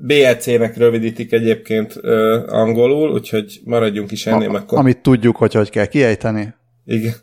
BLC-nek 0.00 0.76
rövidítik 0.76 1.32
egyébként 1.32 1.96
ö, 2.00 2.46
angolul, 2.48 3.10
úgyhogy 3.10 3.60
maradjunk 3.64 4.10
is 4.10 4.26
ennél. 4.26 4.50
A, 4.50 4.54
akkor... 4.54 4.78
Amit 4.78 5.02
tudjuk, 5.02 5.36
hogy 5.36 5.54
hogy 5.54 5.70
kell 5.70 5.86
kiejteni. 5.86 6.54
Igen. 6.84 7.14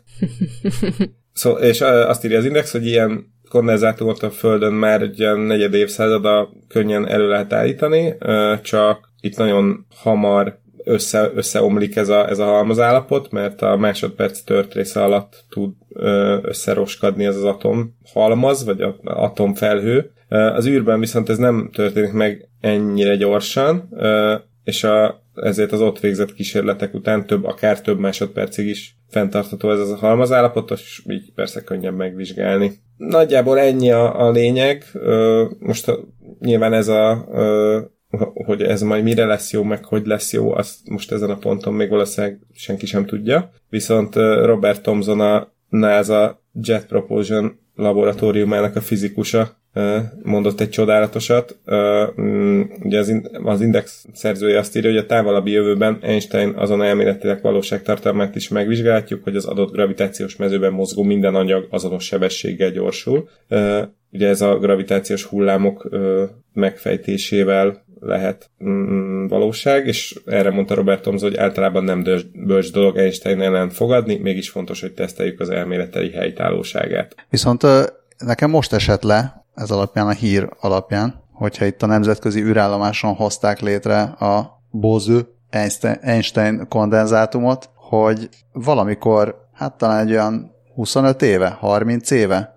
szó, 1.32 1.52
és 1.52 1.80
azt 1.80 2.24
írja 2.24 2.38
az 2.38 2.44
Index, 2.44 2.72
hogy 2.72 2.86
ilyen 2.86 3.34
kondenzátumot 3.48 4.22
a 4.22 4.30
Földön 4.30 4.72
már 4.72 5.02
egy 5.02 5.36
negyed 5.36 5.74
évszázada 5.74 6.48
könnyen 6.68 7.08
elő 7.08 7.28
lehet 7.28 7.52
állítani, 7.52 8.14
csak 8.62 9.12
itt 9.20 9.36
nagyon 9.36 9.86
hamar 9.96 10.58
össze, 10.86 11.30
összeomlik 11.34 11.96
ez 11.96 12.08
a, 12.08 12.28
ez 12.28 12.38
a 12.38 12.44
halmazállapot, 12.44 13.30
mert 13.30 13.62
a 13.62 13.76
másodperc 13.76 14.40
tört 14.40 14.74
része 14.74 15.02
alatt 15.02 15.44
tud 15.48 15.72
összeroskadni 16.42 17.24
ez 17.24 17.36
az 17.36 17.44
atom 17.44 17.96
halmaz, 18.12 18.64
vagy 18.64 18.80
a 18.80 18.96
atomfelhő. 19.04 20.10
Az 20.28 20.66
űrben 20.66 21.00
viszont 21.00 21.28
ez 21.28 21.38
nem 21.38 21.70
történik 21.72 22.12
meg 22.12 22.48
ennyire 22.60 23.16
gyorsan, 23.16 23.88
és 24.64 24.84
a, 24.84 25.22
ezért 25.34 25.72
az 25.72 25.80
ott 25.80 26.00
végzett 26.00 26.34
kísérletek 26.34 26.94
után 26.94 27.26
több, 27.26 27.44
akár 27.44 27.80
több 27.80 27.98
másodpercig 27.98 28.66
is 28.66 28.96
fenntartható 29.08 29.70
ez 29.70 29.78
az 29.78 29.90
a 29.90 29.96
halmazállapot, 29.96 30.70
és 30.70 31.02
így 31.08 31.32
persze 31.34 31.60
könnyebb 31.60 31.96
megvizsgálni. 31.96 32.72
Nagyjából 32.96 33.58
ennyi 33.58 33.90
a, 33.90 34.26
a 34.26 34.30
lényeg. 34.30 34.84
Most 35.58 35.92
nyilván 36.40 36.72
ez 36.72 36.88
a 36.88 37.28
hogy 38.46 38.62
ez 38.62 38.82
majd 38.82 39.02
mire 39.02 39.24
lesz 39.24 39.52
jó, 39.52 39.62
meg 39.62 39.84
hogy 39.84 40.06
lesz 40.06 40.32
jó, 40.32 40.52
azt 40.52 40.88
most 40.88 41.12
ezen 41.12 41.30
a 41.30 41.36
ponton 41.36 41.74
még 41.74 41.88
valószínűleg 41.88 42.38
senki 42.54 42.86
sem 42.86 43.06
tudja. 43.06 43.50
Viszont 43.68 44.14
Robert 44.44 44.82
Thomson 44.82 45.20
a 45.20 45.52
NASA 45.68 46.42
Jet 46.60 46.86
Propulsion 46.86 47.58
laboratóriumának 47.74 48.76
a 48.76 48.80
fizikusa 48.80 49.56
mondott 50.22 50.60
egy 50.60 50.68
csodálatosat. 50.68 51.58
Mm, 52.20 52.62
ugye 52.82 52.98
az 53.42 53.60
Index 53.60 54.06
szerzője 54.12 54.58
azt 54.58 54.76
írja, 54.76 54.90
hogy 54.90 54.98
a 54.98 55.06
távolabbi 55.06 55.50
jövőben 55.50 55.98
Einstein 56.00 56.48
azon 56.48 56.82
elméletileg 56.82 57.42
valóságtartalmát 57.42 58.36
is 58.36 58.48
megvizsgálhatjuk, 58.48 59.24
hogy 59.24 59.36
az 59.36 59.44
adott 59.44 59.72
gravitációs 59.72 60.36
mezőben 60.36 60.72
mozgó 60.72 61.02
minden 61.02 61.34
anyag 61.34 61.66
azonos 61.70 62.04
sebességgel 62.04 62.70
gyorsul. 62.70 63.28
Ugye 64.12 64.28
ez 64.28 64.40
a 64.40 64.58
gravitációs 64.58 65.24
hullámok 65.24 65.88
megfejtésével 66.52 67.84
lehet 68.00 68.50
mm, 68.64 69.26
valóság, 69.26 69.86
és 69.86 70.20
erre 70.26 70.50
mondta 70.50 70.74
Robert 70.74 71.02
Thomson, 71.02 71.28
hogy 71.28 71.38
általában 71.38 71.84
nem 71.84 72.04
bölcs 72.46 72.72
dolog 72.72 72.96
Einstein 72.96 73.40
ellen 73.40 73.70
fogadni, 73.70 74.16
mégis 74.16 74.50
fontos, 74.50 74.80
hogy 74.80 74.92
teszteljük 74.92 75.40
az 75.40 75.50
elméleteli 75.50 76.10
helytállóságát. 76.10 77.14
Viszont 77.30 77.62
nekem 78.18 78.50
most 78.50 78.72
esett 78.72 79.02
le, 79.02 79.44
ez 79.54 79.70
alapján, 79.70 80.06
a 80.06 80.12
hír 80.12 80.48
alapján, 80.60 81.22
hogyha 81.32 81.64
itt 81.64 81.82
a 81.82 81.86
nemzetközi 81.86 82.42
űrállomáson 82.42 83.14
hozták 83.14 83.60
létre 83.60 84.00
a 84.02 84.62
Bose 84.70 85.26
Einstein 86.00 86.66
kondenzátumot, 86.68 87.70
hogy 87.74 88.28
valamikor, 88.52 89.48
hát 89.52 89.78
talán 89.78 90.06
egy 90.06 90.12
olyan 90.12 90.54
25 90.74 91.22
éve, 91.22 91.48
30 91.48 92.10
éve 92.10 92.54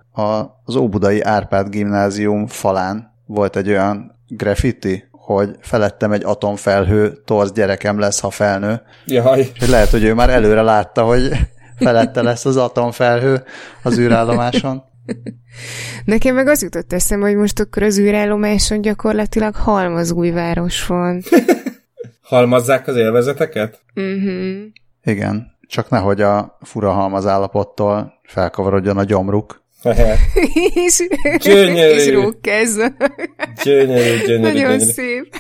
az 0.65 0.75
Óbudai 0.75 1.21
Árpád 1.21 1.69
gimnázium 1.69 2.47
falán 2.47 3.13
volt 3.25 3.55
egy 3.55 3.69
olyan 3.69 4.19
graffiti, 4.27 5.08
hogy 5.35 5.55
felettem 5.59 6.11
egy 6.11 6.23
atomfelhő, 6.23 7.21
torz 7.25 7.51
gyerekem 7.51 7.99
lesz, 7.99 8.19
ha 8.19 8.29
felnő. 8.29 8.81
Jaj. 9.05 9.47
És 9.53 9.67
lehet, 9.67 9.89
hogy 9.89 10.03
ő 10.03 10.13
már 10.13 10.29
előre 10.29 10.61
látta, 10.61 11.03
hogy 11.03 11.31
felette 11.75 12.21
lesz 12.21 12.45
az 12.45 12.57
atomfelhő 12.57 13.43
az 13.83 13.97
űrállomáson. 13.97 14.83
Nekem 16.05 16.35
meg 16.35 16.47
az 16.47 16.61
jutott 16.61 16.93
eszembe, 16.93 17.27
hogy 17.27 17.35
most 17.35 17.59
akkor 17.59 17.83
az 17.83 17.99
űrállomáson 17.99 18.81
gyakorlatilag 18.81 19.55
halmazújváros 19.55 20.85
van. 20.85 21.21
Halmazzák 22.21 22.87
az 22.87 22.95
élvezeteket? 22.95 23.79
Uh-huh. 23.95 24.57
Igen, 25.03 25.57
csak 25.67 25.89
nehogy 25.89 26.21
a 26.21 26.57
fura 26.61 26.91
halmaz 26.91 27.25
állapottól 27.25 28.13
felkavarodjon 28.23 28.97
a 28.97 29.03
gyomruk. 29.03 29.58
és, 30.85 31.07
gyönyörű. 31.39 31.95
és 31.95 32.09
rókkezz. 32.09 32.79
Gyönyörű, 33.63 34.17
gyönyörű, 34.25 34.39
Nagyon 34.39 34.53
gyönyörű. 34.53 34.91
szép. 34.91 35.35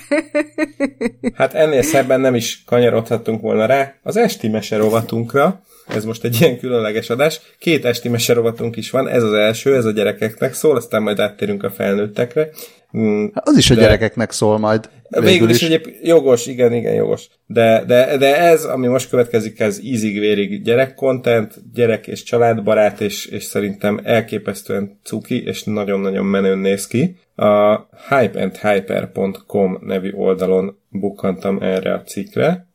Hát 1.35 1.53
ennél 1.53 1.81
szebben 1.81 2.19
nem 2.21 2.35
is 2.35 2.63
kanyarodhatunk 2.65 3.41
volna 3.41 3.65
rá 3.65 3.93
az 4.03 4.17
esti 4.17 4.47
meserovatunkra. 4.47 5.61
Ez 5.95 6.05
most 6.05 6.23
egy 6.23 6.37
ilyen 6.41 6.57
különleges 6.57 7.09
adás. 7.09 7.41
Két 7.59 7.85
esti 7.85 8.09
meserovatunk 8.09 8.75
is 8.75 8.89
van, 8.89 9.07
ez 9.07 9.23
az 9.23 9.33
első, 9.33 9.75
ez 9.75 9.85
a 9.85 9.91
gyerekeknek 9.91 10.53
szól, 10.53 10.75
aztán 10.75 11.01
majd 11.01 11.19
áttérünk 11.19 11.63
a 11.63 11.69
felnőttekre. 11.69 12.49
Mm, 12.97 13.25
az 13.33 13.57
is 13.57 13.69
a 13.69 13.75
de... 13.75 13.81
gyerekeknek 13.81 14.31
szól 14.31 14.57
majd. 14.57 14.89
Végül, 15.09 15.29
végül 15.29 15.49
is, 15.49 15.61
is 15.61 15.67
egyéb 15.67 15.87
jogos, 16.03 16.45
igen, 16.45 16.73
igen, 16.73 16.93
jogos. 16.93 17.27
De, 17.45 17.83
de, 17.87 18.17
de 18.17 18.37
ez, 18.37 18.65
ami 18.65 18.87
most 18.87 19.09
következik, 19.09 19.59
ez 19.59 19.83
ízig-vérig 19.83 20.63
gyerek 20.63 20.93
content, 20.93 21.73
gyerek 21.73 22.07
és 22.07 22.23
családbarát, 22.23 23.01
és, 23.01 23.25
és 23.25 23.43
szerintem 23.43 23.99
elképesztően 24.03 24.99
cuki, 25.03 25.43
és 25.43 25.63
nagyon-nagyon 25.63 26.25
menőn 26.25 26.57
néz 26.57 26.87
ki. 26.87 27.15
A 27.35 27.87
hypeandhyper.com 28.09 29.77
nevű 29.81 30.11
oldalon 30.11 30.79
bukkantam 30.89 31.57
erre 31.61 31.93
a 31.93 32.01
cikkre. 32.01 32.68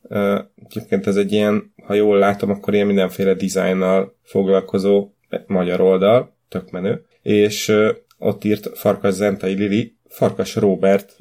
Egyébként 0.68 1.06
ez 1.06 1.16
egy 1.16 1.32
ilyen, 1.32 1.72
ha 1.82 1.94
jól 1.94 2.18
látom, 2.18 2.50
akkor 2.50 2.74
ilyen 2.74 2.86
mindenféle 2.86 3.34
dizájnnal 3.34 4.16
foglalkozó 4.22 5.08
magyar 5.46 5.80
oldal, 5.80 6.36
tök 6.48 6.70
menő, 6.70 7.04
és 7.22 7.72
ott 8.18 8.44
írt 8.44 8.78
Farkas 8.78 9.14
Zentai 9.14 9.54
Lili, 9.54 9.96
Farkas 10.08 10.54
Robert 10.56 11.16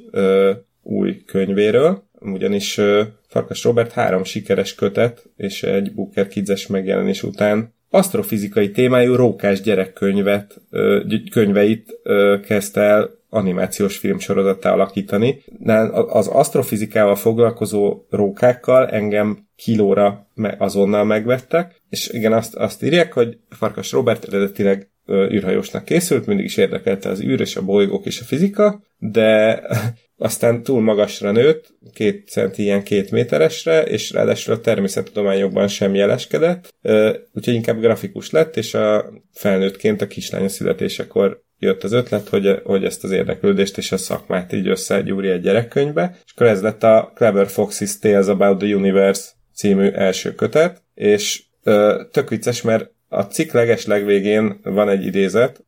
új 0.81 1.23
könyvéről, 1.25 2.03
ugyanis 2.19 2.79
Farkas 3.27 3.63
Robert 3.63 3.91
három 3.91 4.23
sikeres 4.23 4.75
kötet 4.75 5.29
és 5.37 5.63
egy 5.63 5.93
Booker 5.93 6.27
Kids-es 6.27 6.67
megjelenés 6.67 7.23
után 7.23 7.73
asztrofizikai 7.89 8.71
témájú 8.71 9.15
rókás 9.15 9.61
gyerekkönyvet, 9.61 10.61
könyveit 11.31 11.99
kezdte 12.45 12.81
el 12.81 13.09
animációs 13.33 13.97
filmsorozattá 13.97 14.71
alakítani. 14.71 15.43
Az 16.07 16.27
asztrofizikával 16.27 17.15
foglalkozó 17.15 18.05
rókákkal 18.09 18.87
engem 18.89 19.47
kilóra 19.55 20.27
azonnal 20.57 21.03
megvettek, 21.03 21.81
és 21.89 22.09
igen, 22.09 22.33
azt, 22.33 22.55
azt 22.55 22.83
írják, 22.83 23.13
hogy 23.13 23.37
Farkas 23.49 23.91
Robert 23.91 24.27
eredetileg 24.27 24.87
űrhajósnak 25.11 25.85
készült, 25.85 26.25
mindig 26.25 26.45
is 26.45 26.57
érdekelte 26.57 27.09
az 27.09 27.21
űr 27.21 27.39
és 27.39 27.55
a 27.55 27.61
bolygók 27.61 28.05
és 28.05 28.19
a 28.19 28.23
fizika, 28.23 28.81
de 28.97 29.61
aztán 30.17 30.63
túl 30.63 30.81
magasra 30.81 31.31
nőtt, 31.31 31.73
két 31.93 32.27
centi 32.27 32.61
ilyen 32.61 32.83
két 32.83 33.11
méteresre, 33.11 33.83
és 33.83 34.11
ráadásul 34.11 34.53
a 34.53 34.59
természettudományokban 34.59 35.67
sem 35.67 35.95
jeleskedett, 35.95 36.73
úgyhogy 37.33 37.53
inkább 37.53 37.79
grafikus 37.79 38.29
lett, 38.29 38.57
és 38.57 38.73
a 38.73 39.13
felnőttként 39.33 40.01
a 40.01 40.07
kislánya 40.07 40.49
születésekor 40.49 41.43
jött 41.63 41.83
az 41.83 41.91
ötlet, 41.91 42.29
hogy, 42.29 42.61
hogy 42.63 42.85
ezt 42.85 43.03
az 43.03 43.11
érdeklődést 43.11 43.77
és 43.77 43.91
a 43.91 43.97
szakmát 43.97 44.53
így 44.53 44.67
összegyúrja 44.67 45.31
egy 45.31 45.41
gyerekkönyvbe, 45.41 46.17
és 46.25 46.31
akkor 46.35 46.47
ez 46.47 46.61
lett 46.61 46.83
a 46.83 47.11
Clever 47.15 47.47
Fox's 47.47 47.99
Tales 47.99 48.27
About 48.27 48.57
the 48.57 48.75
Universe 48.75 49.29
című 49.55 49.89
első 49.89 50.35
kötet, 50.35 50.83
és 50.93 51.43
tök 52.11 52.29
vicces, 52.29 52.61
mert 52.61 52.91
a 53.07 53.21
cikk 53.21 53.51
leges 53.51 53.85
legvégén 53.85 54.59
van 54.63 54.89
egy 54.89 55.05
idézet, 55.05 55.65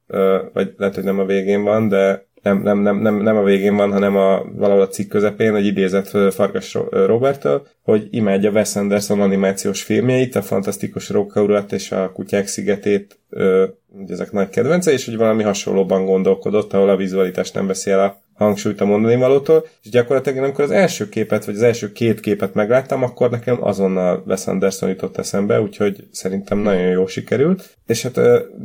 vagy 0.54 0.74
lehet, 0.78 0.96
hogy 0.96 1.04
nem 1.04 1.20
a 1.20 1.26
végén 1.26 1.64
van, 1.64 1.88
de 1.88 2.25
nem, 2.46 2.62
nem, 2.62 2.80
nem, 2.80 2.98
nem, 2.98 3.16
nem 3.16 3.38
a 3.38 3.44
végén 3.44 3.76
van, 3.76 3.92
hanem 3.92 4.16
a, 4.16 4.44
valahol 4.56 4.82
a 4.82 4.88
cikk 4.88 5.10
közepén 5.10 5.56
egy 5.56 5.66
idézet 5.66 6.34
Farkas 6.34 6.78
Robertől, 6.92 7.68
hogy 7.84 8.08
imádja 8.12 8.52
Wes 8.52 8.76
Anderson 8.76 9.22
animációs 9.22 9.84
filmjeit, 9.84 10.36
a 10.36 10.42
Fantasztikus 10.42 11.10
Róka 11.10 11.66
és 11.70 11.92
a 11.92 12.12
Kutyák 12.12 12.48
szigetét, 12.48 13.20
ö, 13.30 13.66
ezek 14.08 14.32
nagy 14.32 14.50
kedvence, 14.50 14.92
és 14.92 15.06
hogy 15.06 15.18
valami 15.18 15.44
hasonlóban 15.44 16.06
gondolkodott, 16.06 16.74
ahol 16.74 16.90
a 16.90 16.96
vizualitás 16.96 17.52
nem 17.52 17.68
beszél 17.68 18.00
a 18.00 18.22
hangsúlyt 18.34 18.82
a 18.82 18.86
mondani 18.86 19.16
valótól, 19.16 19.66
és 19.84 19.90
gyakorlatilag 19.90 20.44
amikor 20.44 20.64
az 20.64 20.72
első 20.72 21.10
képet, 21.10 21.46
vagy 21.46 21.56
az 21.56 21.62
első 21.62 21.92
két 21.92 22.20
képet 22.20 22.54
megláttam, 22.54 23.04
akkor 23.04 23.30
nekem 23.30 23.64
azonnal 23.64 24.24
Wes 24.28 24.48
Anderson 24.48 24.90
jutott 24.90 25.18
eszembe, 25.18 25.62
úgyhogy 25.62 26.08
szerintem 26.12 26.58
nagyon 26.58 26.90
jó 26.90 27.08
sikerült. 27.08 27.78
És 27.88 28.04
hát 28.04 28.20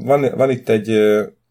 van, 0.05 0.27
van 0.37 0.51
itt 0.51 0.69
egy 0.69 0.99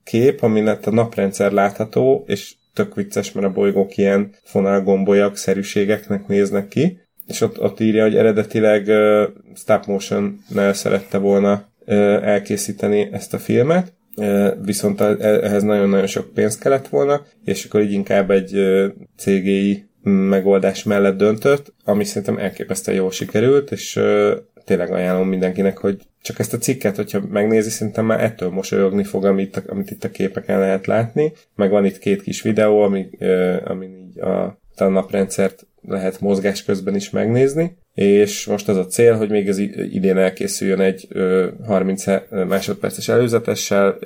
kép, 0.10 0.41
amin 0.41 0.68
a 0.68 0.90
naprendszer 0.90 1.52
látható, 1.52 2.23
és 2.27 2.53
tök 2.73 2.95
vicces, 2.95 3.31
mert 3.31 3.48
a 3.48 3.52
bolygók 3.52 3.98
ilyen 3.98 4.36
fonalgombolyak 4.44 5.38
szerűségeknek 5.38 6.27
néznek 6.27 6.68
ki, 6.68 6.99
és 7.27 7.41
ott, 7.41 7.61
ott 7.61 7.80
írja, 7.80 8.03
hogy 8.03 8.15
eredetileg 8.15 8.88
uh, 8.88 9.23
stop 9.56 9.86
motion-nel 9.86 10.73
szerette 10.73 11.18
volna 11.18 11.53
uh, 11.86 11.95
elkészíteni 12.27 13.10
ezt 13.11 13.34
a 13.34 13.38
filmet, 13.38 13.94
uh, 14.15 14.49
viszont 14.64 15.02
a, 15.02 15.18
ehhez 15.19 15.64
nagyon-nagyon 15.64 16.07
sok 16.07 16.34
pénz 16.34 16.57
kellett 16.57 16.88
volna, 16.88 17.26
és 17.45 17.65
akkor 17.65 17.81
így 17.81 17.91
inkább 17.91 18.31
egy 18.31 18.56
uh, 18.56 18.86
CGI 19.18 19.90
megoldás 20.03 20.84
mellett 20.84 21.18
döntött, 21.18 21.73
ami 21.84 22.03
szerintem 22.03 22.38
elképesztően 22.38 22.98
jól 22.98 23.11
sikerült, 23.11 23.72
és 23.72 23.99
tényleg 24.69 24.91
ajánlom 24.91 25.27
mindenkinek, 25.27 25.77
hogy 25.77 26.01
csak 26.21 26.39
ezt 26.39 26.53
a 26.53 26.57
cikket, 26.57 26.95
hogyha 26.95 27.21
megnézi, 27.29 27.69
szerintem 27.69 28.05
már 28.05 28.23
ettől 28.23 28.49
mosolyogni 28.49 29.03
fog, 29.03 29.25
amit, 29.25 29.63
amit 29.67 29.91
itt 29.91 30.03
a 30.03 30.11
képeken 30.11 30.59
lehet 30.59 30.85
látni. 30.85 31.33
Meg 31.55 31.69
van 31.69 31.85
itt 31.85 31.97
két 31.97 32.21
kis 32.21 32.41
videó, 32.41 32.81
ami, 32.81 33.09
ami 33.65 33.85
így 33.85 34.19
a, 34.19 34.59
a 34.75 34.83
naprendszert 34.83 35.67
lehet 35.81 36.19
mozgás 36.19 36.63
közben 36.63 36.95
is 36.95 37.09
megnézni, 37.09 37.77
és 37.93 38.45
most 38.45 38.69
az 38.69 38.77
a 38.77 38.85
cél, 38.85 39.15
hogy 39.15 39.29
még 39.29 39.49
az 39.49 39.57
idén 39.57 40.17
elkészüljön 40.17 40.79
egy 40.79 41.07
30 41.65 42.03
másodperces 42.47 43.07
előzetessel, 43.07 43.97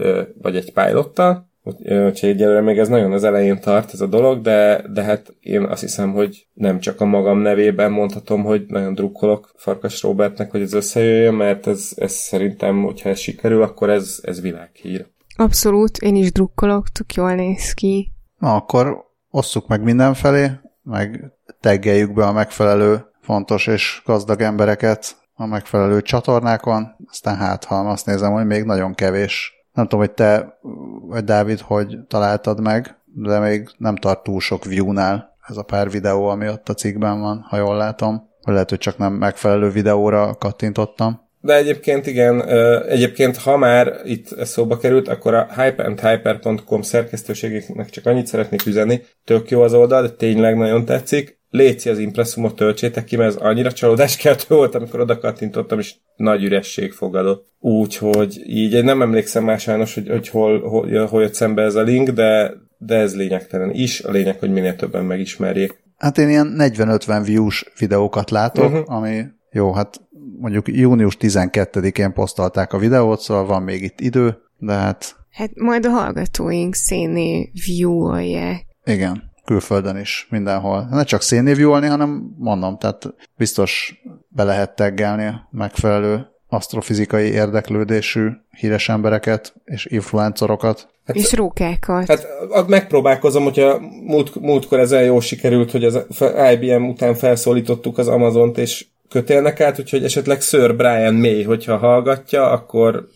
vagy 0.41 0.55
egy 0.55 0.73
pilottal, 0.73 1.51
Úgyhogy 1.63 2.29
egyelőre 2.29 2.61
még 2.61 2.77
ez 2.77 2.87
nagyon 2.87 3.11
az 3.11 3.23
elején 3.23 3.59
tart 3.59 3.93
ez 3.93 4.01
a 4.01 4.07
dolog, 4.07 4.41
de, 4.41 4.85
de 4.93 5.03
hát 5.03 5.35
én 5.39 5.63
azt 5.63 5.81
hiszem, 5.81 6.11
hogy 6.11 6.47
nem 6.53 6.79
csak 6.79 7.01
a 7.01 7.05
magam 7.05 7.37
nevében 7.37 7.91
mondhatom, 7.91 8.43
hogy 8.43 8.65
nagyon 8.67 8.93
drukkolok 8.93 9.53
Farkas 9.55 10.01
Robertnek, 10.01 10.51
hogy 10.51 10.61
ez 10.61 10.73
összejöjjön, 10.73 11.33
mert 11.33 11.67
ez, 11.67 11.91
ez 11.95 12.11
szerintem, 12.11 12.83
hogyha 12.83 13.09
ez 13.09 13.19
sikerül, 13.19 13.61
akkor 13.61 13.89
ez, 13.89 14.19
ez 14.21 14.41
világhír. 14.41 15.05
Abszolút, 15.35 15.97
én 15.97 16.15
is 16.15 16.31
drukkolok, 16.31 16.89
tök 16.89 17.13
jól 17.13 17.33
néz 17.33 17.73
ki. 17.73 18.11
Na, 18.37 18.55
akkor 18.55 19.05
osszuk 19.29 19.67
meg 19.67 19.83
mindenfelé, 19.83 20.51
meg 20.83 21.31
teggeljük 21.59 22.13
be 22.13 22.25
a 22.25 22.31
megfelelő 22.31 23.05
fontos 23.21 23.67
és 23.67 24.01
gazdag 24.05 24.41
embereket 24.41 25.15
a 25.33 25.45
megfelelő 25.45 26.01
csatornákon, 26.01 26.95
aztán 27.09 27.35
hát, 27.35 27.63
ha 27.63 27.75
azt 27.75 28.05
nézem, 28.05 28.31
hogy 28.31 28.45
még 28.45 28.63
nagyon 28.63 28.93
kevés. 28.93 29.53
Nem 29.73 29.87
tudom, 29.87 29.99
hogy 29.99 30.11
te, 30.11 30.59
vagy 31.07 31.23
Dávid, 31.23 31.59
hogy 31.59 31.97
találtad 32.07 32.61
meg, 32.61 32.97
de 33.05 33.39
még 33.39 33.69
nem 33.77 33.95
tart 33.95 34.23
túl 34.23 34.39
sok 34.39 34.65
view-nál 34.65 35.37
ez 35.47 35.57
a 35.57 35.63
pár 35.63 35.89
videó, 35.89 36.27
ami 36.27 36.47
ott 36.47 36.69
a 36.69 36.73
cikkben 36.73 37.19
van, 37.19 37.45
ha 37.49 37.57
jól 37.57 37.77
látom. 37.77 38.29
Vagy 38.41 38.53
lehet, 38.53 38.69
hogy 38.69 38.79
csak 38.79 38.97
nem 38.97 39.13
megfelelő 39.13 39.69
videóra 39.69 40.35
kattintottam. 40.35 41.21
De 41.41 41.55
egyébként 41.55 42.07
igen, 42.07 42.47
egyébként 42.87 43.37
ha 43.37 43.57
már 43.57 43.93
itt 44.03 44.31
ez 44.31 44.49
szóba 44.49 44.77
került, 44.77 45.07
akkor 45.07 45.33
a 45.33 45.47
hypeandhyper.com 45.55 46.81
szerkesztőségeknek 46.81 47.89
csak 47.89 48.05
annyit 48.05 48.27
szeretnék 48.27 48.65
üzenni, 48.65 49.01
tök 49.23 49.49
jó 49.49 49.61
az 49.61 49.73
oldal, 49.73 50.01
de 50.01 50.09
tényleg 50.09 50.57
nagyon 50.57 50.85
tetszik. 50.85 51.41
Léci 51.53 51.89
az 51.89 51.99
impresszumot 51.99 52.55
töltsétek 52.55 53.03
ki, 53.03 53.15
mert 53.15 53.29
ez 53.29 53.35
annyira 53.35 53.71
csalódáskeltő 53.71 54.55
volt, 54.55 54.75
amikor 54.75 54.99
oda 54.99 55.17
kattintottam, 55.17 55.79
és 55.79 55.93
nagy 56.15 56.43
üresség 56.43 56.91
fogadott. 56.91 57.47
Úgyhogy 57.59 58.41
így 58.45 58.83
nem 58.83 59.01
emlékszem 59.01 59.43
már 59.43 59.59
sajnos, 59.59 59.93
hogy, 59.93 60.09
hogy 60.09 60.29
hol, 60.29 60.61
hol, 60.61 61.05
hol 61.05 61.21
jött 61.21 61.33
szembe 61.33 61.61
ez 61.61 61.75
a 61.75 61.81
link, 61.81 62.09
de, 62.09 62.53
de 62.77 62.95
ez 62.95 63.15
lényegtelen 63.15 63.71
is. 63.71 64.01
A 64.01 64.11
lényeg, 64.11 64.39
hogy 64.39 64.51
minél 64.51 64.75
többen 64.75 65.05
megismerjék. 65.05 65.83
Hát 65.97 66.17
én 66.17 66.29
ilyen 66.29 66.55
40-50 66.57 67.21
views 67.25 67.65
videókat 67.79 68.29
látok, 68.29 68.71
uh-huh. 68.71 68.95
ami 68.95 69.23
jó, 69.51 69.73
hát 69.73 70.01
mondjuk 70.39 70.67
június 70.67 71.17
12-én 71.19 72.13
posztolták 72.13 72.73
a 72.73 72.77
videót, 72.77 73.19
szóval 73.19 73.45
van 73.45 73.63
még 73.63 73.83
itt 73.83 73.99
idő, 73.99 74.37
de 74.57 74.73
hát... 74.73 75.15
Hát 75.31 75.51
majd 75.55 75.85
a 75.85 75.89
hallgatóink 75.89 76.75
szénné 76.75 77.51
view-olják. 77.65 78.65
Igen, 78.85 79.32
külföldön 79.45 79.97
is, 79.97 80.27
mindenhol. 80.29 80.87
Ne 80.91 81.03
csak 81.03 81.21
szénné 81.21 81.53
view 81.53 81.71
hanem 81.71 82.35
mondom, 82.37 82.77
tehát 82.77 83.13
biztos 83.37 84.01
be 84.27 84.43
lehet 84.43 84.75
teggelni 84.75 85.25
a 85.25 85.47
megfelelő 85.51 86.27
asztrofizikai 86.47 87.31
érdeklődésű 87.31 88.29
híres 88.57 88.89
embereket 88.89 89.53
és 89.65 89.85
influencorokat. 89.85 90.87
Hát, 91.05 91.15
és 91.15 91.33
rókákat. 91.33 92.07
Hát 92.07 92.67
megpróbálkozom, 92.67 93.43
hogyha 93.43 93.79
múlt, 94.03 94.35
múltkor 94.35 94.79
ezen 94.79 95.03
jól 95.03 95.21
sikerült, 95.21 95.71
hogy 95.71 95.83
az 95.83 96.05
IBM 96.53 96.83
után 96.83 97.15
felszólítottuk 97.15 97.97
az 97.97 98.07
Amazont, 98.07 98.57
és 98.57 98.85
kötélnek 99.09 99.59
át, 99.59 99.79
úgyhogy 99.79 100.03
esetleg 100.03 100.41
Sir 100.41 100.75
Brian 100.75 101.13
May, 101.13 101.43
hogyha 101.43 101.77
hallgatja, 101.77 102.49
akkor 102.49 103.07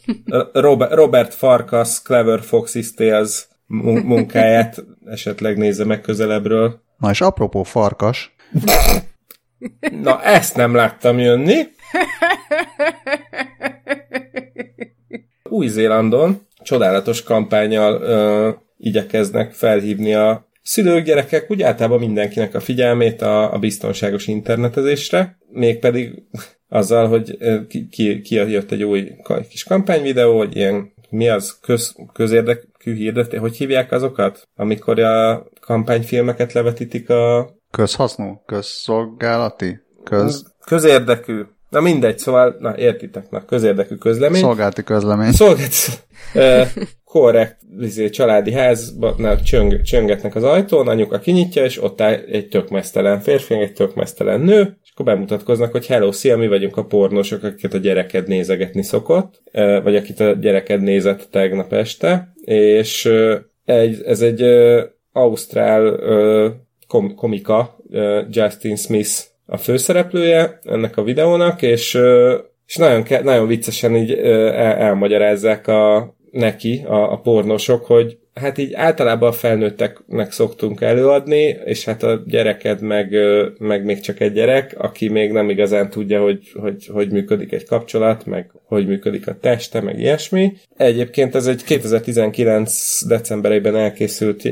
Robert, 0.54 0.94
Robert 0.94 1.34
Farkas 1.34 2.02
Clever 2.02 2.40
Fox's 2.52 2.94
Tales 2.96 3.48
munkáját 3.68 4.86
esetleg 5.06 5.58
nézze 5.58 5.86
meg 5.86 6.02
közelebbről. 6.02 6.82
Na 6.98 7.10
és 7.10 7.22
apropó 7.22 7.64
Farkas. 7.64 8.36
Na, 10.02 10.24
ezt 10.24 10.56
nem 10.56 10.76
láttam 10.76 11.20
jönni. 11.20 11.56
Új-Zélandon 15.44 16.48
csodálatos 16.64 17.24
kampányjal 17.24 18.02
ö, 18.02 18.50
igyekeznek 18.78 19.54
felhívni 19.54 20.14
a 20.14 20.48
szülők, 20.62 21.06
gyerekek, 21.06 21.52
úgy 21.52 21.62
általában 21.62 22.00
mindenkinek 22.00 22.56
a 22.56 22.60
figyelmét 22.60 23.22
a, 23.22 23.54
a 23.54 23.60
biztonságos 23.60 24.28
internetezésre, 24.28 25.38
mégpedig 25.52 26.24
azzal, 26.70 27.08
hogy 27.08 27.38
ki, 27.68 27.88
ki, 27.88 28.22
ki 28.22 28.36
jött 28.36 28.72
egy 28.72 28.84
új 28.84 29.12
kis 29.50 29.64
kampányvideó, 29.64 30.38
hogy 30.38 30.56
ilyen 30.56 30.94
mi 31.10 31.30
az 31.30 31.60
köz, 31.62 31.96
közérdekű 32.14 32.68
hirdetés, 32.92 33.40
hogy 33.40 33.56
hívják 33.56 33.92
azokat, 33.92 34.48
amikor 34.56 35.00
a 35.00 35.46
kampányfilmeket 35.62 36.54
levetítik 36.54 37.10
a... 37.10 37.50
Közhasznú? 37.72 38.42
Közszolgálati? 38.46 39.80
Köz... 40.04 40.54
Közérdekű. 40.66 41.42
Na 41.70 41.82
mindegy, 41.82 42.18
szóval, 42.18 42.56
na 42.60 42.78
értitek, 42.78 43.30
na 43.30 43.46
közérdekű 43.46 43.96
közlemény. 43.96 44.42
Szolgálati 44.42 44.84
közlemény. 44.84 45.32
Szolgálati 45.32 45.92
korrekt 47.04 47.58
izé, 47.80 48.10
családi 48.10 48.54
házban 48.54 49.38
csöng, 49.44 49.82
csöngetnek 49.82 50.36
az 50.36 50.44
ajtón, 50.44 50.88
anyuka 50.88 51.20
kinyitja, 51.20 51.64
és 51.64 51.84
ott 51.84 52.02
áll 52.02 52.14
egy 52.14 52.48
tök 52.48 52.70
mesztelen 52.70 53.20
férfi, 53.20 53.54
egy 53.54 53.74
tök 53.74 53.96
mesztelen 53.96 54.40
nő, 54.40 54.78
akkor 55.00 55.14
bemutatkoznak, 55.14 55.72
hogy 55.72 55.86
hello, 55.86 56.12
szia, 56.12 56.38
mi 56.38 56.48
vagyunk 56.48 56.78
a 56.78 56.86
pornósok, 56.86 57.44
akiket 57.44 57.74
a 57.74 57.78
gyereked 57.78 58.28
nézegetni 58.28 58.84
szokott, 58.84 59.42
vagy 59.84 59.96
akit 59.96 60.20
a 60.20 60.32
gyereked 60.32 60.82
nézett 60.82 61.28
tegnap 61.32 61.74
este, 61.74 62.34
és 62.46 63.10
egy, 63.66 64.02
ez 64.06 64.22
egy 64.22 64.42
ausztrál 65.12 66.00
kom- 66.88 67.16
komika, 67.16 67.78
Justin 68.30 68.76
Smith 68.76 69.12
a 69.46 69.58
főszereplője 69.58 70.60
ennek 70.64 70.98
a 70.98 71.04
videónak, 71.04 71.62
és 71.62 72.00
és 72.68 72.76
nagyon, 72.76 73.06
nagyon 73.24 73.48
viccesen 73.48 73.96
így 73.96 74.12
el, 74.12 74.76
elmagyarázzák 74.76 75.68
a, 75.68 76.16
neki, 76.32 76.84
a, 76.88 77.12
a 77.12 77.18
pornosok, 77.18 77.86
hogy 77.86 78.18
hát 78.34 78.58
így 78.58 78.74
általában 78.74 79.30
a 79.30 79.32
felnőtteknek 79.32 80.32
szoktunk 80.32 80.82
előadni, 80.82 81.58
és 81.66 81.86
hát 81.86 82.04
a 82.04 82.24
gyereked 82.26 82.82
meg, 82.82 83.16
meg 83.60 83.84
még 83.86 84.00
csak 84.00 84.20
egy 84.20 84.34
gyerek, 84.34 84.76
aki 84.78 85.10
még 85.10 85.32
nem 85.32 85.50
igazán 85.50 85.90
tudja, 85.90 86.22
hogy, 86.22 86.52
hogy, 86.54 86.88
hogy 86.94 87.12
működik 87.12 87.52
egy 87.52 87.66
kapcsolat, 87.66 88.26
meg 88.26 88.52
hogy 88.64 88.88
működik 88.88 89.28
a 89.28 89.38
teste, 89.42 89.82
meg 89.82 90.00
ilyesmi. 90.00 90.54
Egyébként 90.78 91.36
ez 91.36 91.48
egy 91.48 91.64
2019 91.64 93.06
decemberében 93.06 93.76
elkészült 93.76 94.50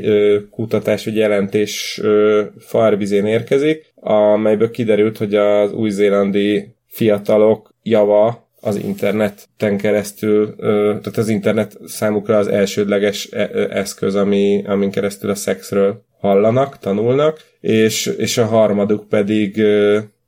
kutatás, 0.50 1.04
vagy 1.04 1.16
jelentés 1.16 2.00
ö, 2.02 2.42
Farbizén 2.58 3.26
érkezik, 3.26 3.92
amelyből 3.94 4.70
kiderült, 4.70 5.18
hogy 5.18 5.34
az 5.34 5.72
új-zélandi 5.72 6.74
fiatalok 6.86 7.74
java 7.82 8.45
az 8.66 8.76
interneten 8.76 9.76
keresztül, 9.76 10.54
tehát 10.56 11.16
az 11.16 11.28
internet 11.28 11.78
számukra 11.84 12.36
az 12.38 12.46
elsődleges 12.46 13.28
e, 13.32 13.50
eszköz, 13.70 14.14
ami, 14.14 14.64
amin 14.66 14.90
keresztül 14.90 15.30
a 15.30 15.34
szexről 15.34 16.04
hallanak, 16.18 16.78
tanulnak, 16.78 17.40
és, 17.60 18.06
és 18.06 18.38
a 18.38 18.44
harmaduk 18.44 19.08
pedig, 19.08 19.56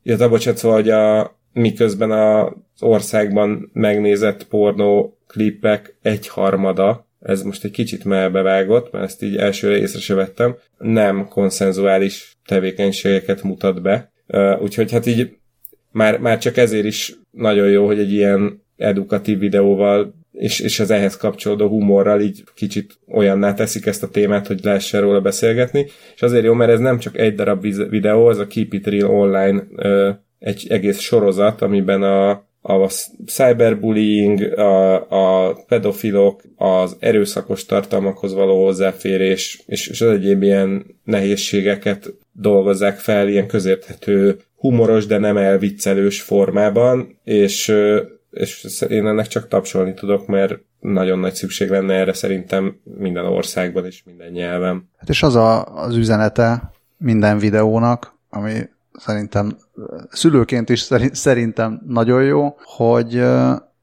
illetve 0.03 0.29
bocsánat, 0.29 0.59
szóval, 0.59 0.77
hogy 0.77 0.91
a, 0.91 1.37
miközben 1.53 2.11
az 2.11 2.53
országban 2.83 3.71
megnézett 3.73 4.45
pornó 4.45 5.19
klipek 5.27 5.97
egy 6.03 6.29
harmada, 6.29 7.07
ez 7.21 7.43
most 7.43 7.65
egy 7.65 7.71
kicsit 7.71 8.05
melbevágott, 8.05 8.93
mert 8.93 9.05
ezt 9.05 9.23
így 9.23 9.37
elsőre 9.37 9.77
észre 9.77 10.01
se 10.01 10.15
vettem, 10.15 10.57
nem 10.79 11.29
konszenzuális 11.29 12.37
tevékenységeket 12.47 13.43
mutat 13.43 13.83
be. 13.83 14.13
Úgyhogy 14.61 14.93
hát 14.93 15.07
így 15.07 15.38
már, 15.91 16.19
már 16.19 16.39
csak 16.39 16.57
ezért 16.57 16.85
is 16.85 17.15
nagyon 17.31 17.69
jó, 17.69 17.87
hogy 17.87 17.99
egy 17.99 18.13
ilyen 18.13 18.63
edukatív 18.77 19.39
videóval 19.39 20.15
és, 20.39 20.61
és 20.61 20.81
az 20.81 20.91
ehhez 20.91 21.17
kapcsolódó 21.17 21.69
humorral 21.69 22.21
így 22.21 22.45
kicsit 22.55 22.99
olyanná 23.13 23.55
teszik 23.55 23.87
ezt 23.87 24.03
a 24.03 24.09
témát, 24.09 24.47
hogy 24.47 24.61
lehessen 24.63 25.01
róla 25.01 25.21
beszélgetni, 25.21 25.87
és 26.15 26.23
azért 26.23 26.45
jó, 26.45 26.53
mert 26.53 26.71
ez 26.71 26.79
nem 26.79 26.99
csak 26.99 27.19
egy 27.19 27.35
darab 27.35 27.67
videó, 27.91 28.31
ez 28.31 28.39
a 28.39 28.47
Keep 28.47 28.73
It 28.73 28.87
Real 28.87 29.11
Online 29.11 29.65
egy 30.39 30.67
egész 30.69 30.99
sorozat, 30.99 31.63
amiben 31.63 32.03
a, 32.03 32.31
a 32.61 32.89
cyberbullying, 33.27 34.59
a, 34.59 34.95
a 35.11 35.55
pedofilok, 35.69 36.43
az 36.57 36.97
erőszakos 36.99 37.65
tartalmakhoz 37.65 38.35
való 38.35 38.65
hozzáférés, 38.65 39.63
és, 39.67 39.89
és 39.89 40.01
az 40.01 40.11
egyéb 40.11 40.43
ilyen 40.43 40.87
nehézségeket 41.05 42.15
dolgozzák 42.33 42.99
fel 42.99 43.29
ilyen 43.29 43.47
közérthető 43.47 44.39
humoros, 44.59 45.07
de 45.07 45.19
nem 45.19 45.37
elviccelős 45.37 46.23
formában, 46.23 47.19
és, 47.25 47.75
és 48.31 48.85
én 48.89 49.07
ennek 49.07 49.27
csak 49.27 49.49
tapsolni 49.49 49.95
tudok, 49.95 50.27
mert 50.27 50.59
nagyon 50.81 51.19
nagy 51.19 51.35
szükség 51.35 51.71
lenne 51.71 51.95
erre 51.95 52.13
szerintem 52.13 52.81
minden 52.99 53.25
országban 53.25 53.85
és 53.85 54.03
minden 54.05 54.31
nyelven. 54.31 54.89
Hát 54.97 55.09
és 55.09 55.23
az 55.23 55.37
a, 55.37 55.65
az 55.65 55.97
üzenete 55.97 56.71
minden 56.97 57.39
videónak, 57.39 58.15
ami 58.31 58.53
szerintem 58.93 59.57
szülőként 60.11 60.69
is 60.69 60.89
szerintem 61.13 61.83
nagyon 61.87 62.23
jó, 62.25 62.57
hogy 62.63 63.15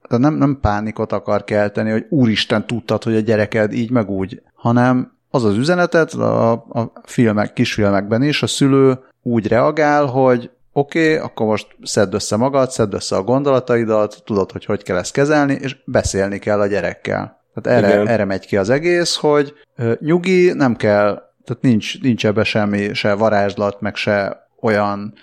nem, 0.09 0.33
nem 0.33 0.57
pánikot 0.61 1.11
akar 1.11 1.43
kelteni, 1.43 1.91
hogy 1.91 2.05
úristen 2.09 2.67
tudtad, 2.67 3.03
hogy 3.03 3.15
a 3.15 3.19
gyereked 3.19 3.73
így 3.73 3.91
meg 3.91 4.09
úgy, 4.09 4.41
hanem 4.53 5.13
az 5.29 5.43
az 5.43 5.57
üzenetet 5.57 6.13
a, 6.13 6.51
a 6.51 6.91
filmek, 7.03 7.53
kisfilmekben 7.53 8.23
is, 8.23 8.43
a 8.43 8.47
szülő 8.47 8.99
úgy 9.21 9.47
reagál, 9.47 10.05
hogy 10.05 10.49
oké, 10.77 11.13
okay, 11.13 11.25
akkor 11.25 11.45
most 11.45 11.75
szedd 11.83 12.13
össze 12.13 12.35
magad, 12.35 12.71
szedd 12.71 12.93
össze 12.93 13.15
a 13.15 13.23
gondolataidat, 13.23 14.21
tudod, 14.25 14.51
hogy 14.51 14.65
hogy 14.65 14.83
kell 14.83 14.97
ezt 14.97 15.13
kezelni, 15.13 15.53
és 15.61 15.77
beszélni 15.85 16.39
kell 16.39 16.59
a 16.59 16.67
gyerekkel. 16.67 17.43
Tehát 17.53 17.83
erre, 17.83 18.11
erre 18.11 18.25
megy 18.25 18.45
ki 18.45 18.57
az 18.57 18.69
egész, 18.69 19.15
hogy 19.15 19.53
nyugi, 19.99 20.53
nem 20.53 20.75
kell, 20.75 21.31
tehát 21.45 21.61
nincs, 21.61 22.01
nincs 22.01 22.25
ebbe 22.25 22.43
semmi, 22.43 22.93
se 22.93 23.13
varázslat, 23.13 23.81
meg 23.81 23.95
se 23.95 24.47
olyan 24.59 25.13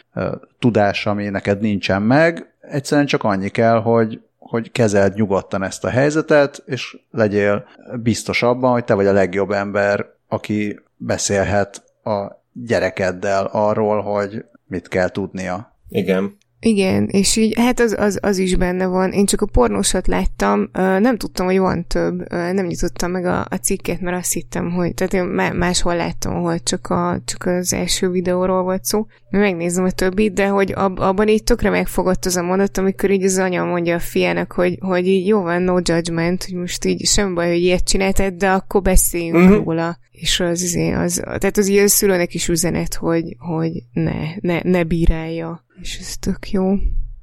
tudás, 0.59 1.07
ami 1.07 1.29
neked 1.29 1.61
nincsen 1.61 2.03
meg, 2.03 2.55
egyszerűen 2.61 3.07
csak 3.07 3.24
annyi 3.24 3.49
kell, 3.49 3.81
hogy, 3.81 4.20
hogy 4.39 4.73
kezeld 4.73 5.15
nyugodtan 5.15 5.62
ezt 5.62 5.85
a 5.85 5.89
helyzetet, 5.89 6.62
és 6.66 6.97
legyél 7.11 7.65
biztos 8.03 8.43
abban, 8.43 8.73
hogy 8.73 8.85
te 8.85 8.95
vagy 8.95 9.07
a 9.07 9.12
legjobb 9.12 9.51
ember, 9.51 10.07
aki 10.29 10.81
beszélhet 10.97 11.83
a 12.05 12.41
gyerekeddel 12.53 13.49
arról, 13.53 14.01
hogy 14.01 14.45
mit 14.73 14.89
kell 14.89 15.09
tudnia. 15.09 15.77
Igen. 15.89 16.36
Igen, 16.64 17.09
és 17.10 17.36
így, 17.36 17.59
hát 17.59 17.80
az, 17.80 17.97
az, 17.98 18.18
az 18.20 18.39
is 18.39 18.56
benne 18.56 18.86
van. 18.86 19.12
Én 19.12 19.26
csak 19.26 19.40
a 19.40 19.47
pornósat 19.47 20.06
láttam, 20.06 20.68
nem 20.72 21.16
tudtam, 21.16 21.47
hogy 21.47 21.59
van 21.59 21.86
több, 21.86 22.30
nem 22.30 22.66
nyitottam 22.66 23.10
meg 23.10 23.24
a, 23.24 23.40
a 23.40 23.56
cikket, 23.62 24.01
mert 24.01 24.16
azt 24.16 24.32
hittem, 24.32 24.70
hogy, 24.70 24.94
tehát 24.94 25.12
én 25.12 25.24
máshol 25.55 25.97
láttam, 25.97 26.43
hogy 26.43 26.62
csak, 26.62 26.90
a, 26.90 27.20
csak 27.24 27.47
az 27.47 27.72
első 27.72 28.09
videóról 28.09 28.62
volt 28.62 28.84
szó. 28.84 29.06
Megnézem 29.30 29.84
a 29.84 29.90
többit, 29.90 30.32
de 30.32 30.47
hogy 30.47 30.72
ab, 30.76 30.98
abban 30.98 31.28
így 31.28 31.44
tökre 31.44 31.70
megfogott 31.70 32.24
az 32.24 32.36
a 32.36 32.43
mondat, 32.43 32.78
amikor 32.78 33.10
így 33.10 33.24
az 33.24 33.39
anya 33.39 33.64
mondja 33.64 33.94
a 33.94 34.01
fiának, 34.01 34.52
hogy, 34.52 34.78
hogy 34.80 35.06
így 35.06 35.26
jó 35.26 35.43
van, 35.43 35.62
no 35.62 35.78
judgment, 35.82 36.44
hogy 36.44 36.55
most 36.55 36.84
így 36.84 37.06
sem 37.06 37.34
baj, 37.34 37.48
hogy 37.48 37.62
ilyet 37.62 37.84
csináltad, 37.84 38.34
de 38.34 38.51
akkor 38.51 38.82
beszéljünk 38.82 39.36
uh-huh. 39.36 39.64
róla. 39.64 39.98
És 40.10 40.40
az, 40.40 40.62
az, 40.62 40.76
az, 40.94 41.22
tehát 41.39 41.56
az 41.56 41.68
a 41.68 41.89
szülőnek 41.89 42.34
is 42.34 42.48
üzenet, 42.48 42.94
hogy, 42.94 43.36
hogy 43.39 43.72
ne, 43.93 44.34
ne, 44.40 44.60
ne 44.62 44.84
bírálja 44.84 45.64
és 45.82 45.98
ez 45.98 46.16
tök 46.16 46.50
jó. 46.50 46.74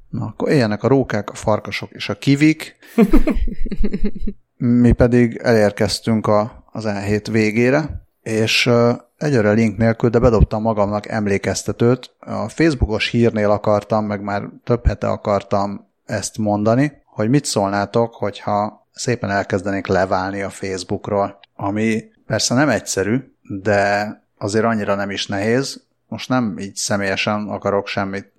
Na, 0.08 0.24
akkor 0.24 0.50
éljenek 0.50 0.82
a 0.82 0.88
rókák, 0.88 1.30
a 1.30 1.34
farkasok 1.34 1.90
és 1.90 2.08
a 2.08 2.18
kivik. 2.18 2.76
Mi 4.56 4.92
pedig 4.92 5.36
elérkeztünk 5.42 6.26
a, 6.26 6.64
az 6.72 6.84
E7 6.86 7.26
végére, 7.30 8.06
és 8.22 8.70
egyre 9.16 9.52
link 9.52 9.76
nélkül, 9.76 10.10
de 10.10 10.18
bedobtam 10.18 10.62
magamnak 10.62 11.08
emlékeztetőt. 11.08 12.14
A 12.18 12.48
Facebookos 12.48 13.08
hírnél 13.08 13.50
akartam, 13.50 14.04
meg 14.04 14.22
már 14.22 14.48
több 14.64 14.86
hete 14.86 15.08
akartam 15.08 15.88
ezt 16.04 16.38
mondani, 16.38 16.92
hogy 17.04 17.28
mit 17.28 17.44
szólnátok, 17.44 18.14
hogyha 18.14 18.88
szépen 18.92 19.30
elkezdenék 19.30 19.86
leválni 19.86 20.42
a 20.42 20.50
Facebookról, 20.50 21.38
ami 21.54 22.04
persze 22.26 22.54
nem 22.54 22.68
egyszerű, 22.68 23.18
de 23.62 24.14
azért 24.38 24.64
annyira 24.64 24.94
nem 24.94 25.10
is 25.10 25.26
nehéz, 25.26 25.88
most 26.10 26.28
nem 26.28 26.58
így 26.58 26.74
személyesen 26.74 27.48
akarok 27.48 27.86
semmit, 27.86 28.32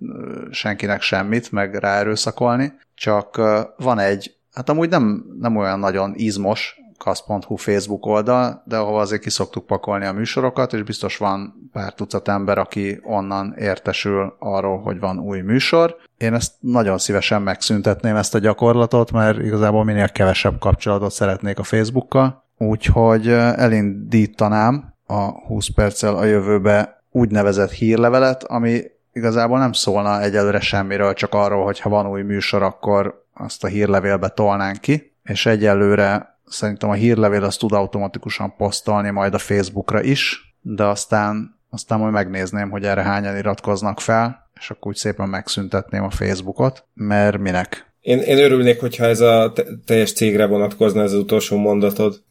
senkinek 0.50 1.00
semmit, 1.00 1.52
meg 1.52 1.74
ráerőszakolni, 1.74 2.72
csak 2.94 3.36
van 3.76 3.98
egy, 3.98 4.36
hát 4.52 4.68
amúgy 4.68 4.88
nem, 4.88 5.24
nem 5.38 5.56
olyan 5.56 5.78
nagyon 5.78 6.12
izmos 6.14 6.80
kasz.hu 6.98 7.56
Facebook 7.56 8.06
oldal, 8.06 8.62
de 8.66 8.76
ahova 8.76 9.00
azért 9.00 9.22
kiszoktuk 9.22 9.66
pakolni 9.66 10.06
a 10.06 10.12
műsorokat, 10.12 10.72
és 10.72 10.82
biztos 10.82 11.16
van 11.16 11.54
pár 11.72 11.94
tucat 11.94 12.28
ember, 12.28 12.58
aki 12.58 13.00
onnan 13.02 13.54
értesül 13.58 14.36
arról, 14.38 14.80
hogy 14.80 14.98
van 14.98 15.18
új 15.18 15.40
műsor. 15.40 15.96
Én 16.16 16.34
ezt 16.34 16.52
nagyon 16.60 16.98
szívesen 16.98 17.42
megszüntetném 17.42 18.16
ezt 18.16 18.34
a 18.34 18.38
gyakorlatot, 18.38 19.12
mert 19.12 19.38
igazából 19.38 19.84
minél 19.84 20.08
kevesebb 20.08 20.58
kapcsolatot 20.58 21.12
szeretnék 21.12 21.58
a 21.58 21.62
Facebookkal, 21.62 22.44
úgyhogy 22.58 23.28
elindítanám 23.28 24.94
a 25.06 25.46
20 25.46 25.68
perccel 25.74 26.16
a 26.16 26.24
jövőbe 26.24 27.01
úgynevezett 27.12 27.70
hírlevelet, 27.70 28.44
ami 28.44 28.82
igazából 29.12 29.58
nem 29.58 29.72
szólna 29.72 30.22
egyelőre 30.22 30.60
semmiről, 30.60 31.14
csak 31.14 31.34
arról, 31.34 31.64
hogy 31.64 31.80
ha 31.80 31.88
van 31.88 32.06
új 32.06 32.22
műsor, 32.22 32.62
akkor 32.62 33.24
azt 33.34 33.64
a 33.64 33.66
hírlevélbe 33.66 34.28
tolnánk 34.28 34.80
ki, 34.80 35.12
és 35.24 35.46
egyelőre 35.46 36.38
szerintem 36.46 36.90
a 36.90 36.94
hírlevél 36.94 37.44
azt 37.44 37.58
tud 37.58 37.72
automatikusan 37.72 38.56
posztolni 38.56 39.10
majd 39.10 39.34
a 39.34 39.38
Facebookra 39.38 40.02
is, 40.02 40.54
de 40.60 40.84
aztán, 40.84 41.58
aztán 41.70 41.98
majd 41.98 42.12
megnézném, 42.12 42.70
hogy 42.70 42.84
erre 42.84 43.02
hányan 43.02 43.36
iratkoznak 43.36 44.00
fel, 44.00 44.50
és 44.60 44.70
akkor 44.70 44.90
úgy 44.90 44.96
szépen 44.96 45.28
megszüntetném 45.28 46.04
a 46.04 46.10
Facebookot, 46.10 46.84
mert 46.94 47.38
minek? 47.38 47.92
Én, 48.00 48.18
én 48.18 48.38
örülnék, 48.38 48.80
hogyha 48.80 49.04
ez 49.04 49.20
a 49.20 49.52
teljes 49.84 50.12
cégre 50.12 50.46
vonatkozna 50.46 51.02
ez 51.02 51.12
az 51.12 51.18
utolsó 51.18 51.56
mondatod. 51.56 52.22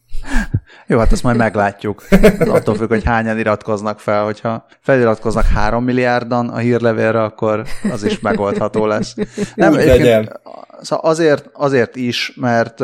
Jó, 0.86 0.98
hát 0.98 1.12
ezt 1.12 1.22
majd 1.22 1.36
meglátjuk. 1.36 2.04
Ez 2.10 2.48
attól 2.48 2.74
függ, 2.74 2.88
hogy 2.88 3.04
hányan 3.04 3.38
iratkoznak 3.38 4.00
fel. 4.00 4.24
Hogyha 4.24 4.66
feliratkoznak 4.80 5.44
három 5.44 5.84
milliárdan 5.84 6.48
a 6.48 6.56
hírlevélre, 6.56 7.22
akkor 7.22 7.64
az 7.92 8.04
is 8.04 8.20
megoldható 8.20 8.86
lesz. 8.86 9.14
Nem, 9.54 9.74
legyen. 9.74 10.40
Szóval 10.80 11.10
azért, 11.10 11.50
azért 11.52 11.96
is, 11.96 12.32
mert 12.36 12.80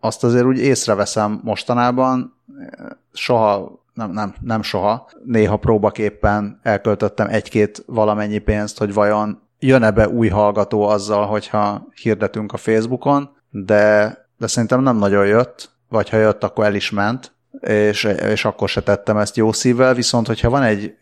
azt 0.00 0.24
azért 0.24 0.44
úgy 0.44 0.58
észreveszem 0.58 1.40
mostanában, 1.42 2.38
soha 3.12 3.82
nem, 3.94 4.10
nem, 4.10 4.34
nem 4.40 4.62
soha, 4.62 5.08
néha 5.24 5.56
próbaképpen 5.56 6.60
elköltöttem 6.62 7.28
egy-két 7.30 7.82
valamennyi 7.86 8.38
pénzt, 8.38 8.78
hogy 8.78 8.94
vajon 8.94 9.42
jön-e 9.58 9.90
be 9.90 10.08
új 10.08 10.28
hallgató 10.28 10.82
azzal, 10.88 11.26
hogyha 11.26 11.86
hirdetünk 12.02 12.52
a 12.52 12.56
Facebookon, 12.56 13.30
de, 13.50 14.16
de 14.38 14.46
szerintem 14.46 14.82
nem 14.82 14.96
nagyon 14.96 15.26
jött, 15.26 15.70
vagy 15.88 16.08
ha 16.08 16.16
jött, 16.16 16.44
akkor 16.44 16.64
el 16.64 16.74
is 16.74 16.90
ment, 16.90 17.32
és, 17.60 18.04
és 18.04 18.44
akkor 18.44 18.68
se 18.68 18.82
tettem 18.82 19.16
ezt 19.16 19.36
jó 19.36 19.52
szívvel, 19.52 19.94
viszont 19.94 20.26
hogyha 20.26 20.50
van 20.50 20.62
egy 20.62 20.94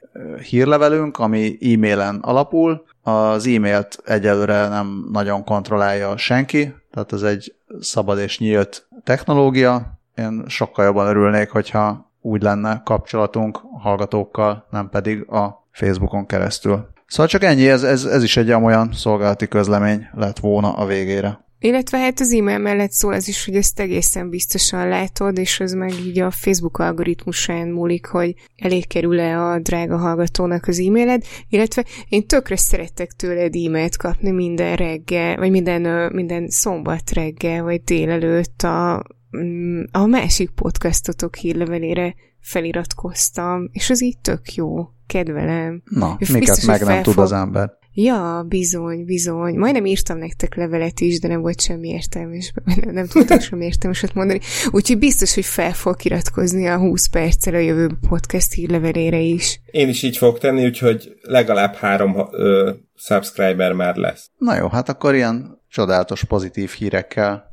hírlevelünk, 0.49 1.19
ami 1.19 1.59
e-mailen 1.61 2.19
alapul, 2.23 2.85
az 3.03 3.47
e-mailt 3.47 4.03
egyelőre 4.05 4.69
nem 4.69 5.09
nagyon 5.13 5.45
kontrollálja 5.45 6.17
senki, 6.17 6.75
tehát 6.91 7.13
ez 7.13 7.23
egy 7.23 7.55
szabad 7.81 8.19
és 8.19 8.39
nyílt 8.39 8.87
technológia. 9.05 10.01
Én 10.15 10.45
sokkal 10.47 10.85
jobban 10.85 11.07
örülnék, 11.07 11.51
hogyha 11.51 12.11
úgy 12.21 12.43
lenne 12.43 12.83
kapcsolatunk 12.85 13.61
hallgatókkal, 13.81 14.67
nem 14.71 14.89
pedig 14.89 15.31
a 15.31 15.67
Facebookon 15.71 16.27
keresztül. 16.27 16.91
Szóval 17.07 17.27
csak 17.27 17.43
ennyi, 17.43 17.69
ez, 17.69 17.83
ez, 17.83 18.05
ez 18.05 18.23
is 18.23 18.37
egy 18.37 18.53
olyan 18.53 18.93
szolgálati 18.93 19.49
közlemény 19.49 20.09
lett 20.15 20.39
volna 20.39 20.73
a 20.73 20.87
végére. 20.87 21.45
Illetve 21.63 21.99
hát 21.99 22.21
az 22.21 22.33
e-mail 22.33 22.59
mellett 22.59 22.91
szól 22.91 23.13
az 23.13 23.29
is, 23.29 23.45
hogy 23.45 23.57
ezt 23.57 23.81
egészen 23.81 24.29
biztosan 24.29 24.89
látod, 24.89 25.39
és 25.39 25.61
az 25.61 25.73
meg 25.73 25.91
így 25.91 26.19
a 26.19 26.31
Facebook 26.31 26.79
algoritmusán 26.79 27.69
múlik, 27.69 28.07
hogy 28.07 28.35
elég 28.57 28.87
kerül-e 28.87 29.41
a 29.41 29.59
drága 29.59 29.97
hallgatónak 29.97 30.67
az 30.67 30.79
e-mailed, 30.79 31.25
illetve 31.49 31.85
én 32.09 32.27
tökre 32.27 32.57
szeretek 32.57 33.13
tőled 33.13 33.55
e-mailt 33.55 33.97
kapni 33.97 34.31
minden 34.31 34.77
reggel, 34.77 35.37
vagy 35.37 35.51
minden, 35.51 36.13
minden 36.13 36.49
szombat 36.49 37.11
reggel, 37.11 37.63
vagy 37.63 37.83
délelőtt 37.85 38.63
a, 38.63 39.05
mm, 39.37 39.83
a 39.93 40.07
másik 40.07 40.51
podcastotok 40.51 41.37
hírlevelére 41.37 42.15
feliratkoztam, 42.41 43.69
és 43.73 43.91
az 43.91 44.03
így 44.03 44.19
tök 44.19 44.55
jó, 44.55 44.89
kedvelem. 45.07 45.83
Na, 45.85 46.17
miket 46.33 46.67
meg 46.67 46.83
nem 46.83 47.03
tud 47.03 47.19
az 47.19 47.33
ember. 47.33 47.81
Ja, 47.94 48.44
bizony, 48.48 49.05
bizony. 49.05 49.59
Majdnem 49.59 49.86
írtam 49.86 50.19
nektek 50.19 50.55
levelet 50.55 51.01
is, 51.01 51.20
de 51.20 51.28
nem 51.28 51.40
volt 51.40 51.60
semmi 51.60 51.89
értelmes, 51.89 52.52
nem, 52.64 52.94
nem 52.94 53.06
tudtam 53.06 53.39
semmi 53.48 53.64
értelmeset 53.64 54.14
mondani. 54.14 54.40
Úgyhogy 54.70 54.98
biztos, 54.98 55.35
hogy 55.35 55.44
fel 55.44 55.73
fog 55.73 56.05
iratkozni 56.05 56.69
a 56.69 56.78
20 56.78 57.09
perccel 57.09 57.55
a 57.55 57.59
jövő 57.59 57.90
podcast 58.09 58.52
hírlevelére 58.52 59.19
is. 59.19 59.60
Én 59.70 59.89
is 59.89 60.02
így 60.02 60.16
fogok 60.16 60.39
tenni, 60.39 60.64
úgyhogy 60.64 61.12
legalább 61.23 61.74
három 61.74 62.28
ö, 62.31 62.73
subscriber 62.94 63.73
már 63.73 63.97
lesz. 63.97 64.31
Na 64.39 64.56
jó, 64.56 64.69
hát 64.69 64.89
akkor 64.89 65.14
ilyen 65.14 65.60
csodálatos 65.69 66.24
pozitív 66.24 66.70
hírekkel 66.70 67.44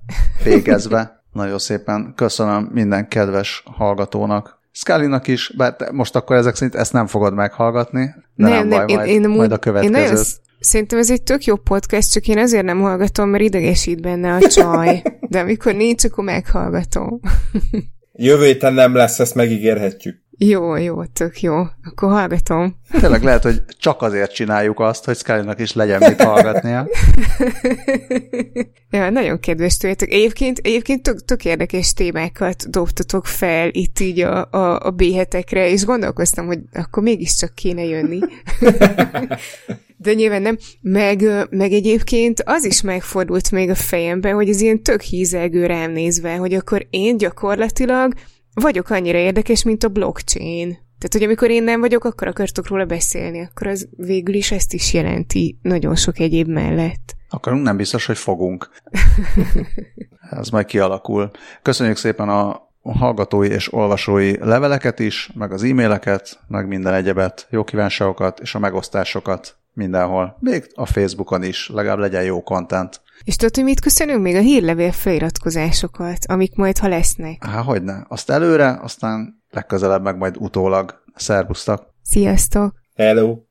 végezve. 0.44 1.18
Nagyon 1.32 1.60
szépen 1.60 2.14
köszönöm 2.16 2.70
minden 2.74 3.08
kedves 3.08 3.64
hallgatónak, 3.66 4.59
Scully-nak 4.80 5.28
is, 5.28 5.54
bár 5.58 5.76
most 5.92 6.16
akkor 6.16 6.36
ezek 6.36 6.56
szerint 6.56 6.76
ezt 6.76 6.94
nem 6.94 7.08
fogod 7.08 7.34
meghallgatni, 7.34 8.14
de 8.36 8.48
nem, 8.48 8.68
nem, 8.68 8.70
baj, 8.70 8.86
én, 8.88 8.96
majd, 8.96 9.10
én, 9.10 9.30
majd 9.30 9.52
a 9.52 9.58
következőt. 9.58 9.96
Én 9.96 10.04
nagyon, 10.04 10.24
szerintem 10.60 11.00
ez 11.00 11.12
egy 11.12 11.24
tök 11.24 11.44
jó 11.44 11.56
podcast, 11.56 12.12
csak 12.12 12.28
én 12.28 12.38
azért 12.38 12.66
nem 12.66 12.80
hallgatom, 12.82 13.30
mert 13.30 13.44
idegesít 13.44 14.02
benne 14.02 14.34
a 14.34 14.48
csaj. 14.48 15.02
De 15.30 15.40
amikor 15.40 15.74
nincs, 15.74 16.04
akkor 16.04 16.24
meghallgatom. 16.24 17.20
Jövő 18.14 18.46
héten 18.46 18.74
nem 18.74 18.96
lesz, 18.96 19.20
ezt 19.20 19.36
megígérhetjük. 19.36 20.22
Jó, 20.42 20.76
jó, 20.76 21.04
tök 21.04 21.42
jó. 21.42 21.56
Akkor 21.84 22.10
hallgatom. 22.10 22.76
Tényleg 23.00 23.24
lehet, 23.24 23.44
hogy 23.44 23.64
csak 23.78 24.02
azért 24.02 24.34
csináljuk 24.34 24.80
azt, 24.80 25.06
hogy 25.06 25.18
scully 25.18 25.54
is 25.58 25.74
legyen 25.74 26.04
mit 26.08 26.22
hallgatnia. 26.22 26.88
ja, 28.92 29.10
nagyon 29.10 29.40
kedves 29.40 29.78
tőletek. 29.78 30.12
Egyébként, 30.12 30.58
egyébként 30.58 31.04
tök, 31.04 31.26
tök 31.26 31.46
érdekes 31.46 31.94
témákat 31.94 32.70
dobtatok 32.70 33.26
fel 33.26 33.70
itt 33.72 34.00
így 34.00 34.20
a, 34.20 34.50
a, 34.52 34.80
a 34.80 34.92
b 34.92 35.02
és 35.52 35.86
gondolkoztam, 35.86 36.46
hogy 36.46 36.60
akkor 36.74 37.04
mégiscsak 37.04 37.56
kéne 37.56 37.84
jönni. 37.84 38.20
De 40.02 40.14
nyilván 40.14 40.42
nem. 40.42 40.58
Meg, 40.82 41.48
meg 41.50 41.72
egyébként 41.72 42.42
az 42.46 42.66
is 42.66 42.82
megfordult 42.82 43.52
még 43.52 43.70
a 43.70 43.76
fejemben, 43.76 44.34
hogy 44.34 44.50
ez 44.50 44.62
ilyen 44.62 44.84
tök 44.84 45.02
hízelgő 45.02 45.66
rám 45.66 45.92
nézve, 45.92 46.36
hogy 46.36 46.54
akkor 46.54 46.88
én 46.90 47.18
gyakorlatilag 47.18 48.14
vagyok 48.60 48.90
annyira 48.90 49.18
érdekes, 49.18 49.64
mint 49.64 49.84
a 49.84 49.88
blockchain. 49.88 50.68
Tehát, 50.70 51.14
hogy 51.14 51.24
amikor 51.24 51.50
én 51.50 51.64
nem 51.64 51.80
vagyok, 51.80 52.04
akkor 52.04 52.28
akartok 52.28 52.68
róla 52.68 52.86
beszélni, 52.86 53.42
akkor 53.42 53.68
az 53.68 53.88
végül 53.98 54.34
is 54.34 54.52
ezt 54.52 54.74
is 54.74 54.94
jelenti 54.94 55.60
nagyon 55.62 55.96
sok 55.96 56.20
egyéb 56.20 56.48
mellett. 56.48 57.16
Akkor 57.30 57.54
nem 57.54 57.78
biztos, 57.78 58.06
hogy 58.06 58.18
fogunk. 58.18 58.70
Ez 60.40 60.50
majd 60.50 60.66
kialakul. 60.66 61.32
Köszönjük 61.62 61.98
szépen 61.98 62.30
a 62.30 62.68
hallgatói 62.82 63.50
és 63.50 63.74
olvasói 63.74 64.38
leveleket 64.38 65.00
is, 65.00 65.32
meg 65.34 65.52
az 65.52 65.64
e-maileket, 65.64 66.40
meg 66.48 66.68
minden 66.68 66.94
egyebet, 66.94 67.48
jó 67.50 67.64
kívánságokat 67.64 68.40
és 68.40 68.56
a 68.56 68.60
megosztásokat 68.60 69.59
mindenhol. 69.74 70.38
Még 70.40 70.72
a 70.74 70.86
Facebookon 70.86 71.44
is, 71.44 71.70
legalább 71.70 71.98
legyen 71.98 72.24
jó 72.24 72.44
content. 72.44 73.02
És 73.24 73.36
tudod, 73.36 73.56
hogy 73.56 73.64
mit 73.64 73.80
köszönünk? 73.80 74.22
Még 74.22 74.36
a 74.36 74.40
hírlevél 74.40 74.92
feliratkozásokat, 74.92 76.18
amik 76.26 76.56
majd, 76.56 76.78
ha 76.78 76.88
lesznek. 76.88 77.46
Há, 77.46 77.62
hogyne. 77.62 78.06
Azt 78.08 78.30
előre, 78.30 78.80
aztán 78.82 79.44
legközelebb 79.50 80.02
meg 80.02 80.18
majd 80.18 80.36
utólag. 80.38 81.04
Szerbusztak! 81.16 81.84
Sziasztok! 82.02 82.74
Hello! 82.96 83.49